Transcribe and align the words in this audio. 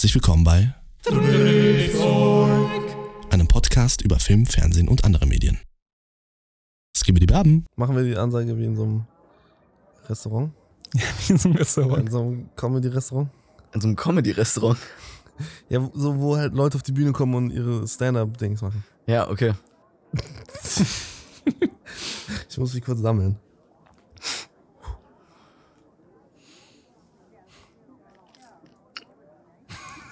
Herzlich 0.00 0.14
willkommen 0.14 0.44
bei 0.44 0.74
einem 3.28 3.48
Podcast 3.48 4.00
über 4.00 4.18
Film, 4.18 4.46
Fernsehen 4.46 4.88
und 4.88 5.04
andere 5.04 5.26
Medien. 5.26 5.58
Skibidi 6.96 7.26
Baben. 7.26 7.66
Machen 7.76 7.96
wir 7.96 8.04
die 8.04 8.16
Ansage 8.16 8.56
wie 8.56 8.64
in 8.64 8.76
so 8.76 8.84
einem 8.84 9.04
Restaurant? 10.08 10.52
Ja, 10.94 11.02
wie 11.02 11.32
in 11.32 11.38
so 11.38 11.50
einem 11.50 11.58
Restaurant. 11.58 11.98
In 11.98 12.10
so 12.10 12.18
einem 12.18 12.48
Comedy-Restaurant? 12.56 13.28
In 13.74 13.80
so 13.82 13.88
einem 13.88 13.96
Comedy-Restaurant. 13.96 14.78
Ja, 15.68 15.90
so 15.92 16.18
wo 16.18 16.34
halt 16.34 16.54
Leute 16.54 16.78
auf 16.78 16.82
die 16.82 16.92
Bühne 16.92 17.12
kommen 17.12 17.34
und 17.34 17.50
ihre 17.50 17.86
Stand-Up-Dings 17.86 18.62
machen. 18.62 18.82
Ja, 19.06 19.28
okay. 19.28 19.52
Ich 22.48 22.56
muss 22.56 22.72
mich 22.72 22.82
kurz 22.82 23.00
sammeln. 23.00 23.38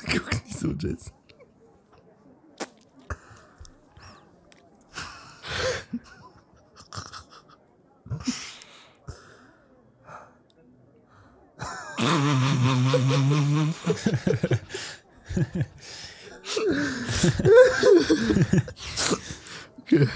Guck 0.12 0.45
nicht 0.45 0.59
so, 0.59 0.72
Jess. 0.72 1.12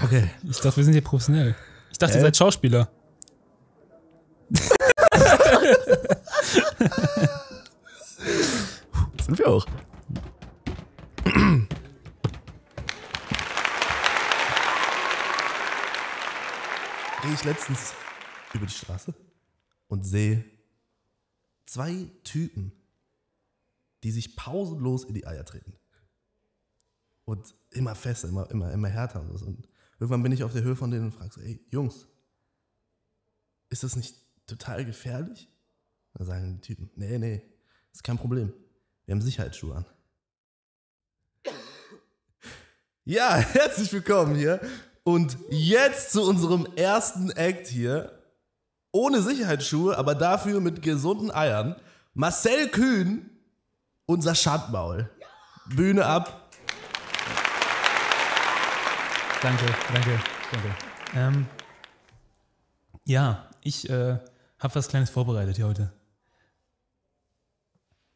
Okay. 0.03 0.29
Ich 0.43 0.59
dachte, 0.59 0.77
wir 0.77 0.83
sind 0.83 0.93
hier 0.93 1.03
professionell. 1.03 1.55
Ich 1.91 1.97
dachte, 1.97 2.15
ihr 2.15 2.21
seid 2.21 2.37
Schauspieler. 2.37 2.89
Sind 9.25 9.39
wir 9.39 9.47
auch. 9.47 9.65
gehe 17.21 17.33
ich 17.33 17.43
letztens 17.45 17.93
über 18.53 18.65
die 18.65 18.73
Straße 18.73 19.13
und 19.87 20.03
sehe 20.03 20.43
zwei 21.65 22.11
Typen, 22.25 22.73
die 24.03 24.11
sich 24.11 24.35
pausenlos 24.35 25.05
in 25.05 25.13
die 25.13 25.25
Eier 25.25 25.45
treten. 25.45 25.73
Und 27.23 27.55
immer 27.71 27.95
fester, 27.95 28.27
immer, 28.27 28.51
immer, 28.51 28.73
immer 28.73 28.89
härter. 28.89 29.21
Und, 29.21 29.41
und 29.41 29.69
irgendwann 29.99 30.21
bin 30.21 30.33
ich 30.33 30.43
auf 30.43 30.51
der 30.51 30.63
Höhe 30.63 30.75
von 30.75 30.91
denen 30.91 31.05
und 31.05 31.13
frage 31.13 31.33
so, 31.33 31.39
ey, 31.39 31.65
Jungs, 31.69 32.09
ist 33.69 33.83
das 33.83 33.95
nicht 33.95 34.17
total 34.45 34.83
gefährlich? 34.83 35.47
Dann 36.13 36.27
sagen 36.27 36.55
die 36.55 36.61
Typen, 36.61 36.91
nee, 36.95 37.17
nee, 37.17 37.41
ist 37.93 38.03
kein 38.03 38.17
Problem. 38.17 38.51
Wir 39.05 39.15
haben 39.15 39.21
Sicherheitsschuhe 39.21 39.75
an. 39.75 39.85
Ja, 43.03 43.35
herzlich 43.35 43.91
willkommen 43.91 44.35
hier. 44.35 44.61
Und 45.03 45.37
jetzt 45.49 46.13
zu 46.13 46.23
unserem 46.23 46.65
ersten 46.77 47.31
Act 47.31 47.67
hier. 47.67 48.19
Ohne 48.91 49.21
Sicherheitsschuhe, 49.21 49.97
aber 49.97 50.15
dafür 50.15 50.61
mit 50.61 50.81
gesunden 50.81 51.31
Eiern. 51.31 51.75
Marcel 52.13 52.69
Kühn, 52.69 53.29
unser 54.05 54.35
Schandmaul. 54.35 55.09
Bühne 55.65 56.05
ab. 56.05 56.51
Danke, 59.41 59.65
danke, 59.91 60.19
danke. 60.51 60.75
Ähm, 61.15 61.47
ja, 63.05 63.49
ich 63.61 63.89
äh, 63.89 64.17
habe 64.59 64.75
was 64.75 64.87
Kleines 64.87 65.09
vorbereitet 65.09 65.57
hier 65.57 65.67
heute. 65.67 65.91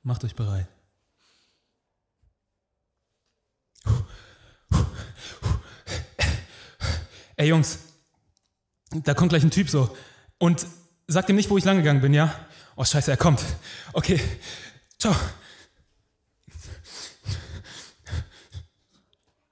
Macht 0.04 0.24
euch 0.24 0.36
bereit. 0.36 0.68
Ey 7.36 7.50
Jungs, 7.50 7.80
da 8.92 9.14
kommt 9.14 9.30
gleich 9.30 9.44
ein 9.44 9.52
Typ 9.52 9.70
so 9.70 9.96
und 10.40 10.66
sagt 11.08 11.30
ihm 11.30 11.36
nicht, 11.36 11.50
wo 11.50 11.58
ich 11.58 11.66
lang 11.66 11.78
gegangen 11.78 12.02
bin, 12.02 12.14
ja? 12.14 12.34
Oh 12.76 12.84
scheiße, 12.84 13.12
er 13.12 13.18
kommt. 13.18 13.44
Okay, 13.94 14.20
ciao. 14.98 15.16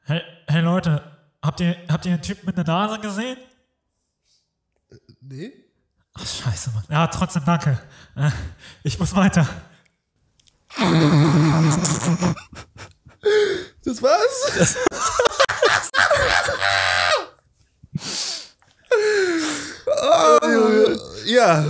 Hey, 0.03 0.22
hey 0.47 0.62
Leute, 0.62 1.02
habt 1.41 1.59
ihr, 1.59 1.75
habt 1.90 2.06
ihr 2.06 2.17
den 2.17 2.22
Typ 2.22 2.44
mit 2.44 2.57
der 2.57 2.66
Nase 2.66 3.00
gesehen? 3.00 3.38
Nee? 5.22 5.52
Ach, 6.13 6.25
scheiße, 6.25 6.72
Mann. 6.72 6.84
Ja, 6.90 7.07
trotzdem 7.07 7.44
danke. 7.46 7.79
Äh, 8.16 8.29
Ich 8.84 9.00
muss 9.00 9.16
weiter. 9.16 9.47
Das 13.84 14.02
war's? 14.02 14.75
oh, 19.86 20.47
Junge. 20.47 21.00
ja. 21.25 21.66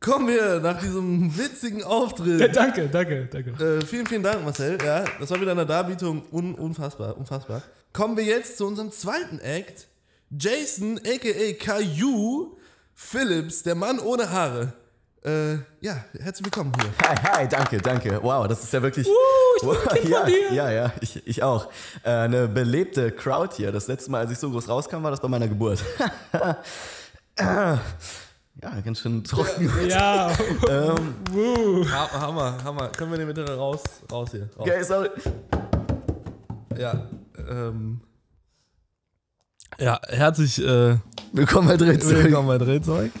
Kommen 0.00 0.28
wir 0.28 0.58
nach 0.60 0.80
diesem 0.80 1.36
witzigen 1.38 1.80
Ja, 1.80 1.86
Auftritt. 1.86 2.56
danke, 2.56 2.88
danke, 2.88 3.26
danke. 3.26 3.50
Äh, 3.78 3.86
vielen, 3.86 4.06
vielen 4.06 4.22
Dank, 4.22 4.42
Marcel. 4.44 4.76
Ja, 4.84 5.04
das 5.20 5.30
war 5.30 5.40
wieder 5.40 5.52
eine 5.52 5.64
Darbietung. 5.64 6.26
Un 6.32 6.54
unfassbar, 6.56 7.16
unfassbar. 7.16 7.62
Kommen 7.92 8.16
wir 8.16 8.24
jetzt 8.24 8.56
zu 8.58 8.66
unserem 8.66 8.90
zweiten 8.90 9.38
Act. 9.38 9.86
Jason, 10.30 10.98
a.k.a. 10.98 11.52
Caillou 11.64 12.56
Phillips, 12.94 13.62
der 13.62 13.74
Mann 13.74 14.00
ohne 14.00 14.30
Haare. 14.30 14.72
Äh, 15.24 15.54
ja, 15.80 16.04
herzlich 16.18 16.44
willkommen 16.44 16.72
hier. 16.80 17.08
Hi, 17.08 17.14
hi, 17.14 17.48
danke, 17.48 17.78
danke. 17.78 18.20
Wow, 18.20 18.48
das 18.48 18.64
ist 18.64 18.72
ja 18.72 18.82
wirklich. 18.82 19.06
ich 19.06 19.62
bin 19.62 19.70
ein 19.70 19.76
wow, 19.76 19.92
Kind 19.94 20.08
ja, 20.08 20.18
von 20.18 20.26
dir. 20.26 20.52
ja, 20.52 20.70
ja, 20.72 20.92
ich, 21.00 21.24
ich 21.28 21.42
auch. 21.44 21.68
Äh, 22.02 22.10
eine 22.10 22.48
belebte 22.48 23.12
Crowd 23.12 23.54
hier. 23.54 23.70
Das 23.70 23.86
letzte 23.86 24.10
Mal, 24.10 24.18
als 24.18 24.32
ich 24.32 24.38
so 24.38 24.50
groß 24.50 24.68
rauskam, 24.68 25.04
war 25.04 25.12
das 25.12 25.20
bei 25.20 25.28
meiner 25.28 25.46
Geburt. 25.46 25.78
ja, 27.38 27.78
ganz 28.84 28.98
schön 28.98 29.22
trocken. 29.22 29.70
Ja, 29.88 30.32
ähm, 30.68 31.14
Ha 31.88 32.20
Hammer, 32.20 32.58
Hammer. 32.64 32.88
Können 32.88 33.12
wir 33.12 33.18
den 33.18 33.28
bitte 33.28 33.56
raus, 33.56 33.80
raus 34.10 34.30
hier? 34.32 34.50
Raus. 34.58 34.66
okay, 34.66 34.82
sorry. 34.82 35.10
Ja, 36.76 37.06
ähm. 37.48 38.00
Ja, 39.78 40.00
herzlich 40.08 40.58
äh, 40.58 40.96
Willkommen 41.32 41.68
bei 41.68 41.76
Drehzeug. 41.76 42.24
willkommen 42.24 42.48
bei 42.48 42.58
Drehzeug. 42.58 43.12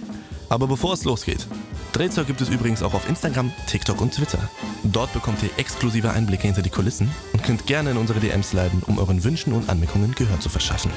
Aber 0.48 0.66
bevor 0.66 0.92
es 0.94 1.04
losgeht, 1.04 1.46
Drehzeug 1.92 2.26
gibt 2.26 2.40
es 2.40 2.48
übrigens 2.48 2.82
auch 2.82 2.94
auf 2.94 3.06
Instagram, 3.08 3.52
TikTok 3.66 4.00
und 4.00 4.14
Twitter. 4.14 4.38
Dort 4.82 5.12
bekommt 5.12 5.42
ihr 5.42 5.50
exklusive 5.58 6.10
Einblicke 6.10 6.44
hinter 6.44 6.62
die 6.62 6.70
Kulissen 6.70 7.10
und 7.34 7.42
könnt 7.42 7.66
gerne 7.66 7.90
in 7.90 7.98
unsere 7.98 8.18
DMs 8.18 8.54
leiten, 8.54 8.82
um 8.86 8.98
euren 8.98 9.22
Wünschen 9.22 9.52
und 9.52 9.68
Anmerkungen 9.68 10.14
Gehör 10.14 10.40
zu 10.40 10.48
verschaffen. 10.48 10.90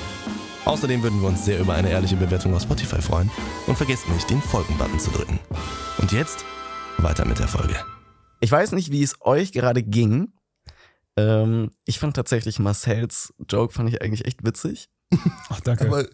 Außerdem 0.63 1.03
würden 1.03 1.22
wir 1.22 1.28
uns 1.28 1.44
sehr 1.44 1.59
über 1.59 1.73
eine 1.73 1.89
ehrliche 1.89 2.16
Bewertung 2.16 2.56
auf 2.56 2.61
Spotify 2.61 3.01
freuen 3.01 3.29
und 3.67 3.75
vergesst 3.75 4.09
nicht, 4.09 4.29
den 4.29 4.41
Folgen-Button 4.41 5.00
zu 5.00 5.11
drücken. 5.11 5.39
Und 5.97 6.11
jetzt 6.13 6.45
weiter 6.97 7.25
mit 7.25 7.39
der 7.39 7.50
Folge. 7.50 7.75
Ich 8.39 8.51
weiß 8.51 8.72
nicht, 8.72 8.91
wie 8.91 9.03
es 9.03 9.16
euch 9.19 9.51
gerade 9.51 9.83
ging. 9.83 10.33
Ähm, 11.17 11.72
ich 11.85 12.00
fand 12.00 12.16
tatsächlich 12.16 12.57
Marcells 12.59 13.33
Joke 13.50 13.73
fand 13.73 13.89
ich 13.89 14.01
eigentlich 14.01 14.25
echt 14.25 14.45
witzig. 14.45 14.89
Ach, 15.49 15.59
danke. 15.61 15.87
Aber 15.87 16.05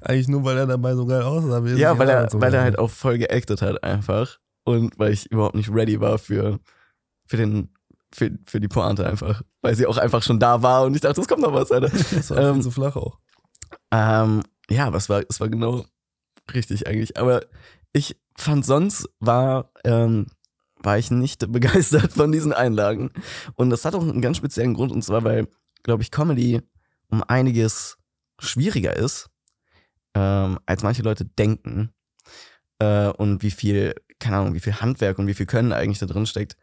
eigentlich 0.00 0.28
nur, 0.28 0.44
weil 0.44 0.58
er 0.58 0.66
dabei 0.66 0.94
so 0.94 1.06
geil 1.06 1.22
aussah. 1.22 1.64
Ja, 1.66 1.98
weil 1.98 2.08
er, 2.08 2.30
so 2.30 2.40
weil 2.40 2.54
er 2.54 2.62
halt 2.62 2.78
auch 2.78 2.90
voll 2.90 3.18
geactet 3.18 3.62
hat 3.62 3.82
einfach. 3.82 4.38
Und 4.64 4.98
weil 4.98 5.12
ich 5.12 5.30
überhaupt 5.30 5.54
nicht 5.54 5.70
ready 5.70 6.00
war 6.00 6.18
für, 6.18 6.60
für 7.26 7.36
den, 7.36 7.70
für, 8.12 8.30
für 8.44 8.60
die 8.60 8.68
Pointe 8.68 9.06
einfach. 9.06 9.42
Weil 9.60 9.74
sie 9.74 9.86
auch 9.86 9.96
einfach 9.96 10.22
schon 10.22 10.38
da 10.38 10.62
war 10.62 10.84
und 10.84 10.94
ich 10.94 11.00
dachte, 11.00 11.20
es 11.20 11.28
kommt 11.28 11.42
noch 11.42 11.52
was, 11.52 11.72
Alter. 11.72 11.90
Das 12.14 12.30
war 12.30 12.38
ähm, 12.38 12.54
viel 12.54 12.62
zu 12.64 12.70
flach 12.70 12.96
auch. 12.96 13.18
Ähm, 13.90 14.42
ja, 14.70 14.86
aber 14.86 14.96
es 14.96 15.08
war, 15.08 15.22
es 15.28 15.40
war 15.40 15.48
genau 15.48 15.84
richtig 16.54 16.86
eigentlich. 16.86 17.16
Aber 17.18 17.42
ich 17.92 18.16
fand 18.36 18.64
sonst 18.64 19.08
war, 19.20 19.70
ähm, 19.84 20.26
war 20.82 20.98
ich 20.98 21.10
nicht 21.10 21.50
begeistert 21.52 22.12
von 22.12 22.32
diesen 22.32 22.52
Einlagen. 22.52 23.10
Und 23.54 23.70
das 23.70 23.84
hat 23.84 23.94
auch 23.94 24.02
einen 24.02 24.22
ganz 24.22 24.36
speziellen 24.36 24.74
Grund. 24.74 24.92
Und 24.92 25.02
zwar, 25.02 25.24
weil, 25.24 25.48
glaube 25.82 26.02
ich, 26.02 26.10
Comedy 26.10 26.60
um 27.08 27.22
einiges 27.22 27.98
schwieriger 28.42 28.96
ist, 28.96 29.30
ähm, 30.14 30.58
als 30.66 30.82
manche 30.82 31.02
Leute 31.02 31.24
denken. 31.24 31.92
Äh, 32.78 33.08
und 33.08 33.42
wie 33.42 33.50
viel, 33.50 33.94
keine 34.18 34.36
Ahnung, 34.38 34.54
wie 34.54 34.60
viel 34.60 34.80
Handwerk 34.80 35.18
und 35.18 35.26
wie 35.26 35.34
viel 35.34 35.46
Können 35.46 35.72
eigentlich 35.72 35.98
da 35.98 36.06
drin 36.06 36.26
steckt, 36.26 36.56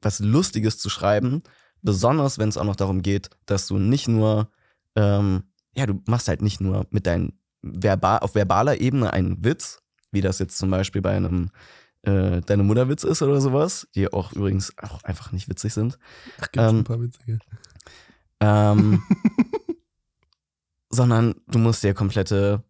was 0.00 0.20
Lustiges 0.20 0.78
zu 0.78 0.88
schreiben. 0.88 1.42
Besonders, 1.82 2.38
wenn 2.38 2.48
es 2.48 2.56
auch 2.56 2.64
noch 2.64 2.76
darum 2.76 3.02
geht, 3.02 3.30
dass 3.46 3.66
du 3.66 3.78
nicht 3.78 4.08
nur 4.08 4.48
ähm, 4.96 5.44
ja, 5.76 5.86
du 5.86 6.00
machst 6.06 6.28
halt 6.28 6.42
nicht 6.42 6.60
nur 6.60 6.86
mit 6.90 7.06
deinen 7.06 7.38
verbal, 7.62 8.20
auf 8.20 8.34
verbaler 8.34 8.80
Ebene 8.80 9.12
einen 9.12 9.44
Witz, 9.44 9.82
wie 10.12 10.20
das 10.20 10.38
jetzt 10.38 10.58
zum 10.58 10.70
Beispiel 10.70 11.02
bei 11.02 11.16
einem 11.16 11.50
äh, 12.02 12.40
Deine 12.42 12.62
Mutterwitz 12.62 13.02
ist 13.02 13.22
oder 13.22 13.40
sowas, 13.40 13.88
die 13.94 14.12
auch 14.12 14.32
übrigens 14.32 14.72
auch 14.78 15.02
einfach 15.04 15.32
nicht 15.32 15.48
witzig 15.48 15.72
sind. 15.74 15.98
Ach, 16.40 16.52
gibt 16.52 16.56
schon 16.56 16.68
ähm, 16.68 16.80
ein 16.80 16.84
paar 16.84 17.00
witzige. 17.00 17.38
Ähm, 18.40 19.02
sondern 20.94 21.34
du 21.48 21.58
musst 21.58 21.82
dir 21.82 21.94
komplette 21.94 22.62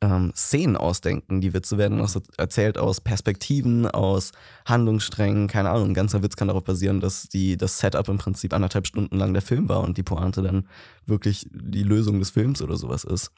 ähm, 0.00 0.32
Szenen 0.34 0.76
ausdenken. 0.76 1.40
Die 1.40 1.54
Witze 1.54 1.78
werden 1.78 2.00
aus, 2.00 2.20
erzählt 2.36 2.78
aus 2.78 3.00
Perspektiven, 3.00 3.86
aus 3.86 4.32
Handlungssträngen, 4.66 5.48
keine 5.48 5.70
Ahnung. 5.70 5.88
Ein 5.88 5.94
ganzer 5.94 6.22
Witz 6.22 6.36
kann 6.36 6.48
darauf 6.48 6.64
basieren, 6.64 7.00
dass 7.00 7.28
die, 7.28 7.56
das 7.56 7.78
Setup 7.78 8.08
im 8.08 8.18
Prinzip 8.18 8.52
anderthalb 8.52 8.86
Stunden 8.86 9.16
lang 9.16 9.32
der 9.32 9.42
Film 9.42 9.68
war 9.68 9.82
und 9.82 9.96
die 9.96 10.02
Pointe 10.02 10.42
dann 10.42 10.68
wirklich 11.06 11.46
die 11.50 11.82
Lösung 11.82 12.18
des 12.18 12.30
Films 12.30 12.62
oder 12.62 12.76
sowas 12.76 13.04
ist. 13.04 13.30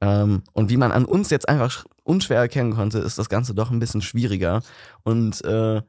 Ähm, 0.00 0.42
und 0.52 0.70
wie 0.70 0.76
man 0.76 0.92
an 0.92 1.04
uns 1.04 1.30
jetzt 1.30 1.48
einfach 1.48 1.84
unschwer 2.02 2.38
erkennen 2.38 2.74
konnte, 2.74 2.98
ist 2.98 3.18
das 3.18 3.28
Ganze 3.28 3.54
doch 3.54 3.70
ein 3.70 3.78
bisschen 3.78 4.02
schwieriger. 4.02 4.62
Und 5.04 5.44
äh, 5.44 5.82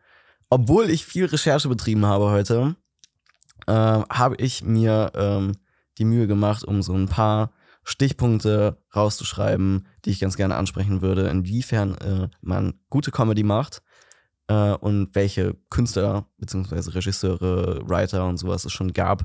obwohl 0.50 0.90
ich 0.90 1.06
viel 1.06 1.26
Recherche 1.26 1.68
betrieben 1.68 2.06
habe 2.06 2.30
heute, 2.30 2.76
äh, 3.66 3.72
habe 3.74 4.36
ich 4.38 4.64
mir 4.64 5.12
ähm, 5.16 5.54
die 5.98 6.06
Mühe 6.06 6.28
gemacht, 6.28 6.64
um 6.64 6.82
so 6.84 6.94
ein 6.94 7.08
paar 7.08 7.52
Stichpunkte 7.84 8.78
rauszuschreiben, 8.96 9.88
die 10.06 10.12
ich 10.12 10.20
ganz 10.20 10.38
gerne 10.38 10.56
ansprechen 10.56 11.02
würde, 11.02 11.28
inwiefern 11.28 11.96
äh, 11.96 12.30
man 12.42 12.76
gute 12.90 13.12
Comedy 13.12 13.44
macht 13.44 13.82
äh, 14.48 14.72
und 14.74 15.14
welche 15.16 15.56
Künstler 15.70 16.28
beziehungsweise 16.38 16.96
Regisseure, 16.96 17.82
Writer 17.88 18.26
und 18.26 18.38
sowas 18.38 18.66
es 18.66 18.72
schon 18.72 18.94
gab, 18.94 19.24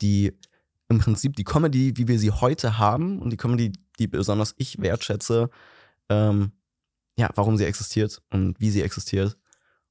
die 0.00 0.32
im 0.88 0.98
Prinzip 0.98 1.36
die 1.36 1.44
Comedy, 1.44 1.96
wie 1.96 2.08
wir 2.08 2.18
sie 2.18 2.30
heute 2.30 2.78
haben 2.78 3.20
und 3.20 3.30
die 3.30 3.36
Comedy, 3.36 3.72
die 3.98 4.08
besonders 4.08 4.54
ich 4.58 4.80
wertschätze, 4.80 5.48
ähm, 6.08 6.52
ja, 7.16 7.30
warum 7.34 7.56
sie 7.56 7.64
existiert 7.64 8.20
und 8.30 8.58
wie 8.60 8.70
sie 8.70 8.82
existiert 8.82 9.38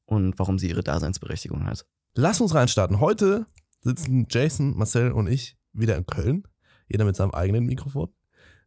und 0.05 0.37
warum 0.37 0.59
sie 0.59 0.69
ihre 0.69 0.83
Daseinsberechtigung 0.83 1.65
hat. 1.65 1.85
Lass 2.13 2.41
uns 2.41 2.53
reinstarten. 2.53 2.99
Heute 2.99 3.45
sitzen 3.81 4.27
Jason, 4.29 4.77
Marcel 4.77 5.11
und 5.11 5.27
ich 5.27 5.57
wieder 5.73 5.95
in 5.95 6.05
Köln. 6.05 6.43
Jeder 6.91 7.05
mit 7.05 7.15
seinem 7.15 7.31
eigenen 7.31 7.65
Mikrofon. 7.65 8.09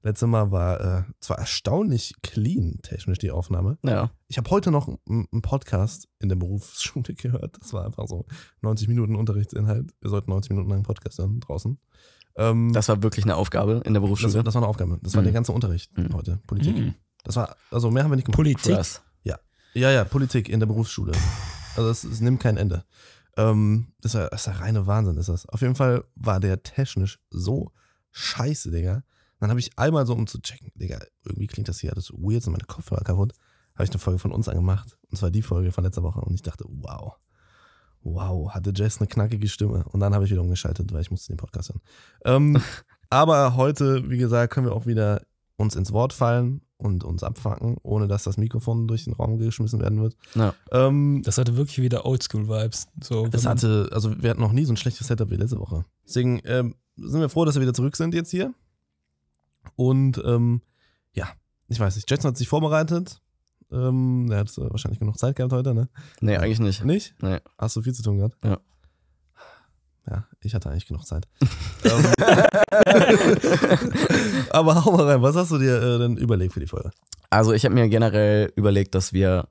Letztes 0.03 0.29
Mal 0.29 0.51
war 0.51 0.81
äh, 0.81 1.03
zwar 1.21 1.39
erstaunlich 1.39 2.15
clean 2.23 2.79
technisch 2.83 3.19
die 3.19 3.31
Aufnahme. 3.31 3.79
Ja. 3.83 4.11
Ich 4.29 4.37
habe 4.37 4.51
heute 4.51 4.71
noch 4.71 4.89
einen 5.09 5.43
Podcast 5.43 6.09
in 6.19 6.29
der 6.29 6.37
Berufsschule 6.37 7.15
gehört. 7.15 7.57
Das 7.61 7.73
war 7.73 7.87
einfach 7.87 8.07
so 8.07 8.27
90 8.61 8.89
Minuten 8.89 9.17
Unterrichtsinhalt. 9.17 9.95
Wir 10.01 10.11
sollten 10.11 10.31
90 10.31 10.51
Minuten 10.51 10.69
lang 10.69 10.79
einen 10.79 10.85
Podcast 10.85 11.19
hören 11.19 11.41
draußen. 11.41 11.79
Ähm, 12.37 12.73
Das 12.75 12.89
war 12.89 13.03
wirklich 13.03 13.25
eine 13.25 13.37
Aufgabe 13.37 13.81
in 13.85 13.95
der 13.95 14.01
das, 14.01 14.03
Berufsschule. 14.03 14.43
das 14.43 14.55
war 14.55 14.63
eine 14.63 14.69
Aufgabe. 14.69 14.99
Das 15.03 15.15
war 15.15 15.23
Mhm. 15.23 15.27
der 15.27 15.33
ganze 15.35 15.53
Unterricht 15.53 15.97
Mhm. 15.97 16.13
heute. 16.15 16.41
Politik. 16.47 16.77
Mhm. 16.77 16.95
Das 17.23 17.37
war, 17.37 17.57
also 17.71 17.91
mehr 17.91 18.05
haben 18.05 18.11
wir 18.11 18.17
nicht 18.17 18.27
gemacht. 18.27 18.37
Politik. 18.37 18.75
Krass. 18.75 19.03
Ja, 19.77 19.91
ja, 19.91 20.05
Politik 20.05 20.49
in 20.49 20.61
der 20.61 20.69
Berufsschule. 20.69 21.11
Also 21.75 21.89
es, 21.91 22.05
es 22.05 22.21
nimmt 22.21 22.39
kein 22.41 22.57
Ende. 22.57 22.85
Ähm, 23.37 23.89
das, 24.01 24.15
ist 24.15 24.21
ja, 24.21 24.29
das 24.29 24.43
ist 24.43 24.47
ja 24.47 24.53
reine 24.61 24.87
Wahnsinn, 24.87 25.17
ist 25.17 25.29
das. 25.29 25.47
Auf 25.49 25.63
jeden 25.63 25.75
Fall 25.75 26.05
war 26.15 26.39
der 26.39 26.63
technisch 26.63 27.19
so 27.31 27.73
scheiße, 28.15 28.71
Digga. 28.71 29.03
Dann 29.41 29.51
habe 29.51 29.61
ich 29.61 29.79
einmal 29.79 30.07
so, 30.07 30.15
um 30.15 30.27
zu 30.27 30.41
checken, 30.41 30.73
Digga, 30.75 31.01
irgendwie 31.25 31.47
klingt 31.49 31.69
das 31.69 31.81
hier 31.81 31.93
alles 31.93 32.11
weird, 32.13 32.43
sind 32.43 32.53
meine 32.53 32.65
Kopfhörer 32.65 33.03
kaputt, 33.05 33.33
habe 33.75 33.85
ich 33.85 33.91
eine 33.91 33.99
Folge 33.99 34.19
von 34.19 34.33
uns 34.33 34.49
angemacht. 34.49 34.97
Und 35.11 35.19
zwar 35.19 35.31
die 35.31 35.43
Folge 35.43 35.71
von 35.73 35.85
letzter 35.85 36.03
Woche. 36.03 36.21
Und 36.21 36.35
ich 36.35 36.43
dachte, 36.43 36.65
wow. 36.69 37.15
Wow, 38.03 38.51
hatte 38.53 38.73
Jess 38.75 38.99
eine 38.99 39.07
knackige 39.09 39.49
Stimme. 39.49 39.85
Und 39.91 40.01
dann 40.01 40.15
habe 40.15 40.25
ich 40.25 40.31
wieder 40.31 40.43
umgeschaltet, 40.43 40.93
weil 40.93 41.01
ich 41.01 41.11
musste 41.11 41.33
den 41.33 41.39
Podcast 41.39 41.71
hören. 41.71 41.81
Ähm, 42.25 42.63
aber 43.11 43.57
heute, 43.57 44.09
wie 44.11 44.19
gesagt, 44.19 44.53
können 44.53 44.67
wir 44.67 44.75
auch 44.75 44.87
wieder 44.87 45.23
uns 45.57 45.75
ins 45.75 45.93
Wort 45.93 46.13
fallen 46.13 46.61
und 46.77 47.03
uns 47.05 47.23
abfacken, 47.23 47.77
ohne 47.83 48.07
dass 48.09 48.25
das 48.25 48.37
Mikrofon 48.37 48.87
durch 48.89 49.05
den 49.05 49.15
Raum 49.15 49.39
geschmissen 49.39 49.81
werden 49.81 50.03
wird. 50.03 50.17
Ja. 50.35 50.55
Ähm, 50.71 51.23
Das 51.25 51.39
hatte 51.39 51.57
wirklich 51.57 51.81
wieder 51.81 52.05
Oldschool-Vibes. 52.05 52.89
So, 53.03 53.25
man- 53.25 53.45
hatte, 53.45 53.89
also 53.93 54.21
wir 54.23 54.31
hatten 54.31 54.41
noch 54.41 54.53
nie 54.53 54.65
so 54.65 54.73
ein 54.73 54.77
schlechtes 54.77 55.07
Setup 55.07 55.31
wie 55.31 55.37
letzte 55.37 55.59
Woche. 55.59 55.85
Deswegen 56.07 56.41
ähm, 56.45 56.75
sind 56.97 57.21
wir 57.21 57.29
froh, 57.29 57.45
dass 57.45 57.55
wir 57.55 57.63
wieder 57.63 57.75
zurück 57.75 57.97
sind 57.97 58.15
jetzt 58.15 58.31
hier. 58.31 58.55
Und 59.77 60.21
ähm, 60.25 60.63
ja, 61.13 61.29
ich 61.69 61.81
weiß 61.81 61.97
nicht, 61.97 62.11
Jetson 62.11 62.31
hat 62.31 62.37
sich 62.37 62.49
vorbereitet. 62.49 63.21
Ähm, 63.73 64.27
der 64.29 64.41
hat 64.41 64.59
äh, 64.59 64.71
wahrscheinlich 64.71 65.01
genug 65.01 65.19
Zeit 65.19 65.37
gehabt 65.37 65.53
heute, 65.53 65.75
ne? 65.75 65.89
Nee, 66.21 66.37
eigentlich 66.37 66.61
nicht. 66.61 66.85
Nicht? 66.85 67.15
Nee. 67.21 67.39
Hast 67.59 67.77
du 67.77 67.83
viel 67.83 67.95
zu 67.95 68.03
tun 68.03 68.19
gehabt? 68.19 68.37
Ja. 68.45 68.59
Ja, 70.07 70.27
ich 70.41 70.55
hatte 70.55 70.71
eigentlich 70.71 70.87
genug 70.87 71.07
Zeit. 71.07 71.27
Ähm, 71.85 72.13
Aber 74.51 74.85
hau 74.85 74.93
mal 74.93 75.09
rein, 75.09 75.23
was 75.23 75.35
hast 75.35 75.51
du 75.51 75.59
dir 75.59 75.83
äh, 75.83 75.99
denn 75.99 76.19
überlegt 76.19 76.53
für 76.53 76.61
die 76.61 76.67
Folge? 76.67 76.91
Also 77.31 77.53
ich 77.53 77.65
habe 77.65 77.75
mir 77.75 77.89
generell 77.89 78.53
überlegt, 78.55 78.95
dass 78.95 79.15
wir, 79.15 79.49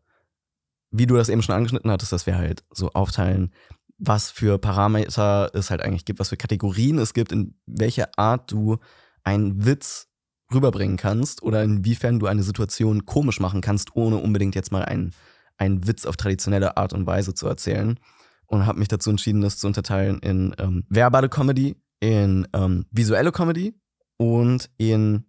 wie 0.92 1.08
du 1.08 1.16
das 1.16 1.30
eben 1.30 1.42
schon 1.42 1.56
angeschnitten 1.56 1.90
hattest, 1.90 2.12
dass 2.12 2.28
wir 2.28 2.38
halt 2.38 2.62
so 2.72 2.92
aufteilen, 2.92 3.52
was 3.98 4.32
für 4.32 4.58
Parameter 4.58 5.52
es 5.54 5.70
halt 5.70 5.82
eigentlich 5.82 6.06
gibt, 6.06 6.20
was 6.20 6.30
für 6.30 6.38
Kategorien 6.38 6.98
es 6.98 7.14
gibt, 7.14 7.32
in 7.32 7.56
welcher 7.66 8.10
Art 8.18 8.52
du 8.52 8.78
einen 9.24 9.66
Witz 9.66 10.08
rüberbringen 10.54 10.98
kannst 10.98 11.42
oder 11.42 11.64
inwiefern 11.64 12.20
du 12.20 12.28
eine 12.28 12.44
Situation 12.44 13.06
komisch 13.06 13.40
machen 13.40 13.62
kannst, 13.62 13.96
ohne 13.96 14.18
unbedingt 14.18 14.56
jetzt 14.56 14.72
mal 14.72 14.84
einen, 14.84 15.14
einen 15.58 15.88
Witz 15.88 16.06
auf 16.06 16.18
traditionelle 16.18 16.78
Art 16.78 16.94
und 16.94 17.08
Weise 17.08 17.34
zu 17.34 17.48
erzählen. 17.48 18.00
Und 18.46 18.68
habe 18.68 18.78
mich 18.78 18.90
dazu 18.90 19.10
entschieden, 19.10 19.42
das 19.42 19.58
zu 19.58 19.68
unterteilen 19.68 20.20
in 20.20 20.54
ähm, 20.60 20.84
verbale 20.90 21.30
Comedy, 21.30 21.76
in 22.02 22.48
ähm, 22.54 22.86
visuelle 22.92 23.32
Comedy 23.32 23.74
und 24.18 24.70
in 24.78 25.26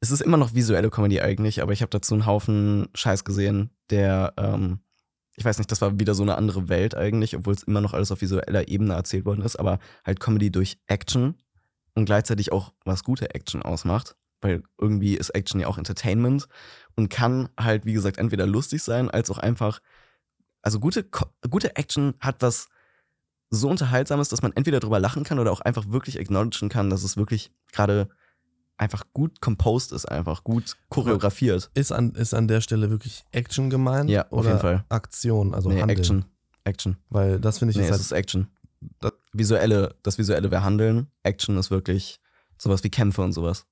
es 0.00 0.10
ist 0.10 0.22
immer 0.22 0.38
noch 0.38 0.54
visuelle 0.54 0.90
Comedy 0.90 1.20
eigentlich, 1.20 1.62
aber 1.62 1.72
ich 1.72 1.82
habe 1.82 1.90
dazu 1.90 2.14
einen 2.14 2.26
Haufen 2.26 2.88
Scheiß 2.94 3.24
gesehen, 3.24 3.70
der, 3.90 4.32
ähm, 4.38 4.80
ich 5.40 5.46
weiß 5.46 5.56
nicht, 5.56 5.72
das 5.72 5.80
war 5.80 5.98
wieder 5.98 6.14
so 6.14 6.22
eine 6.22 6.36
andere 6.36 6.68
Welt 6.68 6.94
eigentlich, 6.94 7.34
obwohl 7.34 7.54
es 7.54 7.62
immer 7.62 7.80
noch 7.80 7.94
alles 7.94 8.12
auf 8.12 8.20
visueller 8.20 8.68
Ebene 8.68 8.92
erzählt 8.92 9.24
worden 9.24 9.40
ist, 9.40 9.56
aber 9.56 9.78
halt 10.04 10.20
Comedy 10.20 10.52
durch 10.52 10.78
Action 10.86 11.34
und 11.94 12.04
gleichzeitig 12.04 12.52
auch 12.52 12.74
was 12.84 13.04
gute 13.04 13.34
Action 13.34 13.62
ausmacht, 13.62 14.16
weil 14.42 14.62
irgendwie 14.78 15.14
ist 15.14 15.30
Action 15.30 15.58
ja 15.58 15.66
auch 15.66 15.78
Entertainment 15.78 16.46
und 16.94 17.08
kann 17.08 17.48
halt, 17.58 17.86
wie 17.86 17.94
gesagt, 17.94 18.18
entweder 18.18 18.46
lustig 18.46 18.82
sein, 18.82 19.10
als 19.10 19.30
auch 19.30 19.38
einfach, 19.38 19.80
also 20.60 20.78
gute, 20.78 21.08
gute 21.48 21.74
Action 21.74 22.12
hat 22.20 22.42
was 22.42 22.68
so 23.48 23.70
unterhaltsames, 23.70 24.28
dass 24.28 24.42
man 24.42 24.52
entweder 24.52 24.78
drüber 24.78 25.00
lachen 25.00 25.24
kann 25.24 25.38
oder 25.38 25.52
auch 25.52 25.62
einfach 25.62 25.88
wirklich 25.88 26.20
acknowledgen 26.20 26.68
kann, 26.68 26.90
dass 26.90 27.02
es 27.02 27.16
wirklich 27.16 27.50
gerade 27.72 28.10
einfach 28.80 29.04
gut 29.12 29.40
composed 29.42 29.92
ist, 29.92 30.06
einfach 30.06 30.42
gut 30.42 30.76
choreografiert. 30.88 31.70
Ist 31.74 31.92
an, 31.92 32.12
ist 32.12 32.32
an 32.34 32.48
der 32.48 32.60
Stelle 32.62 32.90
wirklich 32.90 33.24
Action 33.30 33.68
gemeint? 33.68 34.08
Ja, 34.08 34.26
auf 34.30 34.46
jeden 34.46 34.58
Fall. 34.58 34.84
Aktion, 34.88 35.54
also 35.54 35.68
nee, 35.68 35.80
Handeln? 35.80 35.98
Action. 35.98 36.24
Action. 36.64 36.96
Weil 37.10 37.38
das 37.40 37.58
finde 37.58 37.72
ich 37.72 37.76
Nee, 37.76 37.82
ist 37.84 37.88
es 37.90 37.92
halt, 37.92 38.00
ist 38.00 38.12
Action. 38.12 38.48
Das- 39.00 39.12
Visuelle, 39.32 39.94
das 40.02 40.16
Visuelle 40.18 40.50
wäre 40.50 40.64
Handeln. 40.64 41.08
Action 41.22 41.56
ist 41.58 41.70
wirklich 41.70 42.18
sowas 42.58 42.82
wie 42.82 42.90
Kämpfe 42.90 43.22
und 43.22 43.32
sowas. 43.32 43.66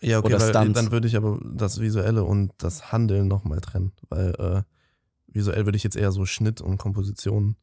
ja, 0.00 0.18
okay, 0.18 0.26
oder 0.28 0.40
weil, 0.40 0.48
Stunts. 0.48 0.74
dann 0.80 0.90
würde 0.92 1.06
ich 1.08 1.16
aber 1.16 1.38
das 1.44 1.80
Visuelle 1.80 2.24
und 2.24 2.52
das 2.58 2.90
Handeln 2.90 3.28
nochmal 3.28 3.60
trennen. 3.60 3.92
Weil 4.08 4.34
äh, 4.38 4.62
visuell 5.26 5.66
würde 5.66 5.76
ich 5.76 5.84
jetzt 5.84 5.96
eher 5.96 6.10
so 6.10 6.24
Schnitt 6.24 6.60
und 6.62 6.78
Komposition 6.78 7.56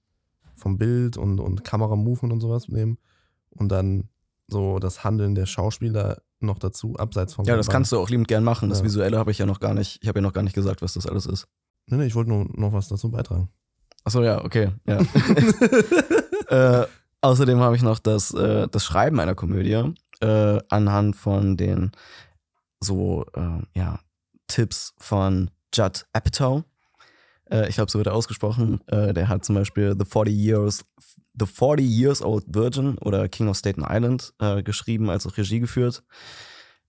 vom 0.56 0.78
Bild 0.78 1.18
und, 1.18 1.40
und 1.40 1.64
Kameramovement 1.64 2.32
und 2.32 2.42
sowas 2.42 2.68
nehmen. 2.70 2.98
Und 3.50 3.70
dann 3.70 4.10
so 4.48 4.78
das 4.80 5.04
Handeln 5.04 5.34
der 5.34 5.46
Schauspieler 5.48 6.22
noch 6.46 6.60
dazu, 6.60 6.96
abseits 6.98 7.34
vom 7.34 7.46
Ja, 7.46 7.56
das 7.58 7.70
kannst 7.70 7.92
du 7.92 8.00
auch 8.00 8.10
liebend 8.10 8.28
gern 8.28 8.44
machen. 8.44 8.70
Das 8.70 8.80
Ja. 8.80 8.86
Visuelle 8.86 9.18
habe 9.18 9.32
ich 9.32 9.38
ja 9.38 9.46
noch 9.46 9.60
gar 9.60 9.74
nicht, 9.74 10.00
ich 10.02 10.08
habe 10.08 10.20
ja 10.20 10.24
noch 10.24 10.34
gar 10.34 10.44
nicht 10.44 10.56
gesagt, 10.56 10.82
was 10.82 10.94
das 10.94 11.08
alles 11.08 11.26
ist. 11.26 11.48
Nee, 11.88 11.98
nee, 11.98 12.06
ich 12.06 12.16
wollte 12.16 12.30
nur 12.30 12.48
noch 12.54 12.74
was 12.74 12.88
dazu 12.88 13.12
beitragen. 13.12 13.50
Achso, 14.04 14.22
ja, 14.24 14.44
okay. 14.44 14.72
Ja. 14.88 15.00
äh, 16.84 16.88
außerdem 17.22 17.60
habe 17.60 17.76
ich 17.76 17.82
noch 17.82 18.00
das, 18.00 18.34
äh, 18.34 18.68
das 18.68 18.86
Schreiben 18.86 19.20
einer 19.20 19.36
Komödie 19.36 19.94
äh, 20.22 20.60
anhand 20.70 21.16
von 21.16 21.58
den 21.58 21.92
so 22.80 23.26
äh, 23.36 23.62
ja, 23.74 24.00
Tipps 24.48 24.94
von 24.98 25.50
Judd 25.74 26.06
Apatow. 26.14 26.64
Äh, 27.50 27.70
ich 27.70 27.76
glaube, 27.76 27.92
so 27.92 28.00
wird 28.00 28.08
er 28.08 28.14
ausgesprochen. 28.14 28.82
Äh, 28.88 29.14
der 29.14 29.28
hat 29.28 29.46
zum 29.46 29.56
Beispiel 29.56 29.96
The 29.98 30.06
40 30.06 30.36
Years, 30.36 30.86
The 31.40 31.46
40 31.46 31.86
Years 31.86 32.22
Old 32.22 32.46
Virgin 32.48 32.98
oder 33.00 33.28
King 33.28 33.48
of 33.48 33.58
Staten 33.58 33.86
Island 33.88 34.34
äh, 34.40 34.64
geschrieben, 34.64 35.10
als 35.10 35.28
auch 35.28 35.38
Regie 35.38 35.60
geführt. 35.60 36.04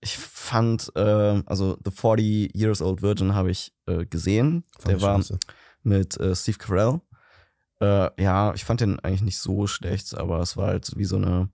Ich 0.01 0.17
fand, 0.19 0.93
äh, 0.95 1.43
also 1.47 1.79
The 1.85 1.91
40 1.91 2.55
Years 2.55 2.83
Old 2.83 3.03
Virgin 3.03 3.35
habe 3.35 3.51
ich 3.51 3.73
äh, 3.87 4.05
gesehen. 4.07 4.65
Fand 4.79 4.89
der 4.89 4.97
ich 4.97 5.03
war 5.03 5.17
scheiße. 5.19 5.39
mit 5.83 6.19
äh, 6.21 6.35
Steve 6.35 6.59
Carell. 6.59 7.01
Äh, 7.81 8.23
ja, 8.23 8.55
ich 8.55 8.65
fand 8.65 8.81
den 8.81 9.01
eigentlich 9.01 9.23
nicht 9.23 9.39
so 9.39 9.67
schlecht, 9.67 10.17
aber 10.17 10.41
es 10.41 10.57
war 10.57 10.69
halt 10.69 10.91
wie 10.97 11.05
so 11.05 11.17
eine 11.17 11.51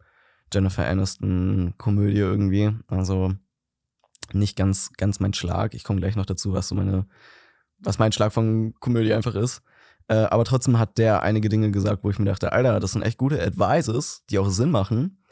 Jennifer 0.52 0.86
Aniston-Komödie 0.86 2.18
irgendwie. 2.18 2.72
Also 2.88 3.32
nicht 4.32 4.56
ganz, 4.56 4.92
ganz 4.96 5.20
mein 5.20 5.34
Schlag. 5.34 5.74
Ich 5.74 5.84
komme 5.84 6.00
gleich 6.00 6.16
noch 6.16 6.26
dazu, 6.26 6.52
was 6.52 6.68
so 6.68 6.74
meine, 6.74 7.06
was 7.82 7.98
mein 7.98 8.12
Schlag 8.12 8.32
von 8.32 8.74
Komödie 8.80 9.12
einfach 9.12 9.34
ist. 9.34 9.62
Äh, 10.08 10.14
aber 10.14 10.44
trotzdem 10.44 10.78
hat 10.78 10.98
der 10.98 11.22
einige 11.22 11.48
Dinge 11.48 11.70
gesagt, 11.70 12.02
wo 12.04 12.10
ich 12.10 12.18
mir 12.18 12.24
dachte, 12.26 12.52
Alter, 12.52 12.80
das 12.80 12.92
sind 12.92 13.02
echt 13.02 13.18
gute 13.18 13.40
Advices, 13.42 14.24
die 14.30 14.38
auch 14.38 14.50
Sinn 14.50 14.70
machen. 14.70 15.22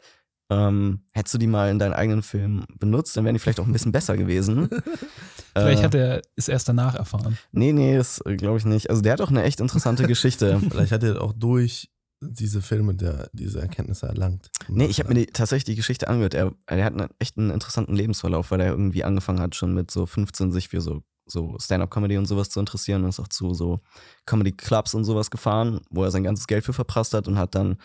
Ähm, 0.49 1.05
hättest 1.13 1.33
du 1.35 1.37
die 1.37 1.47
mal 1.47 1.69
in 1.69 1.79
deinen 1.79 1.93
eigenen 1.93 2.23
Film 2.23 2.65
benutzt, 2.77 3.15
dann 3.15 3.23
wären 3.23 3.35
die 3.35 3.39
vielleicht 3.39 3.61
auch 3.61 3.65
ein 3.65 3.71
bisschen 3.71 3.93
besser 3.93 4.17
gewesen. 4.17 4.69
Vielleicht 5.53 5.81
Äh, 5.81 5.85
hat 5.85 5.95
er 5.95 6.21
es 6.35 6.47
erst 6.49 6.67
danach 6.69 6.95
erfahren. 6.95 7.37
Nee, 7.51 7.71
nee, 7.73 7.95
das 7.97 8.21
glaube 8.37 8.57
ich 8.57 8.65
nicht. 8.65 8.89
Also 8.89 9.01
der 9.01 9.13
hat 9.13 9.21
auch 9.21 9.29
eine 9.29 9.43
echt 9.43 9.59
interessante 9.61 10.07
Geschichte. 10.07 10.59
Vielleicht 10.69 10.91
hat 10.91 11.03
er 11.03 11.21
auch 11.21 11.33
durch 11.33 11.89
diese 12.21 12.61
Filme 12.61 12.95
der, 12.95 13.29
diese 13.33 13.61
Erkenntnisse 13.61 14.07
erlangt. 14.07 14.49
Nee, 14.67 14.85
ich 14.85 14.99
habe 14.99 15.09
mir 15.09 15.15
die, 15.15 15.25
tatsächlich 15.27 15.63
die 15.65 15.75
Geschichte 15.75 16.07
angehört. 16.07 16.33
Er, 16.33 16.51
er 16.67 16.85
hat 16.85 16.93
einen, 16.93 17.09
echt 17.19 17.37
einen 17.37 17.49
interessanten 17.49 17.95
Lebensverlauf, 17.95 18.51
weil 18.51 18.59
er 18.61 18.67
irgendwie 18.71 19.03
angefangen 19.03 19.39
hat, 19.39 19.55
schon 19.55 19.73
mit 19.73 19.89
so 19.89 20.05
15 20.05 20.51
sich 20.51 20.67
für 20.69 20.81
so, 20.81 21.01
so 21.25 21.55
Stand-up-Comedy 21.59 22.17
und 22.17 22.25
sowas 22.25 22.49
zu 22.49 22.59
interessieren 22.59 23.03
und 23.03 23.09
ist 23.09 23.19
auch 23.19 23.27
zu 23.27 23.53
so 23.53 23.79
Comedy-Clubs 24.25 24.93
und 24.93 25.03
sowas 25.03 25.31
gefahren, 25.31 25.81
wo 25.89 26.03
er 26.03 26.11
sein 26.11 26.23
ganzes 26.23 26.47
Geld 26.47 26.65
für 26.65 26.73
verprasst 26.73 27.13
hat 27.13 27.27
und 27.27 27.37
hat 27.37 27.55
dann 27.55 27.77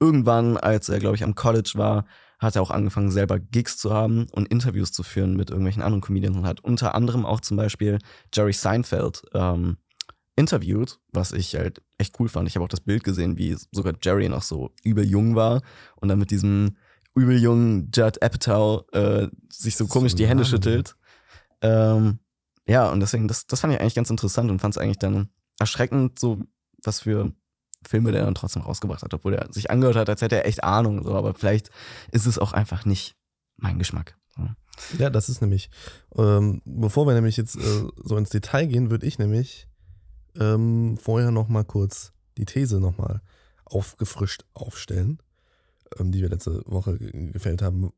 irgendwann, 0.00 0.56
als 0.56 0.88
er, 0.88 0.98
glaube 0.98 1.16
ich, 1.16 1.24
am 1.24 1.34
College 1.34 1.72
war, 1.74 2.04
hat 2.38 2.54
er 2.54 2.62
auch 2.62 2.70
angefangen, 2.70 3.10
selber 3.10 3.38
Gigs 3.38 3.78
zu 3.78 3.92
haben 3.92 4.26
und 4.32 4.48
Interviews 4.48 4.92
zu 4.92 5.02
führen 5.02 5.36
mit 5.36 5.50
irgendwelchen 5.50 5.82
anderen 5.82 6.00
Comedians 6.00 6.36
und 6.36 6.46
hat 6.46 6.60
unter 6.60 6.94
anderem 6.94 7.26
auch 7.26 7.40
zum 7.40 7.56
Beispiel 7.56 7.98
Jerry 8.32 8.52
Seinfeld 8.52 9.22
ähm, 9.34 9.78
interviewt, 10.36 11.00
was 11.12 11.32
ich 11.32 11.56
halt 11.56 11.82
echt 11.98 12.18
cool 12.20 12.28
fand. 12.28 12.48
Ich 12.48 12.54
habe 12.54 12.64
auch 12.64 12.68
das 12.68 12.80
Bild 12.80 13.02
gesehen, 13.02 13.38
wie 13.38 13.56
sogar 13.72 13.94
Jerry 14.00 14.28
noch 14.28 14.42
so 14.42 14.70
übel 14.84 15.04
jung 15.04 15.34
war 15.34 15.62
und 15.96 16.08
dann 16.08 16.20
mit 16.20 16.30
diesem 16.30 16.76
übel 17.16 17.36
jungen 17.38 17.90
Judd 17.92 18.22
Apatow 18.22 18.84
äh, 18.92 19.28
sich 19.50 19.76
so 19.76 19.88
komisch 19.88 20.14
die 20.14 20.28
Hände 20.28 20.44
schüttelt. 20.44 20.94
Ähm, 21.60 22.20
ja, 22.68 22.90
und 22.90 23.00
deswegen, 23.00 23.26
das, 23.26 23.46
das 23.46 23.60
fand 23.60 23.72
ich 23.72 23.80
eigentlich 23.80 23.94
ganz 23.94 24.10
interessant 24.10 24.50
und 24.50 24.60
fand 24.60 24.76
es 24.76 24.78
eigentlich 24.78 24.98
dann 24.98 25.28
erschreckend, 25.58 26.18
so 26.18 26.40
was 26.84 27.00
für 27.00 27.32
Filme 27.86 28.12
der 28.12 28.24
dann 28.24 28.34
trotzdem 28.34 28.62
rausgebracht 28.62 29.02
hat, 29.02 29.14
obwohl 29.14 29.34
er 29.34 29.52
sich 29.52 29.70
angehört 29.70 29.96
hat, 29.96 30.08
als 30.08 30.22
hätte 30.22 30.36
er 30.36 30.46
echt 30.46 30.62
Ahnung, 30.62 31.02
so, 31.04 31.14
aber 31.14 31.34
vielleicht 31.34 31.70
ist 32.12 32.26
es 32.26 32.38
auch 32.38 32.52
einfach 32.52 32.84
nicht 32.84 33.16
mein 33.56 33.78
Geschmack. 33.78 34.16
Ja, 34.98 35.10
das 35.10 35.28
ist 35.28 35.40
nämlich, 35.40 35.70
ähm, 36.14 36.62
bevor 36.64 37.06
wir 37.06 37.14
nämlich 37.14 37.36
jetzt 37.36 37.56
äh, 37.56 37.88
so 37.96 38.16
ins 38.16 38.30
Detail 38.30 38.66
gehen, 38.66 38.90
würde 38.90 39.06
ich 39.06 39.18
nämlich 39.18 39.66
ähm, 40.38 40.96
vorher 40.96 41.32
nochmal 41.32 41.64
kurz 41.64 42.12
die 42.36 42.44
These 42.44 42.78
nochmal 42.78 43.20
aufgefrischt 43.64 44.44
aufstellen, 44.54 45.20
ähm, 45.98 46.12
die 46.12 46.20
wir 46.22 46.28
letzte 46.28 46.62
Woche 46.66 46.96
ge- 46.96 47.32
gefällt 47.32 47.60
haben, 47.60 47.92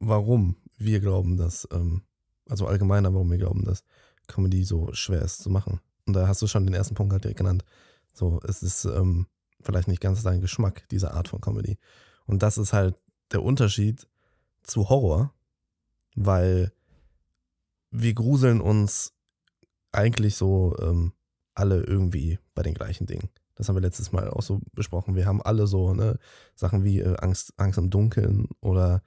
warum 0.00 0.56
wir 0.78 1.00
glauben, 1.00 1.36
dass, 1.36 1.68
ähm, 1.72 2.02
also 2.48 2.66
allgemeiner, 2.66 3.12
warum 3.12 3.30
wir 3.30 3.38
glauben, 3.38 3.64
dass 3.64 3.84
Comedy 4.26 4.64
so 4.64 4.92
schwer 4.92 5.22
ist 5.22 5.42
zu 5.42 5.50
machen. 5.50 5.80
Und 6.06 6.14
da 6.14 6.28
hast 6.28 6.42
du 6.42 6.46
schon 6.46 6.66
den 6.66 6.74
ersten 6.74 6.94
Punkt 6.94 7.12
halt 7.12 7.24
direkt 7.24 7.38
genannt. 7.38 7.64
So, 8.12 8.40
es 8.46 8.62
ist 8.62 8.84
ähm, 8.84 9.26
vielleicht 9.60 9.88
nicht 9.88 10.00
ganz 10.00 10.22
dein 10.22 10.40
Geschmack, 10.40 10.86
diese 10.90 11.12
Art 11.14 11.28
von 11.28 11.40
Comedy. 11.40 11.78
Und 12.26 12.42
das 12.42 12.58
ist 12.58 12.72
halt 12.72 12.96
der 13.32 13.42
Unterschied 13.42 14.06
zu 14.62 14.88
Horror, 14.88 15.32
weil 16.14 16.72
wir 17.90 18.14
gruseln 18.14 18.60
uns 18.60 19.12
eigentlich 19.92 20.36
so 20.36 20.76
ähm, 20.80 21.12
alle 21.54 21.82
irgendwie 21.82 22.38
bei 22.54 22.62
den 22.62 22.74
gleichen 22.74 23.06
Dingen. 23.06 23.30
Das 23.54 23.68
haben 23.68 23.76
wir 23.76 23.82
letztes 23.82 24.12
Mal 24.12 24.28
auch 24.30 24.42
so 24.42 24.60
besprochen. 24.72 25.14
Wir 25.14 25.26
haben 25.26 25.40
alle 25.40 25.66
so 25.66 25.94
ne, 25.94 26.18
Sachen 26.54 26.82
wie 26.82 27.00
äh, 27.00 27.16
Angst, 27.18 27.54
Angst 27.56 27.78
im 27.78 27.90
Dunkeln 27.90 28.48
oder 28.60 29.02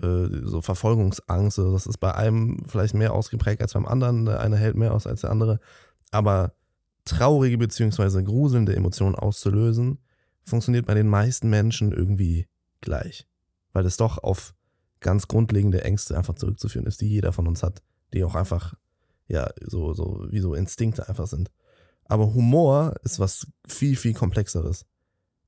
so 0.00 0.60
Verfolgungsangst. 0.60 1.58
Das 1.58 1.86
ist 1.86 1.98
bei 1.98 2.14
einem 2.14 2.64
vielleicht 2.66 2.94
mehr 2.94 3.12
ausgeprägt 3.12 3.62
als 3.62 3.74
beim 3.74 3.86
anderen. 3.86 4.26
Der 4.26 4.40
eine 4.40 4.56
hält 4.56 4.76
mehr 4.76 4.92
aus 4.92 5.06
als 5.06 5.22
der 5.22 5.30
andere. 5.30 5.60
Aber 6.10 6.54
traurige 7.04 7.58
beziehungsweise 7.58 8.22
gruselnde 8.24 8.74
Emotionen 8.74 9.14
auszulösen, 9.14 9.98
funktioniert 10.42 10.86
bei 10.86 10.94
den 10.94 11.08
meisten 11.08 11.48
Menschen 11.48 11.92
irgendwie 11.92 12.48
gleich. 12.80 13.26
Weil 13.72 13.86
es 13.86 13.96
doch 13.96 14.18
auf 14.18 14.54
ganz 15.00 15.28
grundlegende 15.28 15.84
Ängste 15.84 16.16
einfach 16.16 16.34
zurückzuführen 16.34 16.86
ist, 16.86 17.00
die 17.00 17.08
jeder 17.08 17.32
von 17.32 17.46
uns 17.46 17.62
hat, 17.62 17.82
die 18.12 18.24
auch 18.24 18.34
einfach, 18.34 18.74
ja, 19.28 19.48
so, 19.60 19.92
so, 19.92 20.26
wie 20.30 20.40
so 20.40 20.54
Instinkte 20.54 21.08
einfach 21.08 21.26
sind. 21.26 21.50
Aber 22.06 22.34
Humor 22.34 22.94
ist 23.02 23.18
was 23.18 23.46
viel, 23.66 23.96
viel 23.96 24.14
komplexeres. 24.14 24.86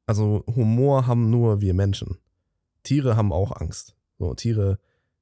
Also 0.06 0.44
Humor 0.46 1.06
haben 1.06 1.30
nur 1.30 1.60
wir 1.60 1.74
Menschen. 1.74 2.18
Tiere 2.82 3.16
haben 3.16 3.32
auch 3.32 3.52
Angst. 3.52 3.95
So, 4.18 4.34
Tiere 4.34 4.78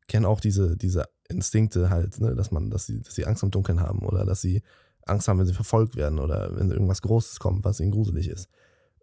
kennen 0.06 0.26
auch 0.26 0.40
diese, 0.40 0.76
diese 0.76 1.04
Instinkte 1.28 1.90
halt, 1.90 2.20
ne, 2.20 2.34
dass 2.34 2.50
man, 2.50 2.70
dass 2.70 2.86
sie, 2.86 3.02
dass 3.02 3.14
sie 3.14 3.26
Angst 3.26 3.42
im 3.42 3.50
Dunkeln 3.50 3.80
haben 3.80 4.00
oder 4.00 4.24
dass 4.24 4.40
sie 4.40 4.62
Angst 5.06 5.28
haben, 5.28 5.38
wenn 5.38 5.46
sie 5.46 5.54
verfolgt 5.54 5.96
werden 5.96 6.18
oder 6.18 6.54
wenn 6.56 6.70
irgendwas 6.70 7.02
Großes 7.02 7.38
kommt, 7.38 7.64
was 7.64 7.80
ihnen 7.80 7.90
gruselig 7.90 8.28
ist. 8.28 8.48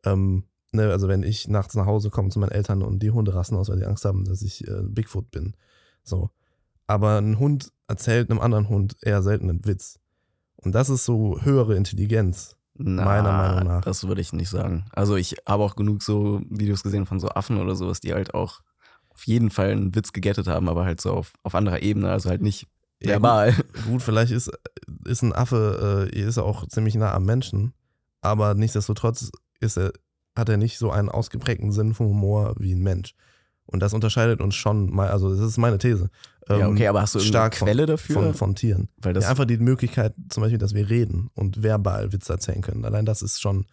Ähm, 0.04 0.46
ne, 0.72 0.92
also 0.92 1.08
wenn 1.08 1.24
ich 1.24 1.48
nachts 1.48 1.76
nach 1.76 1.86
Hause 1.86 2.10
komme 2.10 2.30
zu 2.30 2.40
meinen 2.40 2.52
Eltern 2.52 2.82
und 2.84 3.00
die 3.00 3.12
Hunde 3.12 3.34
rasten 3.34 3.56
aus, 3.56 3.70
weil 3.70 3.78
sie 3.78 3.86
Angst 3.86 4.06
haben, 4.06 4.26
dass 4.26 4.42
ich 4.42 4.68
äh, 4.68 4.84
Bigfoot 4.84 5.32
bin. 5.32 5.56
So. 6.04 6.30
Aber 6.88 7.18
ein 7.18 7.40
Hund 7.40 7.72
erzählt 7.88 8.30
einem 8.30 8.40
anderen 8.40 8.70
Hund 8.70 8.98
eher 9.02 9.22
selten 9.22 9.50
einen 9.50 9.66
Witz. 9.66 10.00
Und 10.58 10.76
das 10.76 10.90
ist 10.90 11.06
so 11.06 11.42
höhere 11.42 11.76
Intelligenz. 11.76 12.56
Na, 12.74 13.06
Meiner 13.06 13.32
Meinung 13.32 13.64
nach. 13.66 13.82
Das 13.82 14.08
würde 14.08 14.22
ich 14.22 14.34
nicht 14.34 14.50
sagen. 14.50 14.86
Also 14.92 15.16
ich 15.16 15.38
habe 15.48 15.64
auch 15.64 15.76
genug 15.76 16.04
so 16.04 16.42
Videos 16.50 16.84
gesehen 16.84 17.06
von 17.06 17.20
so 17.20 17.30
Affen 17.30 17.58
oder 17.58 17.76
sowas, 17.76 18.00
die 18.00 18.14
halt 18.14 18.34
auch 18.34 18.62
auf 19.14 19.26
jeden 19.28 19.50
Fall 19.50 19.72
einen 19.72 19.94
Witz 19.96 20.14
gegettet 20.14 20.48
haben, 20.48 20.70
aber 20.70 20.86
halt 20.86 21.02
so 21.02 21.12
auf, 21.12 21.34
auf 21.44 21.56
anderer 21.56 21.82
Ebene, 21.82 22.10
also 22.10 22.30
halt 22.30 22.42
nicht 22.42 22.68
Ja, 23.02 23.10
verbal. 23.12 23.54
Gut, 23.86 24.02
vielleicht 24.02 24.32
ist, 24.32 24.50
ist 25.06 25.22
ein 25.22 25.34
Affe, 25.34 26.10
äh, 26.14 26.20
ist 26.20 26.38
er 26.38 26.46
auch 26.46 26.68
ziemlich 26.68 26.96
nah 26.96 27.14
am 27.14 27.26
Menschen, 27.26 27.74
aber 28.22 28.54
nichtsdestotrotz 28.56 29.32
ist 29.60 29.78
er, 29.78 29.92
hat 30.36 30.50
er 30.50 30.58
nicht 30.58 30.78
so 30.78 30.92
einen 30.92 31.10
ausgeprägten 31.10 31.72
Sinn 31.72 31.94
für 31.94 32.06
Humor 32.06 32.56
wie 32.58 32.74
ein 32.74 32.82
Mensch. 32.82 33.14
Und 33.66 33.80
das 33.82 33.94
unterscheidet 33.94 34.42
uns 34.42 34.56
schon 34.56 34.94
mal, 34.94 35.10
also 35.10 35.30
das 35.34 35.40
ist 35.40 35.58
meine 35.58 35.78
These. 35.78 36.10
ja, 36.50 36.58
ähm, 36.60 36.72
okay, 36.72 36.88
aber 36.88 37.02
hast 37.02 37.16
du 37.16 37.20
stark 37.20 37.56
von- 37.56 37.68
Quelle 37.68 37.86
dafür? 37.86 38.16
Von, 38.16 38.34
von 38.34 38.56
Tieren. 38.56 38.90
Weil 38.98 39.14
das 39.14 39.26
ja, 39.26 39.30
einfach 39.30 39.46
die 39.46 39.58
Möglichkeit, 39.58 40.14
zum 40.30 40.42
Beispiel, 40.42 40.58
dass 40.58 40.74
wir 40.74 40.90
reden 40.90 41.30
und 41.36 41.64
verbal 41.64 42.12
Witze 42.12 42.34
erzählen 42.34 42.62
können. 42.62 42.84
Allein 42.86 43.06
das 43.06 43.22
ist 43.22 43.40
schon 43.42 43.66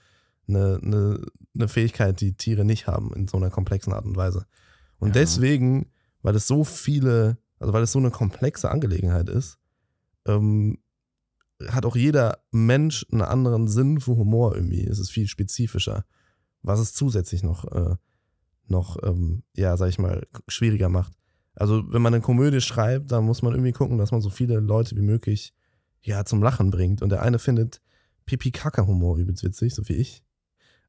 eine, 0.46 0.78
eine, 0.82 1.20
eine 1.54 1.68
Fähigkeit, 1.68 2.20
die 2.20 2.34
Tiere 2.34 2.64
nicht 2.64 2.86
haben 2.86 3.12
in 3.14 3.26
so 3.28 3.36
einer 3.38 3.50
komplexen 3.50 3.92
Art 3.92 4.04
und 4.04 4.16
Weise. 4.16 4.46
Und 4.98 5.08
Ja. 5.08 5.14
deswegen, 5.14 5.90
weil 6.22 6.34
es 6.34 6.46
so 6.46 6.64
viele, 6.64 7.38
also 7.58 7.72
weil 7.72 7.82
es 7.82 7.92
so 7.92 7.98
eine 7.98 8.10
komplexe 8.10 8.70
Angelegenheit 8.70 9.28
ist, 9.28 9.58
ähm, 10.26 10.78
hat 11.68 11.86
auch 11.86 11.96
jeder 11.96 12.38
Mensch 12.52 13.06
einen 13.10 13.22
anderen 13.22 13.66
Sinn 13.68 14.00
für 14.00 14.16
Humor 14.16 14.54
irgendwie. 14.54 14.84
Es 14.84 14.98
ist 14.98 15.10
viel 15.10 15.26
spezifischer, 15.26 16.04
was 16.62 16.78
es 16.80 16.94
zusätzlich 16.94 17.42
noch, 17.42 17.64
äh, 17.72 17.96
noch 18.66 18.96
ähm, 19.02 19.42
ja, 19.56 19.76
sag 19.76 19.88
ich 19.88 19.98
mal, 19.98 20.26
schwieriger 20.46 20.88
macht. 20.88 21.12
Also, 21.54 21.82
wenn 21.92 22.02
man 22.02 22.14
eine 22.14 22.22
Komödie 22.22 22.60
schreibt, 22.60 23.10
dann 23.10 23.24
muss 23.24 23.42
man 23.42 23.52
irgendwie 23.52 23.72
gucken, 23.72 23.98
dass 23.98 24.12
man 24.12 24.20
so 24.20 24.30
viele 24.30 24.60
Leute 24.60 24.94
wie 24.96 25.02
möglich 25.02 25.52
ja, 26.02 26.24
zum 26.24 26.42
Lachen 26.42 26.70
bringt. 26.70 27.02
Und 27.02 27.08
der 27.10 27.22
eine 27.22 27.40
findet 27.40 27.80
Pipi-Kaka-Humor 28.26 29.16
übelst 29.18 29.42
witzig, 29.42 29.74
so 29.74 29.88
wie 29.88 29.94
ich. 29.94 30.22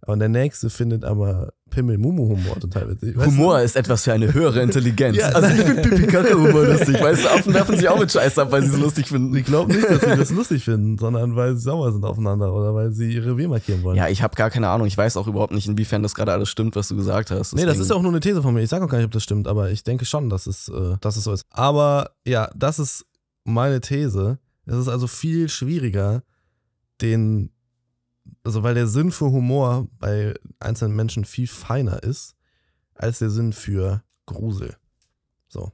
Und 0.05 0.19
der 0.19 0.29
nächste 0.29 0.69
findet 0.69 1.03
aber 1.03 1.51
Pimmel-Mumu-Humor 1.71 2.59
total 2.59 2.89
witzig. 2.89 3.17
Weißt 3.17 3.27
Humor 3.27 3.59
ist 3.61 3.75
etwas 3.75 4.03
für 4.05 4.13
eine 4.13 4.33
höhere 4.33 4.61
Intelligenz. 4.61 5.17
Ja. 5.17 5.27
Also 5.29 5.49
ich 5.49 5.61
finde 5.61 5.81
Pipi-Kacke-Humor 5.81 6.65
lustig. 6.67 7.01
Weißt 7.01 7.25
du, 7.25 7.29
Affen 7.29 7.53
werfen 7.53 7.75
sich 7.77 7.87
auch 7.89 7.99
mit 7.99 8.11
Scheiß 8.11 8.39
ab, 8.39 8.51
weil 8.51 8.63
sie 8.63 8.69
es 8.73 8.77
lustig 8.79 9.05
Du? 9.07 9.15
finden. 9.15 9.35
Ich 9.35 9.45
glaube 9.45 9.73
nicht, 9.73 9.87
dass 9.89 10.01
sie 10.01 10.15
das 10.15 10.31
lustig 10.31 10.63
finden, 10.63 10.97
sondern 10.97 11.35
weil 11.35 11.55
sie 11.55 11.61
sauer 11.63 11.91
sind 11.91 12.05
aufeinander 12.05 12.53
oder 12.53 12.73
weil 12.73 12.91
sie 12.91 13.11
ihre 13.13 13.31
Revier 13.31 13.49
markieren 13.49 13.83
wollen. 13.83 13.97
Ja, 13.97 14.07
ich 14.07 14.23
habe 14.23 14.35
gar 14.35 14.49
keine 14.49 14.69
Ahnung. 14.69 14.87
Ich 14.87 14.97
weiß 14.97 15.17
auch 15.17 15.27
überhaupt 15.27 15.53
nicht, 15.53 15.67
inwiefern 15.67 16.01
das 16.01 16.15
gerade 16.15 16.31
alles 16.31 16.49
stimmt, 16.49 16.75
was 16.77 16.87
du 16.87 16.95
gesagt 16.95 17.29
hast. 17.29 17.53
Nee, 17.53 17.61
das 17.61 17.71
Deswegen- 17.73 17.81
ist 17.83 17.89
ja 17.89 17.95
auch 17.97 18.01
nur 18.01 18.11
eine 18.11 18.21
These 18.21 18.41
von 18.41 18.53
mir. 18.53 18.61
Ich 18.61 18.69
sage 18.69 18.85
auch 18.85 18.89
gar 18.89 18.97
nicht, 18.97 19.05
ob 19.05 19.11
das 19.11 19.23
stimmt, 19.23 19.47
aber 19.47 19.69
ich 19.69 19.83
denke 19.83 20.05
schon, 20.05 20.29
dass 20.29 20.47
es, 20.47 20.69
äh, 20.69 20.95
dass 21.01 21.17
es 21.17 21.25
so 21.25 21.33
ist. 21.33 21.45
Aber 21.51 22.11
ja, 22.25 22.49
das 22.55 22.79
ist 22.79 23.05
meine 23.43 23.81
These. 23.81 24.39
Es 24.65 24.75
ist 24.75 24.87
also 24.87 25.07
viel 25.07 25.49
schwieriger, 25.49 26.23
den, 27.01 27.51
also 28.43 28.63
weil 28.63 28.75
der 28.75 28.87
Sinn 28.87 29.11
für 29.11 29.31
Humor 29.31 29.87
bei 29.99 30.33
einzelnen 30.59 30.95
Menschen 30.95 31.25
viel 31.25 31.47
feiner 31.47 32.03
ist, 32.03 32.35
als 32.95 33.19
der 33.19 33.29
Sinn 33.29 33.53
für 33.53 34.03
Grusel. 34.25 34.75
So. 35.47 35.71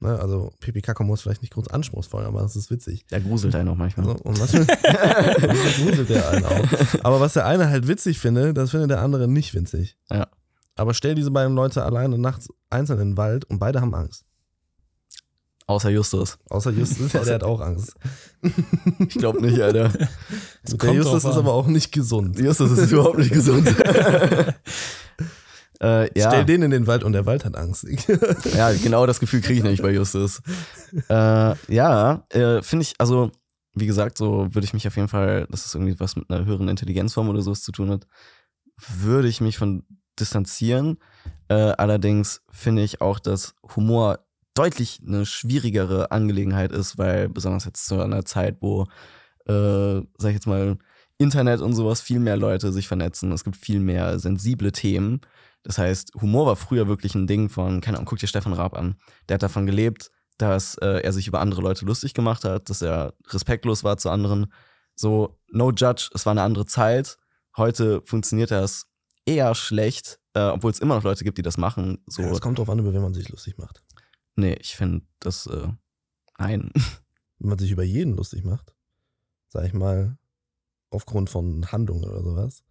Ne, 0.00 0.18
also 0.18 0.52
Pipi 0.58 0.82
Kaka 0.82 1.04
ist 1.14 1.22
vielleicht 1.22 1.42
nicht 1.42 1.52
groß 1.52 1.68
anspruchsvoll, 1.68 2.24
aber 2.24 2.42
es 2.42 2.56
ist 2.56 2.72
witzig. 2.72 3.06
Der 3.06 3.20
gruselt 3.20 3.54
einen 3.54 3.68
auch 3.68 3.76
manchmal. 3.76 4.08
Also, 4.08 4.24
und 4.24 4.40
was 4.40 4.50
für, 4.50 4.66
was 4.66 5.76
gruselt 5.76 6.08
der 6.08 6.28
einen 6.28 6.44
auch. 6.44 7.04
Aber 7.04 7.20
was 7.20 7.34
der 7.34 7.46
eine 7.46 7.68
halt 7.68 7.86
witzig 7.86 8.18
findet, 8.18 8.56
das 8.56 8.72
findet 8.72 8.90
der 8.90 9.00
andere 9.00 9.28
nicht 9.28 9.54
witzig. 9.54 9.96
Ja. 10.10 10.26
Aber 10.74 10.94
stell 10.94 11.14
diese 11.14 11.30
beiden 11.30 11.54
Leute 11.54 11.84
alleine 11.84 12.18
nachts 12.18 12.48
einzeln 12.68 12.98
in 12.98 13.08
den 13.10 13.16
Wald 13.16 13.44
und 13.44 13.60
beide 13.60 13.80
haben 13.80 13.94
Angst. 13.94 14.24
Außer 15.66 15.90
Justus. 15.90 16.38
Außer 16.48 16.70
Justus, 16.70 17.12
ja, 17.12 17.24
der 17.24 17.34
hat 17.36 17.44
auch 17.44 17.60
Angst. 17.60 17.94
Ich 18.98 19.14
glaube 19.14 19.40
nicht, 19.40 19.60
Alter. 19.60 19.90
Der 20.64 20.92
Justus 20.92 21.24
ist 21.24 21.36
aber 21.36 21.52
auch 21.52 21.68
nicht 21.68 21.92
gesund. 21.92 22.36
Justus 22.40 22.76
ist 22.76 22.90
überhaupt 22.90 23.18
nicht 23.18 23.32
gesund. 23.32 23.68
äh, 25.80 26.18
ja. 26.18 26.28
Stell 26.28 26.44
den 26.44 26.62
in 26.62 26.72
den 26.72 26.88
Wald 26.88 27.04
und 27.04 27.12
der 27.12 27.24
Wald 27.24 27.44
hat 27.44 27.56
Angst. 27.56 27.86
Ja, 28.56 28.72
genau 28.72 29.06
das 29.06 29.20
Gefühl 29.20 29.40
kriege 29.40 29.58
ich 29.58 29.62
nämlich 29.62 29.80
bei 29.80 29.92
Justus. 29.92 30.42
Äh, 31.08 31.54
ja, 31.72 32.24
äh, 32.30 32.62
finde 32.62 32.82
ich, 32.82 32.94
also, 32.98 33.30
wie 33.74 33.86
gesagt, 33.86 34.18
so 34.18 34.48
würde 34.52 34.64
ich 34.64 34.74
mich 34.74 34.88
auf 34.88 34.96
jeden 34.96 35.08
Fall, 35.08 35.46
dass 35.48 35.64
es 35.64 35.74
irgendwie 35.74 36.00
was 36.00 36.16
mit 36.16 36.28
einer 36.28 36.44
höheren 36.44 36.66
Intelligenzform 36.68 37.28
oder 37.28 37.42
sowas 37.42 37.62
zu 37.62 37.70
tun 37.70 37.90
hat, 37.90 38.08
würde 38.76 39.28
ich 39.28 39.40
mich 39.40 39.56
von 39.56 39.84
distanzieren. 40.18 40.98
Äh, 41.46 41.54
allerdings 41.54 42.42
finde 42.50 42.82
ich 42.82 43.00
auch, 43.00 43.20
dass 43.20 43.54
Humor 43.76 44.18
deutlich 44.54 45.00
eine 45.06 45.26
schwierigere 45.26 46.10
Angelegenheit 46.10 46.72
ist, 46.72 46.98
weil 46.98 47.28
besonders 47.28 47.64
jetzt 47.64 47.86
zu 47.86 48.00
einer 48.00 48.24
Zeit, 48.24 48.58
wo, 48.60 48.84
äh, 49.46 50.02
sag 50.18 50.28
ich 50.28 50.34
jetzt 50.34 50.46
mal, 50.46 50.78
Internet 51.18 51.60
und 51.60 51.74
sowas 51.74 52.00
viel 52.00 52.18
mehr 52.18 52.36
Leute 52.36 52.72
sich 52.72 52.88
vernetzen. 52.88 53.32
Es 53.32 53.44
gibt 53.44 53.56
viel 53.56 53.80
mehr 53.80 54.18
sensible 54.18 54.72
Themen. 54.72 55.20
Das 55.62 55.78
heißt, 55.78 56.12
Humor 56.20 56.46
war 56.46 56.56
früher 56.56 56.88
wirklich 56.88 57.14
ein 57.14 57.26
Ding 57.26 57.48
von, 57.48 57.80
keine 57.80 57.98
Ahnung, 57.98 58.06
guck 58.06 58.18
dir 58.18 58.26
Stefan 58.26 58.52
Raab 58.52 58.76
an. 58.76 58.96
Der 59.28 59.34
hat 59.34 59.42
davon 59.42 59.66
gelebt, 59.66 60.10
dass 60.38 60.74
äh, 60.78 61.00
er 61.02 61.12
sich 61.12 61.28
über 61.28 61.40
andere 61.40 61.62
Leute 61.62 61.84
lustig 61.84 62.14
gemacht 62.14 62.44
hat, 62.44 62.68
dass 62.68 62.82
er 62.82 63.14
respektlos 63.28 63.84
war 63.84 63.96
zu 63.96 64.10
anderen. 64.10 64.52
So, 64.96 65.38
no 65.48 65.70
judge, 65.70 66.10
es 66.14 66.26
war 66.26 66.32
eine 66.32 66.42
andere 66.42 66.66
Zeit. 66.66 67.16
Heute 67.56 68.02
funktioniert 68.04 68.50
das 68.50 68.86
eher 69.24 69.54
schlecht, 69.54 70.18
äh, 70.34 70.40
obwohl 70.40 70.72
es 70.72 70.80
immer 70.80 70.96
noch 70.96 71.04
Leute 71.04 71.22
gibt, 71.22 71.38
die 71.38 71.42
das 71.42 71.58
machen. 71.58 72.02
So, 72.06 72.22
Ja, 72.22 72.30
es 72.30 72.40
kommt 72.40 72.58
drauf 72.58 72.68
an, 72.68 72.80
über 72.80 72.92
wen 72.92 73.02
man 73.02 73.14
sich 73.14 73.28
lustig 73.28 73.56
macht. 73.58 73.78
Nee, 74.36 74.54
ich 74.54 74.76
finde 74.76 75.04
das, 75.20 75.46
äh, 75.46 75.68
nein. 76.38 76.70
Wenn 77.38 77.48
man 77.48 77.58
sich 77.58 77.72
über 77.72 77.82
jeden 77.82 78.14
lustig 78.14 78.44
macht, 78.44 78.76
sag 79.48 79.64
ich 79.66 79.72
mal, 79.72 80.16
aufgrund 80.90 81.28
von 81.28 81.72
Handlungen 81.72 82.04
oder 82.04 82.22
sowas, 82.22 82.62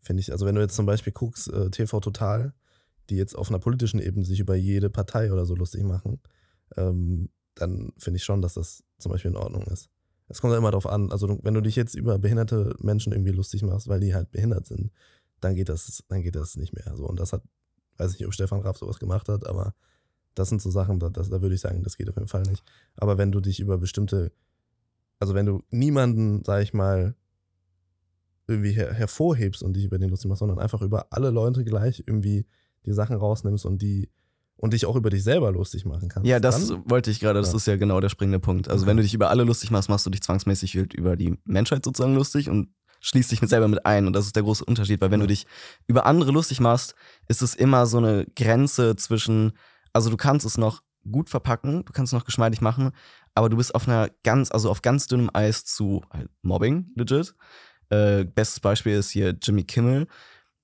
finde 0.00 0.20
ich, 0.20 0.32
also 0.32 0.46
wenn 0.46 0.56
du 0.56 0.60
jetzt 0.62 0.74
zum 0.74 0.86
Beispiel 0.86 1.12
guckst, 1.12 1.48
äh, 1.48 1.70
TV 1.70 2.00
Total, 2.00 2.52
die 3.08 3.16
jetzt 3.16 3.36
auf 3.36 3.50
einer 3.50 3.60
politischen 3.60 4.00
Ebene 4.00 4.24
sich 4.24 4.40
über 4.40 4.56
jede 4.56 4.90
Partei 4.90 5.32
oder 5.32 5.46
so 5.46 5.54
lustig 5.54 5.84
machen, 5.84 6.20
ähm, 6.76 7.28
dann 7.54 7.92
finde 7.98 8.16
ich 8.16 8.24
schon, 8.24 8.42
dass 8.42 8.54
das 8.54 8.82
zum 8.98 9.12
Beispiel 9.12 9.30
in 9.30 9.36
Ordnung 9.36 9.62
ist. 9.64 9.88
Es 10.28 10.40
kommt 10.40 10.52
ja 10.52 10.58
immer 10.58 10.72
darauf 10.72 10.86
an, 10.86 11.12
also 11.12 11.38
wenn 11.42 11.54
du 11.54 11.60
dich 11.60 11.76
jetzt 11.76 11.94
über 11.94 12.18
behinderte 12.18 12.74
Menschen 12.80 13.12
irgendwie 13.12 13.32
lustig 13.32 13.62
machst, 13.62 13.86
weil 13.88 14.00
die 14.00 14.14
halt 14.14 14.32
behindert 14.32 14.66
sind, 14.66 14.90
dann 15.40 15.54
geht 15.54 15.68
das, 15.68 16.02
dann 16.08 16.22
geht 16.22 16.34
das 16.34 16.56
nicht 16.56 16.72
mehr. 16.72 16.96
So, 16.96 17.06
und 17.06 17.20
das 17.20 17.32
hat, 17.32 17.42
weiß 17.96 18.12
ich 18.12 18.18
nicht, 18.18 18.26
ob 18.26 18.34
Stefan 18.34 18.60
Raab 18.60 18.76
sowas 18.76 18.98
gemacht 18.98 19.28
hat, 19.28 19.46
aber 19.46 19.74
das 20.36 20.48
sind 20.50 20.62
so 20.62 20.70
Sachen, 20.70 21.00
da, 21.00 21.10
das, 21.10 21.28
da 21.30 21.42
würde 21.42 21.54
ich 21.56 21.60
sagen, 21.60 21.82
das 21.82 21.96
geht 21.96 22.08
auf 22.08 22.14
jeden 22.16 22.28
Fall 22.28 22.42
nicht. 22.42 22.62
Aber 22.96 23.18
wenn 23.18 23.32
du 23.32 23.40
dich 23.40 23.58
über 23.58 23.78
bestimmte, 23.78 24.30
also 25.18 25.34
wenn 25.34 25.46
du 25.46 25.62
niemanden, 25.70 26.44
sag 26.44 26.62
ich 26.62 26.72
mal, 26.72 27.16
irgendwie 28.46 28.70
her 28.72 28.92
hervorhebst 28.92 29.62
und 29.62 29.74
dich 29.74 29.84
über 29.84 29.98
den 29.98 30.10
lustig 30.10 30.28
machst, 30.28 30.38
sondern 30.40 30.58
einfach 30.60 30.82
über 30.82 31.06
alle 31.10 31.30
Leute 31.30 31.64
gleich 31.64 32.04
irgendwie 32.06 32.46
die 32.84 32.92
Sachen 32.92 33.16
rausnimmst 33.16 33.66
und 33.66 33.82
die 33.82 34.08
und 34.58 34.72
dich 34.72 34.86
auch 34.86 34.96
über 34.96 35.10
dich 35.10 35.22
selber 35.22 35.52
lustig 35.52 35.84
machen 35.84 36.08
kannst. 36.08 36.26
Ja, 36.28 36.40
das 36.40 36.68
dann, 36.68 36.88
wollte 36.88 37.10
ich 37.10 37.20
gerade, 37.20 37.40
das 37.40 37.50
Ja. 37.50 37.56
ist 37.56 37.66
ja 37.66 37.76
genau 37.76 38.00
der 38.00 38.08
springende 38.08 38.38
Punkt. 38.40 38.68
Also 38.68 38.82
Okay. 38.84 38.90
wenn 38.90 38.96
du 38.96 39.02
dich 39.02 39.12
über 39.12 39.28
alle 39.30 39.44
lustig 39.44 39.70
machst, 39.70 39.88
machst 39.90 40.06
du 40.06 40.10
dich 40.10 40.22
zwangsmäßig 40.22 40.74
halt 40.76 40.94
über 40.94 41.16
die 41.16 41.36
Menschheit 41.44 41.84
sozusagen 41.84 42.14
lustig 42.14 42.48
und 42.48 42.70
schließt 43.00 43.30
dich 43.30 43.42
mit 43.42 43.50
selber 43.50 43.68
mit 43.68 43.84
ein. 43.84 44.06
Und 44.06 44.14
das 44.14 44.24
ist 44.24 44.34
der 44.36 44.44
große 44.44 44.64
Unterschied, 44.64 45.00
weil 45.02 45.10
wenn 45.10 45.20
Ja. 45.20 45.26
du 45.26 45.28
dich 45.28 45.46
über 45.86 46.06
andere 46.06 46.30
lustig 46.30 46.60
machst, 46.60 46.94
ist 47.28 47.42
es 47.42 47.54
immer 47.54 47.84
so 47.86 47.98
eine 47.98 48.26
Grenze 48.34 48.96
zwischen, 48.96 49.52
also 49.96 50.10
du 50.10 50.18
kannst 50.18 50.44
es 50.44 50.58
noch 50.58 50.82
gut 51.10 51.30
verpacken, 51.30 51.84
du 51.86 51.92
kannst 51.92 52.12
es 52.12 52.18
noch 52.18 52.26
geschmeidig 52.26 52.60
machen, 52.60 52.90
aber 53.34 53.48
du 53.48 53.56
bist 53.56 53.74
auf 53.74 53.88
einer 53.88 54.10
ganz, 54.22 54.50
also 54.50 54.70
auf 54.70 54.82
ganz 54.82 55.06
dünnem 55.06 55.30
Eis 55.32 55.64
zu 55.64 56.02
halt 56.12 56.28
Mobbing, 56.42 56.90
legit. 56.94 57.34
Äh, 57.88 58.24
bestes 58.24 58.60
Beispiel 58.60 58.92
ist 58.92 59.10
hier 59.10 59.34
Jimmy 59.40 59.64
Kimmel, 59.64 60.06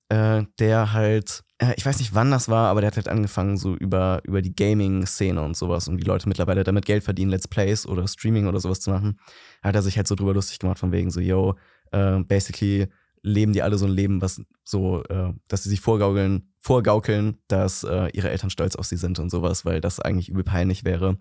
äh, 0.09 0.43
der 0.59 0.93
halt, 0.93 1.43
äh, 1.57 1.73
ich 1.77 1.85
weiß 1.85 1.97
nicht 1.97 2.13
wann 2.13 2.29
das 2.29 2.47
war, 2.47 2.69
aber 2.69 2.81
der 2.81 2.89
hat 2.89 2.97
halt 2.97 3.07
angefangen 3.07 3.57
so 3.57 3.75
über, 3.75 4.21
über 4.23 4.43
die 4.43 4.55
Gaming-Szene 4.55 5.41
und 5.41 5.57
sowas 5.57 5.87
und 5.87 5.97
wie 5.97 6.05
Leute 6.05 6.29
mittlerweile 6.29 6.63
damit 6.63 6.85
Geld 6.85 7.03
verdienen, 7.03 7.31
Let's 7.31 7.47
Plays 7.47 7.87
oder 7.87 8.07
Streaming 8.07 8.45
oder 8.45 8.59
sowas 8.59 8.81
zu 8.81 8.91
machen, 8.91 9.19
hat 9.63 9.73
er 9.73 9.81
sich 9.81 9.97
halt 9.97 10.07
so 10.07 10.13
drüber 10.13 10.35
lustig 10.35 10.59
gemacht 10.59 10.77
von 10.77 10.91
wegen 10.91 11.09
so, 11.09 11.21
yo, 11.21 11.55
äh, 11.91 12.19
basically 12.19 12.87
leben 13.23 13.53
die 13.53 13.63
alle 13.63 13.79
so 13.79 13.85
ein 13.85 13.91
Leben, 13.91 14.21
was 14.21 14.41
so, 14.63 15.01
äh, 15.05 15.33
dass 15.47 15.63
sie 15.63 15.69
sich 15.69 15.81
vorgaukeln, 15.81 16.52
vorgaukeln, 16.63 17.37
dass 17.49 17.83
äh, 17.83 18.07
ihre 18.13 18.29
Eltern 18.29 18.49
stolz 18.49 18.77
auf 18.77 18.85
sie 18.85 18.95
sind 18.95 19.19
und 19.19 19.29
sowas, 19.29 19.65
weil 19.65 19.81
das 19.81 19.99
eigentlich 19.99 20.29
übel 20.29 20.45
peinlich 20.45 20.85
wäre 20.85 21.17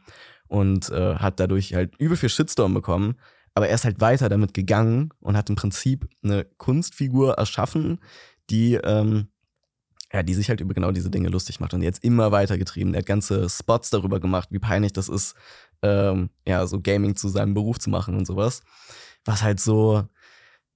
und 0.46 0.88
äh, 0.90 1.16
hat 1.16 1.40
dadurch 1.40 1.74
halt 1.74 1.96
übel 1.98 2.16
viel 2.16 2.28
Shitstorm 2.28 2.72
bekommen. 2.72 3.16
Aber 3.52 3.68
er 3.68 3.74
ist 3.74 3.84
halt 3.84 4.00
weiter 4.00 4.28
damit 4.28 4.54
gegangen 4.54 5.12
und 5.18 5.36
hat 5.36 5.50
im 5.50 5.56
Prinzip 5.56 6.08
eine 6.22 6.44
Kunstfigur 6.58 7.34
erschaffen, 7.34 7.98
die, 8.50 8.74
ähm, 8.74 9.28
ja, 10.12 10.22
die 10.22 10.34
sich 10.34 10.48
halt 10.48 10.60
über 10.60 10.74
genau 10.74 10.92
diese 10.92 11.10
Dinge 11.10 11.28
lustig 11.28 11.58
macht 11.58 11.74
und 11.74 11.82
jetzt 11.82 12.04
immer 12.04 12.30
weiter 12.30 12.56
getrieben. 12.56 12.94
Er 12.94 12.98
hat 12.98 13.06
ganze 13.06 13.50
Spots 13.50 13.90
darüber 13.90 14.20
gemacht, 14.20 14.48
wie 14.52 14.60
peinlich 14.60 14.92
das 14.92 15.08
ist, 15.08 15.34
ähm, 15.82 16.30
ja, 16.46 16.64
so 16.68 16.80
Gaming 16.80 17.16
zu 17.16 17.28
seinem 17.28 17.52
Beruf 17.52 17.80
zu 17.80 17.90
machen 17.90 18.14
und 18.14 18.26
sowas. 18.28 18.62
Was 19.24 19.42
halt 19.42 19.58
so, 19.58 20.04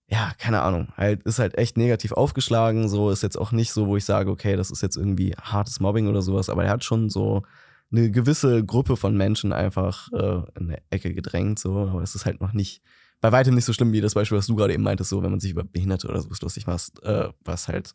ja, 0.08 0.32
keine 0.38 0.62
Ahnung, 0.62 0.88
halt 0.96 1.22
ist 1.24 1.38
halt 1.38 1.58
echt 1.58 1.76
negativ 1.76 2.12
aufgeschlagen. 2.12 2.88
So 2.88 3.10
ist 3.10 3.22
jetzt 3.22 3.36
auch 3.38 3.52
nicht 3.52 3.72
so, 3.72 3.88
wo 3.88 3.96
ich 3.96 4.04
sage, 4.04 4.30
okay, 4.30 4.56
das 4.56 4.70
ist 4.70 4.82
jetzt 4.82 4.96
irgendwie 4.96 5.34
hartes 5.40 5.80
Mobbing 5.80 6.06
oder 6.06 6.22
sowas, 6.22 6.48
aber 6.48 6.64
er 6.64 6.70
hat 6.70 6.84
schon 6.84 7.10
so 7.10 7.42
eine 7.90 8.10
gewisse 8.10 8.64
Gruppe 8.64 8.96
von 8.96 9.16
Menschen 9.16 9.52
einfach 9.52 10.12
äh, 10.12 10.42
in 10.58 10.68
eine 10.68 10.82
Ecke 10.90 11.14
gedrängt, 11.14 11.58
so, 11.58 11.76
aber 11.78 12.02
es 12.02 12.14
ist 12.14 12.26
halt 12.26 12.40
noch 12.40 12.52
nicht, 12.52 12.82
bei 13.20 13.32
weitem 13.32 13.54
nicht 13.54 13.64
so 13.64 13.72
schlimm 13.72 13.92
wie 13.92 14.00
das 14.00 14.14
Beispiel, 14.14 14.38
was 14.38 14.46
du 14.46 14.56
gerade 14.56 14.74
eben 14.74 14.82
meintest, 14.82 15.10
so, 15.10 15.22
wenn 15.22 15.30
man 15.30 15.40
sich 15.40 15.52
über 15.52 15.64
Behinderte 15.64 16.08
oder 16.08 16.20
sowas 16.20 16.40
lustig 16.40 16.66
macht, 16.66 17.02
äh, 17.02 17.28
was 17.44 17.68
halt, 17.68 17.94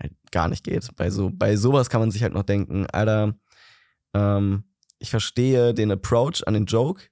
halt 0.00 0.12
gar 0.30 0.48
nicht 0.48 0.64
geht. 0.64 0.88
Bei 0.96 1.10
so, 1.10 1.30
bei 1.32 1.56
sowas 1.56 1.90
kann 1.90 2.00
man 2.00 2.10
sich 2.10 2.22
halt 2.22 2.32
noch 2.32 2.44
denken, 2.44 2.86
Alter, 2.86 3.34
ähm, 4.14 4.64
ich 4.98 5.10
verstehe 5.10 5.74
den 5.74 5.90
Approach 5.90 6.46
an 6.46 6.54
den 6.54 6.66
Joke. 6.66 7.04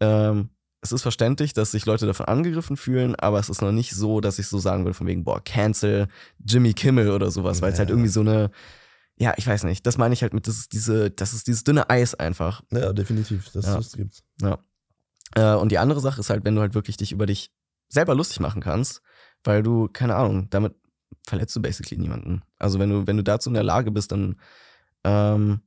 Ähm, 0.00 0.50
es 0.82 0.92
ist 0.92 1.02
verständlich, 1.02 1.52
dass 1.52 1.70
sich 1.70 1.86
Leute 1.86 2.06
davon 2.06 2.26
angegriffen 2.26 2.76
fühlen, 2.76 3.14
aber 3.14 3.38
es 3.38 3.48
ist 3.48 3.62
noch 3.62 3.72
nicht 3.72 3.94
so, 3.94 4.20
dass 4.20 4.38
ich 4.38 4.48
so 4.48 4.58
sagen 4.58 4.84
würde, 4.84 4.94
von 4.94 5.06
wegen, 5.06 5.22
boah, 5.24 5.42
cancel 5.42 6.08
Jimmy 6.44 6.74
Kimmel 6.74 7.10
oder 7.12 7.30
sowas, 7.30 7.62
weil 7.62 7.72
es 7.72 7.78
halt 7.78 7.88
Ja. 7.88 7.94
irgendwie 7.94 8.08
so 8.10 8.20
eine, 8.20 8.50
ja, 9.16 9.32
ich 9.36 9.46
weiß 9.46 9.62
nicht, 9.64 9.86
das 9.86 9.96
meine 9.96 10.12
ich 10.12 10.22
halt 10.22 10.34
mit, 10.34 10.46
das 10.48 10.56
ist 10.56 10.72
diese, 10.72 11.10
das 11.10 11.32
ist 11.34 11.46
dieses 11.46 11.62
dünne 11.62 11.88
Eis 11.88 12.14
einfach. 12.16 12.62
Ja, 12.72 12.92
definitiv. 12.92 13.48
Das, 13.52 13.64
Ja. 13.66 13.76
das 13.76 13.92
gibt's. 13.92 14.24
Äh, 15.34 15.54
und 15.54 15.70
die 15.70 15.78
andere 15.78 16.00
Sache 16.00 16.20
ist 16.20 16.30
halt, 16.30 16.44
wenn 16.44 16.54
du 16.56 16.60
halt 16.60 16.74
wirklich 16.74 16.96
dich 16.96 17.12
über 17.12 17.26
dich 17.26 17.50
selber 17.88 18.14
lustig 18.14 18.40
machen 18.40 18.60
kannst, 18.60 19.02
weil 19.44 19.62
du, 19.62 19.88
keine 19.88 20.16
Ahnung, 20.16 20.48
damit 20.50 20.74
verletzt 21.26 21.54
du 21.54 21.62
basically 21.62 22.00
niemanden. 22.00 22.42
Also 22.58 22.78
wenn 22.80 22.90
du, 22.90 23.06
wenn 23.06 23.16
du 23.16 23.22
dazu 23.22 23.48
in 23.50 23.54
der 23.54 23.62
Lage 23.62 23.92
bist, 23.92 24.10
dann, 24.12 24.36
ähm, 25.04 25.60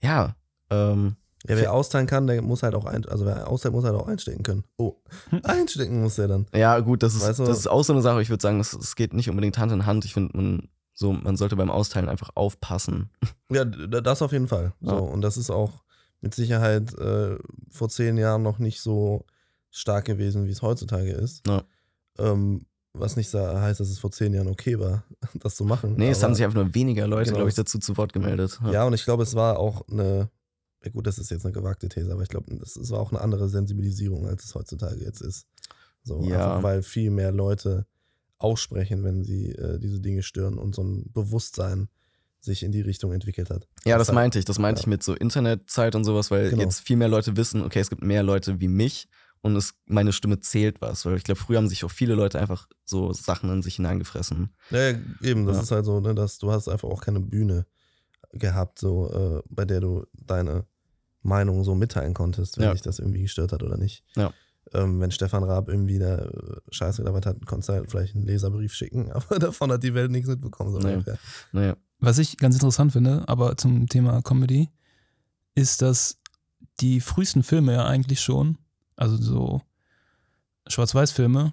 ja, 0.00 0.36
ähm, 0.70 1.16
Ja, 1.48 1.56
wer 1.56 1.72
austeilen 1.72 2.06
kann, 2.06 2.26
der 2.26 2.42
muss 2.42 2.62
halt 2.62 2.74
auch 2.74 2.84
ein, 2.84 3.06
also 3.06 3.24
wer 3.24 3.48
austeilt, 3.48 3.74
muss 3.74 3.84
halt 3.84 3.94
auch 3.96 4.06
einstecken 4.08 4.42
können. 4.42 4.64
Oh, 4.76 4.96
einstecken 5.42 6.02
muss 6.02 6.16
der 6.16 6.28
dann. 6.28 6.46
ja, 6.54 6.78
gut, 6.80 7.02
das 7.02 7.14
ist, 7.14 7.22
Weißt 7.26 7.38
du- 7.38 7.44
das 7.46 7.58
ist 7.58 7.66
auch 7.66 7.82
so 7.82 7.92
eine 7.94 8.02
Sache. 8.02 8.20
Ich 8.20 8.28
würde 8.28 8.42
sagen, 8.42 8.60
es, 8.60 8.72
es 8.74 8.94
geht 8.94 9.14
nicht 9.14 9.30
unbedingt 9.30 9.56
Hand 9.58 9.72
in 9.72 9.86
Hand. 9.86 10.04
Ich 10.04 10.12
finde, 10.14 10.36
man, 10.36 10.68
so, 10.92 11.12
man 11.12 11.36
sollte 11.38 11.56
beim 11.56 11.70
Austeilen 11.70 12.08
einfach 12.08 12.30
aufpassen. 12.34 13.10
Ja, 13.50 13.64
das 13.64 14.22
auf 14.22 14.30
jeden 14.32 14.46
Fall. 14.48 14.74
So, 14.80 14.90
Ja. 14.92 14.98
und 14.98 15.22
das 15.22 15.36
ist 15.36 15.50
auch 15.50 15.82
mit 16.20 16.34
Sicherheit 16.34 16.92
äh, 16.98 17.36
vor 17.70 17.88
zehn 17.88 18.16
Jahren 18.18 18.42
noch 18.44 18.58
nicht 18.60 18.80
so 18.80 19.24
stark 19.70 20.04
gewesen, 20.04 20.46
wie 20.46 20.50
es 20.52 20.62
heutzutage 20.62 21.10
ist. 21.12 21.44
Ja. 21.48 21.62
Ähm, 22.18 22.66
was 22.92 23.16
nicht 23.16 23.32
heißt, 23.32 23.80
dass 23.80 23.88
es 23.88 23.98
vor 23.98 24.10
zehn 24.12 24.34
Jahren 24.34 24.48
okay 24.48 24.78
war, 24.78 25.04
das 25.34 25.54
zu 25.56 25.64
machen. 25.64 25.94
Nee, 25.96 26.10
es 26.10 26.22
haben 26.22 26.34
sich 26.34 26.44
einfach 26.44 26.62
nur 26.62 26.74
weniger 26.74 27.06
Leute, 27.06 27.26
Genau. 27.30 27.38
glaube 27.38 27.48
ich, 27.48 27.54
dazu 27.56 27.78
zu 27.78 27.96
Wort 27.96 28.12
gemeldet. 28.12 28.60
Ja, 28.70 28.84
und 28.84 28.92
ich 28.92 29.04
glaube, 29.04 29.22
es 29.22 29.34
war 29.34 29.58
auch 29.58 29.82
eine, 29.90 30.28
ja 30.84 30.90
gut, 30.90 31.06
das 31.06 31.18
ist 31.18 31.30
jetzt 31.30 31.44
eine 31.44 31.52
gewagte 31.52 31.88
These, 31.88 32.12
aber 32.12 32.22
ich 32.22 32.28
glaube, 32.28 32.54
es 32.62 32.76
es 32.76 32.90
war 32.90 33.00
auch 33.00 33.12
eine 33.12 33.20
andere 33.20 33.48
Sensibilisierung, 33.48 34.26
als 34.26 34.44
es 34.44 34.54
heutzutage 34.54 35.02
jetzt 35.04 35.20
ist. 35.20 35.46
So, 36.02 36.22
Ja. 36.24 36.46
einfach 36.56 36.62
weil 36.62 36.82
viel 36.82 37.10
mehr 37.10 37.32
Leute 37.32 37.86
aussprechen, 38.38 39.04
wenn 39.04 39.22
sie 39.24 39.50
äh, 39.52 39.78
diese 39.78 40.00
Dinge 40.00 40.22
stören 40.22 40.56
und 40.58 40.74
so 40.74 40.82
ein 40.82 41.10
Bewusstsein 41.12 41.88
sich 42.42 42.62
in 42.62 42.72
die 42.72 42.80
Richtung 42.80 43.12
entwickelt 43.12 43.50
hat. 43.50 43.68
Ja, 43.84 43.98
das 43.98 44.08
hat- 44.08 44.14
meinte 44.14 44.38
ich. 44.38 44.46
Das 44.46 44.58
meinte 44.58 44.78
ja. 44.78 44.84
ich 44.84 44.86
mit 44.86 45.02
so 45.02 45.14
Internetzeit 45.14 45.94
und 45.94 46.04
sowas, 46.04 46.30
weil 46.30 46.48
Genau. 46.48 46.62
jetzt 46.62 46.80
viel 46.80 46.96
mehr 46.96 47.08
Leute 47.08 47.36
wissen, 47.36 47.60
okay, 47.62 47.80
es 47.80 47.90
gibt 47.90 48.02
mehr 48.02 48.22
Leute 48.22 48.60
wie 48.60 48.68
mich 48.68 49.08
und 49.42 49.54
es, 49.56 49.74
meine 49.84 50.12
Stimme 50.14 50.40
zählt 50.40 50.80
was. 50.80 51.04
Weil 51.04 51.18
ich 51.18 51.24
glaube, 51.24 51.38
früher 51.38 51.58
haben 51.58 51.68
sich 51.68 51.84
auch 51.84 51.90
viele 51.90 52.14
Leute 52.14 52.40
einfach 52.40 52.66
so 52.86 53.12
Sachen 53.12 53.50
in 53.52 53.60
sich 53.60 53.74
hineingefressen. 53.76 54.54
Ja, 54.70 54.88
ja, 54.92 54.98
eben, 55.20 55.44
das 55.44 55.56
Ja. 55.58 55.62
ist 55.64 55.70
halt 55.72 55.84
so, 55.84 56.00
ne, 56.00 56.14
dass 56.14 56.38
du 56.38 56.50
hast 56.50 56.68
einfach 56.68 56.88
auch 56.88 57.02
keine 57.02 57.20
Bühne 57.20 57.66
gehabt, 58.32 58.78
so, 58.78 59.10
äh, 59.12 59.42
bei 59.50 59.66
der 59.66 59.80
du 59.80 60.06
deine 60.14 60.64
Meinung 61.22 61.64
so 61.64 61.74
mitteilen 61.74 62.14
konntest, 62.14 62.56
wenn 62.58 62.64
Ja. 62.64 62.72
dich 62.72 62.82
das 62.82 62.98
irgendwie 62.98 63.22
gestört 63.22 63.52
hat 63.52 63.62
oder 63.62 63.76
nicht. 63.76 64.04
Ja. 64.16 64.32
Ähm, 64.72 65.00
wenn 65.00 65.10
Stefan 65.10 65.42
Raab 65.42 65.68
irgendwie 65.68 65.98
da 65.98 66.16
äh, 66.18 66.60
Scheiße 66.70 67.02
gelabert 67.02 67.26
hat, 67.26 67.44
konntest 67.46 67.68
du 67.68 67.72
halt 67.74 67.90
vielleicht 67.90 68.14
einen 68.14 68.26
Leserbrief 68.26 68.72
schicken, 68.72 69.10
aber 69.12 69.38
davon 69.38 69.72
hat 69.72 69.82
die 69.82 69.94
Welt 69.94 70.10
nichts 70.10 70.28
mitbekommen. 70.28 70.72
So 70.72 70.78
Nee. 70.78 70.92
ungefähr. 70.94 71.18
Naja. 71.52 71.76
Was 71.98 72.18
ich 72.18 72.36
ganz 72.38 72.54
interessant 72.54 72.92
finde, 72.92 73.28
aber 73.28 73.56
zum 73.56 73.86
Thema 73.88 74.22
Comedy, 74.22 74.68
ist, 75.54 75.82
dass 75.82 76.16
die 76.80 77.00
frühesten 77.00 77.42
Filme 77.42 77.72
ja 77.74 77.84
eigentlich 77.86 78.20
schon, 78.20 78.56
also 78.96 79.16
so 79.16 79.60
Schwarz-Weiß-Filme, 80.68 81.52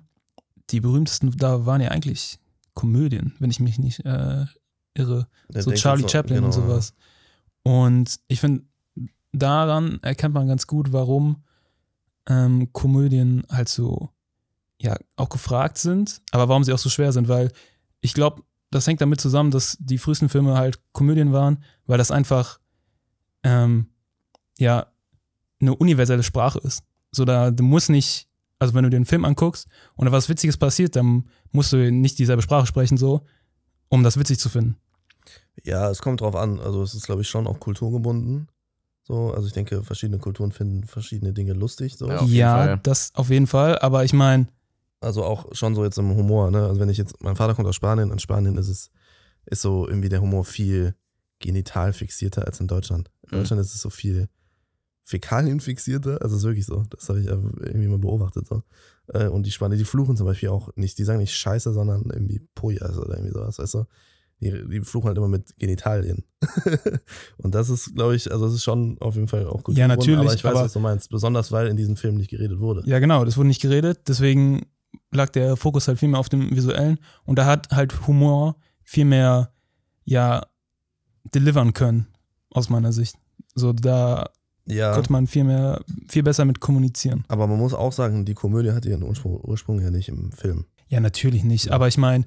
die 0.69 0.79
berühmtesten 0.79 1.31
da 1.37 1.65
waren 1.65 1.81
ja 1.81 1.89
eigentlich 1.89 2.39
Komödien, 2.73 3.33
wenn 3.39 3.49
ich 3.49 3.59
mich 3.59 3.79
nicht 3.79 4.05
äh, 4.05 4.45
irre. 4.93 5.27
Der 5.49 5.63
so 5.63 5.71
Charlie 5.71 6.07
Chaplin 6.07 6.43
und 6.43 6.51
genau, 6.51 6.67
sowas. 6.67 6.93
Und 7.63 8.19
ich 8.27 8.39
finde, 8.39 8.63
daran 9.37 9.99
erkennt 10.01 10.33
man 10.33 10.47
ganz 10.47 10.67
gut, 10.67 10.91
warum 10.93 11.43
ähm, 12.27 12.71
Komödien 12.73 13.43
halt 13.49 13.69
so, 13.69 14.09
ja, 14.79 14.97
auch 15.15 15.29
gefragt 15.29 15.77
sind, 15.77 16.21
aber 16.31 16.49
warum 16.49 16.63
sie 16.63 16.73
auch 16.73 16.77
so 16.77 16.89
schwer 16.89 17.11
sind, 17.11 17.27
weil 17.27 17.51
ich 18.01 18.13
glaube, 18.13 18.43
das 18.69 18.85
hängt 18.85 19.01
damit 19.01 19.21
zusammen, 19.21 19.51
dass 19.51 19.77
die 19.79 19.97
frühesten 19.97 20.29
Filme 20.29 20.57
halt 20.57 20.79
Komödien 20.91 21.31
waren, 21.31 21.63
weil 21.85 21.97
das 21.97 22.11
einfach, 22.11 22.59
ähm, 23.43 23.87
ja, 24.57 24.87
eine 25.59 25.75
universelle 25.75 26.23
Sprache 26.23 26.59
ist. 26.59 26.83
So, 27.11 27.25
da, 27.25 27.49
du 27.49 27.63
musst 27.63 27.89
nicht 27.89 28.27
also 28.59 28.73
wenn 28.73 28.83
du 28.83 28.89
dir 28.89 28.97
einen 28.97 29.05
Film 29.05 29.25
anguckst 29.25 29.67
und 29.95 30.05
da 30.05 30.11
was 30.11 30.29
Witziges 30.29 30.57
passiert, 30.57 30.95
dann 30.95 31.29
musst 31.51 31.73
du 31.73 31.91
nicht 31.91 32.19
dieselbe 32.19 32.41
Sprache 32.41 32.65
sprechen, 32.65 32.97
so, 32.97 33.21
um 33.89 34.03
das 34.03 34.17
witzig 34.17 34.39
zu 34.39 34.49
finden. 34.49 34.77
Ja, 35.63 35.89
es 35.89 36.01
kommt 36.01 36.21
drauf 36.21 36.35
an. 36.35 36.59
Also 36.59 36.81
es 36.81 36.93
ist, 36.93 37.05
glaube 37.05 37.21
ich, 37.21 37.27
schon 37.27 37.47
auch 37.47 37.59
kulturgebunden. 37.59 38.47
So, 39.07 39.31
also 39.33 39.47
ich 39.47 39.53
denke, 39.53 39.83
verschiedene 39.83 40.19
Kulturen 40.19 40.51
finden 40.51 40.85
verschiedene 40.85 41.31
Dinge 41.31 41.53
lustig. 41.53 41.95
So. 41.95 42.09
Ja, 42.09 42.19
auf 42.19 42.29
ja, 42.29 42.53
Fall. 42.57 42.79
das 42.83 43.11
auf 43.15 43.29
jeden 43.29 43.47
Fall, 43.47 43.79
aber 43.79 44.03
ich 44.03 44.11
meine, 44.11 44.47
Also 44.99 45.23
auch 45.23 45.55
schon 45.55 45.75
so 45.75 45.85
jetzt 45.85 45.97
im 45.97 46.13
Humor, 46.15 46.51
ne? 46.51 46.65
Also 46.65 46.81
wenn 46.81 46.89
ich 46.89 46.97
jetzt, 46.97 47.21
mein 47.23 47.35
Vater 47.37 47.53
kommt 47.55 47.67
aus 47.69 47.75
Spanien, 47.75 48.11
in 48.11 48.19
Spanien 48.19 48.57
ist 48.57 48.67
es, 48.67 48.89
ist 49.45 49.61
so 49.61 49.87
irgendwie 49.87 50.09
der 50.09 50.19
Humor 50.21 50.43
viel 50.43 50.93
genital 51.39 51.93
fixierter 51.93 52.45
als 52.45 52.59
in 52.59 52.67
Deutschland. 52.67 53.09
In 53.23 53.29
Mhm. 53.31 53.41
Deutschland 53.41 53.61
ist 53.61 53.73
es 53.75 53.79
so 53.81 53.89
viel 53.89 54.27
Fäkalien 55.03 55.61
fixierter, 55.61 56.21
also 56.21 56.35
es 56.35 56.41
ist 56.41 56.47
wirklich 56.47 56.65
so. 56.65 56.83
Das 56.89 57.07
habe 57.07 57.21
ich 57.21 57.27
irgendwie 57.27 57.87
mal 57.87 57.97
beobachtet. 57.99 58.45
So. 58.45 58.63
Äh, 59.13 59.27
Und 59.27 59.43
die 59.45 59.51
Spanier, 59.51 59.77
die 59.77 59.85
fluchen 59.85 60.17
zum 60.17 60.25
Beispiel 60.25 60.49
auch 60.49 60.69
nicht, 60.75 60.97
die 60.97 61.05
sagen 61.05 61.19
nicht 61.19 61.33
Scheiße, 61.33 61.71
sondern 61.71 62.03
irgendwie 62.11 62.41
Pojas 62.55 62.97
oder 62.97 63.13
irgendwie 63.15 63.31
sowas, 63.31 63.57
weißt 63.57 63.75
du? 63.75 63.85
Die, 64.39 64.51
die 64.51 64.81
fluchen 64.81 65.07
halt 65.07 65.17
immer 65.17 65.27
mit 65.27 65.57
Genitalien. 65.57 66.23
und 67.37 67.55
das 67.55 67.69
ist, 67.69 67.95
glaube 67.95 68.15
ich, 68.15 68.31
also 68.31 68.45
das 68.45 68.53
ist 68.53 68.63
schon 68.63 68.97
auf 68.99 69.15
jeden 69.15 69.27
Fall 69.27 69.47
auch 69.47 69.63
gut. 69.63 69.75
Ja, 69.75 69.87
natürlich, 69.87 70.19
Aber 70.19 70.33
ich 70.33 70.43
weiß, 70.43 70.51
aber- 70.53 70.65
was 70.65 70.73
du 70.73 70.79
meinst. 70.79 71.09
Besonders, 71.09 71.51
weil 71.51 71.67
in 71.67 71.77
diesem 71.77 71.95
Film 71.95 72.15
nicht 72.15 72.29
geredet 72.29 72.59
wurde. 72.59 72.83
ja 72.85 72.99
genau, 72.99 73.25
das 73.25 73.35
wurde 73.37 73.47
nicht 73.47 73.61
geredet, 73.61 74.01
deswegen 74.07 74.67
lag 75.11 75.29
der 75.29 75.55
Fokus 75.57 75.87
halt 75.87 75.97
viel 75.99 76.09
mehr 76.09 76.19
auf 76.19 76.29
dem 76.29 76.55
Visuellen 76.55 76.99
und 77.25 77.39
da 77.39 77.45
hat 77.45 77.69
halt 77.71 78.05
Humor 78.07 78.55
viel 78.83 79.05
mehr, 79.05 79.51
ja, 80.05 80.43
delivern 81.33 81.73
können, 81.73 82.07
aus 82.51 82.69
meiner 82.69 82.91
Sicht. 82.93 83.15
So, 83.55 83.73
da 83.73 84.29
Ja. 84.65 84.93
konnte 84.93 85.11
man 85.11 85.27
viel 85.27 85.43
mehr, 85.45 85.81
viel 86.07 86.23
besser 86.23 86.45
mit 86.45 86.59
kommunizieren. 86.59 87.23
Aber 87.27 87.47
man 87.47 87.57
muss 87.57 87.73
auch 87.73 87.91
sagen, 87.91 88.23
die 88.25 88.33
Komödie 88.35 88.71
hat 88.71 88.85
ihren 88.85 89.03
Ursprung, 89.03 89.41
Ursprung 89.43 89.81
ja 89.81 89.89
nicht 89.91 90.09
im 90.09 90.31
Film. 90.31 90.65
Ja, 90.89 90.99
natürlich 90.99 91.43
nicht, 91.43 91.71
aber 91.71 91.87
ich 91.87 91.97
meine, 91.97 92.25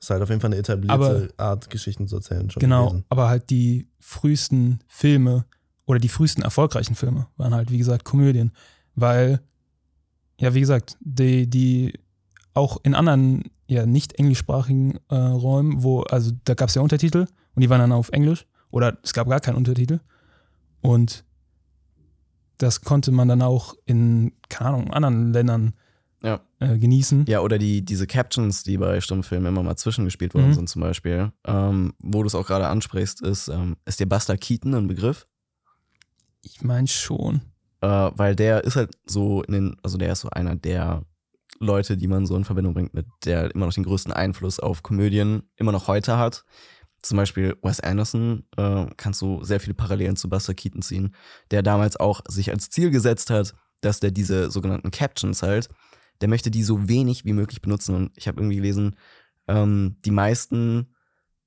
Ist 0.00 0.10
halt 0.10 0.22
auf 0.22 0.28
jeden 0.28 0.40
Fall 0.40 0.48
eine 0.50 0.58
etablierte 0.60 0.92
Aber- 0.94 1.28
Art, 1.36 1.70
Geschichten 1.70 2.06
zu 2.06 2.16
erzählen. 2.16 2.48
Schon 2.50 2.60
Genau, 2.60 2.86
gewesen. 2.88 3.04
aber 3.08 3.28
halt 3.28 3.50
die 3.50 3.88
frühesten 3.98 4.78
Filme 4.86 5.44
oder 5.86 5.98
die 5.98 6.08
frühesten 6.08 6.42
erfolgreichen 6.42 6.94
Filme 6.94 7.26
waren 7.36 7.54
halt, 7.54 7.70
wie 7.70 7.78
gesagt, 7.78 8.04
Komödien. 8.04 8.52
Weil, 8.94 9.40
ja, 10.40 10.54
wie 10.54 10.60
gesagt, 10.60 10.96
die, 11.00 11.48
die 11.48 11.94
auch 12.54 12.78
in 12.84 12.94
anderen, 12.94 13.44
ja, 13.66 13.86
nicht 13.86 14.14
englischsprachigen 14.14 14.98
äh, 15.08 15.14
Räumen, 15.16 15.82
wo, 15.82 16.02
also 16.02 16.32
da 16.44 16.54
gab 16.54 16.68
es 16.68 16.74
ja 16.74 16.82
Untertitel 16.82 17.26
und 17.54 17.62
die 17.62 17.70
waren 17.70 17.80
dann 17.80 17.92
auf 17.92 18.10
Englisch 18.10 18.46
oder 18.70 18.98
es 19.02 19.12
gab 19.14 19.28
gar 19.28 19.40
keinen 19.40 19.56
Untertitel. 19.56 20.00
Und 20.80 21.24
das 22.58 22.80
konnte 22.82 23.10
man 23.12 23.28
dann 23.28 23.42
auch 23.42 23.74
in, 23.84 24.32
keine 24.48 24.70
Ahnung, 24.70 24.92
anderen 24.92 25.32
Ländern 25.32 25.74
Ja. 26.22 26.40
äh, 26.58 26.76
genießen. 26.78 27.26
Ja, 27.28 27.40
oder 27.40 27.58
die, 27.58 27.84
diese 27.84 28.06
Captions, 28.06 28.64
die 28.64 28.76
bei 28.76 29.00
Stummfilmen 29.00 29.52
immer 29.52 29.62
mal 29.62 29.76
zwischengespielt 29.76 30.34
worden 30.34 30.48
Mhm. 30.48 30.54
sind, 30.54 30.68
zum 30.68 30.82
Beispiel. 30.82 31.30
Ähm, 31.44 31.94
wo 32.02 32.22
du 32.22 32.26
es 32.26 32.34
auch 32.34 32.46
gerade 32.46 32.66
ansprichst, 32.66 33.20
ist, 33.22 33.48
ähm, 33.48 33.76
ist 33.84 34.00
dir 34.00 34.06
Buster 34.08 34.36
Keaton 34.36 34.74
ein 34.74 34.88
Begriff? 34.88 35.26
Ich 36.42 36.62
meine 36.62 36.88
schon. 36.88 37.42
Äh, 37.80 37.86
weil 38.16 38.34
der 38.34 38.64
ist 38.64 38.74
halt 38.76 38.90
so 39.06 39.42
in 39.44 39.52
den, 39.52 39.76
also 39.82 39.98
der 39.98 40.12
ist 40.12 40.20
so 40.22 40.30
einer 40.30 40.56
der 40.56 41.02
Leute, 41.60 41.96
die 41.96 42.08
man 42.08 42.26
so 42.26 42.36
in 42.36 42.44
Verbindung 42.44 42.74
bringt 42.74 42.94
mit, 42.94 43.06
der 43.24 43.54
immer 43.54 43.66
noch 43.66 43.74
den 43.74 43.84
größten 43.84 44.12
Einfluss 44.12 44.58
auf 44.60 44.82
Komödien 44.82 45.42
immer 45.56 45.72
noch 45.72 45.86
heute 45.88 46.18
hat. 46.18 46.44
Zum 47.02 47.16
Beispiel 47.16 47.56
Wes 47.62 47.78
Anderson 47.80 48.42
äh, 48.56 48.86
kannst 48.96 49.22
du 49.22 49.44
sehr 49.44 49.60
viele 49.60 49.74
Parallelen 49.74 50.16
zu 50.16 50.28
Buster 50.28 50.54
Keaton 50.54 50.82
ziehen, 50.82 51.14
der 51.52 51.62
damals 51.62 51.96
auch 51.96 52.22
sich 52.26 52.50
als 52.50 52.70
Ziel 52.70 52.90
gesetzt 52.90 53.30
hat, 53.30 53.54
dass 53.80 54.00
der 54.00 54.10
diese 54.10 54.50
sogenannten 54.50 54.90
Captions 54.90 55.42
halt, 55.42 55.68
der 56.20 56.28
möchte 56.28 56.50
die 56.50 56.62
so 56.62 56.88
wenig 56.88 57.24
wie 57.24 57.32
möglich 57.32 57.62
benutzen. 57.62 57.94
Und 57.94 58.12
ich 58.16 58.28
habe 58.28 58.40
irgendwie 58.40 58.56
gelesen, 58.56 58.96
ähm, 59.46 59.96
die 60.04 60.10
meisten 60.10 60.94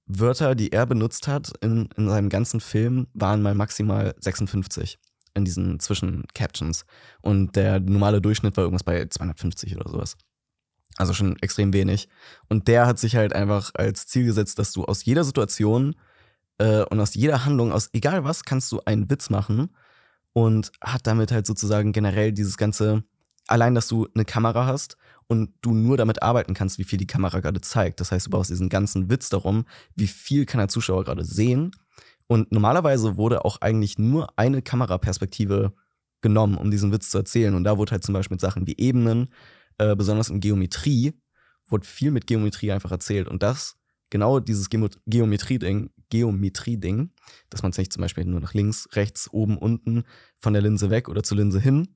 Wörter, 0.06 0.56
die 0.56 0.72
er 0.72 0.86
benutzt 0.86 1.28
hat 1.28 1.54
in, 1.62 1.90
in 1.98 2.10
seinem 2.10 2.30
ganzen 2.30 2.60
Film, 2.60 3.08
waren 3.14 3.42
mal 3.42 3.56
maximal 3.56 4.16
56 4.20 5.00
in 5.34 5.46
diesen 5.46 5.80
Zwischen-Captions. 5.80 6.86
Und 7.22 7.56
der 7.56 7.80
normale 7.80 8.22
Durchschnitt 8.22 8.58
war 8.58 8.64
irgendwas 8.64 8.84
bei 8.84 9.06
250 9.06 9.76
oder 9.76 9.90
sowas. 9.90 10.18
Also 10.98 11.14
schon 11.14 11.38
extrem 11.42 11.74
wenig. 11.74 12.10
Und 12.50 12.68
der 12.68 12.86
hat 12.86 13.00
sich 13.00 13.16
halt 13.16 13.34
einfach 13.34 13.72
als 13.76 14.08
Ziel 14.08 14.26
gesetzt, 14.26 14.60
dass 14.60 14.74
du 14.74 14.84
aus 14.84 15.06
jeder 15.06 15.24
Situation 15.24 15.96
äh, 16.58 16.84
und 16.84 17.00
aus 17.00 17.14
jeder 17.14 17.46
Handlung, 17.46 17.72
aus 17.72 17.90
egal 17.94 18.24
was, 18.24 18.44
kannst 18.44 18.72
du 18.72 18.82
einen 18.86 19.10
Witz 19.10 19.30
machen 19.30 19.70
und 20.34 20.72
hat 20.82 21.08
damit 21.08 21.32
halt 21.32 21.46
sozusagen 21.46 21.94
generell 21.94 22.34
dieses 22.34 22.58
ganze, 22.58 23.04
allein, 23.48 23.76
dass 23.76 23.88
du 23.88 24.08
eine 24.14 24.26
Kamera 24.26 24.66
hast 24.66 24.98
und 25.28 25.54
du 25.62 25.74
nur 25.74 25.98
damit 25.98 26.22
arbeiten 26.22 26.54
kannst, 26.54 26.78
wie 26.78 26.84
viel 26.84 27.00
die 27.00 27.08
Kamera 27.08 27.40
gerade 27.40 27.62
zeigt. 27.62 28.00
Das 28.00 28.12
heißt, 28.12 28.28
du 28.28 28.32
brauchst 28.32 28.50
diesen 28.50 28.70
ganzen 28.70 29.10
Witz 29.10 29.30
darum, 29.30 29.66
wie 29.96 30.08
viel 30.08 30.46
kann 30.46 30.60
der 30.60 30.68
Zuschauer 30.68 31.06
gerade 31.06 31.24
sehen. 31.24 31.72
Und 32.28 32.52
normalerweise 32.52 33.18
wurde 33.18 33.46
auch 33.46 33.62
eigentlich 33.62 33.98
nur 33.98 34.38
eine 34.38 34.62
Kameraperspektive 34.62 35.74
genommen, 36.22 36.58
um 36.58 36.72
diesen 36.72 36.92
Witz 36.92 37.10
zu 37.10 37.18
erzählen. 37.18 37.56
Und 37.56 37.64
da 37.64 37.78
wurde 37.78 37.92
halt 37.92 38.04
zum 38.04 38.14
Beispiel 38.14 38.36
mit 38.36 38.42
Sachen 38.42 38.68
wie 38.68 38.76
Ebenen, 38.78 39.30
äh, 39.78 39.96
besonders 39.96 40.30
in 40.30 40.40
Geometrie, 40.40 41.14
wurde 41.68 41.88
viel 41.88 42.12
mit 42.12 42.28
Geometrie 42.28 42.72
einfach 42.72 42.92
erzählt. 42.92 43.28
Und 43.28 43.42
das, 43.44 43.78
genau 44.10 44.40
dieses 44.40 44.70
Geometrie-Ding, 44.70 45.90
Geometrie-Ding, 46.10 47.12
dass 47.50 47.64
man 47.64 47.72
sich 47.72 47.90
zum 47.90 48.02
Beispiel 48.02 48.26
nur 48.26 48.42
nach 48.42 48.54
links, 48.54 48.90
rechts, 48.94 49.32
oben, 49.32 49.58
unten 49.58 50.04
von 50.38 50.54
der 50.54 50.62
Linse 50.62 50.90
weg 50.90 51.10
oder 51.10 51.24
zur 51.24 51.38
Linse 51.38 51.60
hin 51.60 51.96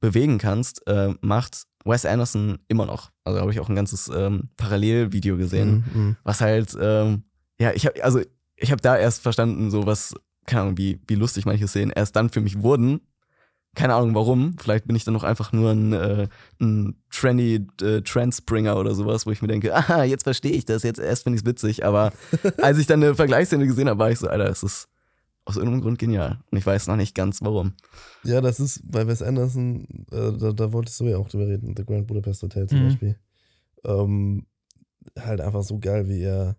bewegen 0.00 0.38
kannst, 0.38 0.86
äh, 0.86 1.14
macht 1.20 1.64
Wes 1.84 2.04
Anderson 2.04 2.58
immer 2.68 2.86
noch. 2.86 3.10
Also 3.24 3.40
habe 3.40 3.52
ich 3.52 3.60
auch 3.60 3.68
ein 3.68 3.76
ganzes 3.76 4.10
ähm, 4.14 4.50
Parallelvideo 4.56 5.36
gesehen, 5.36 5.84
Mhm, 5.92 6.00
mhm. 6.00 6.16
was 6.24 6.40
halt, 6.40 6.76
ähm, 6.80 7.24
ja, 7.60 7.72
ich 7.72 7.86
habe, 7.86 8.02
also 8.04 8.20
ich 8.56 8.72
habe 8.72 8.82
da 8.82 8.96
erst 8.96 9.22
verstanden, 9.22 9.70
so 9.70 9.86
was, 9.86 10.14
keine 10.46 10.62
Ahnung, 10.62 10.78
wie, 10.78 11.00
wie 11.06 11.14
lustig 11.14 11.46
manche 11.46 11.68
Szenen 11.68 11.92
erst 11.92 12.16
dann 12.16 12.30
für 12.30 12.40
mich 12.40 12.62
wurden. 12.62 13.00
Keine 13.74 13.94
Ahnung 13.94 14.14
warum. 14.14 14.56
Vielleicht 14.58 14.86
bin 14.86 14.96
ich 14.96 15.04
dann 15.04 15.12
noch 15.12 15.24
einfach 15.24 15.52
nur 15.52 15.70
ein, 15.70 15.92
äh, 15.92 16.28
ein 16.60 16.96
trendy 17.10 17.66
äh, 17.82 18.00
Trendspringer 18.00 18.76
oder 18.78 18.94
sowas, 18.94 19.26
wo 19.26 19.30
ich 19.30 19.42
mir 19.42 19.48
denke, 19.48 19.74
aha, 19.76 20.04
jetzt 20.04 20.24
verstehe 20.24 20.52
ich 20.52 20.64
das, 20.64 20.82
jetzt 20.82 20.98
erst 20.98 21.24
finde 21.24 21.36
ich 21.36 21.42
es 21.42 21.46
witzig. 21.46 21.84
Aber 21.84 22.12
als 22.62 22.78
ich 22.78 22.86
dann 22.86 23.02
eine 23.02 23.14
Vergleichsszene 23.14 23.66
gesehen 23.66 23.88
habe, 23.88 23.98
war 23.98 24.10
ich 24.10 24.18
so, 24.18 24.28
Alter, 24.28 24.46
das 24.46 24.62
ist 24.62 24.88
aus 25.46 25.56
irgendeinem 25.56 25.80
Grund 25.80 25.98
genial. 25.98 26.40
Und 26.50 26.58
ich 26.58 26.66
weiß 26.66 26.86
noch 26.88 26.96
nicht 26.96 27.14
ganz 27.14 27.40
warum. 27.40 27.72
Ja, 28.24 28.40
das 28.40 28.60
ist 28.60 28.82
bei 28.90 29.06
Wes 29.06 29.22
Anderson, 29.22 29.86
äh, 30.12 30.32
da, 30.38 30.52
da 30.52 30.72
wolltest 30.72 31.00
du 31.00 31.04
ja 31.06 31.16
auch 31.16 31.28
drüber 31.28 31.46
reden, 31.48 31.74
The 31.76 31.84
Grand 31.86 32.06
Budapest 32.06 32.42
Hotel 32.42 32.68
zum 32.68 32.80
Mhm. 32.80 32.84
Beispiel. 32.84 33.16
Ähm, 33.84 34.46
halt 35.18 35.40
einfach 35.40 35.62
so 35.62 35.78
geil, 35.78 36.08
wie 36.08 36.20
er 36.22 36.56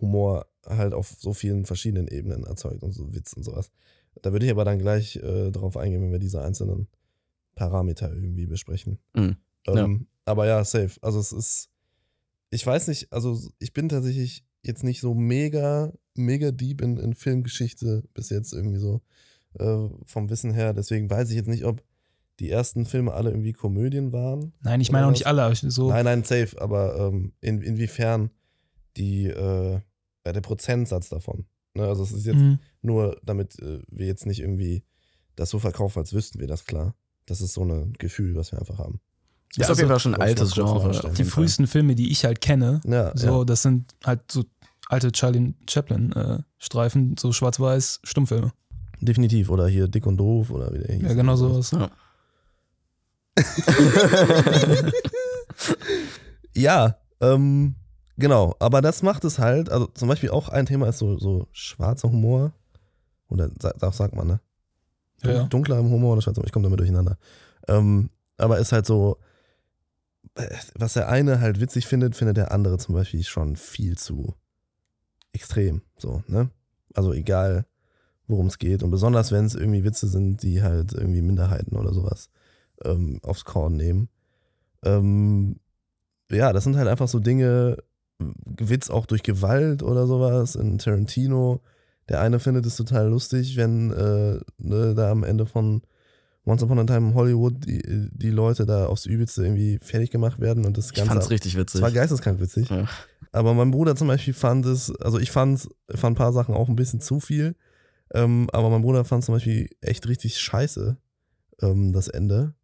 Humor 0.00 0.46
halt 0.66 0.92
auf 0.94 1.08
so 1.18 1.32
vielen 1.32 1.64
verschiedenen 1.64 2.08
Ebenen 2.08 2.44
erzeugt 2.44 2.82
und 2.82 2.92
so 2.92 3.14
Witz 3.14 3.32
und 3.32 3.44
sowas. 3.44 3.70
Da 4.20 4.32
würde 4.32 4.44
ich 4.46 4.52
aber 4.52 4.64
dann 4.64 4.78
gleich 4.78 5.16
äh, 5.16 5.50
drauf 5.50 5.76
eingehen, 5.76 6.02
wenn 6.02 6.12
wir 6.12 6.18
diese 6.18 6.42
einzelnen 6.42 6.88
Parameter 7.54 8.12
irgendwie 8.12 8.46
besprechen. 8.46 8.98
Mhm. 9.14 9.36
Ähm, 9.66 10.06
Aber 10.24 10.46
ja, 10.46 10.64
safe. 10.64 10.92
Also 11.02 11.18
es 11.20 11.32
ist, 11.32 11.68
ich 12.50 12.66
weiß 12.66 12.88
nicht, 12.88 13.12
also 13.12 13.38
ich 13.58 13.72
bin 13.72 13.88
tatsächlich 13.88 14.44
jetzt 14.64 14.84
nicht 14.84 15.00
so 15.00 15.14
mega, 15.14 15.92
mega 16.14 16.50
deep 16.50 16.80
in, 16.82 16.96
in 16.96 17.14
Filmgeschichte 17.14 18.04
bis 18.14 18.30
jetzt 18.30 18.52
irgendwie 18.52 18.78
so 18.78 19.00
äh, 19.58 19.88
vom 20.06 20.30
Wissen 20.30 20.52
her. 20.52 20.72
Deswegen 20.74 21.10
weiß 21.10 21.30
ich 21.30 21.36
jetzt 21.36 21.48
nicht, 21.48 21.64
ob 21.64 21.82
die 22.38 22.50
ersten 22.50 22.86
Filme 22.86 23.12
alle 23.12 23.30
irgendwie 23.30 23.52
Komödien 23.52 24.12
waren. 24.12 24.52
Nein, 24.62 24.80
ich 24.80 24.90
meine 24.90 25.06
auch 25.06 25.10
nicht 25.10 25.26
alle. 25.26 25.54
So, 25.54 25.90
Nein, 25.90 26.04
nein, 26.04 26.24
safe. 26.24 26.60
Aber 26.60 26.96
ähm, 26.98 27.32
in, 27.40 27.60
inwiefern 27.60 28.30
die, 28.96 29.26
äh, 29.26 29.80
ja, 30.26 30.32
der 30.32 30.40
Prozentsatz 30.40 31.08
davon. 31.08 31.46
Ne? 31.74 31.86
Also 31.86 32.02
es 32.02 32.12
ist 32.12 32.26
jetzt 32.26 32.36
Mhm. 32.36 32.58
nur, 32.80 33.20
damit 33.24 33.58
äh, 33.60 33.80
wir 33.88 34.06
jetzt 34.06 34.26
nicht 34.26 34.40
irgendwie 34.40 34.84
das 35.36 35.50
so 35.50 35.58
verkaufen, 35.58 35.98
als 35.98 36.12
wüssten 36.12 36.40
wir 36.40 36.46
das 36.46 36.64
klar. 36.64 36.94
Das 37.26 37.40
ist 37.40 37.54
so 37.54 37.64
ein 37.64 37.92
Gefühl, 37.94 38.34
was 38.34 38.52
wir 38.52 38.58
einfach 38.58 38.78
haben. 38.78 39.00
Ist 39.56 39.70
auf 39.70 39.76
jeden 39.76 39.88
Fall 39.90 40.00
schon 40.00 40.14
ein 40.14 40.20
altes 40.20 40.54
Genre. 40.54 41.12
die 41.16 41.24
frühesten 41.24 41.66
Filme, 41.66 41.94
die 41.94 42.10
ich 42.10 42.24
halt 42.24 42.40
kenne, 42.40 42.80
Ja, 42.86 43.12
so, 43.16 43.40
ja. 43.40 43.44
das 43.44 43.62
sind 43.62 43.92
halt 44.04 44.20
so 44.30 44.44
alte 44.88 45.12
Charlie 45.12 45.54
Chaplin-Streifen, 45.68 47.16
so 47.18 47.32
schwarz-weiß 47.32 48.00
Stummfilme. 48.04 48.52
definitiv. 49.00 49.48
Oder 49.50 49.66
hier 49.68 49.88
Dick 49.88 50.06
und 50.06 50.16
Doof 50.18 50.50
oder 50.50 50.72
wie 50.72 50.78
der 50.78 50.94
hieß. 50.94 51.02
Ja, 51.02 51.14
genau 51.14 51.36
sowas. 51.36 51.70
Ja. 51.72 51.90
Ja, 56.54 56.96
ähm, 57.20 57.76
genau. 58.18 58.54
Aber 58.58 58.82
das 58.82 59.02
macht 59.02 59.24
es 59.24 59.38
halt, 59.38 59.70
also 59.70 59.86
zum 59.86 60.08
Beispiel 60.08 60.30
auch 60.30 60.48
ein 60.50 60.66
Thema 60.66 60.88
ist 60.88 60.98
so, 60.98 61.18
so 61.18 61.48
schwarzer 61.52 62.10
Humor. 62.10 62.52
Oder 63.28 63.48
das 63.48 63.96
sagt 63.96 64.14
man, 64.14 64.26
ne? 64.26 64.40
Ja, 65.22 65.32
ja. 65.32 65.42
Dunkler 65.44 65.78
im 65.78 65.88
Humor 65.90 66.12
oder 66.12 66.22
schwarzer 66.22 66.38
Humor, 66.38 66.46
ich 66.46 66.52
komme 66.52 66.64
damit 66.64 66.78
durcheinander. 66.80 67.16
Ähm, 67.68 68.10
aber 68.36 68.58
ist 68.58 68.72
halt 68.72 68.84
so, 68.86 69.16
äh, 69.18 69.24
was 70.74 70.94
der 70.94 71.08
eine 71.08 71.40
halt 71.40 71.60
witzig 71.60 71.86
findet, 71.86 72.16
findet 72.16 72.36
der 72.36 72.52
andere 72.52 72.78
zum 72.78 72.94
Beispiel 72.94 73.22
schon 73.22 73.56
viel 73.56 73.98
zu 73.98 74.34
extrem. 75.32 75.82
So, 75.98 76.22
ne? 76.26 76.50
Also 76.94 77.12
egal, 77.12 77.66
worum 78.26 78.46
es 78.46 78.58
geht. 78.58 78.82
Und 78.82 78.90
besonders 78.90 79.32
wenn 79.32 79.44
es 79.44 79.54
irgendwie 79.54 79.84
Witze 79.84 80.08
sind, 80.08 80.42
die 80.42 80.62
halt 80.62 80.92
irgendwie 80.92 81.22
Minderheiten 81.22 81.76
oder 81.76 81.92
sowas 81.92 82.30
ähm, 82.84 83.20
aufs 83.22 83.44
Korn 83.44 83.76
nehmen. 83.76 84.08
Ähm, 84.84 85.60
ja, 86.30 86.52
das 86.52 86.64
sind 86.64 86.76
halt 86.76 86.88
einfach 86.88 87.08
so 87.08 87.18
Dinge, 87.18 87.78
Witz 88.18 88.90
auch 88.90 89.06
durch 89.06 89.22
Gewalt 89.22 89.82
oder 89.82 90.06
sowas 90.06 90.54
in 90.54 90.78
Tarantino. 90.78 91.60
Der 92.08 92.20
eine 92.20 92.40
findet 92.40 92.66
es 92.66 92.76
total 92.76 93.08
lustig, 93.08 93.56
wenn 93.56 93.90
äh, 93.90 94.40
ne, 94.58 94.94
da 94.94 95.10
am 95.10 95.24
Ende 95.24 95.46
von 95.46 95.82
Once 96.44 96.62
Upon 96.62 96.78
a 96.80 96.84
Time 96.84 97.08
in 97.10 97.14
Hollywood 97.14 97.64
die, 97.66 98.08
die 98.12 98.30
Leute 98.30 98.66
da 98.66 98.86
aufs 98.86 99.06
Übelste 99.06 99.44
irgendwie 99.44 99.78
fertig 99.80 100.10
gemacht 100.10 100.40
werden 100.40 100.64
und 100.66 100.76
das 100.76 100.86
Ich 100.90 100.94
Ganze. 100.94 101.10
fand's 101.12 101.30
richtig 101.30 101.56
witzig. 101.56 101.76
Es 101.76 101.82
war 101.82 101.92
geisteskrank 101.92 102.40
witzig. 102.40 102.68
Ja. 102.68 102.88
Aber 103.30 103.54
mein 103.54 103.70
Bruder 103.70 103.94
zum 103.96 104.08
Beispiel 104.08 104.34
fand 104.34 104.66
es, 104.66 104.94
also 104.96 105.18
ich 105.18 105.30
fand, 105.30 105.68
fand 105.88 106.14
ein 106.14 106.18
paar 106.18 106.32
Sachen 106.32 106.54
auch 106.54 106.68
ein 106.68 106.76
bisschen 106.76 107.00
zu 107.00 107.20
viel. 107.20 107.54
Ähm, 108.12 108.50
aber 108.52 108.68
mein 108.70 108.82
Bruder 108.82 109.04
fand 109.04 109.24
zum 109.24 109.34
Beispiel 109.36 109.70
echt 109.80 110.06
richtig 110.08 110.38
scheiße, 110.38 110.96
ähm, 111.62 111.92
das 111.92 112.08
Ende. 112.08 112.54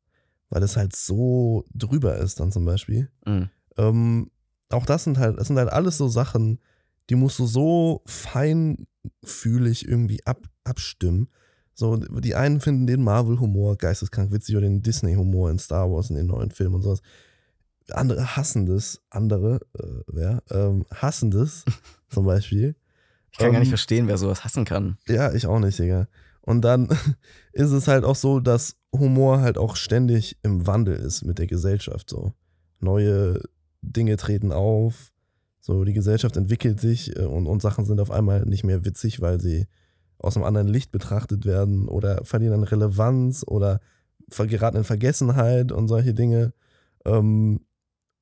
Weil 0.50 0.62
es 0.62 0.76
halt 0.76 0.96
so 0.96 1.64
drüber 1.74 2.16
ist 2.16 2.40
dann 2.40 2.50
zum 2.52 2.64
Beispiel. 2.64 3.10
Mhm. 3.26 3.48
Ähm, 3.76 4.30
auch 4.70 4.86
das 4.86 5.04
sind 5.04 5.18
halt, 5.18 5.38
das 5.38 5.46
sind 5.46 5.56
halt 5.58 5.70
alles 5.70 5.96
so 5.98 6.08
Sachen, 6.08 6.58
die 7.10 7.14
musst 7.14 7.38
du 7.38 7.46
so 7.46 8.02
feinfühlig 8.06 9.86
irgendwie 9.88 10.24
ab, 10.26 10.42
abstimmen. 10.64 11.28
So, 11.78 11.94
die 11.94 12.34
einen 12.34 12.60
finden 12.60 12.88
den 12.88 13.04
Marvel-Humor 13.04 13.76
geisteskrank 13.76 14.32
witzig 14.32 14.56
oder 14.56 14.66
den 14.66 14.82
Disney-Humor 14.82 15.48
in 15.48 15.60
Star 15.60 15.88
Wars 15.88 16.10
in 16.10 16.16
den 16.16 16.26
neuen 16.26 16.50
Filmen 16.50 16.74
und 16.74 16.82
sowas. 16.82 17.02
Andere 17.92 18.34
hassen 18.34 18.66
das, 18.66 19.00
andere, 19.10 19.60
äh, 19.78 20.20
ja, 20.20 20.42
ähm, 20.50 20.86
hassen 20.92 21.30
das 21.30 21.64
zum 22.10 22.26
Beispiel. 22.26 22.74
Ich 23.30 23.38
kann 23.38 23.52
gar 23.52 23.60
nicht 23.60 23.68
Ähm, 23.68 23.70
verstehen, 23.70 24.08
wer 24.08 24.18
sowas 24.18 24.42
hassen 24.42 24.64
kann. 24.64 24.98
Ja, 25.06 25.32
ich 25.32 25.46
auch 25.46 25.60
nicht, 25.60 25.78
Digga. 25.78 26.08
Und 26.40 26.62
dann 26.62 26.88
ist 27.52 27.70
es 27.70 27.86
halt 27.86 28.02
auch 28.02 28.16
so, 28.16 28.40
dass 28.40 28.74
Humor 28.92 29.40
halt 29.40 29.56
auch 29.56 29.76
ständig 29.76 30.36
im 30.42 30.66
Wandel 30.66 30.96
ist 30.96 31.22
mit 31.22 31.38
der 31.38 31.46
Gesellschaft. 31.46 32.10
So 32.10 32.32
neue 32.80 33.40
Dinge 33.82 34.16
treten 34.16 34.50
auf, 34.50 35.12
so 35.60 35.84
die 35.84 35.92
Gesellschaft 35.92 36.36
entwickelt 36.36 36.80
sich 36.80 37.16
äh, 37.16 37.22
und, 37.22 37.46
und 37.46 37.62
Sachen 37.62 37.84
sind 37.84 38.00
auf 38.00 38.10
einmal 38.10 38.46
nicht 38.46 38.64
mehr 38.64 38.84
witzig, 38.84 39.20
weil 39.20 39.40
sie 39.40 39.68
aus 40.18 40.36
einem 40.36 40.44
anderen 40.44 40.68
Licht 40.68 40.90
betrachtet 40.90 41.44
werden 41.44 41.88
oder 41.88 42.24
verlieren 42.24 42.54
an 42.54 42.64
Relevanz 42.64 43.44
oder 43.46 43.80
geraten 44.28 44.78
in 44.78 44.84
Vergessenheit 44.84 45.72
und 45.72 45.88
solche 45.88 46.14
Dinge. 46.14 46.52
Ähm, 47.04 47.60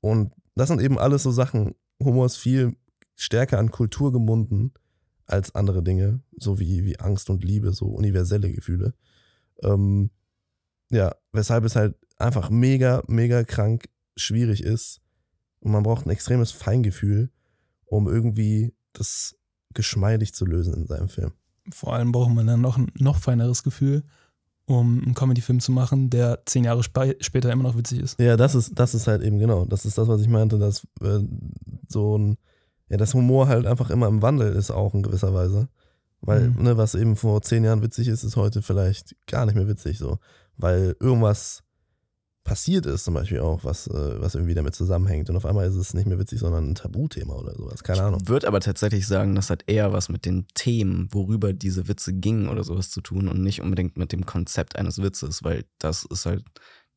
und 0.00 0.32
das 0.54 0.68
sind 0.68 0.80
eben 0.80 0.98
alles 0.98 1.22
so 1.22 1.30
Sachen. 1.30 1.74
Humor 2.02 2.26
ist 2.26 2.36
viel 2.36 2.76
stärker 3.14 3.58
an 3.58 3.70
Kultur 3.70 4.12
gebunden 4.12 4.72
als 5.26 5.54
andere 5.54 5.82
Dinge, 5.82 6.20
so 6.36 6.60
wie, 6.60 6.84
wie 6.84 7.00
Angst 7.00 7.30
und 7.30 7.42
Liebe, 7.42 7.72
so 7.72 7.86
universelle 7.86 8.52
Gefühle. 8.52 8.94
Ähm, 9.62 10.10
ja, 10.90 11.14
weshalb 11.32 11.64
es 11.64 11.76
halt 11.76 11.96
einfach 12.16 12.50
mega, 12.50 13.02
mega 13.08 13.42
krank 13.42 13.88
schwierig 14.16 14.62
ist 14.62 15.00
und 15.60 15.72
man 15.72 15.82
braucht 15.82 16.06
ein 16.06 16.10
extremes 16.10 16.52
Feingefühl, 16.52 17.30
um 17.86 18.06
irgendwie 18.06 18.74
das 18.92 19.36
geschmeidig 19.74 20.34
zu 20.34 20.46
lösen 20.46 20.74
in 20.74 20.86
seinem 20.86 21.08
Film. 21.08 21.32
Vor 21.72 21.94
allem 21.94 22.12
braucht 22.12 22.32
man 22.34 22.46
dann 22.46 22.60
noch 22.60 22.76
ein 22.78 22.90
noch 22.98 23.18
feineres 23.18 23.62
Gefühl, 23.62 24.02
um 24.66 25.02
einen 25.04 25.14
Comedy-Film 25.14 25.60
zu 25.60 25.72
machen, 25.72 26.10
der 26.10 26.40
zehn 26.46 26.64
Jahre 26.64 26.82
spe 26.82 27.16
später 27.20 27.50
immer 27.52 27.62
noch 27.64 27.76
witzig 27.76 28.00
ist. 28.00 28.20
Ja, 28.20 28.36
das 28.36 28.54
ist, 28.54 28.72
das 28.78 28.94
ist 28.94 29.06
halt 29.06 29.22
eben 29.22 29.38
genau, 29.38 29.64
das 29.64 29.84
ist 29.84 29.96
das, 29.98 30.08
was 30.08 30.20
ich 30.20 30.28
meinte, 30.28 30.58
dass 30.58 30.84
äh, 31.02 31.20
so 31.88 32.18
ein, 32.18 32.36
ja, 32.88 32.96
das 32.96 33.14
Humor 33.14 33.48
halt 33.48 33.66
einfach 33.66 33.90
immer 33.90 34.08
im 34.08 34.22
Wandel 34.22 34.52
ist, 34.54 34.70
auch 34.70 34.94
in 34.94 35.02
gewisser 35.02 35.32
Weise. 35.34 35.68
Weil, 36.20 36.48
Mhm. 36.50 36.62
ne, 36.62 36.76
was 36.76 36.94
eben 36.94 37.14
vor 37.14 37.42
zehn 37.42 37.62
Jahren 37.62 37.82
witzig 37.82 38.08
ist, 38.08 38.24
ist 38.24 38.36
heute 38.36 38.62
vielleicht 38.62 39.14
gar 39.26 39.44
nicht 39.46 39.54
mehr 39.54 39.68
witzig, 39.68 39.98
so. 39.98 40.18
Weil 40.56 40.96
irgendwas 40.98 41.62
passiert 42.46 42.86
ist, 42.86 43.04
zum 43.04 43.14
Beispiel 43.14 43.40
auch, 43.40 43.64
was, 43.64 43.88
äh, 43.88 44.20
was 44.20 44.34
irgendwie 44.34 44.54
damit 44.54 44.74
zusammenhängt. 44.74 45.28
Und 45.28 45.36
auf 45.36 45.44
einmal 45.44 45.66
ist 45.66 45.74
es 45.74 45.92
nicht 45.92 46.06
mehr 46.06 46.18
witzig, 46.18 46.38
sondern 46.38 46.70
ein 46.70 46.74
Tabuthema 46.76 47.34
oder 47.34 47.54
sowas. 47.54 47.82
Keine 47.82 48.02
Ahnung. 48.04 48.20
Ich 48.22 48.28
würde 48.28 48.46
aber 48.46 48.60
tatsächlich 48.60 49.06
sagen, 49.06 49.34
das 49.34 49.50
hat 49.50 49.64
eher 49.66 49.92
was 49.92 50.08
mit 50.08 50.24
den 50.24 50.46
Themen, 50.54 51.08
worüber 51.10 51.52
diese 51.52 51.88
Witze 51.88 52.14
gingen 52.14 52.48
oder 52.48 52.64
sowas 52.64 52.90
zu 52.90 53.00
tun 53.02 53.28
und 53.28 53.42
nicht 53.42 53.60
unbedingt 53.60 53.98
mit 53.98 54.12
dem 54.12 54.24
Konzept 54.24 54.76
eines 54.76 55.02
Witzes, 55.02 55.42
weil 55.42 55.64
das 55.78 56.04
ist 56.04 56.24
halt, 56.24 56.44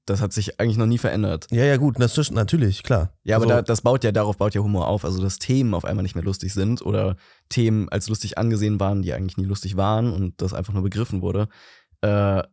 das 0.05 0.21
hat 0.21 0.33
sich 0.33 0.59
eigentlich 0.59 0.77
noch 0.77 0.85
nie 0.85 0.97
verändert. 0.97 1.47
Ja, 1.51 1.65
ja, 1.65 1.77
gut, 1.77 1.99
das 1.99 2.17
ist 2.17 2.31
natürlich, 2.31 2.83
klar. 2.83 3.13
Ja, 3.23 3.35
aber 3.35 3.45
Also, 3.45 3.55
da, 3.55 3.62
das 3.62 3.81
baut 3.81 4.03
ja, 4.03 4.12
darauf 4.12 4.38
baut 4.38 4.55
ja 4.55 4.62
Humor 4.62 4.88
auf. 4.88 5.05
Also, 5.05 5.21
dass 5.21 5.39
Themen 5.39 5.73
auf 5.73 5.85
einmal 5.85 6.03
nicht 6.03 6.15
mehr 6.15 6.23
lustig 6.23 6.53
sind 6.53 6.81
oder 6.81 7.15
Themen 7.49 7.89
als 7.89 8.07
lustig 8.07 8.38
angesehen 8.38 8.79
waren, 8.79 9.01
die 9.01 9.13
eigentlich 9.13 9.38
nie 9.38 9.45
lustig 9.45 9.77
waren 9.77 10.12
und 10.13 10.41
das 10.41 10.53
einfach 10.53 10.73
nur 10.73 10.83
begriffen 10.83 11.21
wurde. 11.21 11.47
Äh, 12.01 12.07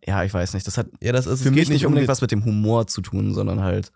ja, 0.06 0.24
ich 0.24 0.34
weiß 0.34 0.54
nicht. 0.54 0.66
Das 0.66 0.76
hat 0.78 0.88
ja, 1.02 1.12
das 1.12 1.26
ist, 1.26 1.42
für 1.42 1.48
es 1.48 1.54
mich 1.54 1.60
geht 1.64 1.68
nicht 1.70 1.84
um 1.86 1.90
unbedingt 1.92 2.08
den- 2.08 2.12
was 2.12 2.20
mit 2.20 2.32
dem 2.32 2.44
Humor 2.44 2.86
zu 2.88 3.00
tun, 3.00 3.32
sondern 3.34 3.60
halt, 3.62 3.92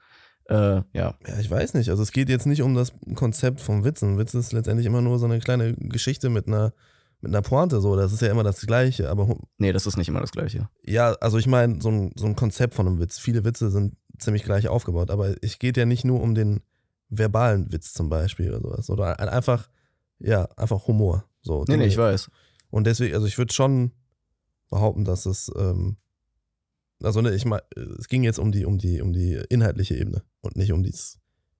äh, 0.48 0.54
ja. 0.54 0.84
Ja, 1.26 1.38
ich 1.40 1.50
weiß 1.50 1.74
nicht. 1.74 1.90
Also 1.90 2.02
es 2.02 2.12
geht 2.12 2.28
jetzt 2.28 2.46
nicht 2.46 2.62
um 2.62 2.74
das 2.74 2.92
Konzept 3.14 3.60
vom 3.60 3.84
Witz. 3.84 4.02
Ein 4.02 4.18
Witz 4.18 4.34
ist 4.34 4.52
letztendlich 4.52 4.86
immer 4.86 5.00
nur 5.00 5.18
so 5.18 5.24
eine 5.26 5.38
kleine 5.40 5.74
Geschichte 5.74 6.28
mit 6.30 6.46
einer, 6.46 6.72
mit 7.20 7.30
einer 7.32 7.42
Pointe. 7.42 7.80
So, 7.80 7.96
das 7.96 8.12
ist 8.12 8.22
ja 8.22 8.30
immer 8.30 8.44
das 8.44 8.60
Gleiche. 8.66 9.10
Aber 9.10 9.36
Nee, 9.58 9.72
das 9.72 9.86
ist 9.86 9.96
nicht 9.96 10.08
immer 10.08 10.20
das 10.20 10.30
Gleiche. 10.32 10.68
ja, 10.86 11.12
also 11.20 11.36
ich 11.38 11.46
meine, 11.48 11.80
so 11.82 11.90
ein, 11.90 12.12
so 12.16 12.26
ein 12.26 12.36
Konzept 12.36 12.74
von 12.74 12.86
einem 12.86 13.00
Witz. 13.00 13.18
Viele 13.18 13.44
Witze 13.44 13.70
sind 13.70 13.96
ziemlich 14.18 14.44
gleich 14.44 14.68
aufgebaut. 14.68 15.10
Aber 15.10 15.34
es 15.42 15.58
geht 15.58 15.76
ja 15.76 15.84
nicht 15.84 16.04
nur 16.04 16.20
um 16.20 16.34
den 16.34 16.60
verbalen 17.08 17.72
Witz 17.72 17.92
zum 17.92 18.08
Beispiel 18.08 18.50
oder 18.50 18.60
sowas. 18.60 18.88
Oder 18.90 19.18
ein- 19.18 19.28
einfach, 19.28 19.68
ja, 20.20 20.44
einfach 20.56 20.86
Humor. 20.86 21.24
So, 21.42 21.64
Nee, 21.66 21.76
nee, 21.76 21.86
ich 21.86 21.96
weiß. 21.96 22.30
Und 22.70 22.86
deswegen, 22.86 23.14
also 23.14 23.26
ich 23.26 23.36
würde 23.38 23.52
schon 23.52 23.90
behaupten, 24.70 25.04
dass 25.04 25.26
es, 25.26 25.50
ähm, 25.56 25.96
also 27.02 27.20
ne, 27.20 27.35
ich 27.35 27.44
meine, 27.44 27.62
es 27.98 28.09
ging 28.09 28.22
jetzt 28.22 28.38
um 28.38 28.52
die, 28.52 28.64
um 28.64 28.78
die, 28.78 29.00
um 29.00 29.12
die 29.12 29.40
inhaltliche 29.48 29.96
Ebene 29.96 30.22
und 30.40 30.56
nicht 30.56 30.72
um 30.72 30.83
dies, 30.83 31.18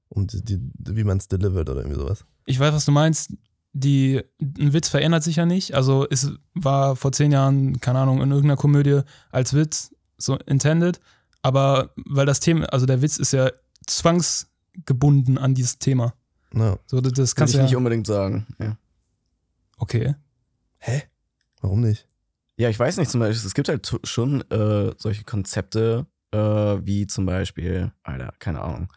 um 0.09 0.27
die, 0.27 0.43
die 0.43 0.61
wie 0.75 1.05
man 1.05 1.19
es 1.19 1.29
delivert 1.29 1.69
oder 1.69 1.81
irgendwie 1.81 2.01
sowas. 2.01 2.25
Ich 2.47 2.59
weiß, 2.59 2.73
was 2.73 2.85
du 2.85 2.93
meinst. 2.93 3.35
Die, 3.73 4.21
ein 4.41 4.73
Witz 4.73 4.89
verändert 4.89 5.23
sich 5.23 5.37
ja 5.37 5.47
nicht. 5.47 5.75
Also 5.75 6.07
es 6.11 6.33
war 6.55 6.97
vor 6.97 7.13
zehn 7.13 7.31
Jahren, 7.31 7.79
keine 7.81 8.01
Ahnung, 8.01 8.21
in 8.21 8.31
irgendeiner 8.31 8.57
Komödie 8.57 9.03
als 9.31 9.55
Witz 9.55 9.95
so 10.17 10.37
intended. 10.47 11.01
Aber 11.43 11.95
weil 11.97 12.27
das 12.27 12.41
Thema, 12.41 12.67
also 12.67 12.87
der 12.87 13.01
Witz 13.01 13.17
ist 13.17 13.33
ja 13.33 13.51
zwangsgebunden 13.87 15.39
an 15.39 15.55
dieses 15.55 15.79
Thema. 15.79 16.15
Ja. 16.53 16.79
So, 16.87 17.01
das, 17.01 17.13
das 17.13 17.35
Kann 17.35 17.43
kannst 17.43 17.55
ich 17.55 17.59
du 17.59 17.63
nicht 17.63 17.73
ja. 17.73 17.79
unbedingt 17.79 18.07
sagen. 18.07 18.47
Ja. 18.59 18.77
Okay. 19.79 20.17
Hä? 20.79 21.03
Warum 21.61 21.81
nicht? 21.81 22.09
Ja, 22.61 22.69
ich 22.69 22.79
weiß 22.79 22.99
nicht, 22.99 23.11
zum 23.11 23.21
Beispiel, 23.21 23.47
es 23.47 23.55
gibt 23.55 23.71
halt 23.71 23.91
schon 24.05 24.43
äh, 24.51 24.93
solche 24.99 25.25
Konzepte, 25.25 26.07
äh, 26.31 26.39
wie 26.39 27.07
zum 27.07 27.25
Beispiel, 27.25 27.91
Alter, 28.03 28.35
keine 28.39 28.61
Ahnung. 28.61 28.93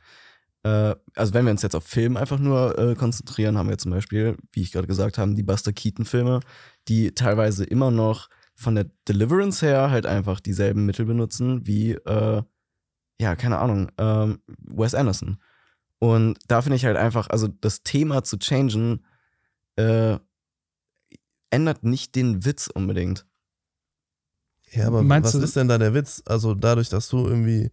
Äh, 0.64 0.96
also 1.16 1.34
wenn 1.34 1.46
wir 1.46 1.52
uns 1.52 1.62
jetzt 1.62 1.74
auf 1.74 1.86
Film 1.86 2.18
einfach 2.18 2.40
nur 2.40 2.78
äh, 2.78 2.94
konzentrieren, 2.96 3.58
haben 3.58 3.70
wir 3.70 3.78
zum 3.78 3.92
Beispiel, 3.92 4.36
wie 4.52 4.64
ich 4.64 4.74
gerade 4.74 4.88
gesagt 4.88 5.18
habe, 5.18 5.34
die 5.34 5.44
Buster 5.44 5.72
Keaton-Filme, 5.72 6.42
die 6.90 7.14
teilweise 7.16 7.64
immer 7.64 7.90
noch 7.90 8.28
von 8.54 8.76
der 8.76 8.88
Deliverance 9.08 9.66
her 9.66 9.92
halt 9.92 10.08
einfach 10.08 10.42
dieselben 10.42 10.86
Mittel 10.86 11.06
benutzen 11.06 11.66
wie, 11.66 11.94
äh, 11.94 12.44
ja, 13.22 13.36
keine 13.38 13.60
Ahnung, 13.60 13.90
ähm, 13.98 14.42
Wes 14.58 14.94
Anderson. 14.94 15.38
Und 16.00 16.38
da 16.50 16.62
finde 16.62 16.76
ich 16.76 16.84
halt 16.84 16.98
einfach, 16.98 17.30
also 17.30 17.48
das 17.48 17.84
Thema 17.84 18.26
zu 18.26 18.38
changen, 18.40 19.06
äh, 19.78 20.18
ändert 21.50 21.86
nicht 21.86 22.16
den 22.16 22.44
Witz 22.44 22.68
unbedingt. 22.68 23.26
Ja, 24.74 24.88
aber 24.88 25.04
Meinst 25.04 25.28
was 25.34 25.40
du- 25.40 25.46
ist 25.46 25.56
denn 25.56 25.68
da 25.68 25.78
der 25.78 25.94
Witz? 25.94 26.24
Also 26.26 26.56
dadurch, 26.56 26.90
dass 26.90 27.08
du 27.10 27.28
irgendwie 27.28 27.72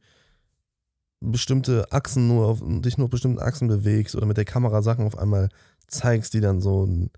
bestimmte 1.21 1.91
Achsen 1.93 2.29
nur 2.29 2.47
auf, 2.47 2.63
dich 2.63 2.97
nur 2.99 3.07
auf 3.07 3.11
bestimmten 3.11 3.39
Achsen 3.39 3.69
bewegst 3.69 4.17
oder 4.17 4.27
mit 4.27 4.37
der 4.37 4.45
Kamera 4.45 4.83
Sachen 4.83 5.07
auf 5.07 5.19
einmal 5.19 5.49
zeigst, 5.87 6.35
die 6.35 6.41
dann 6.41 6.61
so 6.61 6.85
ein 6.87 7.11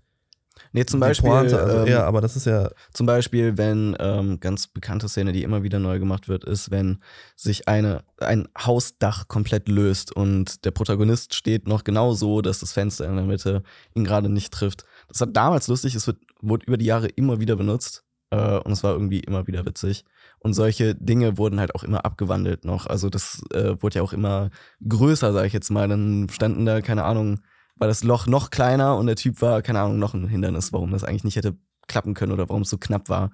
Nee, 0.71 0.85
zum 0.85 0.99
Beispiel, 0.99 1.29
Pointe, 1.29 1.59
also, 1.59 1.79
ähm, 1.79 1.87
ja, 1.87 2.03
aber 2.03 2.21
das 2.21 2.35
ist 2.35 2.45
ja, 2.45 2.69
zum 2.93 3.07
Beispiel, 3.07 3.57
wenn 3.57 3.95
ähm, 3.99 4.39
ganz 4.39 4.67
bekannte 4.67 5.09
Szene, 5.09 5.31
die 5.31 5.41
immer 5.41 5.63
wieder 5.63 5.79
neu 5.79 5.97
gemacht 5.97 6.27
wird, 6.27 6.43
ist, 6.43 6.69
wenn 6.69 6.99
sich 7.35 7.67
eine, 7.67 8.03
ein 8.19 8.47
Hausdach 8.57 9.27
komplett 9.27 9.67
löst 9.67 10.15
und 10.15 10.63
der 10.63 10.69
Protagonist 10.71 11.33
steht 11.33 11.67
noch 11.67 11.83
genau 11.83 12.13
so, 12.13 12.41
dass 12.41 12.59
das 12.59 12.71
Fenster 12.71 13.07
in 13.07 13.15
der 13.15 13.25
Mitte 13.25 13.63
ihn 13.95 14.03
gerade 14.03 14.29
nicht 14.29 14.53
trifft. 14.53 14.85
Das 15.07 15.19
war 15.21 15.27
damals 15.27 15.67
lustig, 15.67 15.95
es 15.95 16.05
wird, 16.05 16.17
wurde 16.41 16.65
über 16.67 16.77
die 16.77 16.85
Jahre 16.85 17.07
immer 17.07 17.39
wieder 17.39 17.55
benutzt 17.55 18.03
äh, 18.33 18.57
und 18.59 18.71
es 18.71 18.83
war 18.83 18.93
irgendwie 18.93 19.19
immer 19.19 19.45
wieder 19.47 19.65
witzig. 19.65 20.05
Und 20.39 20.53
solche 20.53 20.95
Dinge 20.95 21.37
wurden 21.37 21.59
halt 21.59 21.75
auch 21.75 21.83
immer 21.83 22.03
abgewandelt 22.03 22.65
noch. 22.65 22.87
Also 22.87 23.09
das 23.09 23.43
äh, 23.51 23.81
wurde 23.81 23.99
ja 23.99 24.01
auch 24.01 24.13
immer 24.13 24.49
größer, 24.87 25.31
sage 25.33 25.47
ich 25.47 25.53
jetzt 25.53 25.69
mal. 25.69 25.87
Dann 25.87 26.27
standen 26.31 26.65
da, 26.65 26.81
keine 26.81 27.03
Ahnung, 27.05 27.41
war 27.75 27.87
das 27.87 28.03
Loch 28.03 28.25
noch 28.27 28.49
kleiner 28.49 28.97
und 28.97 29.05
der 29.07 29.15
Typ 29.15 29.41
war, 29.41 29.61
keine 29.61 29.81
Ahnung, 29.81 29.99
noch 29.99 30.13
ein 30.15 30.27
Hindernis, 30.27 30.73
warum 30.73 30.91
das 30.91 31.03
eigentlich 31.03 31.23
nicht 31.23 31.35
hätte 31.35 31.57
klappen 31.87 32.13
können 32.15 32.31
oder 32.31 32.49
warum 32.49 32.63
es 32.63 32.69
so 32.69 32.77
knapp 32.77 33.09
war. 33.09 33.31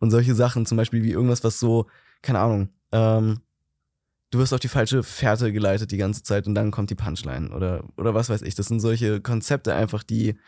Und 0.00 0.10
solche 0.10 0.34
Sachen, 0.34 0.66
zum 0.66 0.76
Beispiel 0.76 1.02
wie 1.02 1.12
irgendwas, 1.12 1.44
was 1.44 1.58
so, 1.58 1.86
keine 2.20 2.40
Ahnung, 2.40 2.68
ähm, 2.92 3.40
du 4.30 4.38
wirst 4.38 4.52
auf 4.52 4.60
die 4.60 4.68
falsche 4.68 5.02
Fährte 5.02 5.52
geleitet 5.52 5.92
die 5.92 5.98
ganze 5.98 6.22
Zeit 6.22 6.46
und 6.46 6.54
dann 6.54 6.70
kommt 6.70 6.90
die 6.90 6.94
Punchline 6.94 7.50
oder, 7.50 7.84
oder 7.96 8.14
was 8.14 8.28
weiß 8.28 8.42
ich. 8.42 8.54
Das 8.54 8.66
sind 8.66 8.80
solche 8.80 9.20
Konzepte 9.20 9.74
einfach, 9.74 10.02
die 10.02 10.38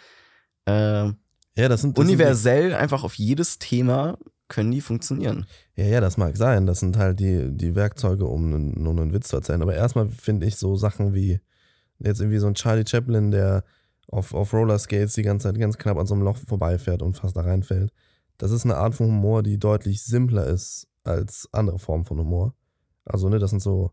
äh, 0.67 1.12
ja, 1.57 1.69
das 1.69 1.83
sind 1.83 1.97
das 1.97 2.07
sind 2.07 2.14
universell 2.14 2.75
einfach 2.75 3.05
auf 3.05 3.14
jedes 3.14 3.59
Thema 3.59 4.19
können 4.49 4.71
die 4.71 4.81
funktionieren. 4.81 5.47
Ja, 5.75 5.85
ja, 5.85 6.01
das 6.01 6.17
mag 6.17 6.37
sein. 6.37 6.67
Das 6.67 6.81
sind 6.81 6.97
halt 6.97 7.19
die, 7.19 7.51
die 7.51 7.75
Werkzeuge, 7.75 8.27
um 8.27 8.47
einen, 8.47 8.83
nur 8.83 8.93
einen 8.93 9.12
Witz 9.12 9.29
zu 9.29 9.37
erzählen. 9.37 9.62
Aber 9.62 9.75
erstmal 9.75 10.09
finde 10.09 10.47
ich 10.47 10.57
so 10.57 10.77
Sachen 10.77 11.14
wie 11.14 11.40
jetzt 11.99 12.21
irgendwie 12.21 12.38
so 12.38 12.47
ein 12.47 12.55
Charlie 12.55 12.87
Chaplin, 12.87 13.31
der 13.31 13.64
auf, 14.09 14.35
auf 14.35 14.53
Rollerskates 14.53 15.14
die 15.14 15.23
ganze 15.23 15.49
Zeit 15.49 15.59
ganz 15.59 15.79
knapp 15.79 15.97
an 15.97 16.07
so 16.07 16.14
einem 16.14 16.25
Loch 16.25 16.37
vorbeifährt 16.37 17.03
und 17.03 17.17
fast 17.17 17.37
da 17.37 17.40
reinfällt. 17.40 17.90
Das 18.38 18.51
ist 18.51 18.64
eine 18.64 18.77
Art 18.77 18.95
von 18.95 19.07
Humor, 19.07 19.43
die 19.43 19.59
deutlich 19.59 20.03
simpler 20.03 20.47
ist 20.47 20.88
als 21.05 21.49
andere 21.53 21.79
Formen 21.79 22.05
von 22.05 22.19
Humor. 22.19 22.55
Also, 23.05 23.29
ne, 23.29 23.38
das 23.38 23.51
sind 23.51 23.62
so 23.62 23.93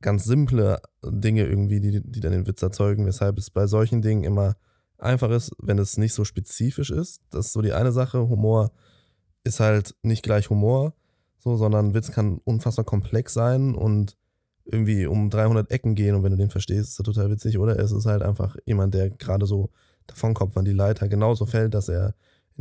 ganz 0.00 0.24
simple 0.24 0.80
Dinge 1.04 1.44
irgendwie, 1.44 1.80
die, 1.80 2.00
die 2.02 2.20
dann 2.20 2.32
den 2.32 2.46
Witz 2.46 2.62
erzeugen, 2.62 3.06
weshalb 3.06 3.38
es 3.38 3.50
bei 3.50 3.66
solchen 3.66 4.02
Dingen 4.02 4.24
immer 4.24 4.56
einfach 4.98 5.30
ist, 5.30 5.52
wenn 5.58 5.78
es 5.78 5.96
nicht 5.96 6.14
so 6.14 6.24
spezifisch 6.24 6.90
ist. 6.90 7.20
Das 7.30 7.46
ist 7.46 7.52
so 7.52 7.62
die 7.62 7.72
eine 7.72 7.92
Sache. 7.92 8.28
Humor 8.28 8.72
ist 9.44 9.60
halt 9.60 9.94
nicht 10.02 10.22
gleich 10.22 10.50
Humor, 10.50 10.94
so, 11.38 11.56
sondern 11.56 11.94
Witz 11.94 12.10
kann 12.10 12.40
unfassbar 12.44 12.84
komplex 12.84 13.34
sein 13.34 13.74
und 13.74 14.16
irgendwie 14.64 15.06
um 15.06 15.28
300 15.28 15.70
Ecken 15.70 15.94
gehen 15.94 16.14
und 16.14 16.22
wenn 16.22 16.32
du 16.32 16.38
den 16.38 16.50
verstehst, 16.50 16.88
ist 16.88 16.98
das 16.98 17.04
total 17.04 17.30
witzig. 17.30 17.58
Oder 17.58 17.78
es 17.78 17.92
ist 17.92 18.06
halt 18.06 18.22
einfach 18.22 18.56
jemand, 18.64 18.94
der 18.94 19.10
gerade 19.10 19.46
so 19.46 19.70
davonkommt, 20.06 20.56
wann 20.56 20.64
die 20.64 20.72
Leiter 20.72 21.08
genauso 21.08 21.46
fällt, 21.46 21.74
dass 21.74 21.88
er 21.88 22.14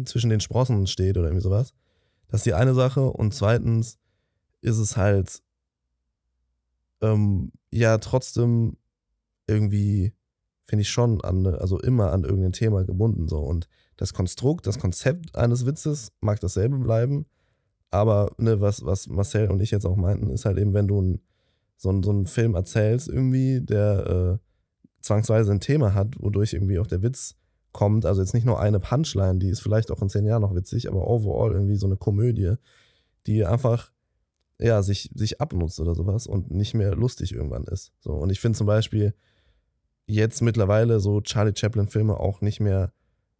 zwischen 0.05 0.29
den 0.29 0.41
Sprossen 0.41 0.87
steht 0.87 1.17
oder 1.17 1.27
irgendwie 1.27 1.43
sowas. 1.43 1.73
Das 2.27 2.41
ist 2.41 2.45
die 2.45 2.53
eine 2.53 2.73
Sache. 2.73 3.01
Und 3.01 3.33
zweitens 3.33 3.99
ist 4.61 4.77
es 4.77 4.97
halt 4.97 5.41
ähm, 7.01 7.51
ja 7.71 7.97
trotzdem 7.99 8.77
irgendwie, 9.47 10.13
finde 10.65 10.81
ich 10.81 10.89
schon, 10.89 11.21
an, 11.21 11.45
also 11.45 11.79
immer 11.79 12.11
an 12.11 12.23
irgendein 12.23 12.53
Thema 12.53 12.83
gebunden. 12.83 13.27
So. 13.27 13.39
Und 13.39 13.67
das 13.97 14.13
Konstrukt, 14.13 14.67
das 14.67 14.79
Konzept 14.79 15.35
eines 15.35 15.65
Witzes 15.65 16.11
mag 16.21 16.39
dasselbe 16.39 16.77
bleiben. 16.77 17.25
Aber 17.89 18.31
ne, 18.37 18.59
was, 18.59 18.85
was 18.85 19.07
Marcel 19.07 19.51
und 19.51 19.61
ich 19.61 19.71
jetzt 19.71 19.85
auch 19.85 19.95
meinten, 19.95 20.29
ist 20.29 20.45
halt 20.45 20.57
eben, 20.57 20.73
wenn 20.73 20.87
du 20.87 21.01
ein, 21.01 21.21
so, 21.77 22.01
so 22.01 22.11
einen 22.11 22.25
Film 22.25 22.55
erzählst, 22.55 23.07
irgendwie, 23.07 23.61
der 23.61 24.39
äh, 24.39 25.01
zwangsweise 25.01 25.51
ein 25.51 25.59
Thema 25.59 25.93
hat, 25.93 26.15
wodurch 26.19 26.53
irgendwie 26.53 26.79
auch 26.79 26.87
der 26.87 27.03
Witz 27.03 27.35
kommt. 27.71 28.05
Also 28.05 28.21
jetzt 28.21 28.33
nicht 28.33 28.45
nur 28.45 28.59
eine 28.59 28.79
Punchline, 28.79 29.37
die 29.37 29.49
ist 29.49 29.59
vielleicht 29.59 29.91
auch 29.91 30.01
in 30.01 30.09
zehn 30.09 30.25
Jahren 30.25 30.41
noch 30.41 30.55
witzig, 30.55 30.87
aber 30.87 31.07
overall 31.07 31.51
irgendwie 31.51 31.75
so 31.75 31.85
eine 31.85 31.97
Komödie, 31.97 32.55
die 33.27 33.45
einfach 33.45 33.91
ja, 34.59 34.81
sich, 34.81 35.09
sich 35.13 35.41
abnutzt 35.41 35.79
oder 35.79 35.93
sowas 35.93 36.25
und 36.25 36.51
nicht 36.51 36.73
mehr 36.73 36.95
lustig 36.95 37.33
irgendwann 37.33 37.65
ist. 37.65 37.91
So, 37.99 38.13
und 38.13 38.31
ich 38.31 38.39
finde 38.39 38.57
zum 38.57 38.67
Beispiel 38.67 39.13
jetzt 40.05 40.41
mittlerweile 40.41 40.99
so 40.99 41.21
Charlie 41.21 41.53
Chaplin-Filme 41.55 42.17
auch 42.19 42.41
nicht 42.41 42.59
mehr 42.59 42.91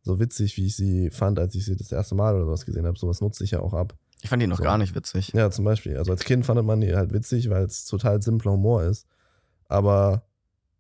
so 0.02 0.20
witzig, 0.20 0.58
wie 0.58 0.66
ich 0.68 0.76
sie 0.76 1.10
fand, 1.10 1.40
als 1.40 1.56
ich 1.56 1.66
sie 1.66 1.76
das 1.76 1.92
erste 1.92 2.16
Mal 2.16 2.36
oder 2.36 2.46
sowas 2.46 2.66
gesehen 2.66 2.86
habe. 2.86 2.98
Sowas 2.98 3.22
nutze 3.22 3.44
ich 3.44 3.52
ja 3.52 3.60
auch 3.60 3.74
ab. 3.74 3.96
Ich 4.22 4.30
fand 4.30 4.42
die 4.42 4.48
noch 4.48 4.58
So. 4.58 4.64
gar 4.64 4.78
nicht 4.78 4.96
witzig. 4.96 5.32
Ja, 5.34 5.52
zum 5.52 5.66
Beispiel. 5.66 5.98
Also 5.98 6.12
als 6.12 6.24
Kind 6.24 6.46
fand 6.46 6.64
man 6.66 6.82
die 6.82 6.96
halt 6.96 7.14
witzig, 7.14 7.50
weil 7.50 7.64
es 7.66 7.86
total 7.86 8.22
simpler 8.22 8.52
Humor 8.54 8.84
ist. 8.84 9.06
Aber 9.68 10.24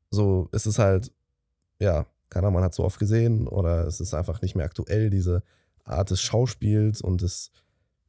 so 0.09 0.47
ist 0.51 0.65
es 0.65 0.79
halt, 0.79 1.11
ja, 1.79 2.05
keine 2.29 2.47
Ahnung, 2.47 2.55
man 2.55 2.63
hat 2.63 2.73
so 2.73 2.83
oft 2.83 2.99
gesehen 2.99 3.47
oder 3.47 3.85
es 3.87 3.99
ist 3.99 4.13
einfach 4.13 4.41
nicht 4.41 4.55
mehr 4.55 4.65
aktuell, 4.65 5.09
diese 5.09 5.43
Art 5.83 6.09
des 6.09 6.21
Schauspiels 6.21 7.01
und 7.01 7.21
des, 7.21 7.51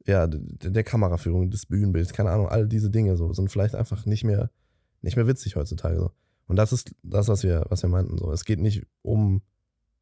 ja, 0.07 0.27
der, 0.27 0.71
der 0.71 0.85
Kameraführung, 0.85 1.51
des 1.51 1.67
Bühnenbilds, 1.67 2.13
keine 2.13 2.31
Ahnung, 2.31 2.49
all 2.49 2.69
diese 2.69 2.91
Dinge 2.91 3.17
so 3.17 3.33
sind 3.33 3.51
vielleicht 3.51 3.75
einfach 3.75 4.07
nicht 4.07 4.25
mehr, 4.25 4.51
nicht 5.03 5.17
mehr 5.17 5.27
witzig 5.27 5.57
heutzutage 5.57 5.99
so. 5.99 6.11
Und 6.47 6.57
das 6.57 6.73
ist 6.73 6.95
das, 7.03 7.29
was 7.29 7.43
wir, 7.43 7.65
was 7.69 7.83
wir 7.83 7.89
meinten. 7.89 8.19
So. 8.19 8.31
Es 8.33 8.45
geht 8.45 8.61
nicht 8.61 8.87
um 9.03 9.43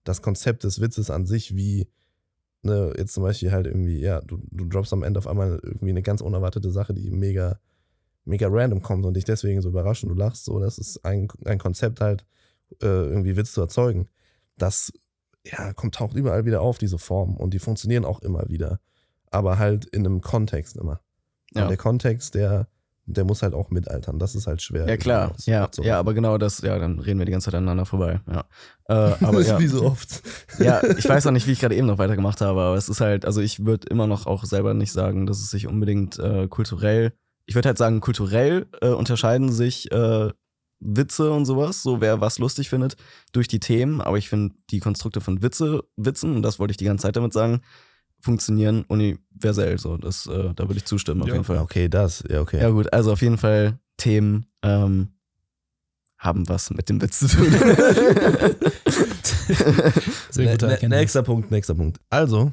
das 0.04 0.22
Konzept 0.22 0.64
des 0.64 0.80
Witzes 0.80 1.10
an 1.10 1.26
sich, 1.26 1.54
wie 1.54 1.88
ne, 2.62 2.92
jetzt 2.96 3.12
zum 3.12 3.22
Beispiel 3.22 3.52
halt 3.52 3.66
irgendwie, 3.66 4.00
ja, 4.00 4.20
du, 4.20 4.40
du 4.50 4.64
droppst 4.64 4.92
am 4.92 5.02
Ende 5.02 5.18
auf 5.18 5.26
einmal 5.26 5.60
irgendwie 5.62 5.90
eine 5.90 6.02
ganz 6.02 6.20
unerwartete 6.20 6.70
Sache, 6.70 6.94
die 6.94 7.10
mega, 7.10 7.58
mega 8.24 8.48
random 8.50 8.82
kommt 8.82 9.04
und 9.04 9.14
dich 9.14 9.24
deswegen 9.24 9.62
so 9.62 9.68
überrascht 9.68 10.04
und 10.04 10.10
du 10.10 10.14
lachst 10.16 10.44
so, 10.44 10.58
das 10.58 10.78
ist 10.78 11.04
ein, 11.04 11.28
ein 11.44 11.58
Konzept 11.58 12.00
halt, 12.00 12.24
äh, 12.80 12.86
irgendwie 12.86 13.36
Witz 13.36 13.52
zu 13.52 13.60
erzeugen. 13.60 14.08
Das, 14.56 14.92
ja, 15.44 15.72
kommt, 15.72 15.94
taucht 15.94 16.16
überall 16.16 16.44
wieder 16.44 16.60
auf, 16.62 16.78
diese 16.78 16.98
Form 16.98 17.36
und 17.36 17.54
die 17.54 17.58
funktionieren 17.58 18.04
auch 18.04 18.20
immer 18.20 18.48
wieder. 18.48 18.80
Aber 19.30 19.58
halt 19.58 19.86
in 19.86 20.06
einem 20.06 20.20
Kontext 20.20 20.76
immer. 20.76 21.00
Ja. 21.54 21.62
Und 21.62 21.68
der 21.68 21.78
Kontext, 21.78 22.34
der, 22.34 22.68
der 23.04 23.24
muss 23.24 23.42
halt 23.42 23.54
auch 23.54 23.70
mitaltern. 23.70 24.18
Das 24.18 24.34
ist 24.34 24.46
halt 24.46 24.62
schwer. 24.62 24.88
Ja, 24.88 24.96
klar. 24.96 25.34
Ja, 25.44 25.68
ja, 25.82 25.98
aber 25.98 26.14
genau 26.14 26.38
das, 26.38 26.60
ja, 26.60 26.78
dann 26.78 26.98
reden 27.00 27.18
wir 27.18 27.26
die 27.26 27.32
ganze 27.32 27.46
Zeit 27.46 27.54
aneinander 27.54 27.84
vorbei. 27.84 28.20
Ja. 28.30 28.44
Äh, 28.88 29.14
aber 29.24 29.38
das 29.38 29.48
ja. 29.48 29.56
ist 29.56 29.62
wie 29.62 29.66
so 29.66 29.84
oft. 29.84 30.22
ja, 30.58 30.82
ich 30.84 31.08
weiß 31.08 31.26
auch 31.26 31.32
nicht, 31.32 31.46
wie 31.46 31.52
ich 31.52 31.60
gerade 31.60 31.74
eben 31.74 31.86
noch 31.86 31.98
weitergemacht 31.98 32.40
habe, 32.40 32.60
aber 32.60 32.76
es 32.76 32.88
ist 32.88 33.00
halt, 33.00 33.24
also 33.24 33.40
ich 33.40 33.64
würde 33.64 33.88
immer 33.88 34.06
noch 34.06 34.26
auch 34.26 34.44
selber 34.44 34.74
nicht 34.74 34.92
sagen, 34.92 35.26
dass 35.26 35.40
es 35.40 35.50
sich 35.50 35.66
unbedingt 35.66 36.18
äh, 36.18 36.46
kulturell, 36.48 37.12
ich 37.46 37.54
würde 37.54 37.68
halt 37.68 37.78
sagen, 37.78 38.00
kulturell 38.00 38.66
äh, 38.80 38.88
unterscheiden 38.88 39.50
sich 39.50 39.90
äh, 39.90 40.30
Witze 40.78 41.30
und 41.32 41.44
sowas, 41.44 41.82
so 41.82 42.00
wer 42.00 42.20
was 42.20 42.38
lustig 42.38 42.68
findet, 42.68 42.96
durch 43.32 43.48
die 43.48 43.60
Themen, 43.60 44.00
aber 44.00 44.18
ich 44.18 44.28
finde 44.28 44.54
die 44.70 44.80
Konstrukte 44.80 45.20
von 45.20 45.42
Witze, 45.42 45.84
Witzen, 45.96 46.36
und 46.36 46.42
das 46.42 46.58
wollte 46.58 46.72
ich 46.72 46.76
die 46.76 46.84
ganze 46.84 47.02
Zeit 47.02 47.16
damit 47.16 47.32
sagen, 47.32 47.62
funktionieren 48.22 48.84
universell, 48.88 49.78
so, 49.78 49.96
das, 49.98 50.26
äh, 50.26 50.54
da 50.54 50.64
würde 50.68 50.76
ich 50.78 50.84
zustimmen 50.86 51.20
auf 51.22 51.28
Ja. 51.28 51.34
jeden 51.34 51.44
Fall. 51.44 51.58
Okay, 51.58 51.88
das, 51.88 52.24
ja, 52.30 52.40
okay. 52.40 52.60
Ja 52.60 52.70
gut, 52.70 52.90
also 52.92 53.12
auf 53.12 53.20
jeden 53.20 53.36
Fall 53.38 53.78
Themen 53.98 54.46
ähm, 54.62 55.08
haben 56.18 56.48
was 56.48 56.70
mit 56.70 56.88
dem 56.88 57.02
Witz 57.02 57.18
zu 57.18 57.26
tun. 57.28 57.46
Sehr 60.30 60.44
Ne- 60.46 60.52
guter 60.52 60.66
ne- 60.66 60.72
Erkenntnis. 60.74 61.00
nächster 61.00 61.22
Punkt, 61.22 61.50
nächster 61.50 61.74
Punkt. 61.74 62.00
Also, 62.10 62.52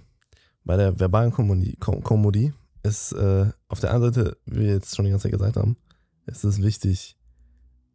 bei 0.64 0.76
der 0.78 1.00
verbalen 1.00 1.32
Komödie, 1.32 1.76
Kom 1.80 2.04
Komödie 2.04 2.52
ist 2.84 3.12
äh, 3.14 3.52
auf 3.68 3.80
der 3.80 3.92
einen 3.94 4.02
Seite, 4.04 4.38
wie 4.46 4.62
wir 4.62 4.74
jetzt 4.74 4.96
schon 4.96 5.06
die 5.06 5.12
ganze 5.12 5.24
Zeit 5.24 5.34
gesagt 5.34 5.58
haben, 5.58 5.78
ist 6.26 6.44
es 6.44 6.62
wichtig, 6.62 7.18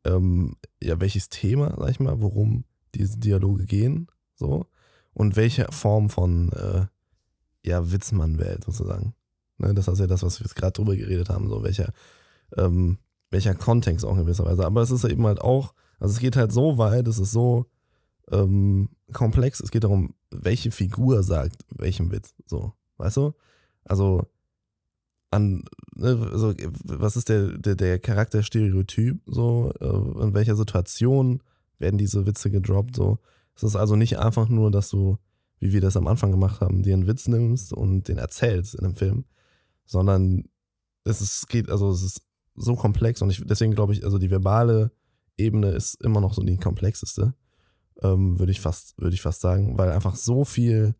ähm, 0.05 0.57
ja, 0.83 1.01
welches 1.01 1.29
Thema, 1.29 1.75
sag 1.79 1.91
ich 1.91 2.01
mal, 2.01 2.21
worum 2.21 2.65
diese 2.95 3.19
Dialoge 3.19 3.65
gehen, 3.65 4.09
so, 4.37 4.67
und 5.13 5.37
welche 5.37 5.67
Form 5.71 6.09
von, 6.11 6.51
äh, 6.53 6.87
ja, 7.65 7.91
Witz 7.93 8.13
man 8.13 8.39
wählt, 8.39 8.65
sozusagen. 8.65 9.15
Ne, 9.59 9.75
das 9.75 9.89
ist 9.89 9.99
ja 9.99 10.07
das, 10.07 10.23
was 10.23 10.41
wir 10.41 10.45
jetzt 10.45 10.57
gerade 10.57 10.73
drüber 10.73 10.97
geredet 10.97 11.29
haben, 11.29 11.49
so, 11.49 11.63
welcher, 11.63 11.93
ähm, 12.57 12.99
welcher 13.31 13.55
Kontext 13.55 14.05
auch 14.05 14.17
in 14.17 14.25
gewisser 14.25 14.45
Weise. 14.45 14.67
Aber 14.67 14.83
es 14.83 14.91
ist 14.91 15.05
eben 15.05 15.27
halt 15.27 15.41
auch, 15.41 15.75
also 15.99 16.13
es 16.13 16.21
geht 16.21 16.37
halt 16.37 16.53
so 16.53 16.79
weit, 16.79 17.07
es 17.09 17.19
ist 17.19 17.33
so, 17.33 17.67
ähm, 18.31 18.89
komplex. 19.13 19.61
Es 19.61 19.71
geht 19.71 19.85
darum, 19.85 20.15
welche 20.31 20.71
Figur 20.71 21.23
sagt 21.23 21.65
welchen 21.71 22.11
Witz. 22.11 22.35
So, 22.47 22.73
weißt 22.97 23.17
du? 23.19 23.33
Also, 23.85 24.27
an, 25.31 25.65
ne, 25.95 26.29
also, 26.33 26.55
was 26.85 27.17
ist 27.17 27.29
der, 27.29 27.59
der, 27.59 27.75
der 27.75 27.99
Charakterstereotyp? 27.99 29.21
So, 29.27 29.73
äh, 29.81 30.23
in 30.23 30.35
welcher 30.35 30.57
Situation 30.57 31.43
werden 31.79 31.99
diese 31.99 32.27
Witze 32.27 32.51
gedroppt? 32.51 32.97
So, 32.97 33.19
es 33.57 33.63
ist 33.63 33.77
also 33.77 33.97
nicht 33.97 34.19
einfach 34.19 34.49
nur, 34.49 34.71
dass 34.71 34.89
du, 34.89 35.19
wie 35.59 35.73
wir 35.73 35.81
das 35.81 35.97
am 35.97 36.07
Anfang 36.07 36.31
gemacht 36.31 36.61
haben, 36.61 36.83
dir 36.83 36.95
einen 36.95 37.07
Witz 37.07 37.29
nimmst 37.29 37.73
und 37.73 38.09
den 38.09 38.19
erzählst 38.19 38.75
in 38.75 38.85
einem 38.85 38.97
Film, 38.97 39.25
sondern 39.85 40.45
es 41.05 41.21
ist, 41.21 41.49
geht, 41.49 41.71
also 41.71 41.91
es 41.91 42.03
ist 42.03 42.23
so 42.55 42.77
komplex 42.77 43.23
und 43.23 43.31
ich, 43.31 43.43
deswegen 43.45 43.75
glaube 43.75 43.93
ich, 43.93 44.05
also 44.05 44.19
die 44.19 44.31
verbale 44.31 44.93
Ebene 45.37 45.71
ist 45.71 46.03
immer 46.03 46.21
noch 46.21 46.35
so 46.35 46.43
die 46.43 46.57
komplexeste 46.57 47.35
ähm, 48.03 48.39
würde 48.39 48.53
ich 48.53 48.61
fast, 48.61 49.01
würde 49.01 49.15
ich 49.15 49.23
fast 49.23 49.41
sagen, 49.41 49.79
weil 49.79 49.91
einfach 49.91 50.17
so 50.17 50.45
viel 50.45 50.95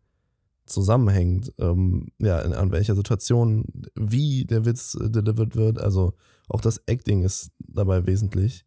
zusammenhängt, 0.65 1.53
ähm, 1.59 2.07
ja, 2.19 2.39
in, 2.39 2.53
an 2.53 2.71
welcher 2.71 2.95
Situation, 2.95 3.65
wie 3.95 4.45
der 4.45 4.65
Witz 4.65 4.97
äh, 4.99 5.09
delivered 5.09 5.55
wird. 5.55 5.79
Also 5.79 6.13
auch 6.49 6.61
das 6.61 6.81
Acting 6.87 7.23
ist 7.23 7.51
dabei 7.59 8.05
wesentlich. 8.07 8.65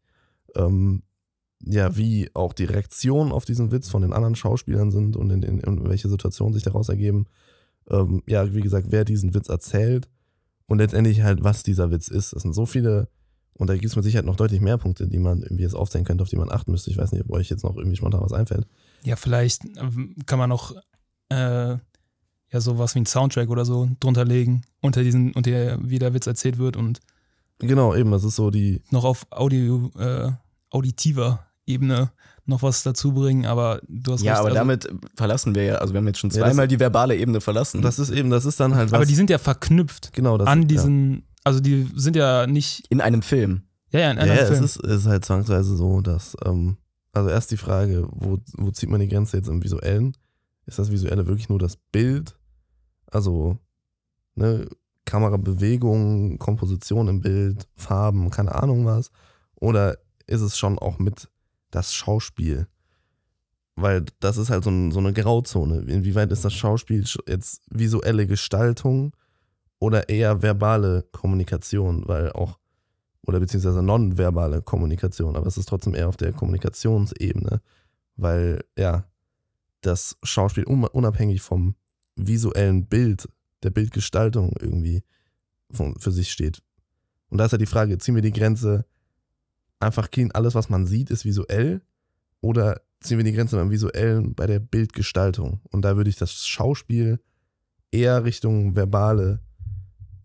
Ähm, 0.55 1.03
ja, 1.61 1.97
wie 1.97 2.31
auch 2.35 2.53
die 2.53 2.65
Reaktionen 2.65 3.33
auf 3.33 3.45
diesen 3.45 3.73
Witz 3.73 3.89
von 3.89 4.03
den 4.03 4.13
anderen 4.13 4.37
Schauspielern 4.37 4.91
sind 4.91 5.17
und 5.17 5.31
in, 5.31 5.43
in, 5.43 5.61
in 5.61 5.89
welche 5.89 6.09
Situationen 6.09 6.55
sich 6.55 6.63
daraus 6.63 6.89
ergeben. 6.89 7.27
Ähm, 7.91 8.23
ja, 8.27 8.55
wie 8.55 8.61
gesagt, 8.61 8.89
wer 8.91 9.05
diesen 9.05 9.35
Witz 9.35 9.49
erzählt 9.49 10.09
und 10.67 10.79
letztendlich 10.79 11.23
halt, 11.23 11.43
was 11.43 11.63
dieser 11.63 11.91
Witz 11.91 12.09
ist. 12.09 12.33
Das 12.33 12.43
sind 12.43 12.55
so 12.55 12.67
viele 12.67 13.09
und 13.55 13.69
da 13.69 13.75
gibt 13.75 13.87
es 13.87 13.97
mit 13.97 14.05
Sicherheit 14.05 14.25
noch 14.25 14.37
deutlich 14.37 14.61
mehr 14.61 14.79
Punkte, 14.79 15.09
die 15.09 15.19
man 15.19 15.43
irgendwie 15.43 15.65
jetzt 15.65 15.75
aufzählen 15.75 16.05
könnte, 16.05 16.23
auf 16.23 16.29
die 16.29 16.37
man 16.37 16.51
achten 16.51 16.71
müsste. 16.71 16.91
Ich 16.91 16.97
weiß 16.97 17.11
nicht, 17.11 17.25
ob 17.25 17.31
euch 17.33 17.51
jetzt 17.51 17.65
noch 17.65 17.77
irgendwie 17.77 17.97
spontan 17.97 18.21
was 18.21 18.33
einfällt. 18.33 18.69
Ja, 19.03 19.17
vielleicht 19.17 19.65
ähm, 19.65 20.15
kann 20.27 20.39
man 20.39 20.49
noch 20.49 20.77
äh, 21.29 21.77
ja 22.51 22.61
sowas 22.61 22.95
wie 22.95 23.01
ein 23.01 23.07
Soundtrack 23.07 23.51
oder 23.51 23.65
so 23.65 23.89
drunter 23.99 24.25
legen, 24.25 24.63
unter 24.81 25.03
diesen, 25.03 25.33
unter 25.33 25.51
der, 25.51 25.79
wie 25.83 25.99
der 25.99 26.15
Witz 26.15 26.27
erzählt 26.27 26.59
wird 26.59 26.77
und 26.77 27.01
Genau, 27.61 27.93
eben, 27.97 28.13
das 28.13 28.23
ist 28.23 28.37
so 28.37 28.53
die, 28.53 28.83
noch 28.93 29.05
auf 29.05 29.27
Audio, 29.31 29.91
äh, 29.99 30.31
auditiver 30.71 31.48
Ebene 31.69 32.11
noch 32.47 32.63
was 32.63 32.83
dazu 32.83 33.13
bringen, 33.13 33.45
aber 33.47 33.81
du 33.89 34.13
hast 34.13 34.23
ja, 34.23 34.33
recht, 34.33 34.41
aber 34.41 34.49
also, 34.49 34.59
damit 34.59 34.89
verlassen 35.17 35.55
wir 35.55 35.65
ja, 35.65 35.75
also 35.77 35.93
wir 35.93 35.99
haben 35.99 36.07
jetzt 36.07 36.19
schon 36.19 36.31
Ja, 36.31 36.41
das- 36.41 36.49
zweimal 36.49 36.67
die 36.69 36.81
verbale 36.81 37.17
Ebene 37.17 37.41
verlassen. 37.41 37.83
das 37.83 37.99
ist 37.99 38.11
eben, 38.11 38.31
das 38.31 38.45
ist 38.47 38.59
dann 38.59 38.75
halt 38.75 38.91
was. 38.91 38.97
aber 38.97 39.05
die 39.07 39.15
sind 39.15 39.29
ja 39.31 39.39
verknüpft 39.39 40.13
genau, 40.13 40.39
das, 40.39 40.49
an 40.49 40.63
ja. 40.63 40.67
diesen, 40.69 41.25
also 41.45 41.61
die 41.61 41.89
sind 41.95 42.17
ja 42.17 42.47
nicht, 42.47 42.87
in 42.89 43.01
einem 43.01 43.23
Film. 43.23 43.63
ja, 43.91 44.01
ja, 44.01 44.11
in 44.13 44.17
Ja, 44.17 44.23
anderen 44.23 44.37
ja 44.39 44.43
es 44.45 44.49
Filmen. 44.49 44.65
ist, 44.65 44.77
es 44.85 45.01
ist 45.03 45.07
halt 45.07 45.25
zwangsweise 45.25 45.77
so, 45.77 46.01
dass, 46.01 46.37
ähm, 46.45 46.79
also 47.13 47.29
erst 47.31 47.51
die 47.51 47.57
Frage, 47.57 48.07
wo, 48.11 48.39
wo 48.57 48.71
zieht 48.71 48.89
man 48.89 49.01
die 49.01 49.09
Grenze 49.09 49.37
jetzt 49.37 49.49
im 49.49 49.63
Visuellen? 49.63 50.17
Ist 50.67 50.79
das 50.79 50.91
Visuelle 50.91 51.27
wirklich 51.27 51.49
nur 51.49 51.59
das 51.59 51.77
Bild? 51.77 52.35
Also, 53.11 53.59
ne, 54.35 54.67
Kamerabewegung, 55.07 56.39
Komposition 56.39 57.09
im 57.09 57.21
Bild, 57.21 57.67
Farben, 57.75 58.31
keine 58.31 58.55
Ahnung 58.55 58.85
was? 58.85 59.11
Oder 59.57 59.97
ist 60.27 60.41
es 60.43 60.59
schon 60.59 60.79
auch 60.79 60.99
mit 60.99 61.29
das 61.71 61.95
Schauspiel? 61.95 62.67
Weil 63.77 64.05
das 64.21 64.37
ist 64.37 64.51
halt 64.51 64.65
so, 64.65 64.71
ein, 64.71 64.91
so 64.91 64.99
eine 64.99 65.13
Grauzone. 65.13 65.81
Inwieweit 65.83 66.33
ist 66.33 66.45
das 66.45 66.53
Schauspiel 66.53 67.05
jetzt 67.29 67.63
visuelle 67.71 68.27
Gestaltung 68.27 69.15
oder 69.79 70.09
eher 70.09 70.43
verbale 70.43 71.05
Kommunikation? 71.13 72.09
Weil 72.09 72.33
auch, 72.33 72.59
oder 73.23 73.39
beziehungsweise 73.39 73.83
nonverbale 73.83 74.63
Kommunikation, 74.63 75.37
aber 75.37 75.47
es 75.47 75.59
ist 75.59 75.69
trotzdem 75.69 75.95
eher 75.95 76.09
auf 76.09 76.17
der 76.17 76.33
Kommunikationsebene. 76.33 77.61
Weil, 78.17 78.65
ja, 78.77 79.05
das 79.81 80.17
Schauspiel 80.25 80.65
unabhängig 80.65 81.41
vom 81.41 81.77
visuellen 82.17 82.87
Bild, 82.87 83.29
der 83.63 83.71
Bildgestaltung 83.71 84.55
irgendwie 84.61 85.05
für 85.71 86.11
sich 86.11 86.33
steht. 86.33 86.63
Und 87.29 87.39
da 87.39 87.45
ist 87.45 87.53
ja 87.53 87.59
die 87.59 87.67
Frage, 87.67 87.99
ziehen 87.99 88.15
wir 88.15 88.23
die 88.23 88.33
Grenze 88.33 88.87
einfach 89.81 90.11
clean, 90.11 90.31
alles 90.33 90.55
was 90.55 90.69
man 90.69 90.87
sieht 90.87 91.11
ist 91.11 91.25
visuell 91.25 91.81
oder 92.41 92.81
ziehen 93.01 93.19
wir 93.19 93.25
die 93.25 93.33
Grenze 93.33 93.57
beim 93.57 93.71
visuellen 93.71 94.35
bei 94.35 94.47
der 94.47 94.59
Bildgestaltung? 94.59 95.61
Und 95.71 95.83
da 95.83 95.97
würde 95.97 96.11
ich 96.11 96.17
das 96.17 96.47
Schauspiel 96.47 97.21
eher 97.91 98.25
Richtung 98.25 98.75
verbale 98.77 99.41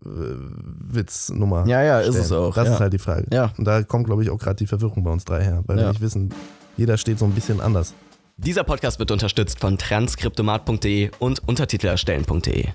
äh, 0.04 0.08
Witznummer. 0.08 1.66
Ja, 1.66 1.82
ja, 1.82 2.00
stellen. 2.00 2.14
ist 2.14 2.20
es 2.26 2.32
auch. 2.32 2.54
Das 2.54 2.66
ja. 2.68 2.74
ist 2.74 2.80
halt 2.80 2.92
die 2.92 2.98
Frage. 2.98 3.26
Ja. 3.32 3.52
Und 3.56 3.64
da 3.64 3.82
kommt, 3.82 4.06
glaube 4.06 4.22
ich, 4.22 4.30
auch 4.30 4.38
gerade 4.38 4.56
die 4.56 4.66
Verwirrung 4.66 5.02
bei 5.04 5.10
uns 5.10 5.24
drei 5.24 5.42
her, 5.42 5.62
weil 5.66 5.78
Ja. 5.78 5.84
wir 5.84 5.88
nicht 5.90 6.00
wissen, 6.00 6.32
jeder 6.76 6.96
steht 6.98 7.18
so 7.18 7.24
ein 7.24 7.32
bisschen 7.32 7.60
anders. 7.60 7.94
Dieser 8.36 8.64
Podcast 8.64 8.98
wird 8.98 9.12
unterstützt 9.12 9.60
von 9.60 9.78
transkriptomat.de 9.78 11.10
und 11.20 11.46
untertitelerstellen.de. 11.48 12.66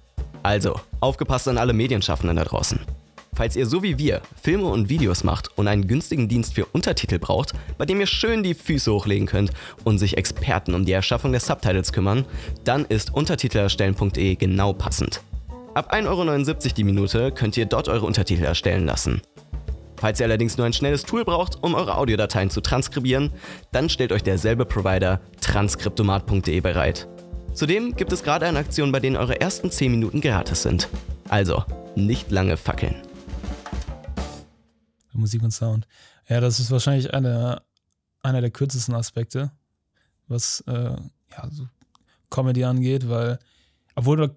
Also, 0.41 0.79
aufgepasst 1.01 1.49
an 1.49 1.57
alle 1.57 1.73
Medienschaffenden 1.73 2.37
da 2.37 2.45
draußen. 2.45 2.79
Falls 3.39 3.55
ihr 3.55 3.65
so 3.65 3.81
wie 3.81 3.97
wir 3.97 4.21
Filme 4.41 4.65
und 4.65 4.89
Videos 4.89 5.23
macht 5.23 5.57
und 5.57 5.69
einen 5.69 5.87
günstigen 5.87 6.27
Dienst 6.27 6.55
für 6.55 6.65
Untertitel 6.65 7.19
braucht, 7.19 7.53
bei 7.77 7.85
dem 7.85 8.01
ihr 8.01 8.05
schön 8.05 8.43
die 8.43 8.53
Füße 8.53 8.91
hochlegen 8.91 9.27
könnt 9.27 9.51
und 9.85 9.97
sich 9.97 10.17
Experten 10.17 10.75
um 10.75 10.83
die 10.83 10.91
Erschaffung 10.91 11.31
der 11.31 11.39
Subtitles 11.39 11.93
kümmern, 11.93 12.25
dann 12.65 12.83
ist 12.83 13.13
untertitelerstellen.de 13.13 14.35
genau 14.35 14.73
passend. 14.73 15.21
Ab 15.73 15.93
1,79 15.93 16.05
Euro 16.09 16.73
die 16.75 16.83
Minute 16.83 17.31
könnt 17.31 17.55
ihr 17.55 17.65
dort 17.65 17.87
eure 17.87 18.05
Untertitel 18.05 18.43
erstellen 18.43 18.85
lassen. 18.85 19.21
Falls 19.95 20.19
ihr 20.19 20.25
allerdings 20.25 20.57
nur 20.57 20.65
ein 20.65 20.73
schnelles 20.73 21.03
Tool 21.03 21.23
braucht, 21.23 21.63
um 21.63 21.75
eure 21.75 21.95
Audiodateien 21.95 22.49
zu 22.49 22.59
transkribieren, 22.59 23.31
dann 23.71 23.87
stellt 23.87 24.11
euch 24.11 24.23
derselbe 24.23 24.65
Provider 24.65 25.21
transkriptomat.de 25.39 26.59
bereit. 26.59 27.07
Zudem 27.53 27.95
gibt 27.95 28.11
es 28.11 28.21
gerade 28.21 28.47
eine 28.47 28.59
Aktion, 28.59 28.91
bei 28.91 28.99
denen 28.99 29.15
eure 29.15 29.39
ersten 29.39 29.71
10 29.71 29.91
Minuten 29.91 30.19
gratis 30.19 30.63
sind. 30.63 30.89
Also, 31.29 31.63
nicht 31.95 32.31
lange 32.31 32.57
fackeln. 32.57 32.95
Musik 35.19 35.43
und 35.43 35.51
Sound. 35.51 35.87
Ja, 36.27 36.39
das 36.39 36.59
ist 36.59 36.71
wahrscheinlich 36.71 37.13
eine, 37.13 37.61
einer 38.21 38.41
der 38.41 38.51
kürzesten 38.51 38.95
Aspekte, 38.95 39.51
was 40.27 40.61
äh, 40.67 40.95
ja, 41.31 41.49
so 41.51 41.67
Comedy 42.29 42.63
angeht, 42.63 43.09
weil, 43.09 43.39
obwohl 43.95 44.17
du, 44.17 44.35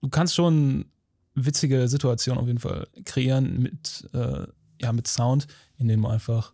du 0.00 0.08
kannst 0.08 0.34
schon 0.34 0.86
witzige 1.34 1.88
Situationen 1.88 2.40
auf 2.40 2.46
jeden 2.46 2.58
Fall 2.58 2.88
kreieren 3.04 3.60
mit, 3.62 4.08
äh, 4.12 4.46
ja, 4.80 4.92
mit 4.92 5.06
Sound, 5.06 5.46
indem 5.78 6.02
du 6.02 6.08
einfach, 6.08 6.52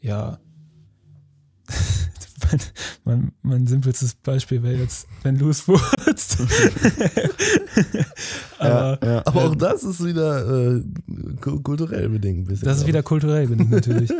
ja, 0.00 0.38
mein, 2.44 2.60
mein, 3.04 3.32
mein 3.42 3.66
simpelstes 3.66 4.14
Beispiel 4.14 4.62
wäre 4.62 4.76
jetzt, 4.76 5.06
wenn 5.22 5.38
du 5.38 5.48
es 5.50 5.60
furzt. 5.62 6.38
Aber 8.58 8.98
ja, 9.02 9.08
ja. 9.14 9.22
Aber 9.26 9.44
auch 9.44 9.54
das 9.54 9.82
ist 9.84 10.04
wieder 10.04 10.76
äh, 10.76 10.82
ku- 11.40 11.60
kulturell 11.60 12.08
bedingt 12.08 12.40
ein 12.40 12.44
bisschen. 12.46 12.66
Das 12.66 12.78
ist 12.78 12.86
wieder 12.86 13.02
kulturell 13.02 13.46
bedingt 13.48 13.70
natürlich. 13.70 14.12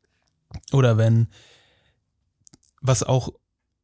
Oder 0.72 0.96
wenn, 0.98 1.28
was 2.80 3.02
auch, 3.02 3.30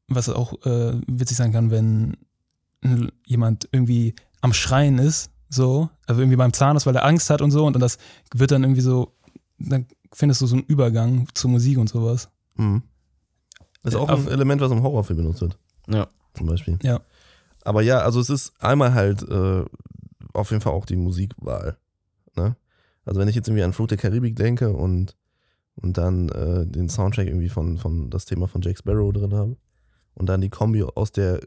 was 0.08 0.28
auch 0.28 0.54
äh, 0.66 1.00
witzig 1.06 1.36
sein 1.36 1.52
kann, 1.52 1.70
wenn 1.70 2.16
jemand 3.24 3.68
irgendwie 3.72 4.14
am 4.42 4.52
Schreien 4.52 4.98
ist, 4.98 5.30
so, 5.48 5.90
also 6.06 6.20
irgendwie 6.20 6.36
beim 6.36 6.52
Zahnarzt, 6.52 6.86
weil 6.86 6.94
er 6.96 7.04
Angst 7.04 7.30
hat 7.30 7.40
und 7.40 7.50
so, 7.50 7.66
und 7.66 7.78
das 7.80 7.98
wird 8.34 8.50
dann 8.50 8.62
irgendwie 8.62 8.80
so, 8.82 9.12
dann 9.58 9.86
findest 10.12 10.40
du 10.40 10.46
so 10.46 10.56
einen 10.56 10.64
Übergang 10.66 11.26
zur 11.34 11.50
Musik 11.50 11.78
und 11.78 11.88
sowas. 11.88 12.28
Mhm. 12.56 12.82
Das 13.86 13.94
ist 13.94 14.00
auch 14.00 14.08
ein 14.08 14.28
Element, 14.28 14.60
was 14.60 14.70
im 14.72 14.82
Horrorfilm 14.82 15.18
benutzt 15.18 15.40
wird, 15.40 15.58
ja. 15.88 16.06
zum 16.34 16.46
Beispiel. 16.46 16.78
Ja. 16.82 17.00
Aber 17.64 17.82
ja, 17.82 17.98
also 18.00 18.20
es 18.20 18.30
ist 18.30 18.52
einmal 18.62 18.94
halt 18.94 19.22
äh, 19.28 19.64
auf 20.32 20.50
jeden 20.50 20.60
Fall 20.60 20.72
auch 20.72 20.86
die 20.86 20.96
Musikwahl. 20.96 21.76
Ne? 22.36 22.56
Also 23.04 23.20
wenn 23.20 23.28
ich 23.28 23.34
jetzt 23.34 23.48
irgendwie 23.48 23.64
an 23.64 23.72
Flut 23.72 23.90
der 23.90 23.98
Karibik 23.98 24.36
denke 24.36 24.70
und, 24.72 25.16
und 25.76 25.98
dann 25.98 26.28
äh, 26.28 26.66
den 26.66 26.88
Soundtrack 26.88 27.26
irgendwie 27.26 27.48
von, 27.48 27.78
von 27.78 28.10
das 28.10 28.24
Thema 28.24 28.46
von 28.46 28.60
Jack 28.62 28.78
Sparrow 28.78 29.12
drin 29.12 29.34
habe 29.34 29.56
und 30.14 30.26
dann 30.28 30.40
die 30.40 30.50
Kombi 30.50 30.82
aus 30.82 31.12
der 31.12 31.40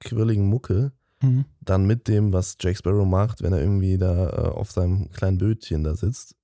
quirligen 0.00 0.46
Mucke, 0.48 0.92
Mhm. 1.22 1.46
dann 1.62 1.86
mit 1.86 2.08
dem, 2.08 2.34
was 2.34 2.58
Jack 2.60 2.76
Sparrow 2.76 3.06
macht, 3.06 3.40
wenn 3.40 3.54
er 3.54 3.60
irgendwie 3.60 3.96
da 3.96 4.28
äh, 4.28 4.48
auf 4.50 4.70
seinem 4.70 5.10
kleinen 5.12 5.38
Bötchen 5.38 5.82
da 5.82 5.94
sitzt 5.94 6.36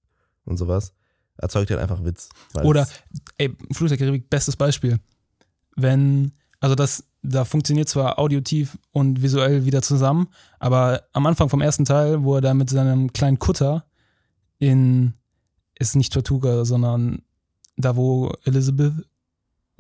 und 0.47 0.57
sowas, 0.57 0.95
erzeugt 1.37 1.71
halt 1.71 1.79
einfach 1.79 2.03
Witz. 2.05 2.31
Oder, 2.63 2.89
ey, 3.37 3.55
Fluch 3.73 3.89
der 3.89 3.99
Karibik, 3.99 4.31
bestes 4.31 4.57
Beispiel. 4.57 4.99
Wenn, 5.77 6.33
also 6.61 6.75
das, 6.75 7.05
da 7.23 7.45
funktioniert 7.45 7.89
zwar 7.89 8.19
audiotief 8.19 8.79
und 8.91 9.23
visuell 9.23 9.65
wieder 9.65 9.83
zusammen, 9.83 10.29
aber 10.59 11.03
am 11.13 11.27
Anfang 11.27 11.49
vom 11.49 11.61
ersten 11.61 11.85
Teil, 11.85 12.23
wo 12.25 12.35
er 12.37 12.41
da 12.41 12.55
mit 12.55 12.69
seinem 12.71 13.13
kleinen 13.13 13.39
Kutter 13.39 13.85
in, 14.59 15.15
ist 15.79 15.97
nicht 15.97 16.13
Tortuga, 16.13 16.65
sondern 16.65 17.23
da, 17.77 17.97
wo 17.97 18.33
Elizabeth 18.45 18.93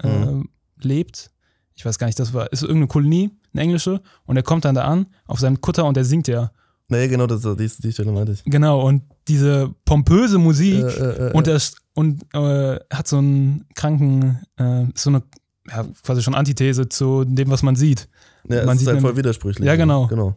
äh, 0.03 0.09
Mhm. 0.09 0.49
lebt, 0.81 1.31
ich 1.75 1.85
weiß 1.85 1.99
gar 1.99 2.07
nicht, 2.07 2.19
das 2.19 2.33
war, 2.33 2.51
ist 2.53 2.63
irgendeine 2.63 2.89
Kolonie, 2.89 3.31
eine 3.53 3.63
englische, 3.63 4.01
und 4.25 4.37
er 4.37 4.43
kommt 4.43 4.65
dann 4.65 4.75
da 4.75 4.85
an, 4.85 5.07
auf 5.27 5.39
seinem 5.41 5.61
Kutter 5.61 5.85
und 5.85 5.97
er 5.97 6.05
singt 6.05 6.27
ja. 6.29 6.51
naja, 6.89 7.07
genau, 7.07 7.27
das, 7.27 7.43
die, 7.43 7.71
die 7.83 7.93
Stelle 7.93 8.13
meinte 8.13 8.33
ich. 8.33 8.43
Genau, 8.45 8.87
und 8.87 9.03
diese 9.29 9.73
pompöse 9.85 10.39
Musik, 10.39 10.83
Äh, 10.83 10.87
äh, 10.89 11.29
äh, 11.29 11.33
und 11.33 11.47
er 11.47 11.59
st- 11.59 11.77
und 11.95 12.23
äh, 12.35 12.79
hat 12.93 13.07
so 13.09 13.19
einen 13.19 13.67
kranken, 13.75 14.41
äh, 14.57 14.87
so 14.95 15.11
eine 15.11 15.23
ja, 15.71 15.87
quasi 16.03 16.23
schon 16.23 16.35
Antithese 16.35 16.89
zu 16.89 17.25
dem, 17.25 17.51
was 17.51 17.63
man 17.63 17.77
sieht. 17.77 18.09
ja, 18.49 18.65
man 18.65 18.71
es 18.71 18.75
ist 18.75 18.79
sieht 18.81 18.89
halt 18.89 18.97
einen- 18.99 19.07
voll 19.07 19.17
widersprüchlich. 19.17 19.67
Ja, 19.67 19.77
genau. 19.77 20.07
genau. 20.09 20.37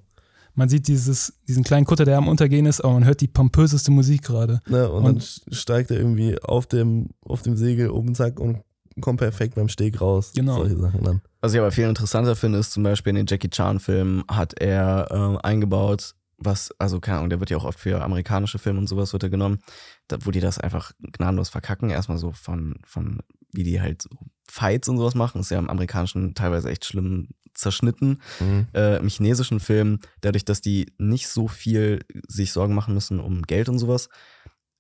Man 0.58 0.70
sieht 0.70 0.88
dieses, 0.88 1.34
diesen 1.48 1.64
kleinen 1.66 1.86
Kutter, 1.86 2.06
der 2.06 2.18
am 2.18 2.28
Untergehen 2.30 2.66
ist, 2.66 2.80
aber 2.82 2.94
man 2.94 3.04
hört 3.06 3.20
die 3.20 3.28
pompöseste 3.28 3.92
Musik 3.92 4.22
gerade. 4.24 4.62
Ne, 4.70 4.90
und, 4.90 5.04
Und- 5.04 5.42
dann 5.48 5.54
steigt 5.54 5.92
er 5.92 5.98
irgendwie 5.98 6.42
auf 6.42 6.66
dem, 6.68 7.10
auf 7.22 7.42
dem 7.42 7.58
Segel 7.58 7.90
oben, 7.90 8.16
zack, 8.16 8.40
und 8.40 8.62
kommt 9.02 9.20
perfekt 9.20 9.56
beim 9.56 9.68
Steg 9.68 10.00
raus. 10.00 10.32
Genau. 10.34 10.56
Solche 10.58 10.78
Sachen 10.78 11.04
dann. 11.04 11.22
Was 11.42 11.54
ich 11.54 11.60
aber 11.60 11.72
viel 11.72 11.90
interessanter 11.90 12.36
finde, 12.38 12.60
ist 12.60 12.72
zum 12.72 12.84
Beispiel 12.84 13.10
in 13.10 13.18
den 13.18 13.26
Jackie 13.28 13.50
Chan-Filmen 13.50 14.24
hat 14.30 14.54
er 14.62 15.10
ähm, 15.12 15.38
eingebaut, 15.44 16.16
was, 16.38 16.70
also 16.80 17.02
keine 17.02 17.18
Ahnung, 17.18 17.30
der 17.30 17.40
wird 17.42 17.50
ja 17.50 17.58
auch 17.58 17.66
oft 17.66 17.80
für 17.80 18.02
amerikanische 18.02 18.58
Filme 18.58 18.80
und 18.80 18.88
sowas 18.88 19.12
wird 19.12 19.24
er 19.24 19.30
genommen, 19.30 19.60
da, 20.08 20.18
wo 20.22 20.32
die 20.32 20.40
das 20.40 20.58
einfach 20.58 20.94
gnadenlos 21.12 21.50
verkacken. 21.50 21.90
Erstmal 21.90 22.18
so 22.18 22.32
von, 22.32 22.76
von, 22.86 23.20
wie 23.56 23.64
die 23.64 23.82
halt 23.82 24.02
so 24.02 24.10
Fights 24.48 24.88
und 24.90 24.98
sowas 24.98 25.16
machen, 25.16 25.42
ist 25.42 25.52
ja 25.52 25.60
im 25.60 25.70
amerikanischen 25.70 26.34
teilweise 26.36 26.70
echt 26.70 26.86
schlimm 26.86 27.30
zerschnitten. 27.54 28.22
Mhm. 28.40 28.68
Äh, 28.74 28.98
Im 28.98 29.08
chinesischen 29.08 29.60
Film, 29.60 30.00
dadurch, 30.22 30.44
dass 30.46 30.62
die 30.62 30.92
nicht 30.98 31.28
so 31.30 31.48
viel 31.48 32.02
sich 32.28 32.52
Sorgen 32.52 32.76
machen 32.76 32.94
müssen 32.94 33.20
um 33.20 33.42
Geld 33.44 33.70
und 33.70 33.80
sowas, 33.80 34.10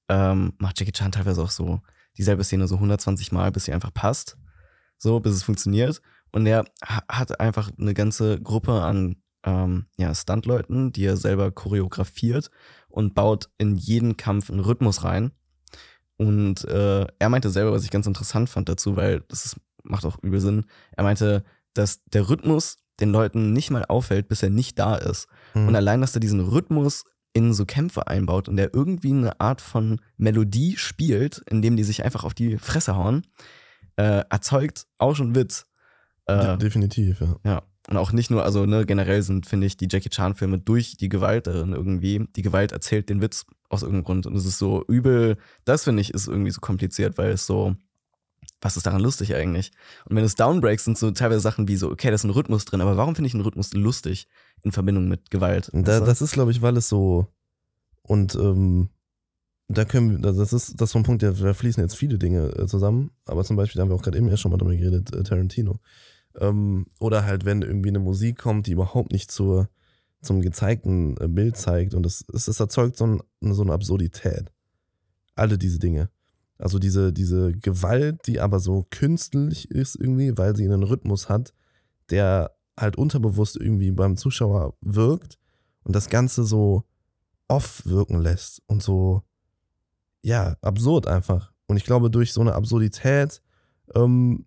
ähm, 0.09 0.53
macht 0.59 0.79
Jackie 0.79 0.91
Chan 0.91 1.11
teilweise 1.11 1.41
auch 1.41 1.49
so 1.51 1.81
dieselbe 2.17 2.43
Szene 2.43 2.67
so 2.67 2.75
120 2.75 3.31
Mal, 3.31 3.51
bis 3.51 3.65
sie 3.65 3.73
einfach 3.73 3.93
passt. 3.93 4.37
So, 4.97 5.19
bis 5.19 5.33
es 5.35 5.43
funktioniert. 5.43 6.01
Und 6.31 6.45
er 6.45 6.65
ha- 6.83 7.03
hat 7.09 7.39
einfach 7.39 7.71
eine 7.79 7.93
ganze 7.93 8.39
Gruppe 8.41 8.81
an 8.81 9.17
ähm, 9.45 9.85
ja, 9.97 10.13
Stuntleuten, 10.13 10.91
die 10.91 11.05
er 11.05 11.17
selber 11.17 11.51
choreografiert 11.51 12.49
und 12.89 13.13
baut 13.13 13.49
in 13.57 13.75
jeden 13.75 14.17
Kampf 14.17 14.49
einen 14.49 14.59
Rhythmus 14.59 15.03
rein. 15.03 15.31
Und 16.17 16.63
äh, 16.65 17.05
er 17.19 17.29
meinte 17.29 17.49
selber, 17.49 17.71
was 17.71 17.83
ich 17.83 17.91
ganz 17.91 18.07
interessant 18.07 18.49
fand 18.49 18.69
dazu, 18.69 18.95
weil 18.95 19.21
das 19.27 19.45
ist, 19.45 19.57
macht 19.83 20.05
auch 20.05 20.17
übel 20.21 20.39
Sinn. 20.39 20.65
Er 20.95 21.03
meinte, 21.03 21.43
dass 21.73 22.03
der 22.05 22.29
Rhythmus 22.29 22.77
den 22.99 23.11
Leuten 23.11 23.51
nicht 23.51 23.71
mal 23.71 23.85
auffällt, 23.85 24.27
bis 24.29 24.41
er 24.41 24.49
nicht 24.49 24.79
da 24.79 24.95
ist. 24.95 25.27
Mhm. 25.53 25.67
Und 25.67 25.75
allein, 25.75 26.01
dass 26.01 26.15
er 26.15 26.21
diesen 26.21 26.39
Rhythmus 26.39 27.03
in 27.33 27.53
so 27.53 27.65
Kämpfe 27.65 28.07
einbaut 28.07 28.47
und 28.47 28.55
der 28.55 28.73
irgendwie 28.73 29.11
eine 29.11 29.39
Art 29.41 29.59
von 29.59 29.99
Melodie 30.15 30.77
spielt, 30.77 31.39
indem 31.49 31.75
die 31.75 31.83
sich 31.83 32.03
einfach 32.05 32.23
auf 32.23 32.33
die 32.33 32.57
Fresse 32.57 32.95
hauen, 32.95 33.27
äh, 33.97 34.23
erzeugt 34.29 34.87
auch 34.97 35.15
schon 35.15 35.35
Witz. 35.35 35.65
Äh, 36.27 36.57
definitiv, 36.57 37.19
ja. 37.19 37.35
ja. 37.43 37.63
Und 37.89 37.97
auch 37.97 38.13
nicht 38.13 38.31
nur, 38.31 38.43
also 38.43 38.65
ne, 38.65 38.85
generell 38.85 39.21
sind, 39.21 39.45
finde 39.45 39.67
ich, 39.67 39.77
die 39.77 39.87
Jackie 39.91 40.09
Chan-Filme 40.09 40.59
durch 40.59 40.97
die 40.97 41.09
Gewalt 41.09 41.45
darin 41.45 41.73
irgendwie. 41.73 42.25
Die 42.35 42.41
Gewalt 42.41 42.71
erzählt 42.71 43.09
den 43.09 43.21
Witz 43.21 43.45
aus 43.69 43.81
irgendeinem 43.81 44.05
Grund. 44.05 44.27
Und 44.27 44.35
es 44.35 44.45
ist 44.45 44.57
so 44.57 44.83
übel, 44.87 45.37
das 45.65 45.83
finde 45.83 46.01
ich, 46.01 46.13
ist 46.13 46.27
irgendwie 46.27 46.51
so 46.51 46.61
kompliziert, 46.61 47.17
weil 47.17 47.31
es 47.31 47.45
so, 47.45 47.75
was 48.61 48.77
ist 48.77 48.85
daran 48.85 49.01
lustig 49.01 49.35
eigentlich? 49.35 49.71
Und 50.05 50.15
wenn 50.15 50.23
es 50.23 50.35
Downbreaks 50.35 50.85
sind 50.85 50.97
so 50.97 51.11
teilweise 51.11 51.41
Sachen 51.41 51.67
wie 51.67 51.75
so, 51.75 51.89
okay, 51.89 52.07
da 52.07 52.15
ist 52.15 52.23
ein 52.23 52.29
Rhythmus 52.29 52.65
drin, 52.65 52.81
aber 52.81 52.97
warum 52.97 53.15
finde 53.15 53.27
ich 53.27 53.33
einen 53.33 53.43
Rhythmus 53.43 53.73
lustig? 53.73 54.27
in 54.65 54.71
Verbindung 54.71 55.07
mit 55.07 55.29
Gewalt. 55.29 55.69
Da, 55.73 55.99
das 55.99 56.21
ist, 56.21 56.33
glaube 56.33 56.51
ich, 56.51 56.61
weil 56.61 56.75
es 56.75 56.89
so. 56.89 57.27
Und 58.01 58.35
ähm, 58.35 58.89
da 59.67 59.85
können 59.85 60.11
wir, 60.11 60.33
das 60.33 60.53
ist 60.53 60.81
das 60.81 60.89
ist 60.89 60.91
so 60.91 60.99
ein 60.99 61.03
Punkt, 61.03 61.23
da, 61.23 61.31
da 61.31 61.53
fließen 61.53 61.81
jetzt 61.81 61.95
viele 61.95 62.17
Dinge 62.17 62.49
äh, 62.57 62.65
zusammen. 62.65 63.11
Aber 63.25 63.43
zum 63.43 63.55
Beispiel, 63.55 63.79
da 63.79 63.83
haben 63.83 63.89
wir 63.89 63.95
auch 63.95 64.01
gerade 64.01 64.17
eben 64.17 64.27
erst 64.27 64.41
schon 64.41 64.51
mal 64.51 64.57
drüber 64.57 64.75
geredet, 64.75 65.13
äh, 65.13 65.23
Tarantino. 65.23 65.79
Ähm, 66.39 66.87
oder 66.99 67.25
halt, 67.25 67.45
wenn 67.45 67.61
irgendwie 67.61 67.89
eine 67.89 67.99
Musik 67.99 68.39
kommt, 68.39 68.67
die 68.67 68.71
überhaupt 68.71 69.11
nicht 69.11 69.31
zur, 69.31 69.69
zum 70.25 70.41
gezeigten 70.41 71.15
äh, 71.17 71.27
Bild 71.27 71.57
zeigt. 71.57 71.93
Und 71.93 72.05
es, 72.05 72.25
es, 72.33 72.47
es 72.47 72.59
erzeugt 72.59 72.97
so, 72.97 73.05
ein, 73.05 73.21
so 73.41 73.61
eine 73.61 73.73
Absurdität. 73.73 74.51
Alle 75.35 75.57
diese 75.57 75.79
Dinge. 75.79 76.09
Also 76.57 76.79
diese, 76.79 77.11
diese 77.11 77.51
Gewalt, 77.53 78.27
die 78.27 78.39
aber 78.39 78.59
so 78.59 78.85
künstlich 78.89 79.69
ist 79.69 79.95
irgendwie, 79.95 80.37
weil 80.37 80.55
sie 80.55 80.65
einen 80.65 80.83
Rhythmus 80.83 81.27
hat, 81.27 81.53
der 82.09 82.51
halt 82.79 82.97
unterbewusst 82.97 83.57
irgendwie 83.57 83.91
beim 83.91 84.17
Zuschauer 84.17 84.75
wirkt 84.81 85.37
und 85.83 85.95
das 85.95 86.09
Ganze 86.09 86.43
so 86.43 86.83
off 87.47 87.85
wirken 87.85 88.19
lässt 88.19 88.61
und 88.67 88.81
so, 88.81 89.23
ja, 90.21 90.55
absurd 90.61 91.07
einfach. 91.07 91.51
Und 91.67 91.77
ich 91.77 91.83
glaube, 91.83 92.09
durch 92.09 92.33
so 92.33 92.41
eine 92.41 92.53
Absurdität 92.53 93.41
ähm, 93.93 94.45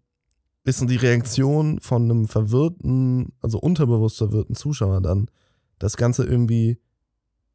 ist 0.64 0.88
die 0.88 0.96
Reaktion 0.96 1.80
von 1.80 2.04
einem 2.04 2.26
verwirrten, 2.26 3.32
also 3.40 3.58
unterbewusst 3.58 4.18
verwirrten 4.18 4.54
Zuschauer 4.54 5.00
dann, 5.00 5.30
das 5.78 5.96
Ganze 5.96 6.24
irgendwie 6.24 6.80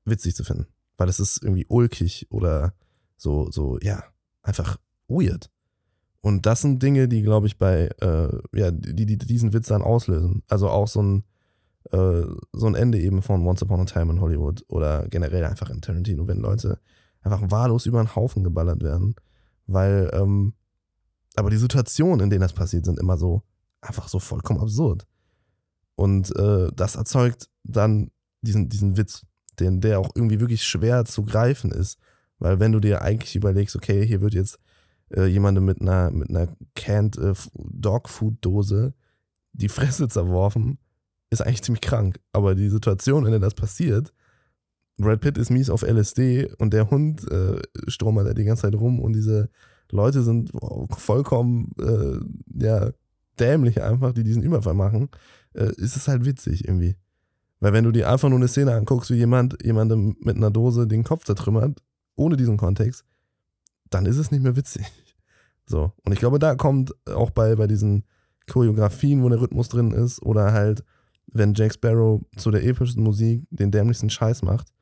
witzig 0.06 0.36
zu 0.36 0.44
finden. 0.44 0.68
Weil 0.98 1.10
es 1.10 1.20
ist 1.20 1.42
irgendwie 1.42 1.66
ulkig 1.68 2.28
oder 2.30 2.74
so, 3.18 3.50
so, 3.52 3.78
ja, 3.82 4.04
einfach 4.42 4.78
weird. 5.08 5.50
Und 6.22 6.46
das 6.46 6.62
sind 6.62 6.82
Dinge, 6.82 7.08
die, 7.08 7.22
glaube 7.22 7.48
ich, 7.48 7.58
bei, 7.58 7.90
äh, 8.00 8.30
ja, 8.54 8.72
die, 8.72 9.06
die 9.06 9.18
diesen 9.18 9.54
Witz 9.54 9.68
dann 9.68 9.82
auslösen. 9.82 10.44
Also 10.48 10.70
auch 10.70 10.88
so 10.88 11.02
ein, 11.02 11.24
äh, 11.92 12.24
so 12.54 12.68
ein 12.68 12.76
Ende 12.76 13.00
eben 13.00 13.22
von 13.22 13.46
Once 13.46 13.62
Upon 13.62 13.82
a 13.82 13.86
Time 13.86 14.14
in 14.14 14.22
Hollywood 14.22 14.64
oder 14.70 15.08
generell 15.10 15.44
einfach 15.44 15.70
in 15.70 15.82
Tarantino, 15.82 16.28
wenn 16.28 16.40
Leute 16.40 16.80
einfach 17.22 17.52
wahllos 17.52 17.86
über 17.86 18.00
einen 18.00 18.16
Haufen 18.16 18.44
geballert 18.44 18.82
werden. 18.84 19.16
Weil, 19.68 20.10
ähm, 20.14 20.54
aber 21.36 21.50
die 21.50 21.58
Situationen, 21.58 22.22
in 22.22 22.30
denen 22.30 22.42
das 22.42 22.54
passiert, 22.54 22.86
sind 22.86 23.00
immer 23.00 23.18
so, 23.18 23.44
einfach 23.82 24.08
so 24.08 24.20
vollkommen 24.20 24.62
absurd. 24.62 25.06
Und 25.96 26.36
äh, 26.36 26.70
das 26.76 26.96
erzeugt 26.96 27.50
dann 27.64 28.12
diesen, 28.42 28.70
diesen 28.70 28.98
Witz, 28.98 29.26
den, 29.60 29.82
der 29.82 30.00
auch 30.00 30.10
irgendwie 30.16 30.40
wirklich 30.40 30.64
schwer 30.64 31.06
zu 31.06 31.24
greifen 31.24 31.72
ist. 31.72 31.98
Weil 32.40 32.60
wenn 32.60 32.72
du 32.72 32.80
dir 32.80 33.02
eigentlich 33.02 33.36
überlegst, 33.36 33.76
okay, 33.76 34.06
hier 34.06 34.22
wird 34.22 34.34
jetzt 34.34 34.60
äh, 35.16 35.26
jemandem 35.26 35.66
mit 35.66 35.82
einer, 35.82 36.12
mit 36.12 36.30
einer 36.30 36.48
canned 36.76 37.18
äh, 37.18 37.34
Dogfood-Dose 37.56 38.94
die 39.54 39.70
Fresse 39.70 40.08
zerworfen, 40.08 40.80
ist 41.30 41.42
eigentlich 41.42 41.62
ziemlich 41.62 41.82
krank. 41.82 42.20
Aber 42.32 42.56
die 42.56 42.70
Situation, 42.70 43.26
in 43.26 43.32
der 43.32 43.40
das 43.40 43.54
passiert, 43.54 44.14
Brad 44.98 45.22
Pitt 45.22 45.38
ist 45.38 45.50
mies 45.50 45.70
auf 45.70 45.84
LSD 45.84 46.54
und 46.58 46.74
der 46.74 46.90
Hund 46.90 47.30
äh, 47.32 47.60
stromert 47.88 48.28
da 48.28 48.34
die 48.34 48.44
ganze 48.44 48.64
Zeit 48.64 48.76
rum 48.76 49.00
und 49.00 49.14
diese 49.14 49.50
Leute 49.92 50.24
sind 50.24 50.52
vollkommen 50.98 51.72
äh, 51.80 52.64
ja, 52.64 52.92
dämlich 53.40 53.82
einfach, 53.82 54.14
die 54.14 54.24
diesen 54.24 54.44
Überfall 54.44 54.74
machen, 54.74 55.10
äh, 55.54 55.72
ist 55.78 55.96
es 55.96 56.08
halt 56.08 56.26
witzig 56.26 56.66
irgendwie. 56.66 56.96
Weil 57.60 57.74
wenn 57.74 57.86
du 57.86 57.92
dir 57.92 58.10
einfach 58.10 58.30
nur 58.30 58.40
eine 58.40 58.48
Szene 58.48 58.74
anguckst, 58.74 59.10
wie 59.10 59.16
jemand 59.16 59.64
jemandem 59.64 60.18
mit 60.20 60.36
einer 60.36 60.52
Dose 60.52 60.88
den 60.88 61.04
Kopf 61.04 61.24
zertrümmert, 61.24 61.82
ohne 62.16 62.36
diesen 62.36 62.58
Kontext, 62.58 63.06
dann 63.90 64.06
ist 64.06 64.18
es 64.18 64.32
nicht 64.32 64.44
mehr 64.44 64.56
witzig. 64.56 64.86
So. 65.66 65.94
Und 66.04 66.12
ich 66.12 66.20
glaube, 66.20 66.40
da 66.40 66.56
kommt 66.56 66.94
auch 67.08 67.30
bei, 67.30 67.56
bei 67.56 67.68
diesen 67.68 68.04
Choreografien, 68.52 69.24
wo 69.24 69.30
der 69.30 69.40
Rhythmus 69.40 69.70
drin 69.70 69.92
ist, 69.92 70.22
oder 70.22 70.52
halt, 70.52 70.84
wenn 71.28 71.54
Jack 71.54 71.74
Sparrow 71.76 72.22
zu 72.36 72.52
der 72.52 72.66
epischsten 72.66 73.02
Musik 73.02 73.48
den 73.50 73.72
dämlichsten 73.72 74.10
Scheiß 74.10 74.42
macht, 74.42 74.74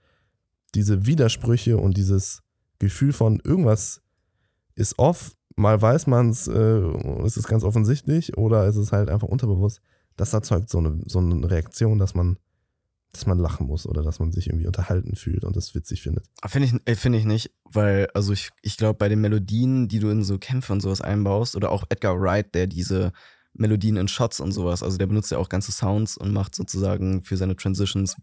diese 0.73 1.05
Widersprüche 1.05 1.77
und 1.77 1.97
dieses 1.97 2.41
Gefühl 2.79 3.13
von 3.13 3.39
irgendwas 3.43 4.01
ist 4.73 4.97
off, 4.97 5.35
mal 5.55 5.79
weiß 5.79 6.07
man 6.07 6.29
es, 6.29 6.47
äh, 6.47 6.81
es 7.25 7.37
ist 7.37 7.47
ganz 7.47 7.63
offensichtlich, 7.63 8.37
oder 8.37 8.65
es 8.65 8.75
ist 8.75 8.91
halt 8.91 9.09
einfach 9.09 9.27
unterbewusst. 9.27 9.81
Das 10.17 10.33
erzeugt 10.33 10.69
so 10.69 10.79
eine, 10.79 11.01
so 11.05 11.19
eine 11.19 11.49
Reaktion, 11.49 11.97
dass 11.97 12.13
man, 12.13 12.37
dass 13.11 13.25
man 13.25 13.39
lachen 13.39 13.67
muss 13.67 13.85
oder 13.85 14.03
dass 14.03 14.19
man 14.19 14.31
sich 14.31 14.47
irgendwie 14.47 14.67
unterhalten 14.67 15.15
fühlt 15.15 15.43
und 15.43 15.55
das 15.55 15.73
witzig 15.75 16.01
findet. 16.01 16.25
Finde 16.45 16.67
ich, 16.67 16.87
äh, 16.87 16.95
finde 16.95 17.17
ich 17.17 17.25
nicht, 17.25 17.51
weil, 17.63 18.07
also 18.13 18.33
ich, 18.33 18.49
ich 18.61 18.77
glaube, 18.77 18.97
bei 18.97 19.09
den 19.09 19.21
Melodien, 19.21 19.87
die 19.87 19.99
du 19.99 20.09
in 20.09 20.23
so 20.23 20.37
Kämpfe 20.37 20.73
und 20.73 20.81
sowas 20.81 21.01
einbaust, 21.01 21.55
oder 21.55 21.71
auch 21.71 21.85
Edgar 21.89 22.19
Wright, 22.19 22.53
der 22.53 22.67
diese 22.67 23.11
Melodien 23.53 23.97
in 23.97 24.07
Shots 24.07 24.39
und 24.39 24.53
sowas, 24.53 24.81
also 24.81 24.97
der 24.97 25.07
benutzt 25.07 25.29
ja 25.31 25.37
auch 25.37 25.49
ganze 25.49 25.71
Sounds 25.73 26.15
und 26.15 26.31
macht 26.31 26.55
sozusagen 26.55 27.21
für 27.21 27.35
seine 27.35 27.55
Transitions, 27.55 28.15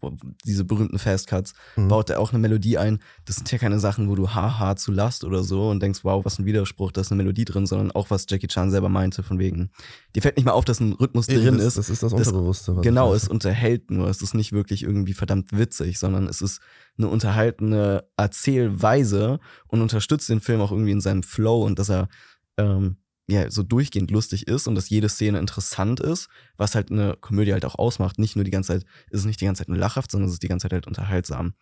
diese 0.45 0.65
berühmten 0.65 0.97
Fastcuts, 0.97 1.53
Mhm. 1.75 1.87
baut 1.87 2.09
er 2.09 2.19
auch 2.19 2.31
eine 2.31 2.39
Melodie 2.39 2.77
ein. 2.79 2.99
Das 3.25 3.35
sind 3.35 3.51
ja 3.51 3.59
keine 3.59 3.79
Sachen, 3.79 4.09
wo 4.09 4.15
du 4.15 4.33
haha 4.33 4.75
zu 4.75 4.91
Last 4.91 5.23
oder 5.23 5.43
so 5.43 5.69
und 5.69 5.81
denkst, 5.83 5.99
wow, 6.03 6.25
was 6.25 6.39
ein 6.39 6.45
Widerspruch, 6.45 6.91
da 6.91 7.01
ist 7.01 7.11
eine 7.11 7.21
Melodie 7.21 7.45
drin, 7.45 7.67
sondern 7.67 7.91
auch 7.91 8.09
was 8.09 8.25
Jackie 8.27 8.47
Chan 8.47 8.71
selber 8.71 8.89
meinte, 8.89 9.21
von 9.21 9.37
wegen, 9.37 9.69
dir 10.15 10.21
fällt 10.21 10.37
nicht 10.37 10.45
mal 10.45 10.53
auf, 10.53 10.65
dass 10.65 10.79
ein 10.79 10.93
Rhythmus 10.93 11.27
drin 11.27 11.57
das, 11.57 11.65
ist. 11.65 11.77
Das 11.77 11.89
ist 11.89 12.01
das 12.03 12.13
Unterbewusste. 12.13 12.75
was 12.75 12.83
Genau, 12.83 13.13
es 13.13 13.27
unterhält 13.27 13.91
nur. 13.91 14.07
Es 14.07 14.21
ist 14.21 14.33
nicht 14.33 14.51
wirklich 14.51 14.81
irgendwie 14.83 15.13
verdammt 15.13 15.55
witzig, 15.55 15.99
sondern 15.99 16.27
es 16.27 16.41
ist 16.41 16.59
eine 16.97 17.07
unterhaltene 17.07 18.03
Erzählweise 18.17 19.39
und 19.67 19.81
unterstützt 19.81 20.29
den 20.29 20.41
Film 20.41 20.61
auch 20.61 20.71
irgendwie 20.71 20.91
in 20.91 21.01
seinem 21.01 21.23
Flow 21.23 21.63
und 21.63 21.79
dass 21.79 21.89
er 21.89 22.09
ähm, 22.57 22.97
ja 23.31 23.49
so 23.49 23.63
durchgehend 23.63 24.11
lustig 24.11 24.47
ist 24.47 24.67
und 24.67 24.75
dass 24.75 24.89
jede 24.89 25.09
Szene 25.09 25.39
interessant 25.39 25.99
ist, 25.99 26.27
was 26.57 26.75
halt 26.75 26.91
eine 26.91 27.15
Komödie 27.19 27.53
halt 27.53 27.65
auch 27.65 27.75
ausmacht. 27.75 28.19
Nicht 28.19 28.35
nur 28.35 28.45
die 28.45 28.51
ganze 28.51 28.73
Zeit, 28.73 28.85
ist 29.09 29.21
es 29.21 29.25
nicht 29.25 29.41
die 29.41 29.45
ganze 29.45 29.61
Zeit 29.61 29.69
nur 29.69 29.77
lachhaft, 29.77 30.11
sondern 30.11 30.27
es 30.27 30.33
ist 30.33 30.43
die 30.43 30.47
ganze 30.47 30.65
Zeit 30.65 30.73
halt 30.73 30.87
unterhaltsam. 30.87 31.53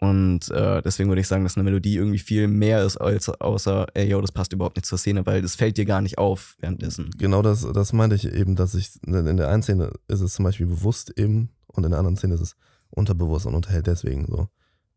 Und 0.00 0.50
äh, 0.52 0.80
deswegen 0.82 1.08
würde 1.08 1.20
ich 1.20 1.26
sagen, 1.26 1.42
dass 1.42 1.56
eine 1.56 1.64
Melodie 1.64 1.96
irgendwie 1.96 2.20
viel 2.20 2.46
mehr 2.46 2.84
ist, 2.84 2.98
als 2.98 3.28
außer, 3.28 3.86
ey, 3.94 4.08
yo, 4.08 4.20
das 4.20 4.30
passt 4.30 4.52
überhaupt 4.52 4.76
nicht 4.76 4.86
zur 4.86 4.98
Szene, 4.98 5.26
weil 5.26 5.42
das 5.42 5.56
fällt 5.56 5.76
dir 5.76 5.86
gar 5.86 6.00
nicht 6.00 6.18
auf 6.18 6.56
währenddessen. 6.60 7.10
Genau 7.18 7.42
das, 7.42 7.66
das 7.72 7.92
meinte 7.92 8.14
ich 8.14 8.32
eben, 8.32 8.54
dass 8.54 8.74
ich, 8.74 8.90
in 9.04 9.36
der 9.36 9.48
einen 9.48 9.62
Szene 9.62 9.90
ist 10.06 10.20
es 10.20 10.34
zum 10.34 10.44
Beispiel 10.44 10.66
bewusst 10.66 11.18
eben 11.18 11.50
und 11.66 11.84
in 11.84 11.90
der 11.90 11.98
anderen 11.98 12.16
Szene 12.16 12.34
ist 12.34 12.40
es 12.40 12.56
unterbewusst 12.90 13.46
und 13.46 13.56
unterhält 13.56 13.88
deswegen 13.88 14.26
so. 14.26 14.48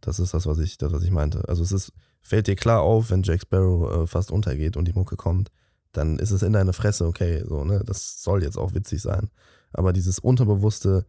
Das 0.01 0.19
ist 0.19 0.33
das, 0.33 0.45
was 0.45 0.59
ich, 0.59 0.77
das, 0.77 0.93
was 0.93 1.03
ich 1.03 1.11
meinte. 1.11 1.47
Also 1.47 1.63
es 1.63 1.71
ist, 1.71 1.93
fällt 2.21 2.47
dir 2.47 2.55
klar 2.55 2.81
auf, 2.81 3.09
wenn 3.09 3.23
Jack 3.23 3.41
Sparrow 3.41 4.03
äh, 4.03 4.07
fast 4.07 4.31
untergeht 4.31 4.77
und 4.77 4.87
die 4.87 4.93
Mucke 4.93 5.15
kommt, 5.15 5.51
dann 5.91 6.19
ist 6.19 6.31
es 6.31 6.41
in 6.41 6.53
deine 6.53 6.73
Fresse, 6.73 7.05
okay, 7.05 7.43
so, 7.47 7.63
ne, 7.63 7.83
das 7.85 8.23
soll 8.23 8.43
jetzt 8.43 8.57
auch 8.57 8.73
witzig 8.73 9.01
sein. 9.01 9.29
Aber 9.73 9.93
dieses 9.93 10.19
Unterbewusste, 10.19 11.05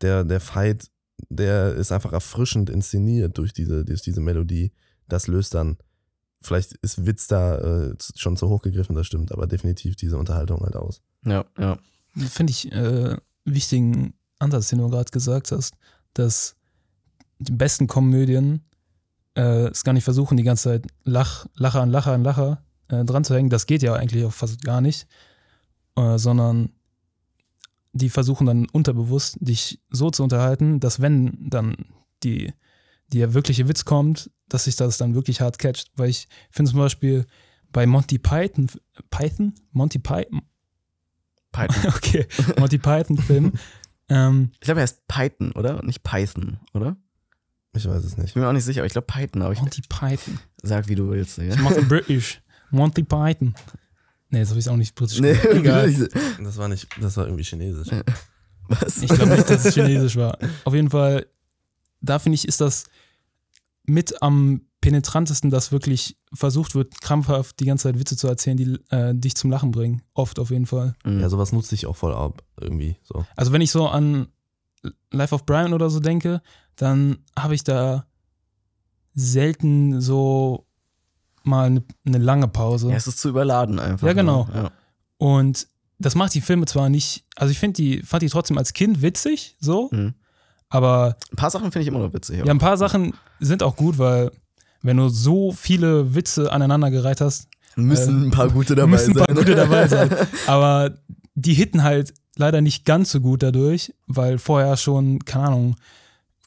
der, 0.00 0.24
der 0.24 0.40
Fight, 0.40 0.90
der 1.28 1.74
ist 1.74 1.92
einfach 1.92 2.12
erfrischend 2.12 2.70
inszeniert 2.70 3.38
durch 3.38 3.52
diese, 3.52 3.84
durch 3.84 4.02
diese 4.02 4.20
Melodie. 4.20 4.72
Das 5.08 5.26
löst 5.26 5.54
dann, 5.54 5.78
vielleicht 6.42 6.74
ist 6.82 7.06
Witz 7.06 7.26
da 7.28 7.58
äh, 7.58 7.94
schon 8.14 8.36
zu 8.36 8.48
hoch 8.48 8.62
gegriffen, 8.62 8.94
das 8.94 9.06
stimmt, 9.06 9.32
aber 9.32 9.46
definitiv 9.46 9.96
diese 9.96 10.18
Unterhaltung 10.18 10.60
halt 10.60 10.76
aus. 10.76 11.00
Ja, 11.24 11.44
ja. 11.58 11.78
Finde 12.16 12.50
ich 12.50 12.72
äh, 12.72 13.16
wichtigen 13.44 14.14
Ansatz, 14.38 14.68
den 14.68 14.78
du 14.78 14.88
gerade 14.88 15.10
gesagt 15.10 15.52
hast, 15.52 15.74
dass 16.14 16.56
die 17.38 17.52
besten 17.52 17.86
Komödien 17.86 18.64
äh, 19.36 19.68
es 19.68 19.84
gar 19.84 19.92
nicht 19.92 20.04
versuchen, 20.04 20.36
die 20.36 20.42
ganze 20.42 20.64
Zeit 20.64 20.86
Lach, 21.04 21.46
Lacher 21.56 21.82
an 21.82 21.90
Lacher 21.90 22.12
an 22.12 22.24
Lacher 22.24 22.65
äh, 22.88 23.04
dran 23.04 23.24
zu 23.24 23.34
hängen. 23.34 23.50
Das 23.50 23.66
geht 23.66 23.82
ja 23.82 23.94
eigentlich 23.94 24.24
auch 24.24 24.32
fast 24.32 24.62
gar 24.62 24.80
nicht, 24.80 25.06
äh, 25.96 26.18
sondern 26.18 26.70
die 27.92 28.10
versuchen 28.10 28.46
dann 28.46 28.68
unterbewusst, 28.68 29.38
dich 29.40 29.80
so 29.88 30.10
zu 30.10 30.22
unterhalten, 30.22 30.80
dass 30.80 31.00
wenn 31.00 31.48
dann 31.48 31.76
die, 32.22 32.52
der 33.12 33.32
wirkliche 33.34 33.68
Witz 33.68 33.84
kommt, 33.84 34.30
dass 34.48 34.64
sich 34.64 34.76
das 34.76 34.98
dann 34.98 35.14
wirklich 35.14 35.40
hart 35.40 35.58
catcht. 35.58 35.90
Weil 35.96 36.10
ich 36.10 36.28
finde 36.50 36.70
zum 36.70 36.80
Beispiel 36.80 37.26
bei 37.72 37.86
Monty 37.86 38.18
Python, 38.18 38.68
Python? 39.10 39.54
Monty 39.72 39.98
Python? 39.98 40.42
Python. 41.52 41.92
Okay, 41.96 42.26
Monty 42.58 42.76
Python-Film. 42.78 43.52
ähm, 44.10 44.50
Ich 44.54 44.60
glaube, 44.60 44.80
er 44.80 44.82
heißt 44.82 45.06
Python, 45.08 45.52
oder? 45.52 45.78
Und 45.80 45.86
Nicht 45.86 46.02
Python, 46.02 46.58
oder? 46.74 46.96
Ich 47.74 47.86
weiß 47.88 48.04
es 48.04 48.12
Ich 48.12 48.18
nicht. 48.18 48.34
bin 48.34 48.42
mir 48.42 48.48
auch 48.48 48.52
nicht 48.52 48.64
sicher, 48.64 48.80
aber 48.80 48.86
ich 48.86 48.92
glaube 48.92 49.06
Python, 49.06 49.40
aber 49.42 49.52
ich 49.52 49.60
Monty 49.60 49.82
Python. 49.88 50.38
sag, 50.62 50.88
wie 50.88 50.94
du 50.94 51.08
willst. 51.10 51.38
Ja. 51.38 51.44
Ich 51.54 51.60
mache 51.60 51.80
British. 51.88 52.42
Monty 52.70 53.02
Python. 53.02 53.54
Nee, 54.30 54.38
jetzt 54.38 54.48
habe 54.50 54.58
ich 54.58 54.66
es 54.66 54.72
auch 54.72 54.76
nicht 54.76 54.94
britisch 54.94 55.20
Nee. 55.20 55.32
Egal. 55.52 55.92
Das 56.42 56.56
war 56.56 56.68
nicht, 56.68 56.88
das 57.00 57.16
war 57.16 57.26
irgendwie 57.26 57.44
chinesisch. 57.44 57.88
Was? 58.68 59.02
Ich 59.02 59.08
glaube 59.08 59.36
nicht, 59.36 59.48
dass 59.48 59.64
es 59.64 59.74
chinesisch 59.74 60.16
war. 60.16 60.38
Auf 60.64 60.74
jeden 60.74 60.90
Fall, 60.90 61.26
da 62.00 62.18
finde 62.18 62.34
ich, 62.34 62.48
ist 62.48 62.60
das 62.60 62.84
mit 63.84 64.20
am 64.22 64.62
penetrantesten, 64.80 65.50
dass 65.50 65.72
wirklich 65.72 66.16
versucht 66.32 66.74
wird, 66.74 67.00
krampfhaft 67.00 67.58
die 67.60 67.64
ganze 67.64 67.84
Zeit 67.84 67.98
Witze 67.98 68.16
zu 68.16 68.28
erzählen, 68.28 68.56
die 68.56 68.78
äh, 68.90 69.14
dich 69.14 69.36
zum 69.36 69.50
Lachen 69.50 69.70
bringen. 69.70 70.02
Oft 70.14 70.38
auf 70.38 70.50
jeden 70.50 70.66
Fall. 70.66 70.94
Mhm. 71.04 71.20
Ja, 71.20 71.28
sowas 71.28 71.52
nutze 71.52 71.74
ich 71.74 71.86
auch 71.86 71.96
voll 71.96 72.12
ab, 72.14 72.42
irgendwie. 72.60 72.96
So. 73.02 73.24
Also 73.36 73.52
wenn 73.52 73.60
ich 73.60 73.70
so 73.70 73.88
an 73.88 74.28
Life 75.10 75.34
of 75.34 75.46
Brian 75.46 75.72
oder 75.72 75.90
so 75.90 76.00
denke, 76.00 76.42
dann 76.76 77.18
habe 77.36 77.54
ich 77.54 77.64
da 77.64 78.06
selten 79.14 80.00
so 80.00 80.65
mal 81.46 81.66
eine, 81.66 81.82
eine 82.06 82.18
lange 82.18 82.48
Pause. 82.48 82.90
ja, 82.90 82.96
es 82.96 83.06
ist 83.06 83.18
zu 83.18 83.28
überladen 83.28 83.78
einfach. 83.78 84.06
Ja, 84.06 84.12
genau. 84.12 84.44
ne? 84.52 84.54
Ja. 84.54 84.70
Und 85.18 85.66
das 85.98 86.14
macht 86.14 86.34
die 86.34 86.40
Filme 86.42 86.66
zwar 86.66 86.88
nicht, 86.90 87.24
also 87.36 87.50
ich 87.50 87.58
finde 87.58 87.76
die, 87.76 88.02
fand 88.02 88.22
die 88.22 88.28
trotzdem 88.28 88.58
als 88.58 88.72
Kind 88.74 89.00
witzig, 89.02 89.56
so, 89.60 89.88
Mhm. 89.92 90.14
Aber 90.68 91.16
Ein 91.32 91.36
paar 91.36 91.50
Sachen 91.50 91.70
finde 91.70 91.82
ich 91.82 91.86
immer 91.88 92.00
noch 92.00 92.12
witzig. 92.12 92.38
ja, 92.44 92.50
ein 92.52 92.58
paar 92.58 92.76
Sachen 92.76 93.14
sind 93.38 93.62
auch 93.62 93.76
gut, 93.76 93.98
weil 93.98 94.32
wenn 94.82 94.96
du 94.96 95.08
so 95.08 95.52
viele 95.52 96.14
Witze 96.16 96.50
aneinandergereiht 96.52 97.20
hast, 97.20 97.46
müssen 97.76 98.26
ein 98.26 98.30
paar 98.32 98.48
gute 98.50 98.74
dabei 98.74 98.88
müssen 98.90 99.12
ein 99.12 99.18
sein. 99.18 99.26
paar 99.26 99.34
gute 99.36 99.54
dabei 99.54 99.86
sein. 99.86 100.10
Aber 100.48 100.90
die 101.36 101.54
hitten 101.54 101.84
halt 101.84 102.12
leider 102.36 102.60
nicht 102.62 102.84
ganz 102.84 103.12
so 103.12 103.20
gut 103.20 103.44
dadurch, 103.44 103.94
weil 104.08 104.38
vorher 104.38 104.76
schon, 104.76 105.20
keine 105.24 105.46
Ahnung, 105.46 105.76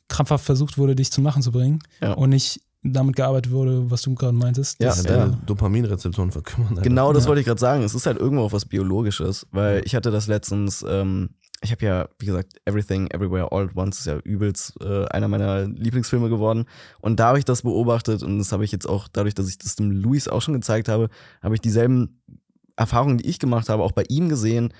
krampfhaft 0.10 0.44
versucht 0.44 0.78
wurde, 0.78 0.96
dich 0.96 1.12
zum 1.12 1.24
Lachen 1.24 1.42
zu 1.42 1.52
bringen 1.54 1.80
Ja. 2.02 2.12
und 2.14 2.30
nicht 2.32 2.62
damit 2.82 3.16
gearbeitet 3.16 3.52
wurde, 3.52 3.90
was 3.92 4.02
du 4.04 4.16
gerade 4.16 4.34
meintest. 4.38 4.82
Ja, 4.82 4.90
Das- 4.90 5.04
Ja, 5.04 5.12
deine 5.18 5.32
ja. 5.32 5.38
Dopaminrezeptoren 5.46 6.32
verkümmern. 6.32 6.76
Genau, 6.82 7.12
das 7.14 7.24
Ja. 7.24 7.30
wollte 7.30 7.42
ich 7.42 7.48
gerade 7.48 7.60
sagen. 7.60 7.84
Es 7.84 7.94
ist 7.94 8.06
halt 8.06 8.18
irgendwo 8.18 8.44
auch 8.44 8.54
was 8.54 8.66
Biologisches, 8.66 9.46
weil 9.52 9.82
ich 9.86 9.96
hatte 9.96 10.12
das 10.12 10.28
letztens, 10.28 10.86
ähm, 10.88 11.30
ich 11.62 11.72
habe 11.72 11.86
ja, 11.86 12.08
wie 12.20 12.26
gesagt, 12.26 12.54
Everything, 12.64 13.08
Everywhere, 13.12 13.52
All 13.52 13.66
at 13.66 13.76
Once 13.76 14.00
ist 14.00 14.06
ja 14.06 14.18
übelst 14.20 14.76
äh, 14.82 15.06
einer 15.08 15.28
meiner 15.28 15.68
Lieblingsfilme 15.68 16.30
geworden. 16.30 16.66
Und 17.02 17.20
da 17.20 17.28
habe 17.28 17.40
ich 17.40 17.44
das 17.46 17.64
beobachtet 17.64 18.24
und 18.24 18.38
das 18.40 18.54
habe 18.54 18.64
ich 18.64 18.72
jetzt 18.72 18.88
auch, 18.88 19.10
dadurch, 19.12 19.36
dass 19.36 19.50
ich 19.50 19.58
das 19.58 19.76
dem 19.76 19.92
Luis 19.92 20.30
auch 20.30 20.42
schon 20.42 20.54
gezeigt 20.54 20.88
habe, 20.88 21.10
habe 21.44 21.56
ich 21.56 21.62
dieselben 21.62 22.22
Erfahrungen, 22.78 23.18
die 23.18 23.28
ich 23.28 23.40
gemacht 23.40 23.68
habe, 23.68 23.84
auch 23.84 23.92
bei 23.92 24.06
ihm 24.08 24.30
gesehen 24.30 24.74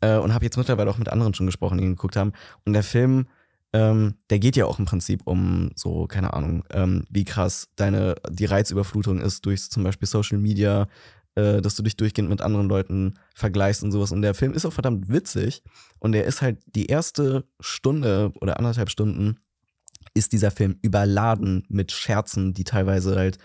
äh, 0.00 0.16
und 0.16 0.32
habe 0.32 0.46
jetzt 0.46 0.56
mittlerweile 0.56 0.90
auch 0.90 0.96
mit 0.96 1.10
anderen 1.10 1.34
schon 1.34 1.44
gesprochen, 1.44 1.76
die 1.76 1.84
ihn 1.84 1.90
geguckt 1.96 2.16
haben. 2.16 2.32
Und 2.64 2.72
der 2.72 2.82
Film, 2.82 3.26
ähm, 3.72 4.16
der 4.30 4.38
geht 4.38 4.56
ja 4.56 4.66
auch 4.66 4.78
im 4.78 4.84
Prinzip 4.84 5.22
um 5.24 5.70
so, 5.74 6.06
keine 6.06 6.34
Ahnung, 6.34 6.64
ähm, 6.70 7.04
wie 7.08 7.24
krass 7.24 7.68
deine, 7.76 8.16
die 8.30 8.44
Reizüberflutung 8.44 9.20
ist 9.20 9.46
durch 9.46 9.70
zum 9.70 9.82
Beispiel 9.82 10.08
Social 10.08 10.38
Media, 10.38 10.88
äh, 11.34 11.62
dass 11.62 11.74
du 11.76 11.82
dich 11.82 11.96
durchgehend 11.96 12.28
mit 12.28 12.42
anderen 12.42 12.68
Leuten 12.68 13.14
vergleichst 13.34 13.82
und 13.82 13.92
sowas. 13.92 14.12
Und 14.12 14.22
der 14.22 14.34
Film 14.34 14.52
ist 14.52 14.66
auch 14.66 14.72
verdammt 14.72 15.08
witzig. 15.08 15.62
Und 15.98 16.12
der 16.12 16.24
ist 16.24 16.42
halt 16.42 16.58
die 16.66 16.86
erste 16.86 17.44
Stunde 17.60 18.32
oder 18.40 18.58
anderthalb 18.58 18.90
Stunden 18.90 19.38
ist 20.14 20.32
dieser 20.32 20.50
Film 20.50 20.78
überladen 20.82 21.64
mit 21.68 21.92
Scherzen, 21.92 22.52
die 22.52 22.64
teilweise 22.64 23.16
halt, 23.16 23.38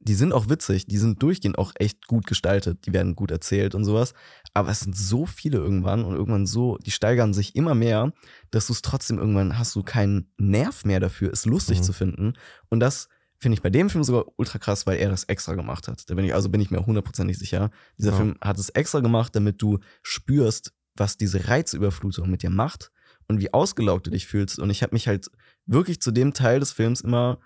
die 0.00 0.14
sind 0.14 0.32
auch 0.32 0.48
witzig, 0.48 0.86
die 0.86 0.98
sind 0.98 1.22
durchgehend 1.22 1.58
auch 1.58 1.72
echt 1.76 2.06
gut 2.06 2.26
gestaltet, 2.26 2.86
die 2.86 2.92
werden 2.92 3.16
gut 3.16 3.30
erzählt 3.30 3.74
und 3.74 3.84
sowas. 3.84 4.14
Aber 4.54 4.70
es 4.70 4.80
sind 4.80 4.96
so 4.96 5.26
viele 5.26 5.58
irgendwann 5.58 6.04
und 6.04 6.14
irgendwann 6.14 6.46
so, 6.46 6.78
die 6.78 6.92
steigern 6.92 7.34
sich 7.34 7.56
immer 7.56 7.74
mehr, 7.74 8.12
dass 8.50 8.68
du 8.68 8.72
es 8.72 8.82
trotzdem 8.82 9.18
irgendwann 9.18 9.58
hast 9.58 9.74
du 9.74 9.82
keinen 9.82 10.30
Nerv 10.38 10.84
mehr 10.84 11.00
dafür, 11.00 11.32
es 11.32 11.46
lustig 11.46 11.78
Mhm. 11.78 11.82
zu 11.82 11.92
finden. 11.92 12.32
Und 12.68 12.80
das 12.80 13.08
finde 13.40 13.54
ich 13.56 13.62
bei 13.62 13.70
dem 13.70 13.90
Film 13.90 14.04
sogar 14.04 14.24
ultra 14.36 14.58
krass, 14.58 14.86
weil 14.86 14.98
er 14.98 15.10
das 15.10 15.24
extra 15.24 15.54
gemacht 15.54 15.88
hat. 15.88 16.08
Da 16.08 16.14
bin 16.14 16.24
ich, 16.24 16.34
also 16.34 16.48
bin 16.48 16.60
ich 16.60 16.70
mir 16.70 16.84
hundertprozentig 16.86 17.38
sicher. 17.38 17.70
Dieser 17.98 18.10
Ja. 18.12 18.16
Film 18.16 18.36
hat 18.40 18.58
es 18.58 18.68
extra 18.70 19.00
gemacht, 19.00 19.34
damit 19.34 19.60
du 19.62 19.78
spürst, 20.02 20.72
was 20.96 21.16
diese 21.16 21.48
Reizüberflutung 21.48 22.28
mit 22.30 22.42
dir 22.42 22.50
macht 22.50 22.90
und 23.28 23.40
wie 23.40 23.52
ausgelaugt 23.52 24.06
du 24.06 24.10
dich 24.10 24.26
fühlst. 24.26 24.58
Und 24.58 24.70
ich 24.70 24.82
habe 24.82 24.94
mich 24.94 25.06
halt 25.08 25.28
wirklich 25.66 26.00
zu 26.00 26.10
dem 26.12 26.34
Teil 26.34 26.60
des 26.60 26.72
Films 26.72 27.00
immer 27.00 27.38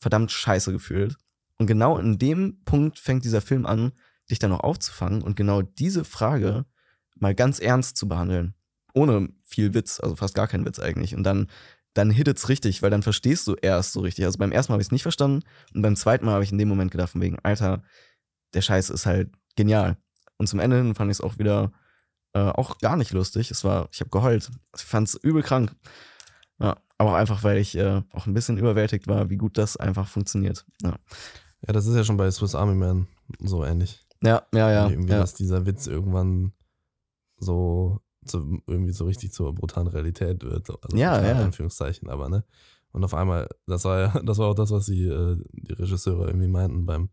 verdammt 0.00 0.30
scheiße 0.30 0.70
gefühlt. 0.72 1.16
Und 1.58 1.66
genau 1.66 1.98
in 1.98 2.18
dem 2.18 2.62
Punkt 2.64 2.98
fängt 2.98 3.24
dieser 3.24 3.40
Film 3.40 3.66
an, 3.66 3.92
dich 4.30 4.38
dann 4.38 4.52
auch 4.52 4.60
aufzufangen 4.60 5.22
und 5.22 5.36
genau 5.36 5.62
diese 5.62 6.04
Frage 6.04 6.64
mal 7.16 7.34
ganz 7.34 7.60
ernst 7.60 7.96
zu 7.96 8.08
behandeln. 8.08 8.54
Ohne 8.92 9.28
viel 9.42 9.74
Witz, 9.74 10.00
also 10.00 10.16
fast 10.16 10.34
gar 10.34 10.48
keinen 10.48 10.64
Witz 10.64 10.78
eigentlich. 10.78 11.14
Und 11.14 11.24
dann, 11.24 11.48
dann 11.94 12.10
hittet's 12.10 12.48
richtig, 12.48 12.82
weil 12.82 12.90
dann 12.90 13.02
verstehst 13.02 13.46
du 13.46 13.54
erst 13.54 13.92
so 13.92 14.00
richtig. 14.00 14.24
Also 14.24 14.38
beim 14.38 14.52
ersten 14.52 14.72
Mal 14.72 14.74
habe 14.74 14.82
ich 14.82 14.88
es 14.88 14.92
nicht 14.92 15.02
verstanden 15.02 15.42
und 15.74 15.82
beim 15.82 15.96
zweiten 15.96 16.24
Mal 16.24 16.32
habe 16.32 16.44
ich 16.44 16.52
in 16.52 16.58
dem 16.58 16.68
Moment 16.68 16.90
gedacht, 16.90 17.10
von 17.10 17.20
wegen, 17.20 17.38
Alter, 17.42 17.82
der 18.54 18.62
Scheiß 18.62 18.90
ist 18.90 19.06
halt 19.06 19.30
genial. 19.56 19.96
Und 20.38 20.48
zum 20.48 20.60
Ende 20.60 20.76
hin 20.76 20.94
fand 20.94 21.10
ich 21.10 21.18
es 21.18 21.20
auch 21.20 21.38
wieder 21.38 21.72
äh, 22.34 22.40
auch 22.40 22.78
gar 22.78 22.96
nicht 22.96 23.12
lustig. 23.12 23.50
Es 23.50 23.64
war, 23.64 23.88
ich 23.92 24.00
habe 24.00 24.10
geheult. 24.10 24.50
Ich 24.76 24.84
fand 24.84 25.08
es 25.08 25.14
übel 25.14 25.42
krank. 25.42 25.74
Ja, 26.58 26.76
aber 26.98 27.10
auch 27.10 27.14
einfach, 27.14 27.42
weil 27.42 27.58
ich 27.58 27.76
äh, 27.76 28.02
auch 28.12 28.26
ein 28.26 28.34
bisschen 28.34 28.58
überwältigt 28.58 29.06
war, 29.06 29.30
wie 29.30 29.36
gut 29.36 29.58
das 29.58 29.76
einfach 29.76 30.08
funktioniert. 30.08 30.64
Ja, 30.82 30.96
Ja, 31.66 31.72
das 31.72 31.86
ist 31.86 31.96
ja 31.96 32.04
schon 32.04 32.16
bei 32.16 32.30
Swiss 32.30 32.54
Army 32.54 32.74
Man 32.74 33.06
so 33.40 33.64
ähnlich. 33.64 34.04
ja, 34.22 34.46
ja. 34.54 34.70
ja, 34.70 34.88
irgendwie, 34.88 35.12
ja. 35.12 35.18
dass 35.18 35.34
dieser 35.34 35.66
Witz 35.66 35.86
irgendwann 35.86 36.52
so 37.38 38.00
zu, 38.24 38.62
irgendwie 38.66 38.92
so 38.92 39.04
richtig 39.04 39.32
zur 39.32 39.54
brutalen 39.54 39.88
Realität 39.88 40.42
wird. 40.44 40.70
Also 40.70 40.96
Ja, 40.96 41.22
ja. 41.22 41.42
Anführungszeichen, 41.42 42.08
aber 42.08 42.28
ne. 42.28 42.44
Und 42.92 43.04
auf 43.04 43.14
einmal, 43.14 43.48
das 43.66 43.84
war 43.84 44.00
ja, 44.00 44.22
das 44.24 44.38
war 44.38 44.48
auch 44.48 44.54
das, 44.54 44.70
was 44.70 44.86
die, 44.86 45.04
äh, 45.04 45.36
die 45.52 45.72
Regisseure 45.72 46.26
irgendwie 46.26 46.48
meinten 46.48 46.84
beim, 46.84 47.08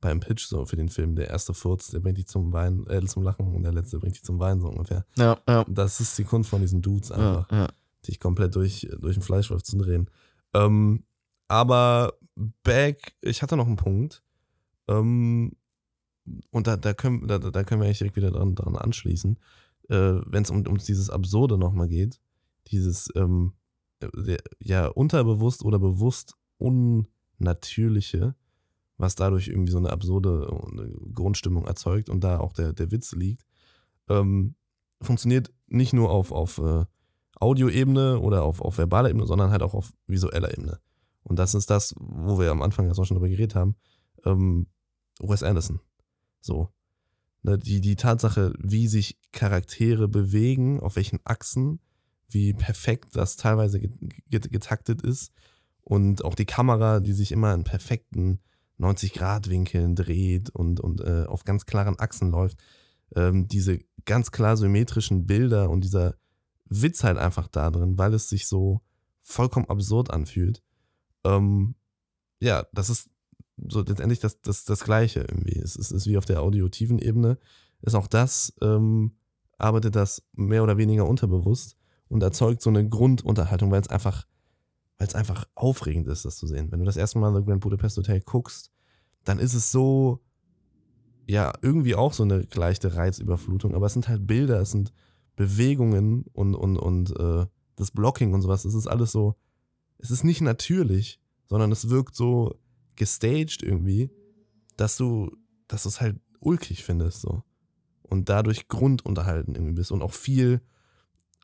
beim 0.00 0.20
Pitch 0.20 0.46
so 0.46 0.64
für 0.64 0.76
den 0.76 0.88
Film. 0.88 1.16
Der 1.16 1.28
erste 1.28 1.54
Furz, 1.54 1.88
der 1.88 2.00
bringt 2.00 2.18
dich 2.18 2.28
zum 2.28 2.52
Weinen, 2.52 2.86
äh, 2.88 3.04
zum 3.04 3.22
Lachen 3.22 3.54
und 3.54 3.62
der 3.62 3.72
letzte 3.72 3.98
bringt 3.98 4.14
dich 4.14 4.24
zum 4.24 4.38
Weinen, 4.38 4.60
so 4.60 4.68
ungefähr. 4.68 5.04
ja, 5.16 5.38
ja, 5.48 5.64
Das 5.68 6.00
ist 6.00 6.16
die 6.18 6.24
Kunst 6.24 6.50
von 6.50 6.60
diesen 6.60 6.82
Dudes 6.82 7.10
ja, 7.10 7.16
einfach 7.16 7.52
ja. 7.52 7.68
dich 8.06 8.18
komplett 8.20 8.54
durch, 8.54 8.88
durch 9.00 9.16
den 9.16 9.22
Fleischwolf 9.22 9.62
zu 9.62 9.76
drehen. 9.76 10.10
Ähm, 10.54 11.04
aber 11.48 12.14
back, 12.62 13.14
ich 13.20 13.42
hatte 13.42 13.56
noch 13.56 13.66
einen 13.66 13.76
Punkt. 13.76 14.22
Ähm, 14.88 15.52
und 16.50 16.66
da, 16.66 16.76
da, 16.76 16.94
können, 16.94 17.26
da, 17.26 17.38
da 17.38 17.64
können 17.64 17.80
wir 17.80 17.86
eigentlich 17.86 17.98
direkt 17.98 18.16
wieder 18.16 18.30
dran, 18.30 18.54
dran 18.54 18.76
anschließen. 18.76 19.38
Äh, 19.88 20.20
Wenn 20.26 20.42
es 20.42 20.50
um, 20.50 20.66
um 20.66 20.78
dieses 20.78 21.10
Absurde 21.10 21.58
nochmal 21.58 21.88
geht, 21.88 22.20
dieses 22.66 23.08
ähm, 23.16 23.54
der, 24.00 24.38
ja 24.60 24.86
unterbewusst 24.86 25.64
oder 25.64 25.78
bewusst 25.78 26.34
Unnatürliche, 26.58 28.34
was 28.96 29.14
dadurch 29.14 29.48
irgendwie 29.48 29.70
so 29.70 29.78
eine 29.78 29.90
absurde 29.90 30.48
äh, 30.76 31.12
Grundstimmung 31.12 31.66
erzeugt 31.66 32.08
und 32.08 32.22
da 32.22 32.40
auch 32.40 32.52
der, 32.52 32.72
der 32.72 32.90
Witz 32.90 33.12
liegt, 33.12 33.44
ähm, 34.08 34.54
funktioniert 35.00 35.52
nicht 35.66 35.92
nur 35.92 36.10
auf, 36.10 36.32
auf 36.32 36.58
äh, 36.58 36.84
Audioebene 37.40 38.18
oder 38.18 38.42
auf, 38.42 38.60
auf 38.60 38.78
verbaler 38.78 39.10
Ebene, 39.10 39.26
sondern 39.26 39.50
halt 39.50 39.62
auch 39.62 39.74
auf 39.74 39.92
visueller 40.06 40.50
Ebene. 40.52 40.80
Und 41.28 41.38
das 41.38 41.54
ist 41.54 41.70
das, 41.70 41.94
wo 41.98 42.38
wir 42.38 42.50
am 42.50 42.62
Anfang 42.62 42.86
ja 42.86 42.92
auch 42.92 43.04
schon 43.04 43.16
drüber 43.16 43.28
geredet 43.28 43.54
haben. 43.54 43.76
Ähm, 44.24 44.66
Wes 45.20 45.42
Anderson. 45.42 45.80
So. 46.40 46.68
Ne, 47.42 47.58
die, 47.58 47.80
die 47.80 47.96
Tatsache, 47.96 48.52
wie 48.58 48.88
sich 48.88 49.18
Charaktere 49.32 50.08
bewegen, 50.08 50.80
auf 50.80 50.96
welchen 50.96 51.20
Achsen, 51.24 51.80
wie 52.28 52.52
perfekt 52.52 53.14
das 53.14 53.36
teilweise 53.36 53.80
get- 53.80 53.98
get- 54.28 54.50
getaktet 54.50 55.02
ist 55.02 55.32
und 55.82 56.24
auch 56.24 56.34
die 56.34 56.46
Kamera, 56.46 57.00
die 57.00 57.12
sich 57.12 57.30
immer 57.32 57.54
in 57.54 57.64
perfekten 57.64 58.40
90-Grad-Winkeln 58.80 59.94
dreht 59.94 60.50
und, 60.50 60.80
und 60.80 61.00
äh, 61.00 61.24
auf 61.26 61.44
ganz 61.44 61.66
klaren 61.66 61.98
Achsen 61.98 62.30
läuft. 62.30 62.58
Ähm, 63.14 63.48
diese 63.48 63.78
ganz 64.04 64.30
klar 64.30 64.56
symmetrischen 64.56 65.26
Bilder 65.26 65.70
und 65.70 65.82
dieser 65.84 66.14
Witz 66.66 67.04
halt 67.04 67.18
einfach 67.18 67.48
da 67.48 67.70
drin, 67.70 67.96
weil 67.98 68.14
es 68.14 68.28
sich 68.28 68.46
so 68.46 68.82
vollkommen 69.20 69.68
absurd 69.68 70.10
anfühlt. 70.10 70.62
Ähm, 71.24 71.74
ja, 72.40 72.66
das 72.72 72.90
ist 72.90 73.10
so 73.68 73.80
letztendlich 73.80 74.20
das, 74.20 74.40
das, 74.40 74.64
das 74.64 74.84
Gleiche 74.84 75.20
irgendwie. 75.20 75.58
Es 75.58 75.76
ist, 75.76 75.90
ist 75.90 76.06
wie 76.06 76.16
auf 76.18 76.24
der 76.24 76.42
audiotiven 76.42 76.98
Ebene. 76.98 77.38
Ist 77.82 77.94
auch 77.94 78.06
das, 78.06 78.52
ähm, 78.60 79.12
arbeitet 79.56 79.96
das 79.96 80.22
mehr 80.32 80.62
oder 80.62 80.78
weniger 80.78 81.06
unterbewusst 81.06 81.76
und 82.08 82.22
erzeugt 82.22 82.62
so 82.62 82.70
eine 82.70 82.88
Grundunterhaltung, 82.88 83.70
weil 83.70 83.80
es 83.80 83.88
einfach, 83.88 84.26
weil 84.98 85.08
es 85.08 85.14
einfach 85.14 85.46
aufregend 85.54 86.08
ist, 86.08 86.24
das 86.24 86.36
zu 86.36 86.46
sehen. 86.46 86.70
Wenn 86.70 86.80
du 86.80 86.86
das 86.86 86.96
erste 86.96 87.18
Mal 87.18 87.34
The 87.34 87.44
Grand 87.44 87.60
Budapest 87.60 87.96
Hotel 87.98 88.20
guckst, 88.20 88.70
dann 89.24 89.38
ist 89.38 89.54
es 89.54 89.70
so, 89.70 90.20
ja, 91.26 91.52
irgendwie 91.60 91.94
auch 91.94 92.12
so 92.12 92.22
eine 92.22 92.46
leichte 92.54 92.94
Reizüberflutung, 92.94 93.74
aber 93.74 93.86
es 93.86 93.92
sind 93.92 94.08
halt 94.08 94.26
Bilder, 94.26 94.60
es 94.60 94.70
sind 94.70 94.92
Bewegungen 95.36 96.24
und, 96.32 96.54
und, 96.54 96.78
und 96.78 97.18
äh, 97.18 97.46
das 97.76 97.90
Blocking 97.90 98.32
und 98.32 98.42
sowas. 98.42 98.64
Es 98.64 98.74
ist 98.74 98.86
alles 98.86 99.12
so, 99.12 99.36
es 99.98 100.10
ist 100.10 100.24
nicht 100.24 100.40
natürlich, 100.40 101.20
sondern 101.48 101.72
es 101.72 101.90
wirkt 101.90 102.14
so 102.14 102.60
gestaged 102.96 103.62
irgendwie, 103.62 104.10
dass 104.76 104.96
du, 104.96 105.36
dass 105.66 105.84
du 105.84 105.88
es 105.88 106.00
halt 106.00 106.20
ulkig 106.40 106.84
findest 106.84 107.20
so. 107.20 107.42
Und 108.02 108.28
dadurch 108.28 108.68
grundunterhalten 108.68 109.54
irgendwie 109.54 109.74
bist 109.74 109.92
und 109.92 110.02
auch 110.02 110.14
viel 110.14 110.62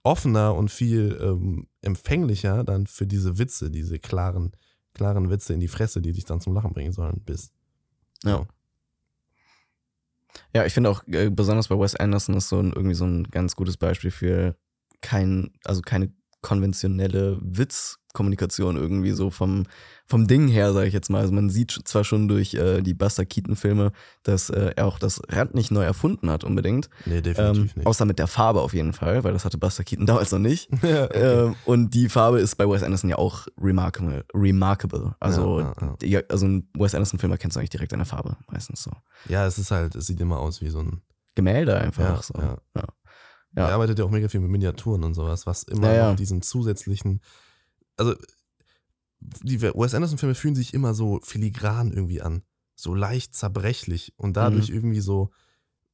offener 0.02 0.54
und 0.54 0.70
viel 0.70 1.18
ähm, 1.20 1.66
empfänglicher 1.82 2.64
dann 2.64 2.86
für 2.86 3.06
diese 3.06 3.38
Witze, 3.38 3.70
diese 3.70 3.98
klaren, 3.98 4.52
klaren 4.92 5.30
Witze 5.30 5.52
in 5.52 5.60
die 5.60 5.68
Fresse, 5.68 6.00
die 6.00 6.12
dich 6.12 6.24
dann 6.24 6.40
zum 6.40 6.54
Lachen 6.54 6.72
bringen 6.72 6.92
sollen, 6.92 7.20
bist. 7.24 7.52
Ja. 8.22 8.46
Ja, 10.52 10.64
ich 10.64 10.72
finde 10.72 10.90
auch, 10.90 11.06
äh, 11.08 11.30
besonders 11.30 11.68
bei 11.68 11.78
Wes 11.78 11.94
Anderson 11.94 12.36
ist 12.36 12.48
so 12.48 12.58
ein, 12.58 12.72
irgendwie 12.72 12.94
so 12.94 13.04
ein 13.04 13.24
ganz 13.24 13.56
gutes 13.56 13.76
Beispiel 13.76 14.10
für 14.10 14.56
kein, 15.00 15.52
also 15.64 15.80
keine 15.80 16.12
konventionelle 16.44 17.38
Witzkommunikation 17.40 18.76
irgendwie 18.76 19.12
so 19.12 19.30
vom, 19.30 19.64
vom 20.06 20.26
Ding 20.26 20.46
her, 20.48 20.72
sage 20.74 20.86
ich 20.86 20.92
jetzt 20.92 21.08
mal. 21.08 21.20
Also 21.22 21.32
man 21.32 21.48
sieht 21.48 21.72
zwar 21.84 22.04
schon 22.04 22.28
durch 22.28 22.52
äh, 22.54 22.82
die 22.82 22.92
Buster 22.92 23.24
Keaton-Filme, 23.24 23.92
dass 24.22 24.50
äh, 24.50 24.74
er 24.76 24.86
auch 24.86 24.98
das 24.98 25.22
Rad 25.30 25.54
nicht 25.54 25.70
neu 25.70 25.82
erfunden 25.82 26.28
hat 26.30 26.44
unbedingt. 26.44 26.90
Nee, 27.06 27.16
Ähm, 27.16 27.22
definitiv 27.22 27.76
nicht. 27.76 27.86
außer 27.86 28.04
mit 28.04 28.18
der 28.18 28.26
Farbe 28.26 28.60
auf 28.60 28.74
jeden 28.74 28.92
Fall, 28.92 29.24
weil 29.24 29.32
das 29.32 29.44
hatte 29.46 29.56
Buster 29.58 29.84
Keaton 29.84 30.04
damals 30.10 30.30
noch 30.32 30.38
nicht. 30.38 30.68
ja, 30.82 31.04
okay. 31.04 31.44
Ähm, 31.46 31.56
und 31.64 31.94
die 31.94 32.08
Farbe 32.10 32.38
ist 32.40 32.56
bei 32.56 32.68
Wes 32.68 32.82
Anderson 32.82 33.08
ja 33.10 33.16
auch 33.16 33.46
remarkable. 33.58 34.24
remarkable. 34.34 35.14
Also, 35.18 35.60
Ja, 35.60 35.74
ja, 35.80 35.96
ja. 36.02 36.20
also 36.28 36.46
ein 36.46 36.68
Wes 36.74 36.94
Anderson-Film 36.94 37.32
erkennst 37.32 37.56
du 37.56 37.60
eigentlich 37.60 37.70
direkt 37.70 37.94
an 37.94 38.00
der 38.00 38.06
Farbe, 38.06 38.36
meistens 38.50 38.82
so. 38.82 38.92
ja, 39.28 39.46
es 39.46 39.58
ist 39.58 39.70
halt, 39.70 39.94
es 39.94 40.06
sieht 40.06 40.20
immer 40.20 40.38
aus 40.38 40.60
wie 40.60 40.68
so 40.68 40.80
ein. 40.80 41.00
Gemälde 41.36 41.76
einfach. 41.76 42.04
Ja, 42.04 42.22
so. 42.22 42.34
ja. 42.76 42.84
Ja. 43.56 43.68
Er 43.68 43.74
arbeitet 43.74 43.98
ja 43.98 44.04
auch 44.04 44.10
mega 44.10 44.28
viel 44.28 44.40
mit 44.40 44.50
Miniaturen 44.50 45.04
und 45.04 45.14
sowas, 45.14 45.46
was 45.46 45.62
immer 45.64 45.88
Ja, 45.88 45.94
ja. 46.10 46.14
diesen 46.14 46.42
zusätzlichen 46.42 47.20
also 47.96 48.14
die 49.20 49.62
Wes 49.62 49.94
Anderson-Filme 49.94 50.34
fühlen 50.34 50.54
sich 50.54 50.74
immer 50.74 50.94
so 50.94 51.20
filigran 51.22 51.92
irgendwie 51.92 52.20
an. 52.20 52.42
So 52.76 52.94
leicht 52.94 53.34
zerbrechlich 53.34 54.12
und 54.16 54.36
dadurch 54.36 54.68
Mhm. 54.68 54.74
irgendwie 54.74 55.00
so, 55.00 55.30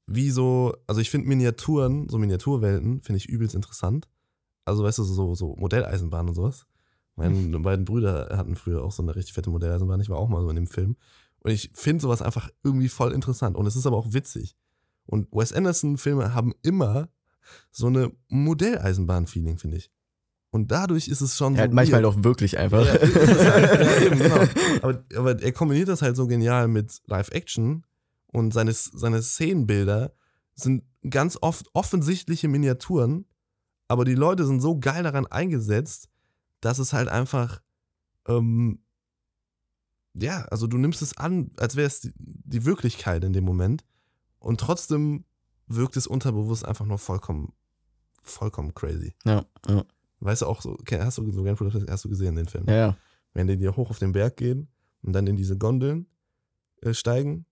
wie 0.06 0.30
so, 0.30 0.74
also 0.86 1.00
ich 1.00 1.10
finde 1.10 1.28
Miniaturen, 1.28 2.08
so 2.08 2.18
Miniaturwelten, 2.18 3.02
finde 3.02 3.18
ich 3.18 3.28
übelst 3.28 3.54
interessant. 3.54 4.08
Also 4.64 4.82
weißt 4.82 4.98
du, 4.98 5.04
so, 5.04 5.34
so 5.34 5.54
Modelleisenbahn 5.56 6.28
und 6.28 6.34
sowas. 6.34 6.66
Meine 7.16 7.34
beiden 7.60 7.84
Brüder 7.84 8.36
hatten 8.36 8.56
früher 8.56 8.82
auch 8.82 8.92
so 8.92 9.02
eine 9.02 9.14
richtig 9.14 9.34
fette 9.34 9.50
Modelleisenbahn. 9.50 10.00
Ich 10.00 10.08
war 10.08 10.18
auch 10.18 10.28
mal 10.28 10.40
so 10.42 10.48
in 10.50 10.56
dem 10.56 10.66
Film. 10.66 10.96
Und 11.40 11.50
ich 11.52 11.70
finde 11.74 12.02
sowas 12.02 12.22
einfach 12.22 12.50
irgendwie 12.64 12.88
voll 12.88 13.12
interessant. 13.12 13.56
Und 13.56 13.66
es 13.66 13.76
ist 13.76 13.86
aber 13.86 13.96
auch 13.96 14.12
witzig. 14.12 14.56
Und 15.06 15.28
Wes 15.32 15.52
Anderson-Filme 15.52 16.34
haben 16.34 16.54
immer 16.62 17.08
so 17.70 17.86
eine 17.86 18.12
Modelleisenbahn-Feeling, 18.28 19.58
finde 19.58 19.78
ich. 19.78 19.90
Und 20.50 20.72
dadurch 20.72 21.08
ist 21.08 21.20
es 21.20 21.36
schon 21.36 21.54
Ja, 21.54 21.58
so. 21.58 21.60
halt 21.62 21.72
manchmal 21.72 22.02
doch 22.02 22.24
wirklich 22.24 22.58
einfach. 22.58 22.84
Ja, 22.84 22.92
halt, 22.92 23.80
ja, 23.80 24.00
eben, 24.06 24.18
genau. 24.18 24.46
aber, 24.82 25.04
aber 25.16 25.42
er 25.42 25.52
kombiniert 25.52 25.88
das 25.88 26.02
halt 26.02 26.16
so 26.16 26.26
genial 26.26 26.66
mit 26.68 27.00
Live-Action 27.06 27.84
und 28.26 28.52
seine, 28.52 28.72
seine 28.72 29.22
Szenenbilder 29.22 30.12
sind 30.54 30.84
ganz 31.08 31.38
oft 31.40 31.68
offensichtliche 31.72 32.48
Miniaturen, 32.48 33.26
aber 33.88 34.04
die 34.04 34.14
Leute 34.14 34.44
sind 34.44 34.60
so 34.60 34.78
geil 34.78 35.02
daran 35.04 35.26
eingesetzt, 35.26 36.08
dass 36.60 36.78
es 36.78 36.92
halt 36.92 37.08
einfach, 37.08 37.62
ähm, 38.26 38.82
ja, 40.14 40.42
also 40.46 40.66
du 40.66 40.76
nimmst 40.78 41.00
es 41.00 41.16
an, 41.16 41.52
als 41.56 41.76
wäre 41.76 41.86
es 41.86 42.00
die, 42.00 42.12
die 42.16 42.64
Wirklichkeit 42.64 43.24
in 43.24 43.32
dem 43.32 43.44
Moment 43.44 43.84
und 44.38 44.60
trotzdem 44.60 45.24
wirkt 45.70 45.96
es 45.96 46.06
unterbewusst 46.06 46.64
einfach 46.64 46.84
nur 46.84 46.98
vollkommen, 46.98 47.52
vollkommen 48.22 48.74
crazy. 48.74 49.14
ja, 49.24 49.44
ja, 49.68 49.84
Weißt 50.20 50.42
du 50.42 50.46
auch 50.46 50.60
so, 50.60 50.72
okay, 50.72 51.00
hast 51.00 51.16
du 51.18 51.30
so 51.30 51.42
Budapest, 51.42 51.88
hast 51.88 52.04
du 52.04 52.08
gesehen 52.08 52.36
den 52.36 52.48
Film? 52.48 52.64
ja, 52.68 52.74
ja. 52.74 52.96
wenn 53.32 53.46
die 53.46 53.56
hier 53.56 53.76
hoch 53.76 53.90
auf 53.90 53.98
den 53.98 54.12
Berg 54.12 54.36
gehen 54.36 54.68
und 55.02 55.12
dann 55.14 55.26
in 55.26 55.36
diese 55.36 55.56
Gondeln 55.56 56.06
äh, 56.82 56.92
steigen 56.92 57.46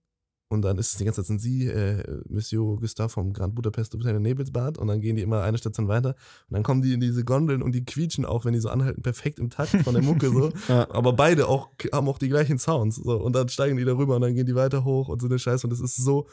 und 0.50 0.62
dann 0.62 0.78
ist 0.78 0.92
es 0.92 0.98
die 0.98 1.04
ganze 1.04 1.20
Zeit 1.20 1.26
sind 1.26 1.40
sie, 1.40 1.66
äh, 1.66 2.02
Monsieur 2.28 2.76
Gustave 2.76 3.10
vom 3.10 3.32
Grand 3.32 3.54
Budapest 3.54 3.92
Hotel 3.92 4.16
in 4.16 4.22
Nebelsbad 4.22 4.78
und 4.78 4.88
dann 4.88 5.00
gehen 5.00 5.16
die 5.16 5.22
immer 5.22 5.42
eine 5.42 5.58
Station 5.58 5.88
weiter 5.88 6.14
und 6.48 6.54
dann 6.54 6.62
kommen 6.62 6.80
die 6.80 6.94
in 6.94 7.00
diese 7.00 7.24
Gondeln 7.24 7.62
und 7.62 7.72
die 7.72 7.84
quietschen 7.84 8.24
auch, 8.24 8.44
wenn 8.44 8.54
die 8.54 8.60
so 8.60 8.70
anhalten, 8.70 9.02
perfekt 9.02 9.38
im 9.38 9.50
Takt 9.50 9.70
von 9.82 9.94
der 9.94 10.02
Mucke 10.02 10.30
so. 10.30 10.50
Ja. 10.68 10.90
Aber 10.90 11.12
beide 11.12 11.48
auch 11.48 11.68
haben 11.92 12.08
auch 12.08 12.18
die 12.18 12.28
gleichen 12.28 12.58
Sounds 12.58 12.96
so 12.96 13.16
und 13.22 13.34
dann 13.34 13.48
steigen 13.48 13.76
die 13.76 13.84
da 13.84 13.96
rüber 13.96 14.16
und 14.16 14.22
dann 14.22 14.34
gehen 14.34 14.46
die 14.46 14.54
weiter 14.54 14.84
hoch 14.84 15.08
und 15.08 15.20
so 15.20 15.26
eine 15.26 15.38
Scheiße 15.38 15.66
und 15.66 15.72
es 15.72 15.80
ist 15.80 15.96
so 15.96 16.26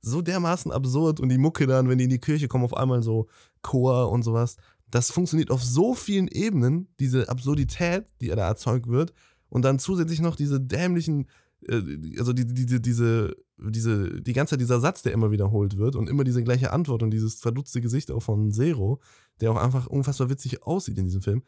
so 0.00 0.22
dermaßen 0.22 0.70
absurd 0.72 1.20
und 1.20 1.28
die 1.28 1.38
Mucke 1.38 1.66
dann, 1.66 1.88
wenn 1.88 1.98
die 1.98 2.04
in 2.04 2.10
die 2.10 2.20
Kirche 2.20 2.48
kommen, 2.48 2.64
auf 2.64 2.76
einmal 2.76 3.02
so 3.02 3.26
Chor 3.62 4.10
und 4.10 4.22
sowas. 4.22 4.56
Das 4.90 5.10
funktioniert 5.10 5.50
auf 5.50 5.62
so 5.62 5.94
vielen 5.94 6.28
Ebenen, 6.28 6.88
diese 7.00 7.28
Absurdität, 7.28 8.06
die 8.20 8.28
da 8.28 8.46
erzeugt 8.46 8.86
wird 8.86 9.12
und 9.48 9.64
dann 9.64 9.78
zusätzlich 9.78 10.20
noch 10.20 10.36
diese 10.36 10.60
dämlichen 10.60 11.26
also 11.68 12.32
die, 12.32 12.46
die, 12.46 12.66
die, 12.66 12.80
diese, 12.80 13.34
diese, 13.58 14.20
die 14.20 14.32
ganze 14.32 14.50
Zeit 14.52 14.60
dieser 14.60 14.80
Satz, 14.80 15.02
der 15.02 15.12
immer 15.12 15.30
wiederholt 15.30 15.76
wird 15.76 15.96
und 15.96 16.08
immer 16.08 16.24
diese 16.24 16.42
gleiche 16.42 16.72
Antwort 16.72 17.02
und 17.02 17.10
dieses 17.10 17.36
verdutzte 17.36 17.80
Gesicht 17.80 18.10
auch 18.10 18.22
von 18.22 18.52
Zero, 18.52 19.00
der 19.40 19.50
auch 19.50 19.56
einfach 19.56 19.86
unfassbar 19.86 20.30
witzig 20.30 20.62
aussieht 20.62 20.98
in 20.98 21.04
diesem 21.04 21.22
Film. 21.22 21.42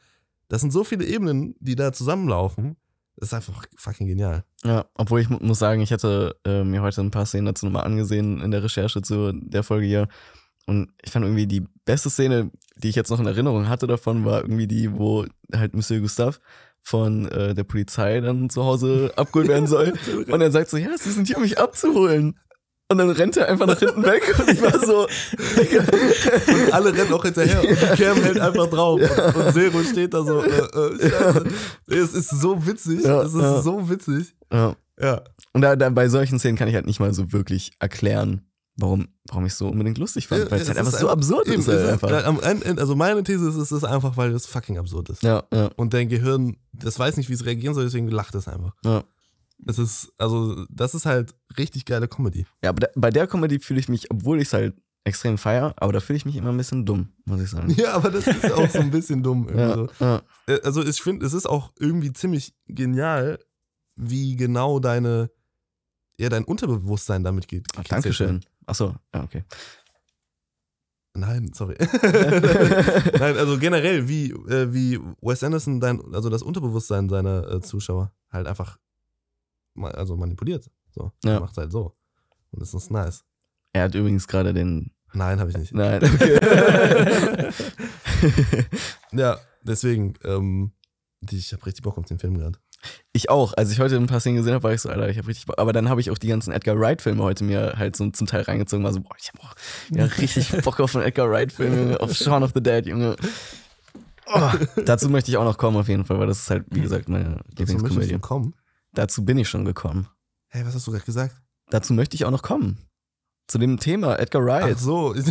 Das 0.48 0.60
sind 0.60 0.72
so 0.72 0.84
viele 0.84 1.04
Ebenen, 1.04 1.54
die 1.60 1.74
da 1.76 1.92
zusammenlaufen. 1.92 2.76
Das 3.16 3.30
ist 3.30 3.34
einfach 3.34 3.66
fucking 3.76 4.06
genial. 4.06 4.44
Ja, 4.64 4.86
obwohl 4.94 5.20
ich 5.20 5.28
mu- 5.28 5.38
muss 5.40 5.58
sagen, 5.58 5.80
ich 5.82 5.92
hatte 5.92 6.36
äh, 6.44 6.62
mir 6.64 6.82
heute 6.82 7.00
ein 7.00 7.10
paar 7.10 7.26
Szenen 7.26 7.46
dazu 7.46 7.66
nochmal 7.66 7.84
angesehen 7.84 8.40
in 8.40 8.50
der 8.50 8.62
Recherche 8.62 9.02
zu 9.02 9.32
der 9.32 9.62
Folge 9.64 9.86
hier. 9.86 10.08
Und 10.66 10.90
ich 11.02 11.10
fand 11.10 11.24
irgendwie 11.24 11.46
die 11.46 11.66
beste 11.84 12.10
Szene, 12.10 12.50
die 12.76 12.88
ich 12.88 12.94
jetzt 12.94 13.10
noch 13.10 13.18
in 13.20 13.26
Erinnerung 13.26 13.68
hatte 13.68 13.86
davon, 13.86 14.24
war 14.24 14.42
irgendwie 14.42 14.66
die, 14.66 14.96
wo 14.96 15.26
halt 15.52 15.74
Monsieur 15.74 16.00
Gustave 16.00 16.38
von 16.88 17.28
äh, 17.28 17.54
der 17.54 17.64
Polizei 17.64 18.20
dann 18.20 18.48
zu 18.48 18.64
Hause 18.64 19.12
abgeholt 19.16 19.48
werden 19.48 19.66
soll. 19.66 19.92
Und 20.30 20.40
er 20.40 20.50
sagt 20.50 20.70
so, 20.70 20.78
ja, 20.78 20.90
sie 20.96 21.10
sind 21.10 21.26
hier, 21.26 21.36
um 21.36 21.42
mich 21.42 21.58
abzuholen. 21.58 22.38
Und 22.90 22.96
dann 22.96 23.10
rennt 23.10 23.36
er 23.36 23.48
einfach 23.48 23.66
nach 23.66 23.78
hinten 23.78 24.02
weg 24.02 24.22
und 24.38 24.48
ich 24.48 24.62
war 24.62 24.78
so, 24.78 25.02
Und 25.06 26.72
alle 26.72 26.96
rennen 26.96 27.12
auch 27.12 27.22
hinterher 27.22 27.60
und 27.60 27.68
die 27.68 28.02
Cam 28.02 28.16
hält 28.16 28.40
einfach 28.40 28.70
drauf. 28.70 28.98
Und, 28.98 29.36
und 29.36 29.52
Zero 29.52 29.82
steht 29.82 30.14
da 30.14 30.24
so, 30.24 30.42
äh, 30.42 30.48
äh, 30.48 31.10
scheiße. 31.10 31.44
Es 31.88 32.14
ist 32.14 32.30
so 32.30 32.66
witzig. 32.66 33.04
Ja, 33.04 33.20
es 33.20 33.34
ist 33.34 33.42
ja. 33.42 33.60
so 33.60 33.90
witzig. 33.90 34.34
ja. 34.50 34.74
Ja. 34.98 35.22
Und 35.52 35.62
da, 35.62 35.76
da 35.76 35.90
bei 35.90 36.08
solchen 36.08 36.38
Szenen 36.38 36.56
kann 36.56 36.68
ich 36.68 36.74
halt 36.74 36.86
nicht 36.86 36.98
mal 36.98 37.12
so 37.12 37.30
wirklich 37.30 37.72
erklären, 37.78 38.47
warum, 38.78 39.08
warum 39.28 39.44
ich 39.44 39.52
es 39.52 39.58
so 39.58 39.68
unbedingt 39.68 39.98
lustig 39.98 40.26
fand. 40.28 40.50
Weil 40.50 40.60
es 40.60 40.68
halt 40.68 40.78
einfach 40.78 40.98
so 40.98 41.08
absurd 41.10 41.48
eben, 41.48 41.60
ist. 41.60 41.68
Halt 41.68 41.86
einfach. 42.02 42.24
am 42.24 42.40
Ende, 42.40 42.80
also 42.80 42.96
meine 42.96 43.22
These 43.22 43.48
ist, 43.48 43.56
es 43.56 43.72
ist 43.72 43.84
einfach, 43.84 44.16
weil 44.16 44.32
es 44.32 44.46
fucking 44.46 44.78
absurd 44.78 45.10
ist. 45.10 45.22
Ja, 45.22 45.44
ja, 45.52 45.70
Und 45.76 45.92
dein 45.94 46.08
Gehirn, 46.08 46.56
das 46.72 46.98
weiß 46.98 47.16
nicht, 47.16 47.28
wie 47.28 47.34
es 47.34 47.44
reagieren 47.44 47.74
soll, 47.74 47.84
deswegen 47.84 48.08
lacht 48.08 48.34
es 48.34 48.48
einfach. 48.48 48.74
ja. 48.84 49.04
Es 49.66 49.76
ist, 49.76 50.12
also, 50.18 50.64
das 50.70 50.94
ist 50.94 51.04
halt 51.04 51.34
richtig 51.58 51.84
geile 51.84 52.06
Comedy. 52.06 52.46
Ja, 52.62 52.70
aber 52.70 52.88
bei 52.94 53.10
der 53.10 53.26
Comedy 53.26 53.58
fühle 53.58 53.80
ich 53.80 53.88
mich, 53.88 54.08
obwohl 54.08 54.40
ich 54.40 54.46
es 54.46 54.52
halt 54.52 54.76
extrem 55.02 55.36
feier, 55.36 55.74
aber 55.78 55.92
da 55.92 55.98
fühle 55.98 56.16
ich 56.16 56.24
mich 56.24 56.36
immer 56.36 56.50
ein 56.50 56.56
bisschen 56.56 56.86
dumm, 56.86 57.08
muss 57.24 57.40
ich 57.40 57.50
sagen. 57.50 57.68
Ja, 57.76 57.94
aber 57.94 58.10
das 58.12 58.28
ist 58.28 58.52
auch 58.52 58.70
so 58.70 58.78
ein 58.78 58.92
bisschen 58.92 59.20
dumm. 59.24 59.48
Ja, 59.52 59.74
so. 59.74 59.88
ja, 59.98 60.22
Äh, 60.46 60.60
Also, 60.62 60.84
ich 60.84 61.02
finde, 61.02 61.26
es 61.26 61.32
ist 61.32 61.46
auch 61.46 61.72
irgendwie 61.80 62.12
ziemlich 62.12 62.54
genial, 62.66 63.40
wie 63.96 64.36
genau 64.36 64.78
deine, 64.78 65.28
ja, 66.20 66.28
dein 66.28 66.44
Unterbewusstsein 66.44 67.24
damit 67.24 67.48
geht. 67.48 67.66
Ach, 67.76 67.82
Dankeschön. 67.82 68.44
Achso, 68.68 68.94
ja, 69.14 69.22
okay. 69.24 69.44
Nein, 71.14 71.50
sorry. 71.54 71.74
Nein, 73.18 73.36
also 73.36 73.58
generell, 73.58 74.08
wie, 74.08 74.30
äh, 74.30 74.72
wie 74.72 75.00
Wes 75.20 75.42
Anderson 75.42 75.80
dein, 75.80 76.00
also 76.14 76.28
das 76.30 76.42
Unterbewusstsein 76.42 77.08
seiner 77.08 77.50
äh, 77.50 77.60
Zuschauer 77.60 78.12
halt 78.30 78.46
einfach 78.46 78.78
ma- 79.74 79.90
also 79.90 80.16
manipuliert. 80.16 80.70
So. 80.90 81.10
Ja. 81.24 81.34
Er 81.34 81.40
macht 81.40 81.56
halt 81.56 81.72
so. 81.72 81.96
Und 82.50 82.60
das 82.62 82.72
ist 82.74 82.90
nice. 82.90 83.24
Er 83.72 83.84
hat 83.84 83.94
übrigens 83.94 84.28
gerade 84.28 84.52
den. 84.54 84.92
Nein, 85.14 85.40
habe 85.40 85.50
ich 85.50 85.56
nicht. 85.56 85.72
Nein, 85.74 86.02
okay. 86.04 86.38
Ja, 89.12 89.38
deswegen, 89.62 90.14
ähm, 90.24 90.72
ich 91.30 91.52
habe 91.52 91.64
richtig 91.66 91.82
Bock 91.82 91.96
auf 91.98 92.04
den 92.04 92.18
Film 92.18 92.36
gerade. 92.36 92.58
Ich 93.12 93.30
auch. 93.30 93.54
Als 93.56 93.70
ich 93.70 93.80
heute 93.80 93.96
ein 93.96 94.06
paar 94.06 94.20
Szenen 94.20 94.36
gesehen 94.36 94.54
habe, 94.54 94.64
war 94.64 94.72
ich 94.72 94.80
so, 94.80 94.88
Alter, 94.88 95.08
ich 95.08 95.18
habe 95.18 95.28
richtig 95.28 95.46
Bock. 95.46 95.58
Aber 95.58 95.72
dann 95.72 95.88
habe 95.88 96.00
ich 96.00 96.10
auch 96.10 96.18
die 96.18 96.28
ganzen 96.28 96.52
Edgar 96.52 96.78
Wright-Filme 96.78 97.22
heute 97.22 97.44
mir 97.44 97.74
halt 97.76 97.96
so 97.96 98.08
zum 98.10 98.26
Teil 98.26 98.42
reingezogen. 98.42 98.84
War 98.84 98.92
so, 98.92 99.00
boah, 99.00 99.16
ich 99.18 99.28
habe 99.28 99.42
auch 99.42 99.54
ja, 99.90 100.04
richtig 100.18 100.50
Bock 100.62 100.80
auf 100.80 100.94
einen 100.94 101.04
Edgar 101.04 101.30
Wright-Film, 101.30 101.76
Junge, 101.76 102.00
auf 102.00 102.14
Shaun 102.14 102.42
of 102.42 102.52
the 102.54 102.62
Dead, 102.62 102.86
Junge. 102.86 103.16
Oh, 104.26 104.50
dazu 104.84 105.08
möchte 105.08 105.30
ich 105.30 105.36
auch 105.38 105.44
noch 105.44 105.56
kommen, 105.56 105.76
auf 105.76 105.88
jeden 105.88 106.04
Fall, 106.04 106.18
weil 106.18 106.26
das 106.26 106.40
ist 106.40 106.50
halt, 106.50 106.66
wie 106.70 106.82
gesagt, 106.82 107.08
meine 107.08 107.40
Dazu 107.54 107.72
Lieblingskomödie. 107.72 108.12
du 108.12 108.18
kommen. 108.18 108.54
Dazu 108.92 109.24
bin 109.24 109.38
ich 109.38 109.48
schon 109.48 109.64
gekommen. 109.64 110.08
Hey, 110.48 110.66
was 110.66 110.74
hast 110.74 110.86
du 110.86 110.90
gerade 110.92 111.04
gesagt? 111.04 111.34
Dazu 111.70 111.94
möchte 111.94 112.14
ich 112.14 112.24
auch 112.24 112.30
noch 112.30 112.42
kommen. 112.42 112.78
Zu 113.46 113.56
dem 113.58 113.80
Thema 113.80 114.18
Edgar 114.18 114.44
Wright. 114.44 114.74
Ach 114.76 114.80
so. 114.80 115.14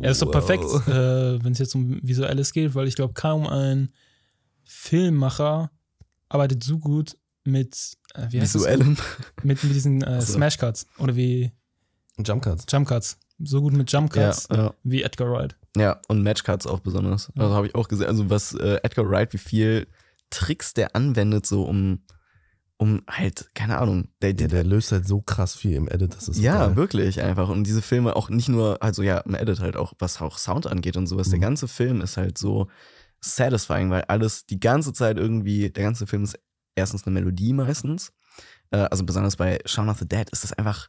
Er 0.00 0.10
ist 0.10 0.20
doch 0.20 0.30
perfekt, 0.30 0.64
äh, 0.88 1.42
wenn 1.42 1.52
es 1.52 1.58
jetzt 1.60 1.76
um 1.76 2.00
Visuelles 2.02 2.52
geht, 2.52 2.74
weil 2.74 2.88
ich 2.88 2.96
glaube, 2.96 3.14
kaum 3.14 3.46
ein 3.46 3.90
Filmmacher 4.64 5.70
arbeitet 6.28 6.62
so 6.64 6.78
gut 6.78 7.16
mit, 7.44 7.76
äh, 8.14 8.26
wie 8.30 8.40
heißt 8.40 8.54
das? 8.54 8.62
Visuellem. 8.62 8.96
Mit, 9.42 9.62
mit 9.62 9.74
diesen 9.74 10.02
äh, 10.02 10.20
so. 10.20 10.34
Smash 10.34 10.58
Cuts 10.58 10.86
oder 10.98 11.14
wie 11.16 11.52
Jump 12.24 12.42
Cuts. 12.44 12.64
Jump 12.70 12.88
Cuts. 12.88 13.18
So 13.38 13.60
gut 13.60 13.72
mit 13.72 13.90
Jump 13.90 14.14
Ja, 14.16 14.26
Cuts 14.28 14.48
ja. 14.52 14.72
wie 14.84 15.02
Edgar 15.02 15.30
Wright. 15.30 15.56
ja, 15.76 16.00
und 16.08 16.22
Matchcuts 16.22 16.66
auch 16.66 16.80
besonders. 16.80 17.32
Also 17.36 17.52
habe 17.54 17.66
ich 17.66 17.74
auch 17.74 17.88
gesehen, 17.88 18.06
also 18.06 18.30
was 18.30 18.54
äh, 18.54 18.78
Edgar 18.84 19.10
Wright, 19.10 19.32
wie 19.32 19.38
viel 19.38 19.86
Tricks 20.30 20.72
der 20.72 20.94
anwendet, 20.94 21.44
so 21.44 21.64
um, 21.64 22.04
um 22.76 23.02
halt, 23.08 23.50
keine 23.54 23.78
Ahnung, 23.78 24.08
der, 24.22 24.32
Der, 24.34 24.46
der, 24.48 24.62
der 24.62 24.64
löst 24.70 24.92
halt 24.92 25.06
so 25.08 25.20
krass 25.20 25.54
viel 25.56 25.72
im 25.72 25.88
Edit, 25.88 26.14
das 26.14 26.28
ist 26.28 26.36
so 26.36 26.42
ja, 26.42 26.66
geil. 26.68 26.76
wirklich 26.76 27.20
einfach. 27.20 27.48
Und 27.48 27.64
diese 27.64 27.82
Filme 27.82 28.14
auch 28.14 28.30
nicht 28.30 28.48
nur, 28.48 28.80
also 28.82 29.02
ja, 29.02 29.18
im 29.18 29.34
Edit 29.34 29.58
halt 29.60 29.76
auch, 29.76 29.92
was 29.98 30.20
auch 30.22 30.38
Sound 30.38 30.66
angeht 30.68 30.96
und 30.96 31.08
sowas. 31.08 31.28
Der 31.28 31.38
Mhm. 31.38 31.42
ganze 31.42 31.66
Film 31.68 32.00
ist 32.02 32.16
halt 32.16 32.38
so 32.38 32.68
satisfying, 33.24 33.90
weil 33.90 34.02
alles 34.02 34.46
die 34.46 34.60
ganze 34.60 34.92
Zeit 34.92 35.16
irgendwie, 35.16 35.70
der 35.70 35.84
ganze 35.84 36.06
Film 36.06 36.24
ist 36.24 36.38
erstens 36.74 37.06
eine 37.06 37.14
Melodie 37.14 37.52
meistens. 37.52 38.12
Äh, 38.70 38.78
also 38.90 39.04
besonders 39.04 39.36
bei 39.36 39.58
Shaun 39.64 39.88
of 39.88 39.98
the 39.98 40.08
Dead 40.08 40.28
ist 40.30 40.44
das 40.44 40.52
einfach, 40.52 40.88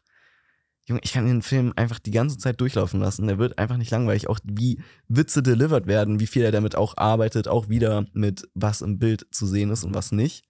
Junge, 0.88 1.02
ich 1.04 1.14
kann 1.14 1.26
den 1.26 1.42
Film 1.42 1.74
einfach 1.76 1.98
die 1.98 2.12
ganze 2.12 2.38
Zeit 2.38 2.62
durchlaufen 2.62 3.00
lassen. 3.00 3.26
Der 3.26 3.40
wird 3.40 3.58
einfach 3.58 3.78
nicht 3.78 3.90
langweilig. 3.90 4.28
Auch 4.28 4.40
wie 4.44 4.80
Witze 5.08 5.42
delivered 5.42 5.88
werden, 5.88 6.20
wie 6.20 6.28
viel 6.28 6.44
er 6.44 6.52
damit 6.52 6.76
auch 6.76 6.96
arbeitet, 6.98 7.48
auch 7.48 7.70
wieder 7.70 8.06
mit 8.14 8.48
was 8.54 8.82
im 8.82 9.00
Bild 9.00 9.26
zu 9.32 9.48
sehen 9.48 9.72
ist 9.72 9.84
und 9.84 9.96
was 9.96 10.12
nicht. 10.12 10.46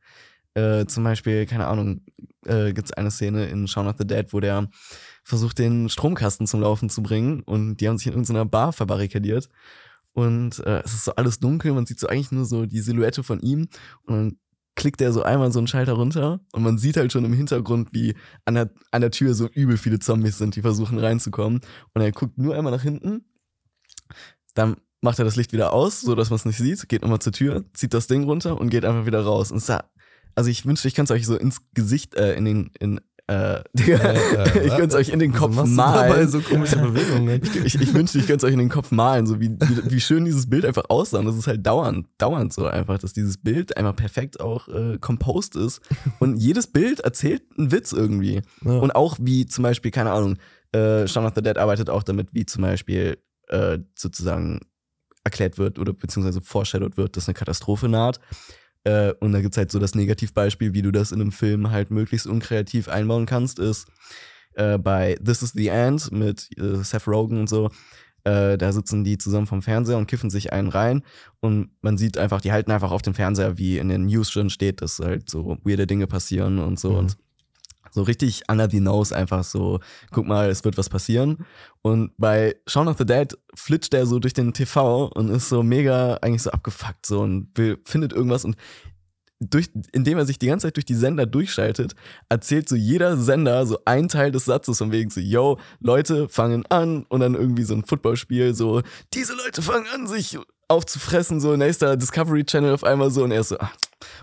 Äh, 0.54 0.86
zum 0.88 1.04
Beispiel, 1.04 1.46
keine 1.46 1.68
Ahnung, 1.68 2.02
äh, 2.46 2.74
gibt 2.74 2.88
es 2.88 2.94
eine 2.94 3.12
Szene 3.12 3.46
in 3.48 3.68
Shaun 3.68 3.88
of 3.88 3.96
the 3.98 4.08
Dead, 4.08 4.32
wo 4.32 4.40
der 4.40 4.70
versucht, 5.24 5.60
den 5.60 5.90
Stromkasten 5.90 6.48
zum 6.48 6.62
Laufen 6.62 6.90
zu 6.90 7.02
bringen 7.02 7.42
und 7.42 7.78
die 7.78 7.88
haben 7.88 7.98
sich 7.98 8.08
in 8.08 8.14
irgendeiner 8.14 8.46
Bar 8.46 8.72
verbarrikadiert. 8.72 9.50
Und 10.16 10.60
äh, 10.66 10.82
es 10.86 10.94
ist 10.94 11.04
so 11.04 11.16
alles 11.16 11.40
dunkel, 11.40 11.74
man 11.74 11.86
sieht 11.86 12.00
so 12.00 12.08
eigentlich 12.08 12.32
nur 12.32 12.46
so 12.46 12.66
die 12.66 12.80
Silhouette 12.80 13.22
von 13.22 13.42
ihm 13.42 13.68
und 14.04 14.16
dann 14.16 14.40
klickt 14.76 15.02
er 15.02 15.12
so 15.12 15.24
einmal 15.24 15.52
so 15.52 15.60
einen 15.60 15.68
Schalter 15.68 15.94
runter 15.94 16.40
und 16.54 16.64
man 16.64 16.78
sieht 16.78 16.96
halt 16.96 17.12
schon 17.12 17.26
im 17.26 17.34
Hintergrund, 17.34 17.90
wie 17.92 18.16
an 18.46 18.56
der, 18.56 18.72
an 18.92 19.02
der 19.02 19.12
Tür 19.12 19.34
so 19.34 19.48
übel 19.48 19.76
viele 19.76 20.00
Zombies 20.00 20.38
sind, 20.38 20.56
die 20.56 20.62
versuchen 20.62 21.00
reinzukommen. 21.00 21.60
Und 21.94 22.02
er 22.02 22.14
guckt 22.14 22.38
nur 22.38 22.56
einmal 22.56 22.72
nach 22.72 22.82
hinten, 22.82 23.26
dann 24.54 24.78
macht 25.02 25.20
er 25.20 25.26
das 25.26 25.36
Licht 25.36 25.52
wieder 25.52 25.74
aus, 25.74 26.00
so 26.00 26.16
dass 26.16 26.30
man 26.30 26.38
es 26.38 26.46
nicht 26.46 26.58
sieht, 26.60 26.88
geht 26.88 27.02
nochmal 27.02 27.20
zur 27.20 27.34
Tür, 27.34 27.66
zieht 27.74 27.94
das 27.94 28.08
Ding 28.08 28.24
runter 28.24 28.58
und 28.58 28.70
geht 28.70 28.86
einfach 28.86 29.06
wieder 29.06 29.22
raus. 29.22 29.52
Und 29.52 29.58
es 29.58 29.66
sah, 29.66 29.84
also 30.34 30.50
ich 30.50 30.66
wünschte, 30.66 30.88
ich 30.88 30.96
könnte 30.96 31.14
es 31.14 31.20
euch 31.20 31.26
so 31.26 31.36
ins 31.36 31.60
Gesicht, 31.74 32.16
äh, 32.16 32.36
in 32.36 32.46
den, 32.46 32.72
in, 32.80 33.02
äh, 33.28 33.64
Digga, 33.74 33.98
Äh, 33.98 34.60
ich 34.66 34.76
könnte 34.76 34.88
es 34.88 34.94
euch 34.96 35.10
in 35.10 35.20
den 35.20 35.34
Kopf 35.34 35.56
machst 35.56 35.72
du 35.72 35.78
dabei 35.78 36.10
malen. 36.10 36.30
so 36.30 36.42
komische 36.42 36.78
Bewegungen. 36.78 37.42
Ich, 37.44 37.56
ich, 37.56 37.82
ich 37.82 37.94
wünschte, 37.94 38.20
ich 38.20 38.28
könnte 38.28 38.46
es 38.46 38.50
euch 38.50 38.54
in 38.54 38.60
den 38.60 38.70
Kopf 38.70 38.92
malen, 38.92 39.26
so 39.26 39.40
wie, 39.40 39.50
wie, 39.50 39.92
wie 39.92 40.00
schön 40.00 40.26
dieses 40.26 40.50
Bild 40.50 40.66
einfach 40.66 40.86
aussah. 40.90 41.20
Und 41.20 41.26
das 41.26 41.36
ist 41.36 41.48
halt 41.48 41.66
dauernd, 41.66 42.08
dauernd 42.18 42.54
so 42.54 42.68
einfach, 42.68 43.00
dass 43.00 43.14
dieses 43.14 43.38
Bild 43.38 43.76
einmal 43.78 43.94
perfekt 43.94 44.40
auch 44.40 44.68
äh, 44.68 44.98
composed 45.00 45.56
ist. 45.56 45.82
Und 46.20 46.38
jedes 46.38 46.68
Bild 46.68 47.00
erzählt 47.00 47.44
einen 47.58 47.72
Witz 47.72 47.94
irgendwie. 47.94 48.42
Ja. 48.64 48.78
Und 48.78 48.92
auch 48.96 49.18
wie 49.20 49.46
zum 49.48 49.64
Beispiel, 49.64 49.92
keine 49.92 50.12
Ahnung, 50.12 50.38
äh, 50.72 51.08
Shaun 51.08 51.26
of 51.26 51.34
the 51.36 51.42
Dead 51.42 51.58
arbeitet 51.58 51.90
auch 51.90 52.04
damit, 52.04 52.34
wie 52.34 52.46
zum 52.46 52.62
Beispiel 52.62 53.18
äh, 53.48 53.80
sozusagen 53.96 54.62
erklärt 55.24 55.58
wird 55.58 55.80
oder 55.80 55.94
beziehungsweise 55.94 56.42
foreshadowed 56.42 56.98
wird, 56.98 57.18
dass 57.18 57.28
eine 57.28 57.34
Katastrophe 57.34 57.90
naht. 57.90 58.20
Äh, 58.86 59.14
und 59.20 59.34
da 59.34 59.42
gibt's 59.42 59.58
halt 59.58 59.72
so 59.72 59.80
das 59.80 59.96
Negativbeispiel, 59.96 60.74
wie 60.74 60.82
du 60.82 60.92
das 60.92 61.12
in 61.12 61.20
einem 61.20 61.32
Film 61.34 61.72
halt 61.72 61.92
möglichst 61.92 62.28
unkreativ 62.28 62.88
einbauen 62.88 63.26
kannst, 63.26 63.60
ist 63.60 63.88
äh, 64.54 64.78
bei 64.78 65.18
This 65.24 65.42
is 65.42 65.52
the 65.52 65.68
End 65.68 66.12
mit 66.12 66.50
äh, 66.58 66.76
Seth 66.84 67.08
Rogen 67.08 67.40
und 67.40 67.50
so. 67.50 67.70
Äh, 68.24 68.58
da 68.58 68.72
sitzen 68.72 69.04
die 69.04 69.18
zusammen 69.20 69.46
vom 69.48 69.62
Fernseher 69.62 69.98
und 69.98 70.08
kiffen 70.08 70.30
sich 70.32 70.52
einen 70.54 70.70
rein 70.70 71.04
und 71.42 71.70
man 71.82 71.98
sieht 71.98 72.18
einfach, 72.18 72.42
die 72.42 72.52
halten 72.52 72.72
einfach 72.72 72.92
auf 72.92 73.04
dem 73.04 73.14
Fernseher, 73.14 73.58
wie 73.60 73.78
in 73.78 73.90
den 73.90 74.06
News 74.08 74.32
schon 74.32 74.50
steht, 74.50 74.82
dass 74.82 74.98
halt 75.00 75.30
so 75.30 75.58
weirde 75.64 75.86
Dinge 75.86 76.08
passieren 76.08 76.58
und 76.60 76.80
so 76.80 76.92
Mhm. 76.92 76.98
und 76.98 77.18
so 77.96 78.04
richtig 78.04 78.44
under 78.50 78.70
the 78.70 78.80
nose 78.80 79.16
einfach 79.16 79.44
so, 79.44 79.80
guck 80.12 80.28
mal, 80.28 80.50
es 80.50 80.64
wird 80.64 80.78
was 80.78 80.90
passieren. 80.90 81.46
Und 81.82 82.12
bei 82.18 82.56
Shaun 82.68 82.88
of 82.88 82.98
the 82.98 83.06
Dead 83.06 83.36
flitscht 83.56 83.94
er 83.94 84.06
so 84.06 84.20
durch 84.20 84.34
den 84.34 84.54
TV 84.54 85.08
und 85.08 85.30
ist 85.30 85.50
so 85.50 85.64
mega 85.64 86.16
eigentlich 86.22 86.44
so 86.44 86.52
abgefuckt 86.52 87.06
so 87.06 87.22
und 87.22 87.50
findet 87.86 88.14
irgendwas 88.14 88.46
und 88.46 88.56
durch, 89.40 89.70
indem 89.92 90.18
er 90.18 90.26
sich 90.26 90.40
die 90.40 90.48
ganze 90.48 90.68
Zeit 90.68 90.78
durch 90.78 90.86
die 90.86 90.96
Sender 90.96 91.26
durchschaltet, 91.26 91.96
erzählt 92.30 92.70
so 92.70 92.76
jeder 92.76 93.18
Sender 93.18 93.66
so 93.66 93.80
einen 93.86 94.10
Teil 94.10 94.32
des 94.32 94.46
Satzes 94.46 94.78
von 94.78 94.92
wegen 94.92 95.10
so, 95.10 95.20
yo, 95.20 95.58
Leute 95.80 96.30
fangen 96.30 96.66
an 96.68 97.06
und 97.10 97.20
dann 97.20 97.36
irgendwie 97.36 97.64
so 97.64 97.76
ein 97.76 97.84
Footballspiel 97.84 98.54
so, 98.54 98.82
diese 99.14 99.34
Leute 99.34 99.62
fangen 99.62 99.88
an, 99.94 100.08
sich 100.08 100.38
aufzufressen, 100.68 101.40
so 101.40 101.56
nächster 101.56 101.96
Discovery 101.98 102.44
Channel 102.44 102.74
auf 102.74 102.84
einmal 102.84 103.12
so 103.12 103.24
und 103.24 103.32
er 103.32 103.42
ist 103.42 103.50
so, 103.50 103.60
ah. 103.60 103.72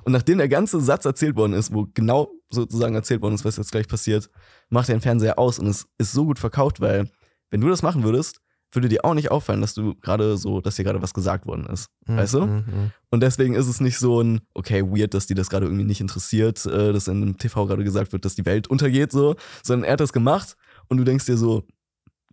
Und 0.04 0.12
nachdem 0.12 0.38
der 0.38 0.48
ganze 0.48 0.80
Satz 0.80 1.04
erzählt 1.04 1.36
worden 1.36 1.52
ist, 1.52 1.72
wo 1.72 1.86
genau 1.94 2.30
sozusagen 2.50 2.94
erzählt 2.94 3.22
worden 3.22 3.34
ist, 3.34 3.44
was 3.44 3.56
jetzt 3.56 3.72
gleich 3.72 3.88
passiert, 3.88 4.30
macht 4.68 4.88
er 4.88 4.96
den 4.96 5.00
Fernseher 5.00 5.38
aus 5.38 5.58
und 5.58 5.66
es 5.66 5.86
ist 5.98 6.12
so 6.12 6.24
gut 6.24 6.38
verkauft, 6.38 6.80
weil 6.80 7.10
wenn 7.50 7.60
du 7.60 7.68
das 7.68 7.82
machen 7.82 8.02
würdest, 8.02 8.40
würde 8.74 8.88
dir 8.88 9.04
auch 9.04 9.14
nicht 9.14 9.30
auffallen, 9.30 9.60
dass 9.60 9.74
du 9.74 9.94
gerade 9.96 10.36
so, 10.38 10.60
dass 10.60 10.76
dir 10.76 10.84
gerade 10.84 11.02
was 11.02 11.12
gesagt 11.12 11.46
worden 11.46 11.66
ist. 11.66 11.90
Weißt 12.06 12.34
du? 12.34 12.46
Mhm, 12.46 12.54
mhm. 12.54 12.90
Und 13.10 13.22
deswegen 13.22 13.54
ist 13.54 13.68
es 13.68 13.80
nicht 13.80 13.98
so 13.98 14.22
ein, 14.22 14.40
okay, 14.54 14.82
weird, 14.82 15.14
dass 15.14 15.26
die 15.26 15.34
das 15.34 15.50
gerade 15.50 15.66
irgendwie 15.66 15.84
nicht 15.84 16.00
interessiert, 16.00 16.64
äh, 16.66 16.92
dass 16.92 17.08
in 17.08 17.22
einem 17.22 17.36
TV 17.36 17.66
gerade 17.66 17.84
gesagt 17.84 18.12
wird, 18.12 18.24
dass 18.24 18.34
die 18.34 18.46
Welt 18.46 18.68
untergeht, 18.68 19.12
so, 19.12 19.36
sondern 19.62 19.84
er 19.84 19.92
hat 19.92 20.00
das 20.00 20.12
gemacht 20.12 20.56
und 20.88 20.96
du 20.96 21.04
denkst 21.04 21.26
dir 21.26 21.36
so, 21.36 21.66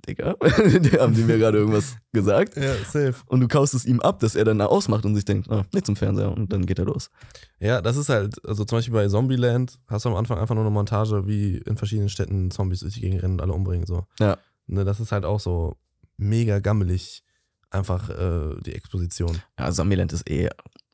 Digga, 0.07 0.35
die 0.79 0.99
haben 0.99 1.13
die 1.13 1.23
mir 1.23 1.37
gerade 1.37 1.57
irgendwas 1.57 1.97
gesagt. 2.11 2.55
Ja, 2.55 2.73
safe. 2.85 3.15
Und 3.27 3.41
du 3.41 3.47
kaust 3.47 3.73
es 3.73 3.85
ihm 3.85 3.99
ab, 3.99 4.19
dass 4.19 4.35
er 4.35 4.45
dann 4.45 4.61
ausmacht 4.61 5.05
und 5.05 5.15
sich 5.15 5.25
denkt, 5.25 5.49
ah, 5.49 5.65
nicht 5.73 5.85
zum 5.85 5.95
Fernseher 5.95 6.31
und 6.31 6.51
dann 6.51 6.65
geht 6.65 6.79
er 6.79 6.85
los. 6.85 7.09
Ja, 7.59 7.81
das 7.81 7.97
ist 7.97 8.09
halt, 8.09 8.43
also 8.45 8.65
zum 8.65 8.77
Beispiel 8.77 8.93
bei 8.93 9.07
Zombieland 9.07 9.79
hast 9.87 10.05
du 10.05 10.09
am 10.09 10.15
Anfang 10.15 10.37
einfach 10.37 10.55
nur 10.55 10.63
eine 10.63 10.73
Montage, 10.73 11.27
wie 11.27 11.57
in 11.57 11.77
verschiedenen 11.77 12.09
Städten 12.09 12.51
Zombies 12.51 12.79
durch 12.81 12.95
die 12.95 13.01
Gegend 13.01 13.23
rennen 13.23 13.33
und 13.33 13.41
alle 13.41 13.53
umbringen. 13.53 13.85
So. 13.85 14.05
Ja. 14.19 14.37
Ne, 14.67 14.85
das 14.85 14.99
ist 14.99 15.11
halt 15.11 15.25
auch 15.25 15.39
so 15.39 15.75
mega 16.17 16.59
gammelig, 16.59 17.23
einfach 17.69 18.09
äh, 18.09 18.55
die 18.65 18.75
Exposition. 18.75 19.41
Ja, 19.57 19.71
Zombieland 19.71 20.13
ist 20.13 20.29
eh 20.29 20.49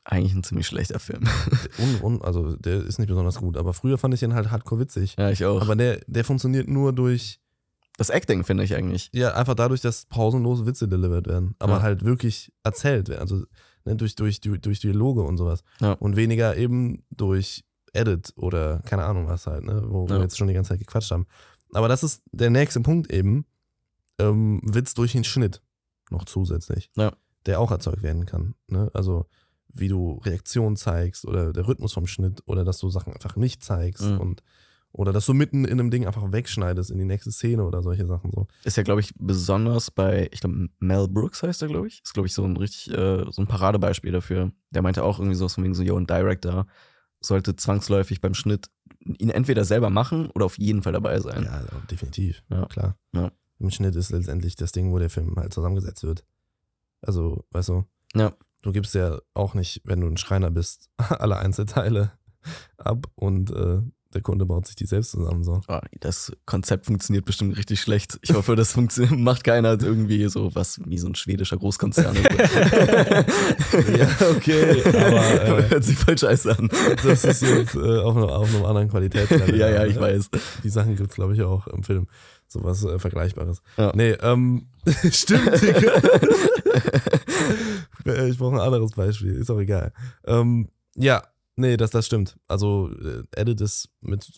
eigentlich 0.06 0.34
ein 0.34 0.44
ziemlich 0.44 0.66
schlechter 0.66 0.98
Film. 0.98 1.24
Un, 1.78 2.00
un, 2.02 2.22
also 2.22 2.56
der 2.56 2.84
ist 2.84 2.98
nicht 2.98 3.08
besonders 3.08 3.38
gut, 3.38 3.56
aber 3.56 3.74
früher 3.74 3.98
fand 3.98 4.14
ich 4.14 4.20
den 4.20 4.34
halt 4.34 4.50
hardcore 4.50 4.82
witzig. 4.82 5.16
ja, 5.18 5.30
ich 5.30 5.44
auch. 5.44 5.60
Aber 5.60 5.76
der, 5.76 6.00
der 6.06 6.24
funktioniert 6.24 6.68
nur 6.68 6.92
durch, 6.92 7.40
das 7.96 8.10
Acting 8.10 8.44
finde 8.44 8.64
ich 8.64 8.74
eigentlich. 8.74 9.10
ja, 9.14 9.34
einfach 9.34 9.54
dadurch, 9.54 9.80
dass 9.80 10.04
pausenlos 10.06 10.66
Witze 10.66 10.86
delivered 10.88 11.26
werden. 11.26 11.54
Aber 11.58 11.74
Ja. 11.74 11.82
halt 11.82 12.04
wirklich 12.04 12.52
erzählt 12.62 13.08
werden. 13.08 13.20
Also 13.22 13.44
ne, 13.84 13.96
durch, 13.96 14.14
durch, 14.16 14.40
durch, 14.40 14.60
durch 14.60 14.80
Dialoge 14.80 15.22
und 15.22 15.36
sowas. 15.38 15.62
Ja. 15.80 15.92
Und 15.92 16.16
weniger 16.16 16.56
eben 16.56 17.04
durch 17.10 17.64
Edit 17.92 18.32
oder 18.36 18.80
keine 18.80 19.04
Ahnung 19.04 19.26
was 19.28 19.46
halt, 19.46 19.64
ne, 19.64 19.82
wo 19.86 20.06
Ja. 20.06 20.16
wir 20.16 20.20
jetzt 20.22 20.36
schon 20.36 20.48
die 20.48 20.54
ganze 20.54 20.70
Zeit 20.70 20.80
gequatscht 20.80 21.10
haben. 21.10 21.26
Aber 21.72 21.88
das 21.88 22.02
ist 22.02 22.22
der 22.32 22.50
nächste 22.50 22.80
Punkt 22.80 23.10
eben. 23.12 23.46
Ähm, 24.18 24.60
Witz 24.62 24.94
durch 24.94 25.12
den 25.12 25.24
Schnitt 25.24 25.62
noch 26.10 26.24
zusätzlich. 26.24 26.90
Der 27.46 27.60
auch 27.60 27.70
erzeugt 27.70 28.02
werden 28.02 28.26
kann. 28.26 28.54
Ne? 28.66 28.90
Also 28.94 29.26
wie 29.68 29.88
du 29.88 30.20
Reaktionen 30.24 30.76
zeigst 30.76 31.26
oder 31.26 31.52
der 31.52 31.68
Rhythmus 31.68 31.92
vom 31.92 32.06
Schnitt 32.06 32.42
oder 32.46 32.64
dass 32.64 32.78
du 32.78 32.88
Sachen 32.88 33.12
einfach 33.12 33.36
nicht 33.36 33.62
zeigst 33.62 34.02
Mhm. 34.04 34.20
und 34.20 34.42
oder 34.96 35.12
dass 35.12 35.26
du 35.26 35.34
mitten 35.34 35.64
in 35.64 35.78
einem 35.78 35.90
Ding 35.90 36.06
einfach 36.06 36.32
wegschneidest 36.32 36.90
in 36.90 36.98
die 36.98 37.04
nächste 37.04 37.30
Szene 37.30 37.64
oder 37.64 37.82
solche 37.82 38.06
Sachen 38.06 38.30
so. 38.32 38.46
Ist 38.64 38.76
ja, 38.76 38.82
glaube 38.82 39.00
ich, 39.02 39.12
besonders 39.18 39.90
bei, 39.90 40.28
ich 40.32 40.40
glaube, 40.40 40.68
Mel 40.78 41.06
Brooks 41.08 41.42
heißt 41.42 41.60
er, 41.62 41.68
glaube 41.68 41.86
ich. 41.88 42.00
Ist, 42.02 42.14
glaube 42.14 42.26
ich, 42.26 42.34
so 42.34 42.44
ein 42.44 42.56
richtig, 42.56 42.92
äh, 42.92 43.24
so 43.30 43.42
ein 43.42 43.46
Paradebeispiel 43.46 44.10
dafür. 44.12 44.52
Der 44.70 44.82
meinte 44.82 45.04
auch 45.04 45.18
irgendwie 45.18 45.36
so 45.36 45.48
von 45.48 45.64
wegen 45.64 45.74
so, 45.74 45.82
yo, 45.82 45.96
ein 45.98 46.06
Director 46.06 46.66
sollte 47.20 47.56
zwangsläufig 47.56 48.20
beim 48.20 48.34
Schnitt 48.34 48.70
ihn 49.00 49.30
entweder 49.30 49.64
selber 49.64 49.90
machen 49.90 50.30
oder 50.30 50.46
auf 50.46 50.58
jeden 50.58 50.82
Fall 50.82 50.92
dabei 50.92 51.20
sein. 51.20 51.44
Ja, 51.44 51.62
definitiv. 51.90 52.42
Ja. 52.48 52.66
Klar. 52.66 52.96
Ja. 53.12 53.32
Im 53.58 53.70
Schnitt 53.70 53.96
ist 53.96 54.10
letztendlich 54.10 54.56
das 54.56 54.72
Ding, 54.72 54.92
wo 54.92 54.98
der 54.98 55.10
Film 55.10 55.34
halt 55.36 55.52
zusammengesetzt 55.52 56.02
wird. 56.04 56.24
Also, 57.02 57.44
weißt 57.52 57.68
du, 57.70 57.84
Ja. 58.14 58.32
du 58.62 58.72
gibst 58.72 58.94
ja 58.94 59.18
auch 59.34 59.54
nicht, 59.54 59.82
wenn 59.84 60.00
du 60.00 60.06
ein 60.06 60.16
Schreiner 60.16 60.50
bist, 60.50 60.88
alle 60.98 61.36
Einzelteile 61.38 62.12
ab 62.78 63.06
und 63.14 63.50
äh, 63.50 63.80
der 64.14 64.22
Kunde 64.22 64.46
baut 64.46 64.66
sich 64.66 64.76
die 64.76 64.86
selbst 64.86 65.10
zusammen. 65.10 65.44
So. 65.44 65.60
Ah, 65.68 65.82
das 66.00 66.32
Konzept 66.46 66.86
funktioniert 66.86 67.24
bestimmt 67.24 67.56
richtig 67.56 67.80
schlecht. 67.80 68.18
Ich 68.22 68.32
hoffe, 68.32 68.56
das 68.56 68.72
funktioniert, 68.72 69.12
macht 69.18 69.44
keiner 69.44 69.80
irgendwie 69.80 70.26
so 70.28 70.54
was 70.54 70.80
wie 70.86 70.98
so 70.98 71.08
ein 71.08 71.14
schwedischer 71.14 71.56
Großkonzern. 71.56 72.16
Ja, 73.96 74.08
okay, 74.30 74.82
aber 74.84 75.64
äh, 75.64 75.70
Hört 75.70 75.84
sich 75.84 75.96
voll 75.96 76.16
scheiße 76.16 76.56
an. 76.56 76.68
das 77.02 77.24
ist 77.24 77.42
jetzt 77.42 77.74
äh, 77.74 77.98
auf, 77.98 78.16
einem, 78.16 78.28
auf 78.28 78.54
einem 78.54 78.64
anderen 78.64 78.88
Qualitätslevel. 78.88 79.56
ja, 79.56 79.68
ja, 79.68 79.84
ich 79.86 79.98
weiß. 79.98 80.30
Die 80.62 80.68
Sachen 80.68 80.96
gibt 80.96 81.10
es, 81.10 81.16
glaube 81.16 81.34
ich, 81.34 81.42
auch 81.42 81.66
im 81.66 81.82
Film. 81.82 82.06
Sowas 82.48 82.84
äh, 82.84 82.98
Vergleichbares. 82.98 83.60
Ja. 83.76 83.92
Nee, 83.94 84.12
ähm, 84.22 84.68
stimmt, 85.10 85.60
Digga. 85.60 86.00
Ich 88.28 88.38
brauche 88.38 88.54
ein 88.54 88.60
anderes 88.60 88.92
Beispiel, 88.92 89.34
ist 89.34 89.50
auch 89.50 89.58
egal. 89.58 89.92
Ähm, 90.26 90.68
ja, 90.94 91.22
nee, 91.56 91.76
das, 91.76 91.90
das 91.90 92.06
stimmt. 92.06 92.36
Also, 92.48 92.90
äh, 93.02 93.22
Edit 93.32 93.60
ist 93.60 93.88
mit, 94.00 94.28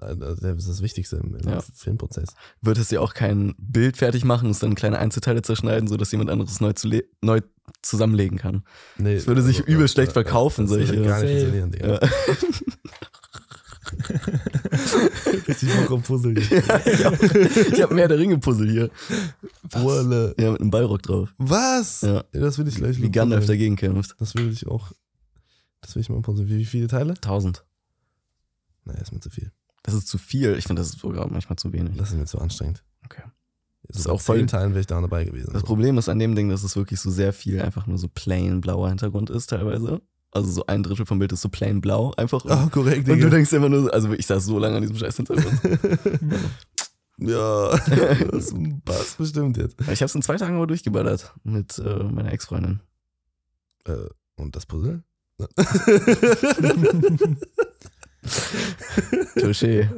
äh, 0.00 0.16
das 0.16 0.40
ist 0.42 0.68
das 0.68 0.82
Wichtigste 0.82 1.16
im, 1.16 1.34
im 1.36 1.48
Ja. 1.48 1.60
Filmprozess. 1.74 2.30
Wird 2.60 2.78
es 2.78 2.90
ja 2.90 3.00
auch 3.00 3.14
kein 3.14 3.54
Bild 3.58 3.96
fertig 3.96 4.24
machen, 4.24 4.50
es 4.50 4.58
dann 4.58 4.70
in 4.70 4.76
kleine 4.76 4.98
Einzelteile 4.98 5.42
zerschneiden, 5.42 5.88
sodass 5.88 6.12
jemand 6.12 6.30
anderes 6.30 6.60
neu, 6.60 6.72
zu 6.74 6.88
neu 7.22 7.40
zusammenlegen 7.82 8.38
kann. 8.38 8.64
Nee, 8.98 9.16
Das 9.16 9.26
würde 9.26 9.42
sich 9.42 9.60
übel 9.60 9.88
schlecht 9.88 10.12
verkaufen, 10.12 10.66
das 10.66 10.72
würde 10.74 10.86
solche- 10.86 11.02
gar 11.02 11.22
nicht 11.22 11.30
funktionieren, 11.30 11.70
Digga. 11.70 11.94
Ja. 11.94 12.00
Richtig 15.48 15.68
Bock 15.76 15.90
auf 15.92 16.02
Puzzle. 16.04 16.34
ja, 16.50 16.80
ich 16.86 17.04
habe 17.04 17.16
hab 17.82 17.92
mehr 17.92 18.08
der 18.08 18.18
Ringe-Puzzle 18.18 18.70
hier. 18.70 18.90
Wolle. 19.72 20.34
Ja, 20.38 20.52
mit 20.52 20.60
einem 20.60 20.70
Ballrock 20.70 21.02
drauf. 21.02 21.34
Was? 21.38 22.02
Ja. 22.02 22.24
Das 22.32 22.58
will 22.58 22.68
ich 22.68 22.76
gleich 22.76 23.00
Wie 23.00 23.10
Gandalf 23.10 23.46
dagegen 23.46 23.76
kämpft. 23.76 24.14
Das 24.18 24.34
will 24.34 24.50
ich 24.52 24.66
auch. 24.66 24.92
Das 25.82 25.94
will 25.94 26.00
ich 26.02 26.08
mal 26.08 26.22
puzzeln. 26.22 26.48
Wie, 26.48 26.64
viele 26.64 26.86
Teile? 26.86 27.14
Tausend. 27.14 27.64
Naja, 28.84 29.00
ist 29.00 29.12
mir 29.12 29.20
zu 29.20 29.28
viel. 29.30 29.52
Das 29.82 29.94
ist 29.94 30.08
zu 30.08 30.16
viel. 30.16 30.56
Ich 30.56 30.64
finde, 30.66 30.80
das 30.80 30.90
ist 30.90 31.00
sogar 31.00 31.28
manchmal 31.30 31.56
zu 31.56 31.72
wenig. 31.72 31.96
Das 31.98 32.10
ist 32.10 32.16
mir 32.16 32.24
zu 32.24 32.38
anstrengend. 32.40 32.82
Okay. 33.04 33.22
Das 33.88 33.96
ist 33.98 34.06
auch 34.08 34.20
voll- 34.20 34.38
zehn 34.38 34.46
Teilen 34.46 34.70
wäre 34.70 34.80
ich 34.80 34.86
da 34.86 35.00
dabei 35.00 35.24
gewesen. 35.24 35.50
Das 35.52 35.60
so. 35.62 35.66
Problem 35.66 35.98
ist 35.98 36.08
an 36.08 36.18
dem 36.18 36.34
Ding, 36.36 36.48
dass 36.48 36.62
es 36.62 36.76
wirklich 36.76 37.00
so 37.00 37.10
sehr 37.10 37.32
viel 37.32 37.60
einfach 37.60 37.86
nur 37.86 37.98
so 37.98 38.08
plain 38.08 38.60
blauer 38.60 38.88
Hintergrund 38.88 39.28
ist 39.28 39.48
teilweise. 39.48 40.00
Also 40.30 40.50
so 40.50 40.66
ein 40.66 40.82
Drittel 40.82 41.04
vom 41.04 41.18
Bild 41.18 41.32
ist 41.32 41.42
so 41.42 41.48
plain 41.50 41.80
blau 41.80 42.12
einfach. 42.16 42.44
Oh, 42.46 42.68
korrekt, 42.70 43.00
und 43.00 43.08
du 43.08 43.14
Digga. 43.16 43.28
denkst 43.30 43.52
immer 43.52 43.68
nur, 43.68 43.82
so- 43.82 43.90
also 43.90 44.12
ich 44.12 44.24
saß 44.26 44.44
so 44.46 44.58
lange 44.58 44.76
an 44.76 44.82
diesem 44.82 44.96
scheiß 44.96 45.16
Hintergrund. 45.16 45.60
ja, 47.18 47.76
das 48.30 48.54
passt 48.84 49.18
bestimmt 49.18 49.56
jetzt. 49.56 49.78
ich 49.80 49.86
habe 50.00 50.04
es 50.06 50.14
in 50.14 50.22
zwei 50.22 50.36
Tagen 50.36 50.54
aber 50.56 50.66
durchgeballert 50.68 51.34
mit 51.42 51.78
äh, 51.78 52.04
meiner 52.04 52.32
Ex-Freundin. 52.32 52.80
Äh, 53.84 54.06
und 54.36 54.56
das 54.56 54.64
Puzzle? 54.64 55.02
Touché. 59.34 59.90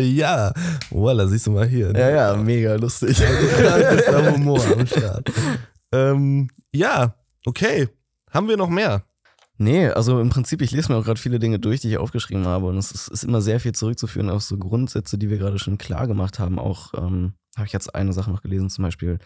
ja, 0.00 0.52
voila, 0.90 1.26
siehst 1.28 1.46
du 1.46 1.52
mal 1.52 1.66
hier. 1.66 1.92
Ja, 1.92 2.10
ja, 2.10 2.36
mega 2.36 2.74
lustig. 2.74 3.16
Der 3.18 4.32
Humor 4.34 4.60
am 4.72 4.86
Start. 4.86 5.30
Ähm, 5.92 6.48
ja, 6.72 7.14
okay. 7.46 7.88
Haben 8.30 8.48
wir 8.48 8.56
noch 8.56 8.70
mehr? 8.70 9.04
Nee, 9.58 9.88
also 9.88 10.20
im 10.20 10.30
Prinzip, 10.30 10.60
ich 10.62 10.72
lese 10.72 10.90
mir 10.90 10.98
auch 10.98 11.04
gerade 11.04 11.20
viele 11.20 11.38
Dinge 11.38 11.60
durch, 11.60 11.80
die 11.80 11.90
ich 11.90 11.98
aufgeschrieben 11.98 12.46
habe. 12.46 12.66
Und 12.66 12.78
es 12.78 12.90
ist, 12.90 13.08
ist 13.08 13.22
immer 13.24 13.40
sehr 13.40 13.60
viel 13.60 13.72
zurückzuführen 13.72 14.30
auf 14.30 14.42
so 14.42 14.56
Grundsätze, 14.56 15.18
die 15.18 15.30
wir 15.30 15.38
gerade 15.38 15.58
schon 15.58 15.78
klar 15.78 16.08
gemacht 16.08 16.38
haben. 16.38 16.58
Auch 16.58 16.94
ähm, 16.94 17.34
habe 17.56 17.66
ich 17.66 17.72
jetzt 17.72 17.94
eine 17.94 18.12
Sache 18.12 18.30
noch 18.30 18.42
gelesen, 18.42 18.70
zum 18.70 18.82
Beispiel 18.82 19.18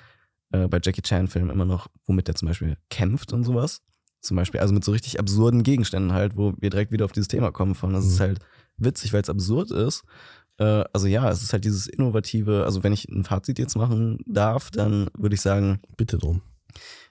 äh, 0.50 0.68
bei 0.68 0.78
Jackie 0.82 1.02
Chan-Filmen 1.02 1.50
immer 1.50 1.64
noch, 1.64 1.88
womit 2.06 2.28
der 2.28 2.34
zum 2.34 2.48
Beispiel 2.48 2.76
kämpft 2.90 3.32
und 3.32 3.44
sowas. 3.44 3.80
Zum 4.20 4.36
Beispiel, 4.36 4.60
also 4.60 4.74
mit 4.74 4.84
so 4.84 4.92
richtig 4.92 5.20
absurden 5.20 5.62
Gegenständen 5.62 6.12
halt, 6.12 6.36
wo 6.36 6.52
wir 6.58 6.70
direkt 6.70 6.90
wieder 6.92 7.04
auf 7.04 7.12
dieses 7.12 7.28
Thema 7.28 7.52
kommen 7.52 7.74
von. 7.74 7.92
Das 7.92 8.04
Mhm. 8.04 8.10
ist 8.10 8.20
halt 8.20 8.38
witzig, 8.76 9.12
weil 9.12 9.22
es 9.22 9.30
absurd 9.30 9.70
ist. 9.70 10.02
Äh, 10.58 10.84
also 10.92 11.06
ja, 11.06 11.30
es 11.30 11.42
ist 11.42 11.52
halt 11.52 11.64
dieses 11.64 11.86
innovative, 11.86 12.64
also 12.64 12.82
wenn 12.82 12.92
ich 12.92 13.08
ein 13.08 13.24
Fazit 13.24 13.58
jetzt 13.58 13.76
machen 13.76 14.18
darf, 14.26 14.70
dann 14.70 15.08
würde 15.16 15.34
ich 15.34 15.40
sagen, 15.42 15.80
Bitte 15.96 16.18
drum. 16.18 16.42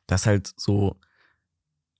dass 0.07 0.25
halt 0.25 0.53
so 0.57 0.97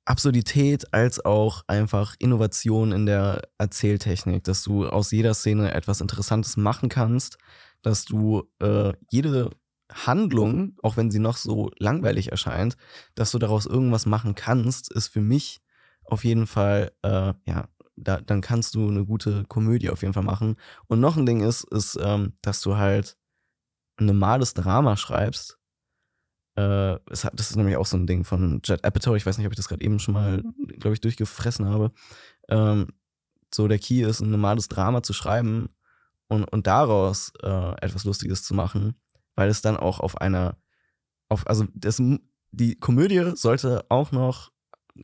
Absurdität 0.08 0.94
als 0.94 1.24
auch 1.26 1.64
einfach 1.68 2.16
Innovation 2.20 2.92
in 2.92 3.08
der 3.08 3.42
Erzähltechnik, 3.58 4.44
dass 4.44 4.62
du 4.64 4.88
aus 4.88 5.10
jeder 5.12 5.34
Szene 5.34 5.74
etwas 5.74 6.00
Interessantes 6.02 6.58
machen 6.58 6.90
kannst, 6.90 7.38
dass 7.82 8.06
du 8.06 8.44
äh, 8.60 8.94
jede 9.10 9.50
Handlung, 9.96 10.78
auch 10.84 10.98
wenn 10.98 11.10
sie 11.10 11.20
noch 11.20 11.38
so 11.38 11.72
langweilig 11.78 12.32
erscheint, 12.32 12.78
dass 13.16 13.32
du 13.32 13.40
daraus 13.40 13.66
irgendwas 13.66 14.06
machen 14.06 14.36
kannst, 14.36 14.92
ist 14.92 15.08
für 15.08 15.22
mich 15.22 15.62
auf 16.04 16.24
jeden 16.24 16.48
Fall, 16.48 16.92
äh, 17.02 17.34
ja, 17.46 17.70
da, 17.96 18.20
dann 18.20 18.42
kannst 18.42 18.76
du 18.76 18.88
eine 18.90 19.06
gute 19.06 19.46
Komödie 19.46 19.90
auf 19.90 20.02
jeden 20.02 20.14
Fall 20.14 20.24
machen. 20.24 20.58
Und 20.88 21.00
noch 21.00 21.18
ein 21.18 21.26
Ding 21.26 21.42
ist, 21.42 21.64
ist, 21.72 21.98
ähm, 22.02 22.34
dass 22.42 22.62
du 22.62 22.76
halt 22.76 23.18
ein 23.98 24.06
normales 24.06 24.54
Drama 24.54 24.98
schreibst, 24.98 25.58
äh, 26.58 26.98
es 27.10 27.24
hat, 27.24 27.38
das 27.38 27.50
ist 27.50 27.56
nämlich 27.56 27.78
auch 27.78 27.86
so 27.86 27.98
ein 27.98 28.08
Ding 28.08 28.24
von 28.24 28.62
Judd 28.64 28.84
Apatow. 28.84 29.16
Ich 29.16 29.26
weiß 29.26 29.38
nicht, 29.38 29.48
ob 29.48 29.54
ich 29.54 29.58
das 29.58 29.68
gerade 29.68 29.84
eben 29.84 30.00
schon 30.00 30.14
mal, 30.14 30.44
glaube 30.80 30.94
ich, 30.94 31.02
durchgefressen 31.02 31.66
habe. 31.68 31.92
Ähm, 32.50 32.88
so 33.54 33.68
der 33.68 33.80
Key 33.80 34.02
ist, 34.02 34.22
ein 34.22 34.32
normales 34.32 34.68
Drama 34.68 35.04
zu 35.04 35.14
schreiben 35.14 35.68
und, 36.28 36.44
und 36.46 36.68
daraus 36.68 37.32
äh, 37.42 37.76
etwas 37.82 38.04
Lustiges 38.06 38.44
zu 38.44 38.54
machen, 38.54 38.96
weil 39.36 39.50
es 39.50 39.62
dann 39.62 39.78
auch 39.78 40.00
auf 40.00 40.20
einer, 40.22 40.58
auf, 41.30 41.48
also 41.48 41.66
das, 41.74 42.02
die 42.52 42.76
Komödie 42.76 43.32
sollte 43.36 43.86
auch 43.90 44.12
noch 44.12 44.52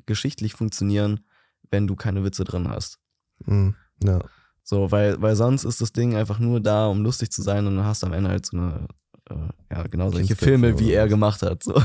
geschichtlich 0.05 0.53
funktionieren, 0.53 1.25
wenn 1.69 1.87
du 1.87 1.95
keine 1.95 2.23
Witze 2.23 2.43
drin 2.43 2.69
hast. 2.69 2.99
Mhm. 3.45 3.75
Ja. 4.03 4.21
So, 4.63 4.91
weil, 4.91 5.21
weil 5.21 5.35
sonst 5.35 5.63
ist 5.63 5.81
das 5.81 5.91
Ding 5.91 6.15
einfach 6.15 6.39
nur 6.39 6.61
da, 6.61 6.87
um 6.87 7.03
lustig 7.03 7.31
zu 7.31 7.41
sein 7.41 7.67
und 7.67 7.75
dann 7.75 7.85
hast 7.85 8.03
du 8.03 8.07
am 8.07 8.13
Ende 8.13 8.29
halt 8.29 8.45
so 8.45 8.57
eine, 8.57 8.87
äh, 9.29 9.35
ja, 9.71 9.83
genau 9.87 10.11
solche 10.11 10.35
Filme, 10.35 10.79
wie 10.79 10.93
er 10.93 11.07
gemacht 11.07 11.41
hat. 11.41 11.63
So. 11.63 11.73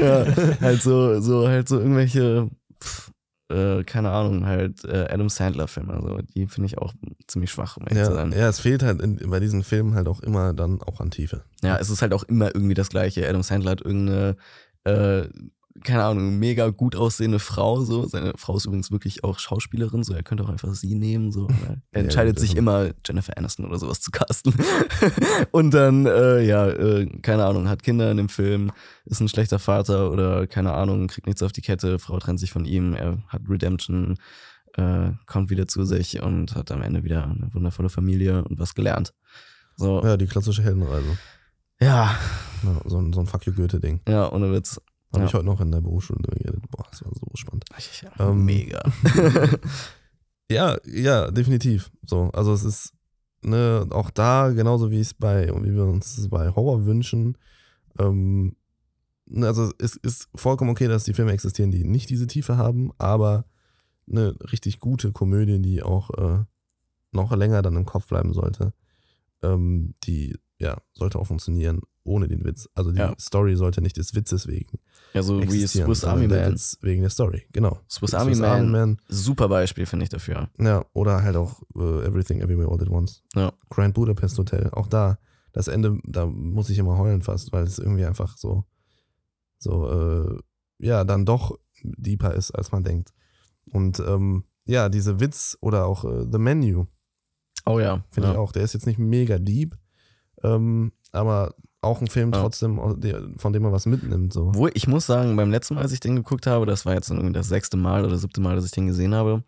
ja, 0.00 0.26
halt 0.60 0.82
so, 0.82 1.20
so, 1.20 1.48
halt 1.48 1.68
so 1.68 1.78
irgendwelche, 1.78 2.48
pff, 2.82 3.10
äh, 3.50 3.82
keine 3.84 4.10
Ahnung, 4.10 4.46
halt 4.46 4.84
äh, 4.84 5.06
Adam 5.10 5.28
Sandler-Filme. 5.28 5.98
So. 6.02 6.18
Die 6.34 6.46
finde 6.46 6.66
ich 6.66 6.78
auch 6.78 6.92
ziemlich 7.26 7.50
schwach, 7.50 7.76
um 7.76 7.84
ehrlich 7.84 8.04
zu 8.04 8.10
Ja, 8.10 8.16
sein. 8.16 8.32
ja, 8.32 8.48
es 8.48 8.60
fehlt 8.60 8.82
halt 8.82 9.00
in, 9.00 9.16
bei 9.30 9.40
diesen 9.40 9.62
Filmen 9.62 9.94
halt 9.94 10.08
auch 10.08 10.20
immer 10.20 10.52
dann 10.54 10.80
auch 10.82 11.00
an 11.00 11.10
Tiefe. 11.10 11.44
Ja, 11.62 11.76
es 11.78 11.90
ist 11.90 12.02
halt 12.02 12.12
auch 12.12 12.24
immer 12.24 12.54
irgendwie 12.54 12.74
das 12.74 12.88
Gleiche. 12.90 13.28
Adam 13.28 13.42
Sandler 13.42 13.70
hat 13.72 13.80
irgendeine, 13.80 14.36
äh, 14.84 15.28
keine 15.84 16.04
Ahnung, 16.04 16.38
mega 16.38 16.68
gut 16.70 16.96
aussehende 16.96 17.38
Frau. 17.38 17.80
So. 17.84 18.06
Seine 18.06 18.32
Frau 18.36 18.56
ist 18.56 18.66
übrigens 18.66 18.90
wirklich 18.90 19.24
auch 19.24 19.38
Schauspielerin, 19.38 20.02
so 20.04 20.12
er 20.14 20.22
könnte 20.22 20.44
auch 20.44 20.48
einfach 20.48 20.74
sie 20.74 20.94
nehmen. 20.94 21.32
So. 21.32 21.46
Er 21.92 22.00
Ja, 22.00 22.04
entscheidet 22.04 22.36
gut, 22.36 22.40
sich 22.40 22.56
immer, 22.56 22.90
Jennifer 23.06 23.36
Aniston 23.38 23.64
oder 23.66 23.78
sowas 23.78 24.00
zu 24.00 24.10
casten. 24.10 24.54
Und 25.52 25.72
dann, 25.74 26.06
äh, 26.06 26.40
ja, 26.42 26.66
äh, 26.68 27.06
keine 27.22 27.44
Ahnung, 27.44 27.68
hat 27.68 27.82
Kinder 27.82 28.10
in 28.10 28.16
dem 28.16 28.28
Film, 28.28 28.70
ist 29.04 29.20
ein 29.20 29.28
schlechter 29.28 29.58
Vater 29.58 30.10
oder 30.10 30.46
keine 30.46 30.72
Ahnung, 30.74 31.06
kriegt 31.08 31.26
nichts 31.26 31.42
auf 31.42 31.52
die 31.52 31.62
Kette, 31.62 31.98
Frau 31.98 32.18
trennt 32.18 32.40
sich 32.40 32.50
von 32.52 32.64
ihm, 32.64 32.94
er 32.94 33.18
hat 33.28 33.42
Redemption, 33.48 34.18
äh, 34.74 35.10
kommt 35.26 35.50
wieder 35.50 35.66
zu 35.66 35.84
sich 35.84 36.22
und 36.22 36.54
hat 36.54 36.70
am 36.70 36.82
Ende 36.82 37.04
wieder 37.04 37.24
eine 37.24 37.48
wundervolle 37.52 37.88
Familie 37.88 38.44
und 38.44 38.58
was 38.58 38.74
gelernt. 38.74 39.12
So, 39.76 40.02
Ja, 40.04 40.16
die 40.16 40.26
klassische 40.26 40.62
Heldenreise. 40.62 41.18
ja, 41.80 42.16
Ja, 42.64 42.80
so, 42.86 42.98
ein- 42.98 43.12
so 43.12 43.20
ein 43.20 43.26
Fuck 43.26 43.46
you 43.46 43.52
Goethe-Ding. 43.52 44.00
ja, 44.08 44.30
ohne 44.32 44.52
Witz. 44.52 44.80
Habe 45.12 45.22
Ja. 45.22 45.26
ich 45.26 45.34
heute 45.34 45.44
noch 45.46 45.60
in 45.60 45.70
der 45.72 45.80
Berufsschule 45.80 46.20
geredet. 46.22 46.62
Boah, 46.70 46.84
das 46.90 47.02
war 47.04 47.12
so 47.14 47.26
spannend. 47.34 47.64
Ja, 48.02 48.30
Ähm, 48.30 48.44
mega. 48.44 48.82
Ja, 50.50 50.78
ja, 50.86 51.30
definitiv. 51.30 51.90
So, 52.06 52.30
also 52.32 52.52
es 52.54 52.64
ist 52.64 52.94
ne, 53.42 53.86
auch 53.90 54.10
da 54.10 54.48
genauso 54.50 54.90
wie 54.90 55.00
es 55.00 55.12
bei 55.12 55.48
wie 55.62 55.74
wir 55.74 55.84
uns 55.84 56.16
es 56.16 56.28
bei 56.30 56.48
Horror 56.54 56.86
wünschen. 56.86 57.36
Ähm, 57.98 58.56
ne, 59.26 59.46
also 59.46 59.70
es 59.78 59.96
ist 59.96 60.28
vollkommen 60.34 60.70
okay, 60.70 60.88
dass 60.88 61.04
die 61.04 61.12
Filme 61.12 61.32
existieren, 61.32 61.70
die 61.70 61.84
nicht 61.84 62.08
diese 62.08 62.26
Tiefe 62.26 62.56
haben, 62.56 62.92
aber 62.96 63.44
eine 64.10 64.34
richtig 64.52 64.80
gute 64.80 65.12
Komödie, 65.12 65.58
die 65.60 65.82
auch 65.82 66.08
äh, 66.16 66.44
noch 67.12 67.36
länger 67.36 67.60
dann 67.60 67.76
im 67.76 67.84
Kopf 67.84 68.06
bleiben 68.06 68.32
sollte, 68.32 68.72
ähm, 69.42 69.92
die 70.04 70.34
ja 70.58 70.78
sollte 70.94 71.18
auch 71.18 71.26
funktionieren 71.26 71.82
ohne 72.08 72.28
den 72.28 72.44
Witz. 72.44 72.68
Also 72.74 72.90
die 72.92 72.98
Ja. 72.98 73.14
Story 73.18 73.54
sollte 73.56 73.80
nicht 73.80 73.96
des 73.96 74.14
Witzes 74.14 74.46
wegen 74.48 74.78
Ja, 75.14 75.22
so 75.22 75.40
wie 75.42 75.66
Swiss 75.66 76.04
Army 76.04 76.26
Man. 76.28 76.56
Wegen 76.80 77.02
der 77.02 77.10
Story. 77.10 77.44
Genau. 77.52 77.78
Swiss 77.88 78.14
Army 78.14 78.34
Man. 78.34 78.70
Man 78.70 78.96
Super 79.08 79.48
Beispiel, 79.48 79.86
finde 79.86 80.04
ich 80.04 80.08
dafür. 80.10 80.48
ja, 80.58 80.84
oder 80.92 81.22
halt 81.22 81.36
auch 81.36 81.62
äh, 81.76 82.04
Everything 82.06 82.40
Everywhere 82.40 82.70
All 82.70 82.80
at 82.80 82.90
Once. 82.90 83.22
Ja. 83.34 83.52
Grand 83.70 83.94
Budapest 83.94 84.36
Hotel. 84.38 84.70
Auch 84.72 84.86
da, 84.86 85.18
das 85.52 85.68
Ende, 85.68 85.98
da 86.04 86.26
muss 86.26 86.70
ich 86.70 86.78
immer 86.78 86.98
heulen 86.98 87.22
fast, 87.22 87.52
weil 87.52 87.64
es 87.64 87.78
irgendwie 87.78 88.04
einfach 88.04 88.36
so, 88.36 88.64
so, 89.58 89.90
äh, 89.90 90.38
ja, 90.78 91.04
dann 91.04 91.24
doch 91.24 91.58
deeper 91.82 92.34
ist, 92.34 92.50
als 92.52 92.72
man 92.72 92.84
denkt. 92.84 93.12
Und 93.70 94.00
ähm, 94.00 94.44
ja, 94.66 94.88
diese 94.88 95.20
Witz 95.20 95.56
oder 95.60 95.86
auch 95.86 96.04
äh, 96.04 96.26
The 96.30 96.38
Menu, 96.38 96.86
Oh 97.66 97.78
ja. 97.80 98.04
finde 98.10 98.28
ja. 98.28 98.32
ich 98.34 98.38
auch, 98.38 98.52
der 98.52 98.62
ist 98.62 98.72
jetzt 98.74 98.86
nicht 98.86 98.98
mega 98.98 99.38
deep, 99.38 99.76
ähm, 100.42 100.92
aber 101.12 101.54
auch 101.80 102.00
ein 102.00 102.08
Film 102.08 102.32
Ja. 102.32 102.40
trotzdem, 102.40 102.78
von 103.36 103.52
dem 103.52 103.62
man 103.62 103.72
was 103.72 103.86
mitnimmt. 103.86 104.32
So. 104.32 104.48
Obwohl, 104.48 104.70
ich 104.74 104.86
muss 104.88 105.06
sagen, 105.06 105.36
beim 105.36 105.50
letzten 105.50 105.74
Mal, 105.74 105.82
als 105.82 105.92
ich 105.92 106.00
den 106.00 106.16
geguckt 106.16 106.46
habe, 106.46 106.66
das 106.66 106.84
war 106.86 106.94
jetzt 106.94 107.10
irgendwie 107.10 107.32
das 107.32 107.48
sechste 107.48 107.76
Mal 107.76 108.04
oder 108.04 108.16
siebte 108.18 108.40
Mal, 108.40 108.56
dass 108.56 108.64
ich 108.64 108.72
den 108.72 108.86
gesehen 108.86 109.14
habe, 109.14 109.44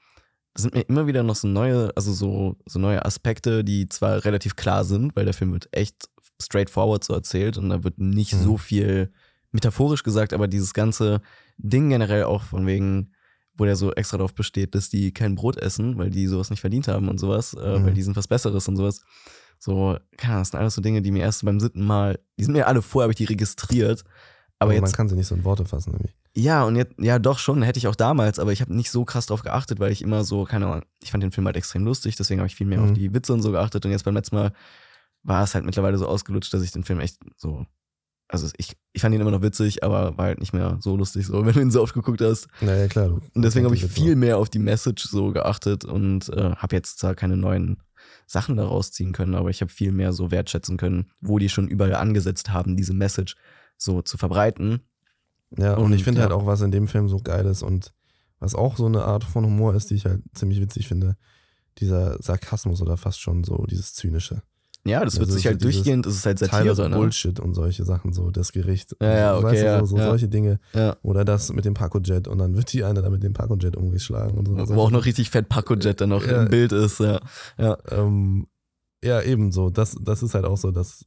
sind 0.57 0.75
mir 0.75 0.83
immer 0.83 1.07
wieder 1.07 1.23
noch 1.23 1.37
so 1.37 1.49
neue, 1.49 1.91
also 1.97 2.13
so, 2.13 2.57
so 2.67 2.79
neue 2.79 3.05
Aspekte, 3.05 3.63
die 3.65 3.89
zwar 3.89 4.25
relativ 4.25 4.57
klar 4.57 4.85
sind, 4.85 5.15
weil 5.17 5.25
der 5.25 5.35
Film 5.35 5.53
wird 5.53 5.69
echt 5.73 6.09
straightforward 6.41 7.05
so 7.05 7.15
erzählt 7.15 7.59
und 7.59 7.69
da 7.69 7.85
wird 7.85 7.99
nicht 7.99 8.35
Mhm. 8.35 8.43
so 8.43 8.57
viel 8.57 9.13
metaphorisch 9.53 10.03
gesagt, 10.03 10.33
aber 10.33 10.49
dieses 10.49 10.73
ganze 10.75 11.21
Ding 11.59 11.89
generell 11.91 12.25
auch 12.25 12.43
von 12.45 12.67
wegen, 12.67 13.13
wo 13.57 13.65
der 13.65 13.77
so 13.77 13.93
extra 13.93 14.17
darauf 14.17 14.35
besteht, 14.35 14.75
dass 14.75 14.89
die 14.89 15.13
kein 15.13 15.35
Brot 15.35 15.57
essen, 15.57 15.99
weil 15.99 16.11
die 16.11 16.27
sowas 16.27 16.51
nicht 16.51 16.61
verdient 16.61 16.89
haben 16.89 17.09
und 17.09 17.19
sowas, 17.19 17.55
äh, 17.55 17.79
Mhm. 17.79 17.85
weil 17.87 17.93
die 17.95 18.03
sind 18.03 18.17
was 18.17 18.29
Besseres 18.29 18.67
und 18.69 18.77
sowas. 18.77 19.03
So, 19.63 19.97
keine 20.17 20.33
Ahnung, 20.35 20.41
das 20.43 20.49
sind 20.51 20.59
alles 20.61 20.75
so 20.75 20.81
Dinge, 20.83 21.03
die 21.03 21.11
mir 21.11 21.21
erst 21.23 21.45
beim 21.45 21.61
siebten 21.61 21.85
Mal, 21.85 22.19
die 22.39 22.45
sind 22.45 22.55
mir 22.55 22.67
alle 22.67 22.81
vorher, 22.83 23.05
habe 23.05 23.13
ich 23.13 23.19
die 23.19 23.25
registriert. 23.25 24.05
Aber 24.59 24.73
man 24.73 24.83
jetzt, 24.83 24.97
kann 24.97 25.09
sie 25.09 25.15
nicht 25.17 25.27
so 25.27 25.35
in 25.35 25.45
Worte 25.45 25.65
fassen. 25.67 25.93
Irgendwie. 25.93 26.13
ja, 26.35 26.65
und 26.65 26.77
jetzt, 26.77 26.95
ja, 26.99 27.19
doch 27.19 27.39
schon, 27.39 27.63
hätte 27.63 27.79
ich 27.79 27.87
auch 27.87 27.95
damals, 27.95 28.39
aber 28.39 28.53
ich 28.53 28.61
habe 28.63 28.75
nicht 28.75 28.91
so 28.91 29.05
krass 29.05 29.27
drauf 29.27 29.43
geachtet, 29.43 29.79
weil 29.81 29.93
ich 29.93 30.03
immer 30.03 30.25
so, 30.25 30.45
keine 30.45 30.67
Ahnung, 30.67 30.83
ich 31.03 31.11
fand 31.11 31.23
den 31.23 31.31
Film 31.33 31.47
halt 31.47 31.57
extrem 31.57 31.85
lustig, 31.85 32.17
deswegen 32.17 32.41
habe 32.41 32.47
ich 32.49 32.57
viel 32.57 32.67
mehr 32.67 32.79
Mhm. 32.81 32.85
auf 32.85 32.93
die 32.95 33.13
Witze 33.15 33.33
und 33.35 33.43
so 33.43 33.53
geachtet. 33.53 33.85
Und 33.85 33.91
jetzt 33.91 34.05
beim 34.05 34.15
letzten 34.15 34.37
Mal 34.37 34.53
war 35.23 35.45
es 35.45 35.55
halt 35.55 35.65
mittlerweile 35.67 35.99
so 35.99 36.07
ausgelutscht, 36.09 36.53
dass 36.55 36.63
ich 36.63 36.73
den 36.73 36.85
Film 36.85 37.01
echt 37.01 37.19
so, 37.37 37.67
also 38.29 38.49
ich, 38.59 38.77
ich 38.93 39.03
fand 39.03 39.15
ihn 39.15 39.21
immer 39.21 39.31
noch 39.31 39.43
witzig, 39.43 39.83
aber 39.83 40.17
war 40.17 40.27
halt 40.27 40.41
nicht 40.41 40.53
mehr 40.55 40.79
so 40.81 40.97
lustig, 40.97 41.27
so, 41.27 41.45
wenn 41.47 41.53
du 41.55 41.61
ihn 41.61 41.71
so 41.71 41.83
oft 41.83 41.93
geguckt 41.95 42.21
hast. 42.23 42.49
Naja, 42.63 42.87
klar. 42.89 43.09
Du, 43.09 43.21
Und 43.35 43.43
deswegen 43.43 43.65
habe 43.67 43.75
ich 43.75 43.85
viel 43.87 44.15
mehr 44.17 44.39
auf 44.39 44.49
die 44.51 44.59
Message 44.59 45.05
so 45.09 45.33
geachtet 45.33 45.85
und 45.85 46.29
äh, 46.31 46.55
habe 46.57 46.77
jetzt 46.77 46.99
zwar 46.99 47.15
keine 47.15 47.37
neuen 47.39 47.79
Sachen 48.31 48.57
daraus 48.57 48.93
ziehen 48.93 49.11
können, 49.11 49.35
aber 49.35 49.51
ich 49.51 49.61
habe 49.61 49.73
viel 49.73 49.91
mehr 49.91 50.13
so 50.13 50.31
wertschätzen 50.31 50.77
können, 50.77 51.11
wo 51.21 51.41
die 51.41 51.49
schon 51.49 51.67
überall 51.67 51.97
angesetzt 51.97 52.51
haben, 52.51 52.77
diese 52.77 52.95
Message 52.95 53.35
so 53.77 54.03
zu 54.03 54.19
verbreiten. 54.19 54.83
Ja, 55.59 55.75
und, 55.75 55.87
Und, 55.87 55.93
ich 55.95 56.05
finde 56.05 56.21
ja. 56.21 56.29
halt 56.29 56.33
auch, 56.33 56.47
was 56.47 56.61
in 56.61 56.71
dem 56.71 56.87
Film 56.87 57.09
so 57.09 57.19
geil 57.19 57.45
ist 57.47 57.63
und 57.63 57.93
was 58.39 58.55
auch 58.55 58.77
so 58.77 58.87
eine 58.87 59.03
Art 59.03 59.25
von 59.25 59.45
Humor 59.45 59.75
ist, 59.75 59.91
die 59.91 59.97
ich 59.97 60.05
halt 60.05 60.23
ziemlich 60.33 60.61
witzig 60.61 60.87
finde, 60.87 61.17
dieser 61.79 62.23
Sarkasmus 62.23 62.81
oder 62.81 62.97
fast 62.97 63.21
schon 63.21 63.43
so 63.43 63.67
dieses 63.67 63.95
Zynische. 63.95 64.43
Ja, 64.87 65.05
das 65.05 65.15
wird 65.15 65.29
Also 65.29 65.35
sich 65.35 65.43
so 65.43 65.51
halt 65.51 65.63
dieses 65.63 65.77
durchgehend, 65.77 66.07
das 66.07 66.15
ist 66.15 66.27
halt 66.27 66.39
Tyler 66.39 66.75
Satire, 66.75 66.89
ne? 66.89 66.97
Bullshit 66.97 67.39
und 67.39 67.55
solche 67.55 67.85
Sachen, 67.85 68.13
so 68.13 68.31
das 68.31 68.53
Gericht. 68.53 68.97
Ja, 69.01 69.15
ja, 69.15 69.37
okay, 69.37 69.45
weißt 69.45 69.63
du, 69.63 69.67
ja, 69.67 69.81
so, 69.81 69.87
so 69.87 69.97
ja. 69.99 70.05
solche 70.07 70.29
Dinge. 70.29 70.59
Ja. 70.73 70.97
Oder 71.03 71.25
das 71.25 71.53
mit 71.53 71.67
dem 71.67 71.75
Paco-Jet 71.75 72.29
und 72.29 72.39
dann 72.39 72.57
wird 72.57 72.73
die 72.73 72.85
eine 72.85 73.03
da 73.03 73.11
mit 73.11 73.23
dem 73.23 73.35
Paco-Jet 73.35 73.77
umgeschlagen 73.77 74.39
und 74.39 74.49
so. 74.49 74.75
Wo 74.75 74.81
auch 74.81 74.91
noch 74.91 75.05
richtig 75.05 75.31
fett 75.31 75.49
Paco-Jet 75.49 76.01
dann 76.01 76.09
noch 76.09 76.25
im 76.25 76.49
Bild 76.49 76.73
ist, 76.73 77.01
ja. 77.01 77.21
Ja, 77.59 77.77
Ähm, 77.91 78.47
ja, 79.03 79.21
ebenso. 79.23 79.71
Das, 79.71 79.97
das 80.03 80.23
ist 80.23 80.35
halt 80.35 80.45
auch 80.45 80.59
so, 80.59 80.71
das, 80.71 81.07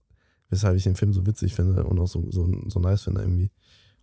weshalb 0.50 0.76
ich 0.76 0.84
den 0.84 0.96
Film 0.96 1.14
so 1.14 1.26
witzig 1.26 1.56
finde 1.56 1.84
und 1.84 2.00
auch 2.00 2.08
so, 2.08 2.26
so, 2.30 2.50
so 2.68 2.80
nice 2.80 3.02
finde 3.02 3.22
irgendwie. 3.22 3.52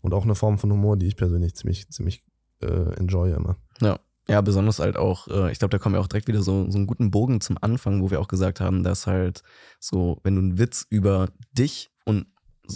Und 0.00 0.14
auch 0.14 0.24
eine 0.24 0.34
Form 0.34 0.58
von 0.58 0.72
Humor, 0.72 0.96
die 0.96 1.06
ich 1.06 1.16
persönlich 1.16 1.54
ziemlich, 1.54 1.88
ziemlich 1.90 2.24
äh, 2.60 2.94
enjoy 2.96 3.32
immer. 3.32 3.56
ja 3.80 3.98
besonders 4.40 4.78
halt 4.78 4.96
auch, 4.96 5.26
äh, 5.28 5.50
ich 5.52 5.58
glaube, 5.58 5.70
da 5.72 5.78
kommen 5.78 5.94
wir 5.94 6.00
auch 6.00 6.06
direkt 6.06 6.28
wieder 6.28 6.42
so, 6.42 6.70
so 6.70 6.78
einen 6.78 6.86
guten 6.86 7.10
Bogen 7.10 7.40
zum 7.40 7.58
Anfang, 7.60 8.00
wo 8.02 8.10
wir 8.10 8.20
auch 8.20 8.28
gesagt 8.28 8.60
haben, 8.60 8.82
dass 8.84 9.06
halt 9.06 9.42
so, 9.80 10.18
wenn 10.22 10.36
du 10.36 10.40
einen 10.42 10.58
Witz 10.58 10.86
über 10.88 11.28
dich 11.52 11.90
und 12.04 12.26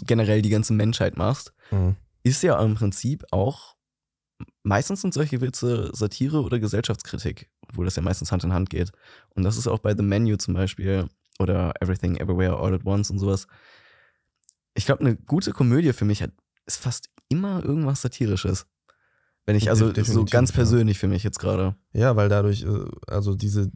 generell 0.06 0.42
die 0.42 0.50
ganze 0.50 0.72
Menschheit 0.72 1.16
machst, 1.16 1.52
Mhm. 1.70 1.94
ist 2.24 2.42
ja 2.42 2.60
im 2.60 2.74
Prinzip 2.74 3.24
auch, 3.30 3.76
meistens 4.64 5.00
sind 5.02 5.14
solche 5.14 5.40
Witze 5.40 5.90
Satire 5.94 6.42
oder 6.42 6.58
Gesellschaftskritik, 6.58 7.48
obwohl 7.68 7.84
das 7.84 7.96
ja 7.96 8.02
meistens 8.02 8.32
Hand 8.32 8.42
in 8.44 8.52
Hand 8.52 8.68
geht. 8.70 8.90
Und 9.34 9.44
das 9.44 9.56
ist 9.56 9.68
auch 9.68 9.78
bei 9.78 9.94
The 9.96 10.02
Menu 10.02 10.36
zum 10.36 10.54
Beispiel 10.54 11.08
oder 11.38 11.72
Everything 11.80 12.16
Everywhere 12.16 12.56
All 12.58 12.74
at 12.74 12.84
Once 12.84 13.10
und 13.10 13.18
sowas. 13.18 13.46
ich 14.74 14.86
glaube, 14.86 15.00
eine 15.02 15.16
gute 15.16 15.52
Komödie 15.52 15.92
für 15.92 16.04
mich 16.04 16.22
hat, 16.22 16.32
ist 16.66 16.78
fast 16.78 17.08
immer 17.28 17.64
irgendwas 17.64 18.02
Satirisches. 18.02 18.66
Wenn 19.46 19.56
ich, 19.56 19.68
also 19.70 19.86
so 19.86 19.92
Definitiv, 19.92 20.30
ganz 20.32 20.50
ja. 20.50 20.54
persönlich 20.56 20.98
für 20.98 21.08
mich 21.08 21.22
jetzt 21.22 21.38
gerade. 21.38 21.74
Ja, 21.92 22.16
weil 22.16 22.28
dadurch, 22.28 22.62
äh, 22.62 22.68
also 23.06 23.34
diese 23.34 23.70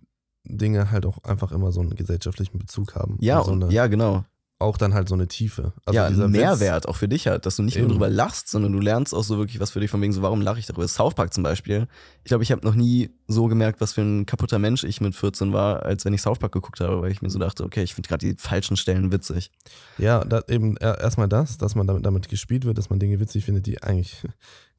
Dinge 0.44 0.90
halt 0.90 1.04
auch 1.04 1.18
einfach 1.24 1.52
immer 1.52 1.72
so 1.72 1.80
einen 1.80 1.94
gesellschaftlichen 1.94 2.58
Bezug 2.58 2.94
haben. 2.94 3.18
Ja, 3.20 3.38
Und 3.40 3.44
so 3.44 3.52
eine, 3.66 3.74
ja, 3.74 3.86
genau. 3.86 4.24
auch 4.60 4.78
dann 4.78 4.94
halt 4.94 5.08
so 5.10 5.14
eine 5.14 5.28
Tiefe. 5.28 5.74
Also 5.84 5.94
ja, 5.96 6.08
dieser 6.08 6.24
ein 6.24 6.32
Witz- 6.32 6.38
Mehrwert 6.40 6.88
auch 6.88 6.96
für 6.96 7.06
dich 7.06 7.26
halt, 7.26 7.44
dass 7.44 7.56
du 7.56 7.62
nicht 7.62 7.76
Eben. 7.76 7.86
nur 7.88 7.92
drüber 7.96 8.08
lachst, 8.08 8.48
sondern 8.48 8.72
du 8.72 8.80
lernst 8.80 9.14
auch 9.14 9.22
so 9.22 9.36
wirklich 9.36 9.60
was 9.60 9.70
für 9.72 9.80
dich 9.80 9.90
von 9.90 10.00
wegen 10.00 10.12
so, 10.14 10.22
warum 10.22 10.40
lache 10.40 10.58
ich 10.58 10.64
darüber? 10.66 10.88
South 10.88 11.14
Park 11.14 11.34
zum 11.34 11.42
Beispiel. 11.42 11.86
Ich 12.24 12.28
glaube, 12.28 12.42
ich 12.44 12.50
habe 12.50 12.64
noch 12.66 12.74
nie 12.74 13.10
so 13.26 13.46
gemerkt, 13.46 13.82
was 13.82 13.92
für 13.92 14.00
ein 14.00 14.24
kaputter 14.24 14.58
Mensch 14.58 14.84
ich 14.84 15.02
mit 15.02 15.14
14 15.14 15.52
war, 15.52 15.82
als 15.82 16.06
wenn 16.06 16.14
ich 16.14 16.22
South 16.22 16.38
Park 16.38 16.52
geguckt 16.52 16.80
habe, 16.80 17.02
weil 17.02 17.12
ich 17.12 17.20
mir 17.20 17.28
so 17.28 17.38
dachte, 17.38 17.62
okay, 17.62 17.82
ich 17.82 17.94
finde 17.94 18.08
gerade 18.08 18.26
die 18.26 18.36
falschen 18.40 18.78
Stellen 18.78 19.12
witzig. 19.12 19.50
Ja, 19.98 20.24
da, 20.24 20.40
eben 20.48 20.78
er- 20.78 20.98
erstmal 20.98 21.28
das, 21.28 21.58
dass 21.58 21.74
man 21.74 21.86
damit, 21.86 22.06
damit 22.06 22.28
gespielt 22.30 22.64
wird, 22.64 22.78
dass 22.78 22.88
man 22.88 22.98
Dinge 22.98 23.20
witzig 23.20 23.44
findet, 23.44 23.66
die 23.66 23.82
eigentlich 23.82 24.22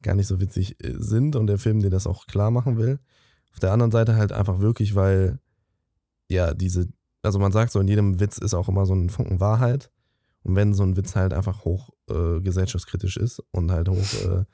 gar 0.01 0.15
nicht 0.15 0.27
so 0.27 0.39
witzig 0.39 0.83
äh, 0.83 0.95
sind 0.97 1.35
und 1.35 1.47
der 1.47 1.57
Film 1.57 1.79
dir 1.79 1.89
das 1.89 2.07
auch 2.07 2.27
klar 2.27 2.51
machen 2.51 2.77
will. 2.77 2.99
Auf 3.53 3.59
der 3.59 3.71
anderen 3.71 3.91
Seite 3.91 4.15
halt 4.15 4.31
einfach 4.31 4.59
wirklich, 4.59 4.95
weil 4.95 5.39
ja 6.29 6.53
diese, 6.53 6.87
also 7.21 7.39
man 7.39 7.51
sagt 7.51 7.71
so, 7.71 7.79
in 7.79 7.87
jedem 7.87 8.19
Witz 8.19 8.37
ist 8.37 8.53
auch 8.53 8.69
immer 8.69 8.85
so 8.85 8.93
ein 8.93 9.09
Funken 9.09 9.39
Wahrheit. 9.39 9.91
Und 10.43 10.55
wenn 10.55 10.73
so 10.73 10.83
ein 10.83 10.95
Witz 10.95 11.15
halt 11.15 11.33
einfach 11.33 11.65
hoch 11.65 11.89
äh, 12.09 12.39
gesellschaftskritisch 12.39 13.17
ist 13.17 13.43
und 13.51 13.71
halt 13.71 13.89
hoch 13.89 13.97
äh, 13.97 14.45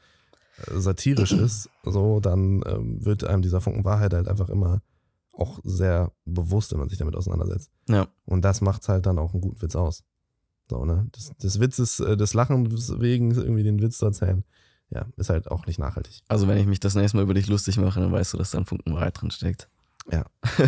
satirisch 0.73 1.31
ist, 1.33 1.69
so, 1.83 2.19
dann 2.19 2.63
ähm, 2.65 3.05
wird 3.05 3.23
einem 3.23 3.41
dieser 3.41 3.61
Funken 3.61 3.85
Wahrheit 3.85 4.13
halt 4.13 4.27
einfach 4.27 4.49
immer 4.49 4.81
auch 5.33 5.59
sehr 5.63 6.11
bewusst, 6.25 6.71
wenn 6.71 6.79
man 6.79 6.89
sich 6.89 6.97
damit 6.97 7.15
auseinandersetzt. 7.15 7.69
Ja. 7.89 8.07
Und 8.25 8.43
das 8.43 8.61
macht 8.61 8.87
halt 8.87 9.05
dann 9.05 9.19
auch 9.19 9.33
einen 9.33 9.41
guten 9.41 9.61
Witz 9.61 9.75
aus. 9.75 10.03
So, 10.69 10.85
ne? 10.85 11.07
Des, 11.15 11.35
des 11.37 11.59
Witzes, 11.59 11.99
äh, 11.99 12.17
des 12.17 12.33
Lachens 12.33 12.99
wegen 12.99 13.31
irgendwie 13.31 13.63
den 13.63 13.81
Witz 13.81 13.97
zu 13.97 14.05
erzählen, 14.05 14.43
ja, 14.95 15.05
ist 15.17 15.29
halt 15.29 15.51
auch 15.51 15.65
nicht 15.65 15.77
nachhaltig. 15.77 16.21
Also 16.27 16.47
wenn 16.47 16.57
ich 16.57 16.65
mich 16.65 16.79
das 16.79 16.95
nächste 16.95 17.17
Mal 17.17 17.23
über 17.23 17.33
dich 17.33 17.47
lustig 17.47 17.77
mache, 17.77 17.99
dann 17.99 18.11
weißt 18.11 18.33
du, 18.33 18.37
dass 18.37 18.51
da 18.51 18.59
ein 18.59 18.65
Funken 18.65 18.93
Wahrheit 18.93 19.21
drin 19.21 19.31
steckt. 19.31 19.67
Ja. 20.11 20.25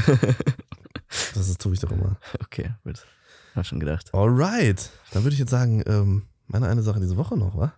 Das 1.33 1.47
ist, 1.47 1.61
tue 1.61 1.73
ich 1.73 1.79
doch 1.79 1.91
immer. 1.91 2.17
okay, 2.43 2.71
gut. 2.83 3.05
Hab 3.55 3.65
schon 3.65 3.79
gedacht. 3.79 4.13
Alright. 4.13 4.89
Dann 5.11 5.23
würde 5.23 5.35
ich 5.35 5.39
jetzt 5.39 5.51
sagen, 5.51 5.81
ähm, 5.87 6.23
meine 6.47 6.67
eine 6.67 6.83
Sache 6.83 6.99
diese 6.99 7.15
Woche 7.15 7.37
noch, 7.37 7.55
wa? 7.55 7.73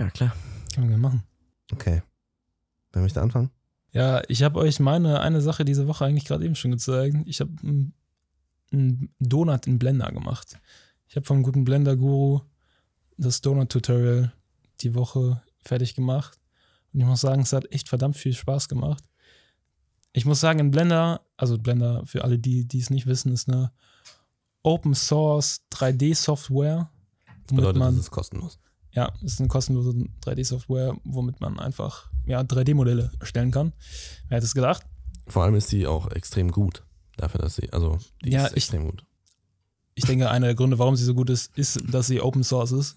Ja, 0.00 0.10
klar. 0.10 0.34
Können 0.74 0.88
wir 0.88 0.98
gerne 0.98 1.02
machen. 1.02 1.22
Okay. 1.70 2.02
Wer 2.92 3.02
möchte 3.02 3.22
anfangen? 3.22 3.50
Ja, 3.92 4.22
ich 4.26 4.42
habe 4.42 4.58
euch 4.58 4.80
meine 4.80 5.20
eine 5.20 5.40
Sache 5.40 5.64
diese 5.64 5.86
Woche 5.86 6.04
eigentlich 6.04 6.24
gerade 6.24 6.44
eben 6.44 6.56
schon 6.56 6.72
gezeigt. 6.72 7.16
Ich 7.26 7.40
habe 7.40 7.52
einen 7.62 9.14
Donut 9.20 9.68
in 9.68 9.78
Blender 9.78 10.10
gemacht. 10.10 10.58
Ich 11.06 11.14
habe 11.14 11.24
vom 11.26 11.44
guten 11.44 11.62
Blender-Guru 11.62 12.40
das 13.16 13.42
Donut-Tutorial 13.42 14.32
die 14.80 14.94
Woche 14.94 15.40
fertig 15.62 15.94
gemacht. 15.94 16.38
Und 16.92 17.00
ich 17.00 17.06
muss 17.06 17.20
sagen, 17.20 17.42
es 17.42 17.52
hat 17.52 17.70
echt 17.72 17.88
verdammt 17.88 18.16
viel 18.16 18.34
Spaß 18.34 18.68
gemacht. 18.68 19.04
Ich 20.12 20.26
muss 20.26 20.40
sagen, 20.40 20.58
in 20.58 20.70
Blender, 20.70 21.22
also 21.36 21.56
Blender 21.58 22.04
für 22.04 22.24
alle, 22.24 22.38
die 22.38 22.66
die 22.66 22.80
es 22.80 22.90
nicht 22.90 23.06
wissen, 23.06 23.32
ist 23.32 23.48
eine 23.48 23.72
Open 24.62 24.94
Source 24.94 25.62
3D-Software, 25.72 26.90
womit 27.48 27.76
man 27.76 27.98
ist 27.98 28.10
kostenlos. 28.10 28.58
ja, 28.92 29.10
es 29.24 29.32
ist 29.34 29.38
eine 29.40 29.48
kostenlose 29.48 29.90
3D-Software, 30.24 30.96
womit 31.04 31.40
man 31.40 31.58
einfach 31.58 32.10
ja, 32.26 32.40
3D-Modelle 32.42 33.10
erstellen 33.20 33.50
kann. 33.50 33.72
Wer 34.28 34.36
hätte 34.36 34.46
es 34.46 34.54
gedacht? 34.54 34.84
Vor 35.28 35.42
allem 35.44 35.54
ist 35.54 35.72
die 35.72 35.86
auch 35.86 36.10
extrem 36.10 36.50
gut. 36.52 36.84
Dafür, 37.16 37.40
dass 37.40 37.56
sie, 37.56 37.72
also, 37.72 37.98
die 38.24 38.30
Ja, 38.30 38.44
ist 38.44 38.50
ich- 38.52 38.56
extrem 38.58 38.84
gut. 38.90 39.04
Ich 39.94 40.04
denke, 40.04 40.30
einer 40.30 40.46
der 40.46 40.54
Gründe, 40.54 40.78
warum 40.78 40.96
sie 40.96 41.04
so 41.04 41.14
gut 41.14 41.28
ist, 41.30 41.56
ist, 41.58 41.78
dass 41.92 42.06
sie 42.06 42.20
Open 42.22 42.44
Source 42.44 42.72
ist. 42.72 42.96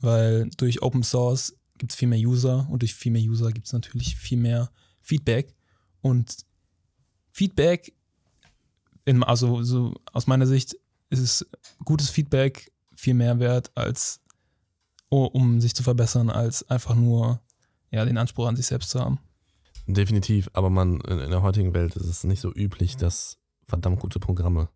Weil 0.00 0.48
durch 0.56 0.82
Open 0.82 1.02
Source 1.02 1.54
gibt 1.78 1.92
es 1.92 1.98
viel 1.98 2.08
mehr 2.08 2.18
User 2.18 2.66
und 2.70 2.82
durch 2.82 2.94
viel 2.94 3.12
mehr 3.12 3.22
User 3.22 3.52
gibt 3.52 3.66
es 3.66 3.72
natürlich 3.72 4.16
viel 4.16 4.38
mehr 4.38 4.70
Feedback. 5.00 5.54
Und 6.00 6.44
Feedback, 7.30 7.94
in, 9.04 9.22
also 9.22 9.62
so 9.62 9.94
aus 10.12 10.26
meiner 10.26 10.46
Sicht, 10.46 10.76
ist 11.10 11.20
es 11.20 11.46
gutes 11.84 12.10
Feedback 12.10 12.72
viel 12.94 13.14
mehr 13.14 13.38
wert, 13.38 13.70
als 13.74 14.20
oh, 15.10 15.24
um 15.26 15.60
sich 15.60 15.74
zu 15.74 15.82
verbessern, 15.82 16.30
als 16.30 16.68
einfach 16.68 16.94
nur 16.94 17.40
ja, 17.90 18.04
den 18.04 18.18
Anspruch 18.18 18.48
an 18.48 18.56
sich 18.56 18.66
selbst 18.66 18.90
zu 18.90 19.00
haben. 19.00 19.20
Definitiv, 19.86 20.50
aber 20.52 20.68
man, 20.68 21.00
in, 21.02 21.30
der 21.30 21.42
heutigen 21.42 21.72
Welt 21.72 21.94
ist 21.94 22.06
es 22.06 22.24
nicht 22.24 22.40
so 22.40 22.52
üblich, 22.52 22.96
dass 22.96 23.38
verdammt 23.64 24.00
gute 24.00 24.18
Programme 24.18 24.68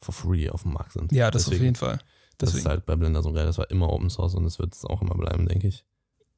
for 0.00 0.12
free 0.12 0.50
auf 0.50 0.62
dem 0.62 0.72
Markt 0.72 0.92
sind. 0.92 1.12
Ja, 1.12 1.30
das 1.30 1.44
Deswegen, 1.44 1.60
auf 1.60 1.64
jeden 1.64 1.76
Fall. 1.76 1.98
Das 2.38 2.50
Deswegen, 2.50 2.58
ist 2.58 2.66
halt 2.68 2.86
bei 2.86 2.96
Blender 2.96 3.22
so 3.22 3.32
geil. 3.32 3.46
Das 3.46 3.58
war 3.58 3.70
immer 3.70 3.90
Open 3.90 4.10
Source 4.10 4.34
und 4.34 4.44
es 4.44 4.58
wird 4.58 4.74
es 4.74 4.84
auch 4.84 5.02
immer 5.02 5.14
bleiben, 5.14 5.46
denke 5.46 5.68
ich. 5.68 5.84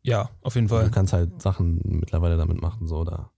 Ja, 0.09 0.31
auf 0.43 0.55
jeden 0.55 0.69
Du 0.69 0.75
Fall. 0.75 0.91
kannst 0.91 1.13
halt 1.13 1.41
Sachen 1.43 1.81
mittlerweile 1.85 2.37
damit 2.37 2.61
machen, 2.61 2.87
so, 2.87 3.05
da 3.05 3.31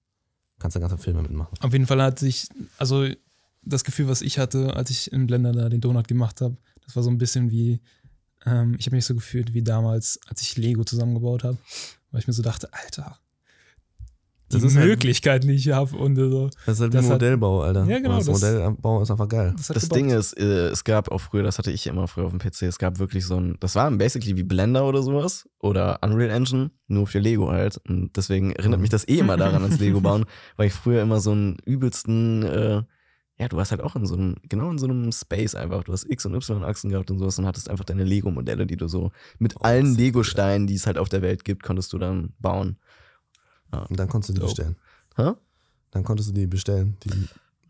kannst 0.59 0.77
du 0.77 0.81
ganze 0.81 0.99
Filme 0.99 1.23
mitmachen. 1.23 1.57
Auf 1.61 1.73
jeden 1.73 1.87
Fall 1.87 2.03
hat 2.03 2.18
sich, 2.18 2.49
also 2.79 3.07
das 3.62 3.85
Gefühl, 3.85 4.09
was 4.09 4.23
ich 4.23 4.39
hatte, 4.39 4.75
als 4.77 4.91
ich 4.91 5.12
in 5.12 5.27
Blender 5.27 5.53
da 5.53 5.68
den 5.68 5.81
Donut 5.81 6.09
gemacht 6.09 6.41
habe, 6.41 6.57
das 6.85 6.97
war 6.97 7.03
so 7.03 7.11
ein 7.11 7.18
bisschen 7.18 7.51
wie, 7.51 7.81
ähm, 8.47 8.75
ich 8.79 8.87
habe 8.87 8.97
mich 8.97 9.05
so 9.05 9.14
gefühlt 9.14 9.53
wie 9.55 9.62
damals, 9.62 10.18
als 10.29 10.43
ich 10.43 10.57
Lego 10.57 10.85
zusammengebaut 10.85 11.45
habe, 11.45 11.59
weil 12.11 12.21
ich 12.21 12.27
mir 12.27 12.33
so 12.33 12.43
dachte, 12.43 12.73
Alter, 12.73 13.18
die 14.53 14.57
Das 14.57 14.64
ist 14.64 14.76
halt- 14.76 14.86
Möglichkeiten, 14.86 15.48
die 15.48 15.55
ich 15.55 15.68
habe 15.70 15.96
und 15.96 16.16
so. 16.16 16.51
Das 16.66 16.76
ist 16.76 16.80
halt 16.80 16.92
Das 16.94 17.03
wie 17.05 17.07
hat- 17.09 17.12
Modellbau, 17.14 17.62
Alter. 17.62 17.84
Ja, 17.86 17.98
genau, 17.98 18.16
Das, 18.16 18.26
das- 18.26 18.40
Modellbau 18.42 19.03
ist 19.03 19.11
einfach 19.11 19.28
geil. 19.28 19.55
Das, 19.57 19.68
Das. 19.68 19.88
Ding 19.88 20.11
ist, 20.11 20.32
äh, 20.38 20.68
es 20.68 20.84
gab 20.84 21.11
auch 21.11 21.20
früher, 21.20 21.42
das 21.42 21.59
hatte 21.59 21.70
ich 21.70 21.86
immer 21.86 22.09
früher 22.09 22.24
auf 22.26 22.32
dem 22.32 22.40
PC, 22.40 22.62
es 22.66 22.78
gab 22.78 22.98
wirklich 22.98 23.24
so 23.26 23.36
ein, 23.36 23.57
das 23.61 23.74
war 23.76 23.90
basically 23.90 24.36
wie 24.36 24.42
Blender 24.42 24.84
oder 24.86 25.03
sowas 25.03 25.48
oder 25.61 25.98
Unreal 26.03 26.30
Engine, 26.30 26.70
nur 26.88 27.07
für 27.07 27.18
Lego 27.20 27.51
halt. 27.51 27.80
Und 27.88 28.16
deswegen 28.16 28.53
erinnert 28.53 28.80
mich 28.80 28.90
das 28.90 29.07
eh 29.09 29.18
immer 29.18 29.36
daran 29.36 29.62
ans 29.62 29.78
Lego 29.78 30.01
bauen, 30.01 30.24
weil 30.57 30.66
ich 30.66 30.72
früher 30.72 31.03
immer 31.03 31.20
so 31.20 31.32
einen 31.32 31.57
übelsten, 31.64 32.42
äh, 32.42 32.82
ja, 33.38 33.48
du 33.48 33.57
warst 33.57 33.70
halt 33.70 33.80
auch 33.80 33.96
in 33.96 34.05
so 34.05 34.14
einem, 34.16 34.34
genau 34.51 34.70
in 34.70 34.76
so 34.76 34.86
einem 34.86 35.11
Space 35.12 35.55
einfach. 35.55 35.82
Du 35.84 35.92
hast 35.94 36.05
X- 36.11 36.26
und 36.26 36.34
Y-Achsen 36.34 36.90
gehabt 36.90 37.11
und 37.11 37.18
sowas 37.18 37.38
und 37.38 37.46
hattest 37.46 37.70
einfach 37.70 37.86
deine 37.86 38.05
Lego-Modelle, 38.05 38.66
die 38.66 38.76
du 38.76 38.86
so 38.86 39.12
mit 39.38 39.57
Oh, 39.57 39.61
allen 39.62 39.94
Lego-Steinen, 39.94 40.66
die 40.66 40.74
es 40.74 40.86
halt 40.86 40.98
auf 40.98 41.09
der 41.09 41.22
Welt 41.22 41.44
gibt, 41.46 41.62
konntest 41.62 41.90
du 41.94 41.98
dann 41.98 42.34
bauen. 42.38 42.76
Und 43.73 43.99
dann 43.99 44.09
konntest 44.09 44.31
du 44.31 44.33
die 44.35 44.41
Dope. 44.41 44.51
bestellen. 44.53 44.77
Hä? 45.16 45.33
Dann 45.93 46.05
konntest 46.05 46.29
du 46.31 46.33
die 46.33 46.47
bestellen. 46.47 46.97
Die, 47.05 47.11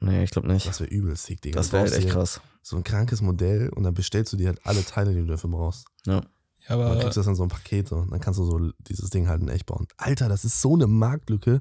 Nee, 0.02 0.24
ich 0.24 0.30
glaube 0.30 0.48
nicht. 0.48 0.66
das 0.66 0.80
wäre 0.80 0.88
übel 0.90 1.14
sick, 1.14 1.42
Digga. 1.42 1.58
Das 1.60 1.72
wäre 1.72 1.82
halt 1.82 1.92
echt 1.94 2.08
krass. 2.08 2.40
So 2.62 2.76
ein 2.76 2.84
krankes 2.84 3.20
Modell 3.20 3.68
und 3.68 3.82
dann 3.82 3.92
bestellst 3.92 4.32
du 4.32 4.38
dir 4.38 4.48
halt 4.48 4.60
alle 4.64 4.82
Teile, 4.84 5.12
die 5.12 5.20
du 5.20 5.26
dafür 5.26 5.50
brauchst. 5.50 5.86
Ja. 6.06 6.22
Ja, 6.68 6.76
Und 6.76 6.80
dann 6.82 6.90
aber 6.92 7.00
kriegst 7.00 7.16
du 7.16 7.20
das 7.20 7.26
in 7.26 7.34
so 7.34 7.42
ein 7.42 7.48
Paket 7.50 7.88
so. 7.88 7.96
Und 7.96 8.10
dann 8.10 8.20
kannst 8.20 8.38
du 8.40 8.44
so 8.44 8.70
dieses 8.78 9.10
Ding 9.10 9.28
halt 9.28 9.42
in 9.42 9.48
echt 9.48 9.66
bauen. 9.66 9.86
Alter, 9.98 10.28
das 10.30 10.44
ist 10.46 10.60
so 10.62 10.74
eine 10.74 10.86
Marktlücke. 10.86 11.60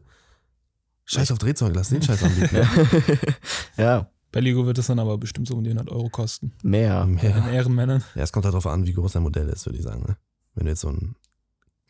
Scheiß 1.06 1.32
auf 1.32 1.38
Drehzeug, 1.40 1.74
lass 1.76 1.90
den 1.90 2.02
Scheiß 2.02 2.22
anbieten. 2.24 2.56
ja, 3.78 4.10
bei 4.32 4.40
Lego 4.42 4.66
wird 4.66 4.78
das 4.78 4.88
dann 4.88 5.00
aber 5.00 5.18
bestimmt 5.18 5.48
so 5.48 5.56
um 5.56 5.64
die 5.64 5.72
100 5.72 5.90
Euro 5.94 6.10
kosten. 6.10 6.54
mehr. 6.64 7.04
In 7.04 7.18
Ja. 7.18 7.50
Ehrenmännern. 7.50 8.04
ja, 8.16 8.22
es 8.24 8.32
kommt 8.32 8.46
halt 8.46 8.54
darauf 8.54 8.68
an, 8.68 8.86
wie 8.86 8.94
groß 8.94 9.14
dein 9.14 9.24
Modell 9.24 9.50
ist, 9.50 9.66
würde 9.66 9.80
ich 9.80 9.84
sagen. 9.84 10.02
Ne? 10.04 10.18
Wenn 10.54 10.66
du 10.66 10.72
jetzt 10.72 10.82
so, 10.82 10.90
ein, 10.90 11.16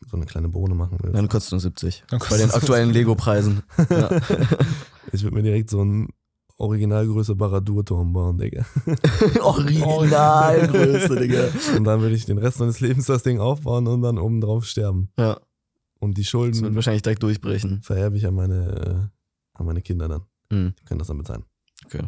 so 0.06 0.16
eine 0.16 0.26
kleine 0.26 0.48
Bohne 0.48 0.74
machen 0.74 0.98
willst. 1.02 1.16
Dann 1.16 1.28
kostet 1.28 1.46
es 1.48 1.52
nur 1.52 1.60
70. 1.60 2.04
Dann 2.08 2.20
Bei 2.30 2.36
den 2.38 2.50
aktuellen 2.50 2.90
Lego-Preisen. 2.90 3.62
Ja. 3.90 4.10
Ich 5.12 5.22
würde 5.24 5.34
mir 5.36 5.42
direkt 5.42 5.70
so 5.70 5.82
ein 5.84 6.08
Originalgröße 6.56 7.34
Baradur-Turm 7.36 8.12
bauen, 8.12 8.38
Digga. 8.38 8.64
Originalgröße, 9.40 11.16
Digga. 11.20 11.48
Und 11.76 11.84
dann 11.84 12.00
würde 12.00 12.14
ich 12.14 12.26
den 12.26 12.38
Rest 12.38 12.60
meines 12.60 12.80
Lebens 12.80 13.06
das 13.06 13.22
Ding 13.22 13.40
aufbauen 13.40 13.86
und 13.86 14.02
dann 14.02 14.18
oben 14.18 14.40
drauf 14.40 14.64
sterben. 14.66 15.10
Ja, 15.18 15.40
Und 15.98 16.16
die 16.18 16.22
das 16.22 16.32
wird 16.34 16.54
Schulden 16.56 16.74
wahrscheinlich 16.74 17.02
direkt 17.02 17.22
durchbrechen. 17.22 17.80
vererbe 17.82 18.16
ich 18.16 18.26
an 18.26 18.34
meine, 18.34 19.10
äh, 19.14 19.58
an 19.58 19.66
meine 19.66 19.80
Kinder 19.82 20.08
dann. 20.08 20.22
Hm. 20.52 20.74
Die 20.78 20.84
können 20.84 20.98
das 20.98 21.08
dann 21.08 21.18
bezahlen. 21.18 21.44
Okay. 21.86 22.02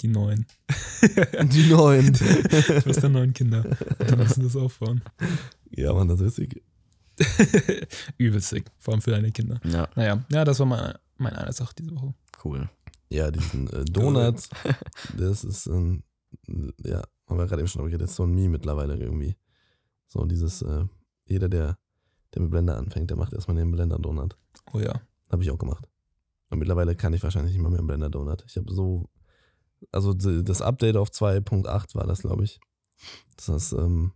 Die 0.00 0.08
neuen. 0.08 0.46
Die 1.52 1.68
neuen. 1.68 2.12
Du 2.12 2.86
hast 2.90 3.02
dann 3.02 3.12
neun 3.12 3.32
Kinder. 3.32 3.62
Die 4.08 4.16
müssen 4.16 4.42
das 4.44 4.56
aufbauen. 4.56 5.02
ja, 5.70 5.92
Mann, 5.92 6.08
das 6.08 6.20
ist 6.20 6.36
sick. 6.36 6.62
Übelst 8.18 8.48
sick. 8.48 8.70
Vor 8.78 8.94
allem 8.94 9.02
für 9.02 9.10
deine 9.12 9.30
Kinder. 9.32 9.60
Ja, 9.64 9.88
Naja, 9.94 10.24
ja, 10.30 10.44
das 10.44 10.58
war 10.58 10.66
meine, 10.66 10.98
meine 11.16 11.38
eine 11.38 11.52
Sache 11.52 11.74
diese 11.78 11.94
Woche. 11.94 12.14
cool. 12.44 12.68
Ja, 13.10 13.30
diesen 13.30 13.68
äh, 13.70 13.84
Donut, 13.84 14.48
das 15.16 15.44
ist 15.44 15.66
ein, 15.68 16.02
ja, 16.82 17.02
haben 17.28 17.38
wir 17.38 17.46
gerade 17.46 17.60
eben 17.62 17.68
schon 17.68 17.78
drüber 17.80 17.90
geredet, 17.90 18.04
das 18.04 18.10
ist 18.12 18.16
so 18.16 18.24
ein 18.24 18.34
Meme 18.34 18.48
mittlerweile 18.48 18.96
irgendwie. 18.96 19.36
So 20.08 20.24
dieses, 20.24 20.62
äh, 20.62 20.84
jeder, 21.26 21.48
der, 21.48 21.78
der 22.34 22.42
mit 22.42 22.50
Blender 22.50 22.76
anfängt, 22.76 23.10
der 23.10 23.16
macht 23.16 23.32
erstmal 23.32 23.56
den 23.56 23.70
Blender-Donut. 23.70 24.36
Oh 24.72 24.80
ja. 24.80 25.00
Habe 25.30 25.42
ich 25.42 25.50
auch 25.50 25.58
gemacht. 25.58 25.86
Und 26.50 26.58
mittlerweile 26.58 26.96
kann 26.96 27.12
ich 27.14 27.22
wahrscheinlich 27.22 27.52
nicht 27.52 27.62
mal 27.62 27.68
mehr 27.70 27.78
einen 27.78 27.86
Blender-Donut. 27.86 28.44
Ich 28.48 28.56
habe 28.56 28.72
so, 28.72 29.08
also 29.92 30.12
das 30.14 30.62
Update 30.62 30.96
auf 30.96 31.10
2.8 31.10 31.94
war 31.94 32.06
das, 32.06 32.20
glaube 32.20 32.44
ich. 32.44 32.60
Das 33.36 33.48
heißt, 33.48 33.72
ähm, 33.74 34.12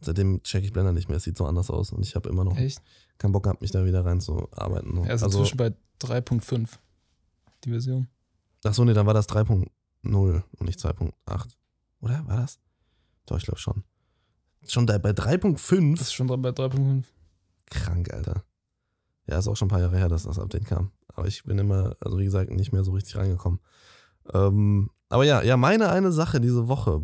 seitdem 0.00 0.42
checke 0.42 0.66
ich 0.66 0.72
Blender 0.72 0.92
nicht 0.92 1.08
mehr. 1.08 1.16
Es 1.16 1.24
sieht 1.24 1.36
so 1.36 1.46
anders 1.46 1.70
aus 1.70 1.92
und 1.92 2.02
ich 2.04 2.14
habe 2.14 2.28
immer 2.28 2.44
noch 2.44 2.56
Echt? 2.56 2.82
keinen 3.18 3.32
Bock 3.32 3.44
gehabt, 3.44 3.62
mich 3.62 3.70
da 3.70 3.84
wieder 3.84 4.04
reinzuarbeiten. 4.04 5.04
Er 5.04 5.14
ist 5.14 5.22
also, 5.22 5.38
inzwischen 5.38 5.56
bei 5.56 5.74
3.5. 6.00 6.68
Die 7.64 7.70
Version. 7.70 8.08
ach 8.64 8.74
so, 8.74 8.84
nee, 8.84 8.92
dann 8.92 9.06
war 9.06 9.14
das 9.14 9.28
3.0 9.28 9.68
und 10.02 10.60
nicht 10.60 10.80
2.8. 10.80 11.12
Oder? 12.00 12.26
War 12.26 12.36
das? 12.36 12.58
Doch, 13.26 13.38
ich 13.38 13.44
glaube 13.44 13.60
schon. 13.60 13.84
Schon 14.66 14.86
da 14.86 14.98
bei 14.98 15.10
3.5? 15.10 15.92
Das 15.92 16.08
ist 16.08 16.14
schon 16.14 16.26
bei 16.26 16.34
3.5. 16.34 17.04
Krank, 17.66 18.12
Alter. 18.12 18.44
Ja, 19.26 19.38
ist 19.38 19.48
auch 19.48 19.56
schon 19.56 19.66
ein 19.66 19.70
paar 19.70 19.80
Jahre 19.80 19.96
her, 19.96 20.08
dass 20.08 20.24
das 20.24 20.38
Update 20.38 20.66
kam. 20.66 20.90
Aber 21.08 21.26
ich 21.26 21.44
bin 21.44 21.58
immer, 21.58 21.96
also 22.00 22.18
wie 22.18 22.24
gesagt, 22.24 22.50
nicht 22.50 22.72
mehr 22.72 22.84
so 22.84 22.92
richtig 22.92 23.16
reingekommen. 23.16 23.60
Ähm, 24.32 24.90
aber 25.08 25.24
ja, 25.24 25.42
ja, 25.42 25.56
meine 25.56 25.90
eine 25.90 26.12
Sache 26.12 26.40
diese 26.40 26.68
Woche. 26.68 27.02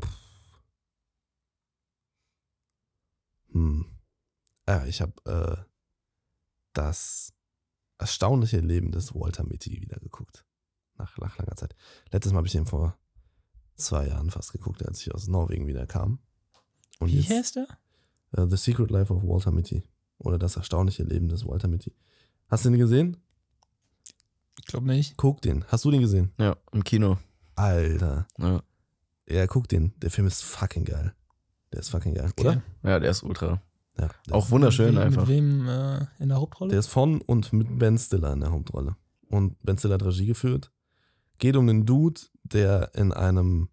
Hm. 3.52 3.86
Ja, 4.66 4.84
ich 4.86 5.00
habe 5.00 5.12
äh, 5.24 5.64
das 6.72 7.32
erstaunliche 7.98 8.60
Leben 8.60 8.92
des 8.92 9.14
Walter 9.14 9.44
Mitty 9.44 9.80
wieder 9.80 9.98
geguckt. 9.98 10.44
Nach, 10.96 11.16
nach 11.18 11.38
langer 11.38 11.56
Zeit. 11.56 11.74
Letztes 12.10 12.32
Mal 12.32 12.38
habe 12.38 12.46
ich 12.48 12.52
den 12.52 12.66
vor 12.66 12.98
zwei 13.76 14.08
Jahren 14.08 14.30
fast 14.30 14.52
geguckt, 14.52 14.84
als 14.86 15.00
ich 15.00 15.14
aus 15.14 15.28
Norwegen 15.28 15.66
wieder 15.66 15.86
kam. 15.86 16.18
Und 16.98 17.08
Wie 17.08 17.20
jetzt, 17.20 17.30
heißt 17.30 17.56
der? 17.56 17.68
äh, 18.32 18.46
The 18.48 18.56
Secret 18.56 18.90
Life 18.90 19.12
of 19.12 19.22
Walter 19.22 19.52
Mitty. 19.52 19.84
Oder 20.18 20.38
das 20.38 20.56
erstaunliche 20.56 21.04
Leben 21.04 21.28
des 21.28 21.46
Walter 21.46 21.68
Mitty. 21.68 21.94
Hast 22.48 22.64
du 22.64 22.70
den 22.70 22.78
gesehen? 22.78 23.16
Ich 24.58 24.66
glaube 24.66 24.86
nicht. 24.86 25.16
Guck 25.16 25.40
den. 25.42 25.64
Hast 25.68 25.84
du 25.84 25.90
den 25.90 26.00
gesehen? 26.00 26.32
Ja, 26.38 26.56
im 26.72 26.84
Kino. 26.84 27.18
Alter. 27.54 28.26
Ja, 28.38 28.62
Ja, 29.28 29.46
guck 29.46 29.68
den. 29.68 29.92
Der 30.00 30.10
Film 30.10 30.26
ist 30.26 30.42
fucking 30.44 30.84
geil. 30.84 31.14
Der 31.72 31.80
ist 31.80 31.90
fucking 31.90 32.14
geil, 32.14 32.30
Okay. 32.30 32.40
oder? 32.48 32.62
ja 32.82 32.98
der 33.00 33.10
ist 33.10 33.22
ultra. 33.22 33.60
Ja. 33.98 34.08
Der 34.26 34.34
Auch 34.34 34.44
ist, 34.46 34.50
wunderschön 34.50 34.94
Wie- 34.94 34.98
einfach. 35.00 35.22
Mit 35.26 35.28
wem 35.36 35.68
äh, 35.68 36.06
in 36.18 36.28
der 36.28 36.38
Hauptrolle? 36.38 36.70
der 36.70 36.78
ist 36.78 36.86
von 36.86 37.20
und 37.22 37.52
mit 37.52 37.78
Ben 37.78 37.98
Stiller 37.98 38.32
in 38.32 38.40
der 38.40 38.50
Hauptrolle. 38.52 38.96
Und 39.28 39.56
Ben 39.62 39.76
Stiller 39.76 39.94
hat 39.94 40.04
Regie 40.04 40.26
geführt. 40.26 40.70
Geht 41.38 41.56
um 41.56 41.68
einen 41.68 41.84
Dude, 41.84 42.20
der 42.44 42.94
in 42.94 43.12
einem 43.12 43.68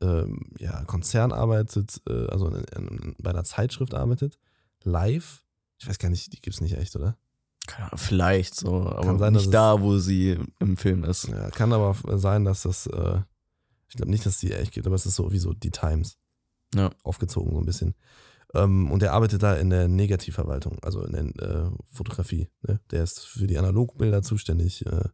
ähm, 0.00 0.50
ja, 0.58 0.84
Konzern 0.84 1.32
arbeitet, 1.32 2.00
äh, 2.06 2.26
also 2.28 2.48
in, 2.48 2.64
in, 2.64 3.16
bei 3.18 3.30
einer 3.30 3.44
Zeitschrift 3.44 3.94
arbeitet. 3.94 4.38
Live. 4.84 5.42
Ich 5.78 5.88
weiß 5.88 5.98
gar 5.98 6.10
nicht, 6.10 6.32
die 6.32 6.40
gibt's 6.40 6.60
nicht 6.60 6.76
echt, 6.76 6.94
oder? 6.96 7.16
Vielleicht 7.94 8.54
so, 8.54 8.86
aber 8.88 9.18
sein, 9.18 9.32
nicht 9.32 9.52
da, 9.52 9.80
wo 9.80 9.98
sie 9.98 10.38
im 10.60 10.76
Film 10.76 11.04
ist. 11.04 11.28
Ja, 11.28 11.50
kann 11.50 11.72
aber 11.72 11.96
sein, 12.18 12.44
dass 12.44 12.62
das, 12.62 12.86
äh, 12.86 13.20
ich 13.88 13.96
glaube 13.96 14.10
nicht, 14.10 14.26
dass 14.26 14.38
die 14.38 14.52
echt 14.52 14.72
gibt, 14.72 14.86
aber 14.86 14.96
es 14.96 15.06
ist 15.06 15.16
so 15.16 15.32
wie 15.32 15.38
so 15.38 15.52
die 15.52 15.70
Times. 15.70 16.18
Ja. 16.74 16.90
Aufgezogen 17.02 17.52
so 17.52 17.58
ein 17.58 17.66
bisschen. 17.66 17.94
Ähm, 18.54 18.90
und 18.90 19.02
der 19.02 19.12
arbeitet 19.12 19.42
da 19.42 19.54
in 19.54 19.70
der 19.70 19.88
Negativverwaltung, 19.88 20.78
also 20.82 21.04
in 21.04 21.32
der 21.32 21.48
äh, 21.48 21.70
Fotografie. 21.92 22.48
Ne? 22.62 22.80
Der 22.90 23.02
ist 23.02 23.26
für 23.26 23.46
die 23.46 23.58
Analogbilder 23.58 24.22
zuständig 24.22 24.84
äh, 24.86 25.08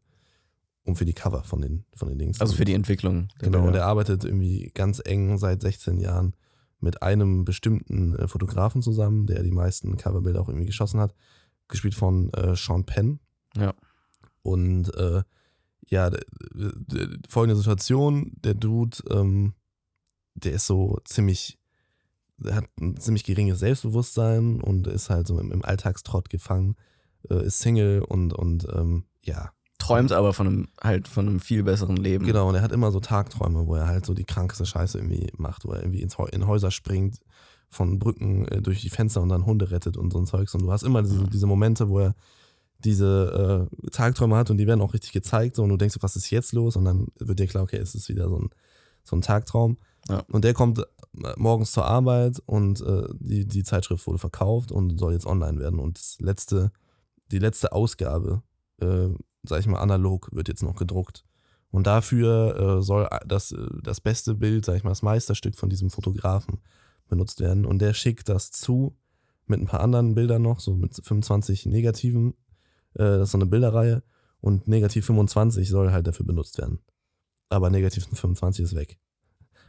und 0.84 0.96
für 0.96 1.04
die 1.04 1.12
Cover 1.12 1.44
von 1.44 1.60
den, 1.60 1.84
von 1.94 2.08
den 2.08 2.18
Dings. 2.18 2.40
Also 2.40 2.54
für 2.54 2.64
die 2.64 2.74
Entwicklung. 2.74 3.28
Genau, 3.38 3.58
und 3.58 3.64
Bilder. 3.64 3.80
er 3.80 3.86
arbeitet 3.86 4.24
irgendwie 4.24 4.70
ganz 4.74 5.00
eng 5.04 5.38
seit 5.38 5.62
16 5.62 5.98
Jahren 5.98 6.34
mit 6.80 7.02
einem 7.02 7.44
bestimmten 7.44 8.16
äh, 8.16 8.28
Fotografen 8.28 8.82
zusammen, 8.82 9.26
der 9.26 9.42
die 9.42 9.52
meisten 9.52 9.96
Coverbilder 9.96 10.40
auch 10.40 10.48
irgendwie 10.48 10.66
geschossen 10.66 11.00
hat. 11.00 11.14
Gespielt 11.68 11.94
von 11.94 12.32
äh, 12.32 12.54
Sean 12.56 12.84
Penn. 12.84 13.20
Ja. 13.56 13.74
Und 14.42 14.94
äh, 14.94 15.22
ja, 15.88 16.10
folgende 17.28 17.56
Situation: 17.56 18.32
Der 18.36 18.54
Dude, 18.54 18.96
ähm, 19.10 19.54
der 20.34 20.52
ist 20.52 20.66
so 20.66 20.98
ziemlich, 21.04 21.58
der 22.38 22.56
hat 22.56 22.64
ein 22.80 22.96
ziemlich 22.96 23.24
geringes 23.24 23.60
Selbstbewusstsein 23.60 24.60
und 24.60 24.86
ist 24.86 25.10
halt 25.10 25.26
so 25.26 25.38
im, 25.38 25.52
im 25.52 25.64
Alltagstrott 25.64 26.30
gefangen, 26.30 26.76
äh, 27.28 27.44
ist 27.46 27.60
Single 27.60 28.02
und, 28.02 28.32
und 28.32 28.66
ähm, 28.74 29.04
ja, 29.22 29.52
Träumt 29.82 30.12
aber 30.12 30.32
von 30.32 30.46
einem, 30.46 30.68
halt 30.80 31.08
von 31.08 31.26
einem 31.26 31.40
viel 31.40 31.64
besseren 31.64 31.96
Leben. 31.96 32.24
Genau, 32.24 32.48
und 32.48 32.54
er 32.54 32.62
hat 32.62 32.70
immer 32.70 32.92
so 32.92 33.00
Tagträume, 33.00 33.66
wo 33.66 33.74
er 33.74 33.88
halt 33.88 34.06
so 34.06 34.14
die 34.14 34.24
krankeste 34.24 34.64
Scheiße 34.64 34.96
irgendwie 34.96 35.28
macht, 35.36 35.64
wo 35.64 35.72
er 35.72 35.80
irgendwie 35.80 36.02
ins 36.02 36.16
in 36.30 36.46
Häuser 36.46 36.70
springt, 36.70 37.18
von 37.72 37.98
Brücken 37.98 38.46
äh, 38.48 38.60
durch 38.60 38.82
die 38.82 38.90
Fenster 38.90 39.22
und 39.22 39.30
dann 39.30 39.46
Hunde 39.46 39.70
rettet 39.70 39.96
und 39.96 40.12
so 40.12 40.18
ein 40.18 40.26
Zeugs. 40.26 40.54
Und 40.54 40.62
du 40.62 40.70
hast 40.70 40.82
immer 40.82 41.02
diese, 41.02 41.24
diese 41.24 41.46
Momente, 41.46 41.88
wo 41.88 42.00
er 42.00 42.14
diese 42.84 43.68
äh, 43.84 43.90
Tagträume 43.90 44.36
hat 44.36 44.50
und 44.50 44.58
die 44.58 44.66
werden 44.66 44.82
auch 44.82 44.92
richtig 44.92 45.12
gezeigt 45.12 45.56
so, 45.56 45.62
und 45.62 45.70
du 45.70 45.76
denkst, 45.76 45.96
was 46.00 46.16
ist 46.16 46.30
jetzt 46.30 46.52
los? 46.52 46.76
Und 46.76 46.84
dann 46.84 47.06
wird 47.18 47.38
dir 47.38 47.46
klar, 47.46 47.62
okay, 47.64 47.78
es 47.78 47.94
ist 47.94 48.08
wieder 48.08 48.28
so 48.28 48.38
ein, 48.38 48.50
so 49.04 49.16
ein 49.16 49.22
Tagtraum. 49.22 49.78
Ja. 50.08 50.22
Und 50.30 50.44
der 50.44 50.52
kommt 50.52 50.80
äh, 50.80 50.84
morgens 51.36 51.72
zur 51.72 51.86
Arbeit 51.86 52.42
und 52.44 52.82
äh, 52.82 53.04
die, 53.20 53.46
die 53.46 53.62
Zeitschrift 53.62 54.06
wurde 54.06 54.18
verkauft 54.18 54.70
und 54.70 54.98
soll 54.98 55.14
jetzt 55.14 55.26
online 55.26 55.58
werden. 55.58 55.78
Und 55.78 55.98
das 55.98 56.18
letzte, 56.20 56.72
die 57.30 57.38
letzte 57.38 57.72
Ausgabe, 57.72 58.42
äh, 58.80 59.08
sag 59.44 59.60
ich 59.60 59.66
mal, 59.66 59.80
analog, 59.80 60.28
wird 60.32 60.48
jetzt 60.48 60.62
noch 60.62 60.76
gedruckt. 60.76 61.24
Und 61.70 61.86
dafür 61.86 62.78
äh, 62.80 62.82
soll 62.82 63.08
das, 63.26 63.52
äh, 63.52 63.66
das 63.82 64.02
beste 64.02 64.34
Bild, 64.34 64.66
sag 64.66 64.76
ich 64.76 64.84
mal, 64.84 64.90
das 64.90 65.02
Meisterstück 65.02 65.56
von 65.56 65.70
diesem 65.70 65.88
Fotografen 65.88 66.60
benutzt 67.12 67.40
werden. 67.40 67.66
Und 67.66 67.80
der 67.80 67.92
schickt 67.92 68.30
das 68.30 68.50
zu 68.50 68.96
mit 69.46 69.60
ein 69.60 69.66
paar 69.66 69.80
anderen 69.80 70.14
Bildern 70.14 70.40
noch, 70.40 70.60
so 70.60 70.74
mit 70.74 70.94
25 70.94 71.66
Negativen. 71.66 72.30
Äh, 72.94 73.18
das 73.18 73.24
ist 73.24 73.32
so 73.32 73.38
eine 73.38 73.46
Bilderreihe. 73.46 74.02
Und 74.40 74.66
Negativ 74.66 75.04
25 75.04 75.68
soll 75.68 75.92
halt 75.92 76.06
dafür 76.06 76.24
benutzt 76.24 76.56
werden. 76.56 76.80
Aber 77.50 77.68
Negativ 77.68 78.06
25 78.06 78.64
ist 78.64 78.74
weg. 78.74 78.98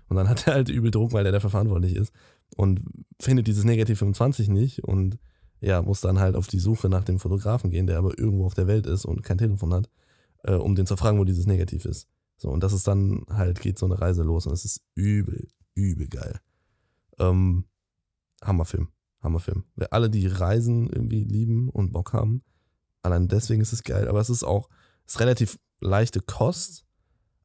Und 0.07 0.15
dann 0.15 0.29
hat 0.29 0.47
er 0.47 0.53
halt 0.53 0.69
übel 0.69 0.89
Druck, 0.89 1.11
weil 1.11 1.25
er 1.25 1.33
dafür 1.33 1.49
verantwortlich 1.49 1.97
ist. 1.97 2.13
Und 2.55 2.81
findet 3.19 3.47
dieses 3.47 3.65
Negativ 3.65 3.99
25 3.99 4.47
nicht. 4.47 4.85
Und 4.85 5.19
ja, 5.59 5.81
muss 5.81 5.99
dann 5.99 6.19
halt 6.19 6.37
auf 6.37 6.47
die 6.47 6.59
Suche 6.59 6.87
nach 6.87 7.03
dem 7.03 7.19
Fotografen 7.19 7.69
gehen, 7.69 7.87
der 7.87 7.97
aber 7.97 8.17
irgendwo 8.17 8.45
auf 8.45 8.53
der 8.53 8.67
Welt 8.67 8.87
ist 8.87 9.03
und 9.03 9.21
kein 9.21 9.37
Telefon 9.37 9.73
hat, 9.73 9.89
äh, 10.43 10.53
um 10.53 10.75
den 10.75 10.85
zu 10.85 10.95
fragen, 10.95 11.19
wo 11.19 11.25
dieses 11.25 11.45
Negativ 11.45 11.83
ist. 11.85 12.07
So, 12.37 12.49
und 12.49 12.63
das 12.63 12.73
ist 12.73 12.87
dann 12.87 13.25
halt, 13.29 13.59
geht 13.59 13.77
so 13.77 13.85
eine 13.85 13.99
Reise 13.99 14.23
los 14.23 14.45
und 14.47 14.53
es 14.53 14.65
ist 14.65 14.81
übel, 14.95 15.47
übel 15.75 16.07
geil. 16.07 16.39
Ähm, 17.19 17.65
Hammerfilm, 18.43 18.89
Hammerfilm. 19.21 19.65
Wer 19.75 19.93
alle, 19.93 20.09
die 20.09 20.27
Reisen 20.27 20.89
irgendwie 20.89 21.23
lieben 21.23 21.69
und 21.69 21.91
Bock 21.91 22.13
haben, 22.13 22.43
allein 23.01 23.27
deswegen 23.27 23.61
ist 23.61 23.73
es 23.73 23.83
geil. 23.83 24.07
Aber 24.07 24.19
es 24.19 24.29
ist 24.29 24.43
auch, 24.43 24.69
es 25.05 25.13
ist 25.13 25.19
relativ 25.19 25.59
leichte 25.79 26.21
Kost, 26.21 26.85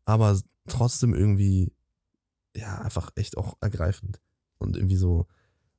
aber 0.05 0.39
trotzdem 0.69 1.15
irgendwie, 1.15 1.73
ja, 2.57 2.81
einfach 2.81 3.11
echt 3.17 3.37
auch 3.37 3.57
ergreifend. 3.61 4.21
Und 4.59 4.77
irgendwie 4.77 4.97
so, 4.97 5.27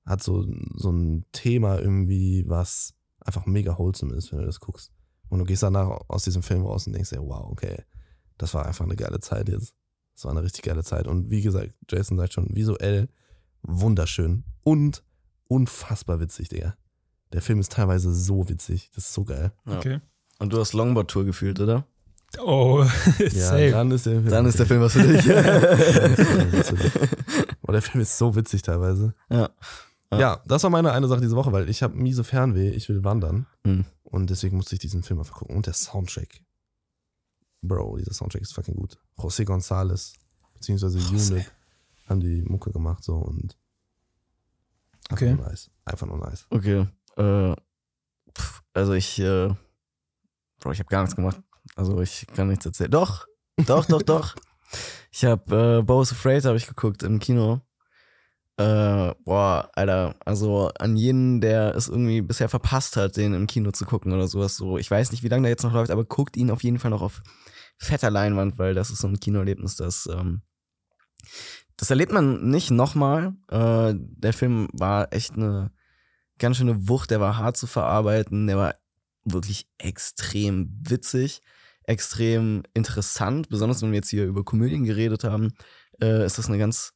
hat 0.06 0.24
so, 0.24 0.46
so 0.76 0.92
ein 0.92 1.26
Thema 1.32 1.80
irgendwie, 1.80 2.44
was 2.48 2.94
einfach 3.20 3.46
mega 3.46 3.78
wholesome 3.78 4.14
ist, 4.14 4.32
wenn 4.32 4.40
du 4.40 4.46
das 4.46 4.60
guckst. 4.60 4.92
Und 5.30 5.40
du 5.40 5.46
gehst 5.46 5.64
danach 5.64 6.00
aus 6.08 6.24
diesem 6.24 6.42
Film 6.42 6.66
raus 6.66 6.88
und 6.88 6.94
denkst 6.94 7.12
dir, 7.12 7.22
wow, 7.22 7.46
okay, 7.52 7.84
das 8.38 8.54
war 8.54 8.66
einfach 8.66 8.86
eine 8.86 8.96
geile 8.96 9.20
Zeit 9.20 9.50
jetzt. 9.50 9.76
Das 10.16 10.26
war 10.26 10.32
eine 10.32 10.44
richtig 10.44 10.64
geile 10.64 10.84
Zeit. 10.84 11.08
Und 11.08 11.30
wie 11.30 11.42
gesagt, 11.42 11.74
Jason 11.90 12.18
sagt 12.18 12.34
schon, 12.34 12.56
visuell 12.56 13.10
wunderschön 13.64 14.44
und 14.64 15.04
unfassbar 15.48 16.20
witzig, 16.20 16.50
Digga. 16.50 16.76
Der 17.34 17.42
Film 17.42 17.60
ist 17.60 17.72
teilweise 17.72 18.14
so 18.14 18.50
witzig. 18.50 18.90
Das 18.96 19.06
ist 19.06 19.14
so 19.14 19.24
geil. 19.24 19.52
Ja. 19.66 19.78
Okay. 19.78 20.00
Und 20.40 20.54
du 20.54 20.60
hast 20.60 20.74
Longboard-Tour 20.74 21.26
gefühlt, 21.26 21.60
oder? 21.60 21.86
Oh, 22.40 22.84
Ja, 23.20 23.30
safe. 23.30 23.72
dann 23.72 23.92
ist 23.92 24.06
der 24.06 24.14
Film. 24.14 24.30
Dann 24.30 24.46
ist 24.46 24.60
der 24.60 24.66
Film 24.66 24.82
was 24.82 24.94
für 24.94 25.04
dich. 25.08 25.26
Oh, 27.68 27.72
der 27.72 27.82
Film 27.84 28.02
ist 28.02 28.18
so 28.18 28.36
witzig 28.36 28.62
teilweise. 28.64 29.14
ja. 29.30 29.50
Ja. 30.12 30.20
Ja, 30.20 30.44
das 30.48 30.64
war 30.64 30.72
meine 30.72 30.92
eine 30.92 31.08
Sache 31.08 31.22
diese 31.22 31.36
Woche, 31.36 31.52
weil 31.52 31.70
ich 31.70 31.84
habe 31.84 31.96
miese 31.96 32.24
Fernweh, 32.24 32.70
ich 32.72 32.90
will 32.90 33.04
wandern. 33.04 33.46
Hm. 33.64 33.86
Und 34.02 34.32
deswegen 34.32 34.58
musste 34.58 34.74
ich 34.74 34.80
diesen 34.82 35.04
Film 35.04 35.20
einfach 35.20 35.36
gucken. 35.36 35.56
Und 35.56 35.68
der 35.68 35.74
Soundtrack. 35.76 36.42
Bro, 37.62 37.98
dieser 37.98 38.14
Soundtrack 38.14 38.42
ist 38.42 38.54
fucking 38.56 38.74
gut. 38.74 38.98
José 39.20 39.44
González, 39.46 40.14
beziehungsweise 40.56 40.98
José. 40.98 41.32
Unit, 41.34 41.52
haben 42.10 42.20
die 42.20 42.42
Mucke 42.44 42.72
gemacht 42.72 43.04
so 43.04 43.16
und 43.16 43.58
einfach 45.10 45.14
Okay. 45.26 45.34
nur 45.36 45.46
nice. 45.48 45.72
Einfach 45.86 46.08
nur 46.08 46.18
nice. 46.18 46.46
Okay. 46.50 46.88
Äh, 47.18 47.56
pff, 48.38 48.62
also 48.74 48.94
ich, 48.94 49.20
äh, 49.20 49.54
Bro, 50.60 50.72
ich 50.72 50.80
habe 50.80 50.90
gar 50.90 51.02
nichts 51.02 51.16
gemacht. 51.16 51.42
Also 51.76 52.02
ich 52.02 52.26
kann 52.36 52.48
nichts 52.48 52.66
erzählen. 52.66 52.92
Doch, 52.92 53.26
doch, 53.66 53.86
doch, 53.86 54.02
doch. 54.02 54.36
Ich 55.12 55.26
habe 55.26 55.80
äh, 55.80 55.82
Bo's 55.82 56.12
Afraid 56.12 56.46
habe 56.46 56.56
ich 56.58 56.68
geguckt 56.68 57.02
im 57.02 57.18
Kino. 57.18 57.62
Äh, 58.58 59.16
boah, 59.26 59.72
Alter, 59.74 60.16
also 60.24 60.70
an 60.78 60.96
jeden, 60.96 61.42
der 61.42 61.74
es 61.76 61.88
irgendwie 61.88 62.22
bisher 62.22 62.50
verpasst 62.50 62.96
hat, 62.98 63.18
den 63.18 63.34
im 63.34 63.48
Kino 63.48 63.72
zu 63.72 63.86
gucken 63.86 64.14
oder 64.14 64.28
sowas, 64.28 64.56
so, 64.58 64.78
ich 64.78 64.92
weiß 64.92 65.12
nicht, 65.12 65.24
wie 65.24 65.28
lange 65.28 65.42
der 65.42 65.50
jetzt 65.50 65.64
noch 65.64 65.74
läuft, 65.74 65.90
aber 65.90 66.06
guckt 66.06 66.38
ihn 66.38 66.52
auf 66.52 66.62
jeden 66.62 66.78
Fall 66.78 66.92
noch 66.92 67.02
auf 67.02 67.24
fetter 67.80 68.12
Leinwand, 68.12 68.60
weil 68.60 68.76
das 68.76 68.92
ist 68.92 69.00
so 69.00 69.08
ein 69.08 69.20
Kinoerlebnis, 69.20 69.78
das, 69.78 70.08
ähm, 70.12 70.44
das 71.80 71.90
erlebt 71.90 72.12
man 72.12 72.50
nicht 72.50 72.72
nochmal. 72.72 73.34
Äh, 73.48 73.94
der 73.96 74.34
Film 74.34 74.68
war 74.74 75.14
echt 75.14 75.36
eine 75.36 75.72
ganz 76.38 76.58
schöne 76.58 76.90
Wucht, 76.90 77.10
der 77.10 77.22
war 77.22 77.38
hart 77.38 77.56
zu 77.56 77.68
verarbeiten, 77.68 78.48
der 78.48 78.58
war 78.58 78.76
wirklich 79.24 79.66
extrem 79.78 80.78
witzig, 80.82 81.42
extrem 81.84 82.64
interessant, 82.74 83.48
besonders 83.48 83.82
wenn 83.82 83.92
wir 83.92 83.98
jetzt 83.98 84.10
hier 84.10 84.26
über 84.26 84.44
Komödien 84.44 84.84
geredet 84.84 85.24
haben, 85.24 85.54
äh, 86.02 86.26
ist 86.26 86.38
das 86.38 86.48
eine 86.48 86.58
ganz, 86.58 86.94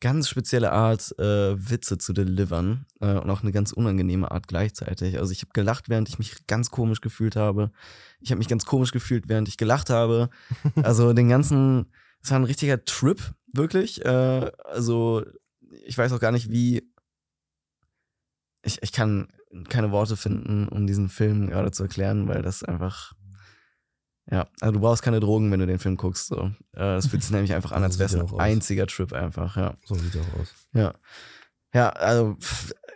ganz 0.00 0.28
spezielle 0.28 0.72
Art, 0.72 1.16
äh, 1.20 1.54
Witze 1.70 1.96
zu 1.96 2.12
delivern 2.12 2.84
äh, 3.00 3.14
und 3.14 3.30
auch 3.30 3.42
eine 3.42 3.52
ganz 3.52 3.70
unangenehme 3.70 4.32
Art 4.32 4.48
gleichzeitig. 4.48 5.20
Also 5.20 5.30
ich 5.30 5.42
habe 5.42 5.52
gelacht, 5.54 5.88
während 5.88 6.08
ich 6.08 6.18
mich 6.18 6.48
ganz 6.48 6.72
komisch 6.72 7.00
gefühlt 7.00 7.36
habe. 7.36 7.70
Ich 8.20 8.32
habe 8.32 8.38
mich 8.38 8.48
ganz 8.48 8.66
komisch 8.66 8.90
gefühlt, 8.90 9.28
während 9.28 9.46
ich 9.46 9.56
gelacht 9.56 9.88
habe. 9.88 10.30
Also 10.82 11.12
den 11.12 11.28
ganzen, 11.28 11.92
es 12.22 12.30
war 12.32 12.40
ein 12.40 12.44
richtiger 12.44 12.84
Trip, 12.84 13.20
wirklich. 13.52 14.04
Äh, 14.04 14.50
also 14.64 15.24
ich 15.84 15.96
weiß 15.96 16.12
auch 16.12 16.20
gar 16.20 16.32
nicht, 16.32 16.50
wie 16.50 16.90
ich, 18.62 18.82
ich 18.82 18.92
kann 18.92 19.28
keine 19.68 19.90
Worte 19.92 20.16
finden, 20.16 20.68
um 20.68 20.86
diesen 20.86 21.08
Film 21.08 21.48
gerade 21.48 21.70
zu 21.70 21.84
erklären, 21.84 22.28
weil 22.28 22.42
das 22.42 22.62
einfach. 22.62 23.12
Ja, 24.28 24.48
also 24.60 24.72
du 24.72 24.80
brauchst 24.80 25.02
keine 25.04 25.20
Drogen, 25.20 25.52
wenn 25.52 25.60
du 25.60 25.66
den 25.68 25.78
Film 25.78 25.96
guckst. 25.96 26.26
So. 26.26 26.46
Äh, 26.72 26.78
Das 26.96 27.06
fühlt 27.06 27.22
sich 27.22 27.30
nämlich 27.30 27.54
einfach 27.54 27.70
an, 27.72 27.84
als 27.84 27.98
wäre 27.98 28.08
es 28.08 28.14
ein 28.16 28.22
aus. 28.22 28.38
einziger 28.40 28.86
Trip 28.88 29.12
einfach, 29.12 29.56
ja. 29.56 29.76
So 29.84 29.94
sieht 29.94 30.16
er 30.16 30.22
auch 30.22 30.40
aus. 30.40 30.54
Ja. 30.72 30.94
Ja, 31.72 31.90
also 31.90 32.36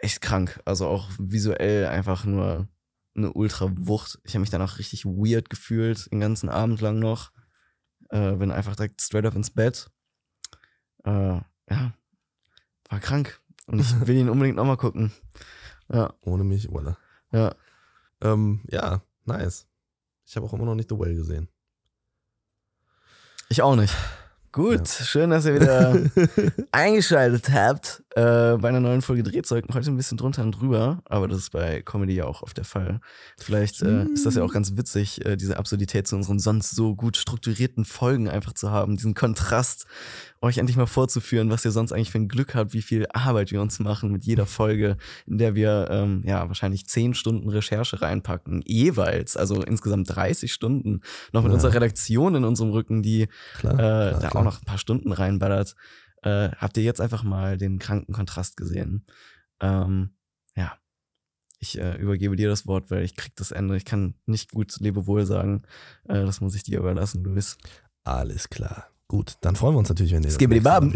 echt 0.00 0.20
krank. 0.22 0.60
Also 0.64 0.88
auch 0.88 1.08
visuell 1.18 1.86
einfach 1.86 2.24
nur 2.24 2.68
eine 3.14 3.32
Ultra-Wucht. 3.32 4.18
Ich 4.24 4.34
habe 4.34 4.40
mich 4.40 4.50
danach 4.50 4.78
richtig 4.78 5.04
weird 5.04 5.50
gefühlt, 5.50 6.10
den 6.10 6.20
ganzen 6.20 6.48
Abend 6.48 6.80
lang 6.80 6.98
noch. 6.98 7.30
Äh, 8.08 8.32
bin 8.32 8.50
einfach 8.50 8.74
direkt 8.74 9.00
straight 9.00 9.26
up 9.26 9.36
ins 9.36 9.50
Bett. 9.52 9.88
Äh, 11.04 11.40
ja, 11.70 11.92
war 12.88 13.00
krank. 13.00 13.40
Und 13.66 13.80
ich 13.80 14.06
will 14.06 14.16
ihn 14.16 14.28
unbedingt 14.28 14.56
nochmal 14.56 14.76
gucken. 14.76 15.12
Ja, 15.92 16.12
Ohne 16.22 16.44
mich, 16.44 16.68
voilà. 16.68 16.96
ja. 17.32 17.54
Ähm, 18.20 18.60
ja, 18.68 19.02
nice. 19.24 19.66
Ich 20.26 20.36
habe 20.36 20.46
auch 20.46 20.52
immer 20.52 20.64
noch 20.64 20.74
nicht 20.74 20.88
The 20.90 20.98
Well 20.98 21.14
gesehen. 21.14 21.48
Ich 23.48 23.62
auch 23.62 23.76
nicht. 23.76 23.94
Gut, 24.52 24.88
schön, 24.88 25.30
dass 25.30 25.46
ihr 25.46 25.54
wieder 25.54 25.94
eingeschaltet 26.72 27.50
habt 27.50 28.02
äh, 28.16 28.56
bei 28.56 28.68
einer 28.68 28.80
neuen 28.80 29.02
Folge 29.02 29.22
Drehzeug. 29.22 29.64
Heute 29.72 29.90
ein 29.90 29.96
bisschen 29.96 30.18
drunter 30.18 30.42
und 30.42 30.52
drüber, 30.52 31.00
aber 31.04 31.28
das 31.28 31.38
ist 31.38 31.50
bei 31.50 31.80
Comedy 31.82 32.14
ja 32.14 32.24
auch 32.24 32.42
oft 32.42 32.56
der 32.56 32.64
Fall. 32.64 33.00
Vielleicht 33.38 33.82
äh, 33.82 34.04
ist 34.06 34.26
das 34.26 34.34
ja 34.34 34.42
auch 34.42 34.52
ganz 34.52 34.76
witzig, 34.76 35.24
äh, 35.24 35.36
diese 35.36 35.56
Absurdität 35.56 36.08
zu 36.08 36.16
unseren 36.16 36.38
sonst 36.38 36.70
so 36.74 36.94
gut 36.96 37.16
strukturierten 37.16 37.84
Folgen 37.84 38.28
einfach 38.28 38.52
zu 38.52 38.70
haben, 38.70 38.96
diesen 38.96 39.14
Kontrast, 39.14 39.86
euch 40.40 40.58
endlich 40.58 40.76
mal 40.76 40.86
vorzuführen, 40.86 41.50
was 41.50 41.64
ihr 41.64 41.70
sonst 41.70 41.92
eigentlich 41.92 42.10
für 42.10 42.18
ein 42.18 42.28
Glück 42.28 42.54
habt, 42.54 42.72
wie 42.72 42.82
viel 42.82 43.06
Arbeit 43.12 43.52
wir 43.52 43.60
uns 43.60 43.78
machen 43.78 44.10
mit 44.10 44.24
jeder 44.24 44.46
Folge, 44.46 44.96
in 45.26 45.38
der 45.38 45.54
wir 45.54 45.88
ähm, 45.90 46.22
ja 46.26 46.48
wahrscheinlich 46.48 46.86
zehn 46.86 47.14
Stunden 47.14 47.48
Recherche 47.48 48.00
reinpacken, 48.02 48.62
jeweils, 48.66 49.36
also 49.36 49.62
insgesamt 49.62 50.14
30 50.14 50.52
Stunden, 50.52 51.02
noch 51.32 51.42
mit 51.42 51.50
Ja. 51.50 51.54
unserer 51.54 51.74
Redaktion 51.74 52.34
in 52.34 52.44
unserem 52.44 52.70
Rücken, 52.70 53.02
die 53.02 53.28
Klar. 53.58 53.74
äh, 53.74 53.76
klar, 53.76 54.12
da 54.12 54.18
klar. 54.28 54.36
auch 54.36 54.44
noch 54.44 54.60
ein 54.62 54.64
paar 54.64 54.78
Stunden 54.78 55.12
reinballert, 55.12 55.76
äh, 56.22 56.50
habt 56.50 56.76
ihr 56.76 56.82
jetzt 56.82 57.00
einfach 57.00 57.22
mal 57.22 57.56
den 57.56 57.78
kranken 57.78 58.12
Kontrast 58.12 58.56
gesehen. 58.56 59.06
Ähm, 59.60 60.10
ja, 60.54 60.76
ich 61.58 61.78
äh, 61.78 61.96
übergebe 61.96 62.36
dir 62.36 62.48
das 62.48 62.66
Wort, 62.66 62.90
weil 62.90 63.04
ich 63.04 63.16
krieg 63.16 63.34
das 63.36 63.50
Ende. 63.50 63.76
Ich 63.76 63.84
kann 63.84 64.14
nicht 64.26 64.52
gut 64.52 64.78
Lebewohl 64.80 65.26
sagen. 65.26 65.62
Äh, 66.04 66.24
das 66.24 66.40
muss 66.40 66.54
ich 66.54 66.62
dir 66.62 66.78
überlassen, 66.78 67.22
Luis. 67.22 67.58
Alles 68.04 68.48
klar. 68.48 68.86
Gut, 69.08 69.34
dann 69.40 69.56
freuen 69.56 69.74
wir 69.74 69.78
uns 69.80 69.88
natürlich, 69.88 70.12
wenn 70.12 70.22
ihr. 70.22 70.28
das 70.28 70.38
Baben. 70.62 70.88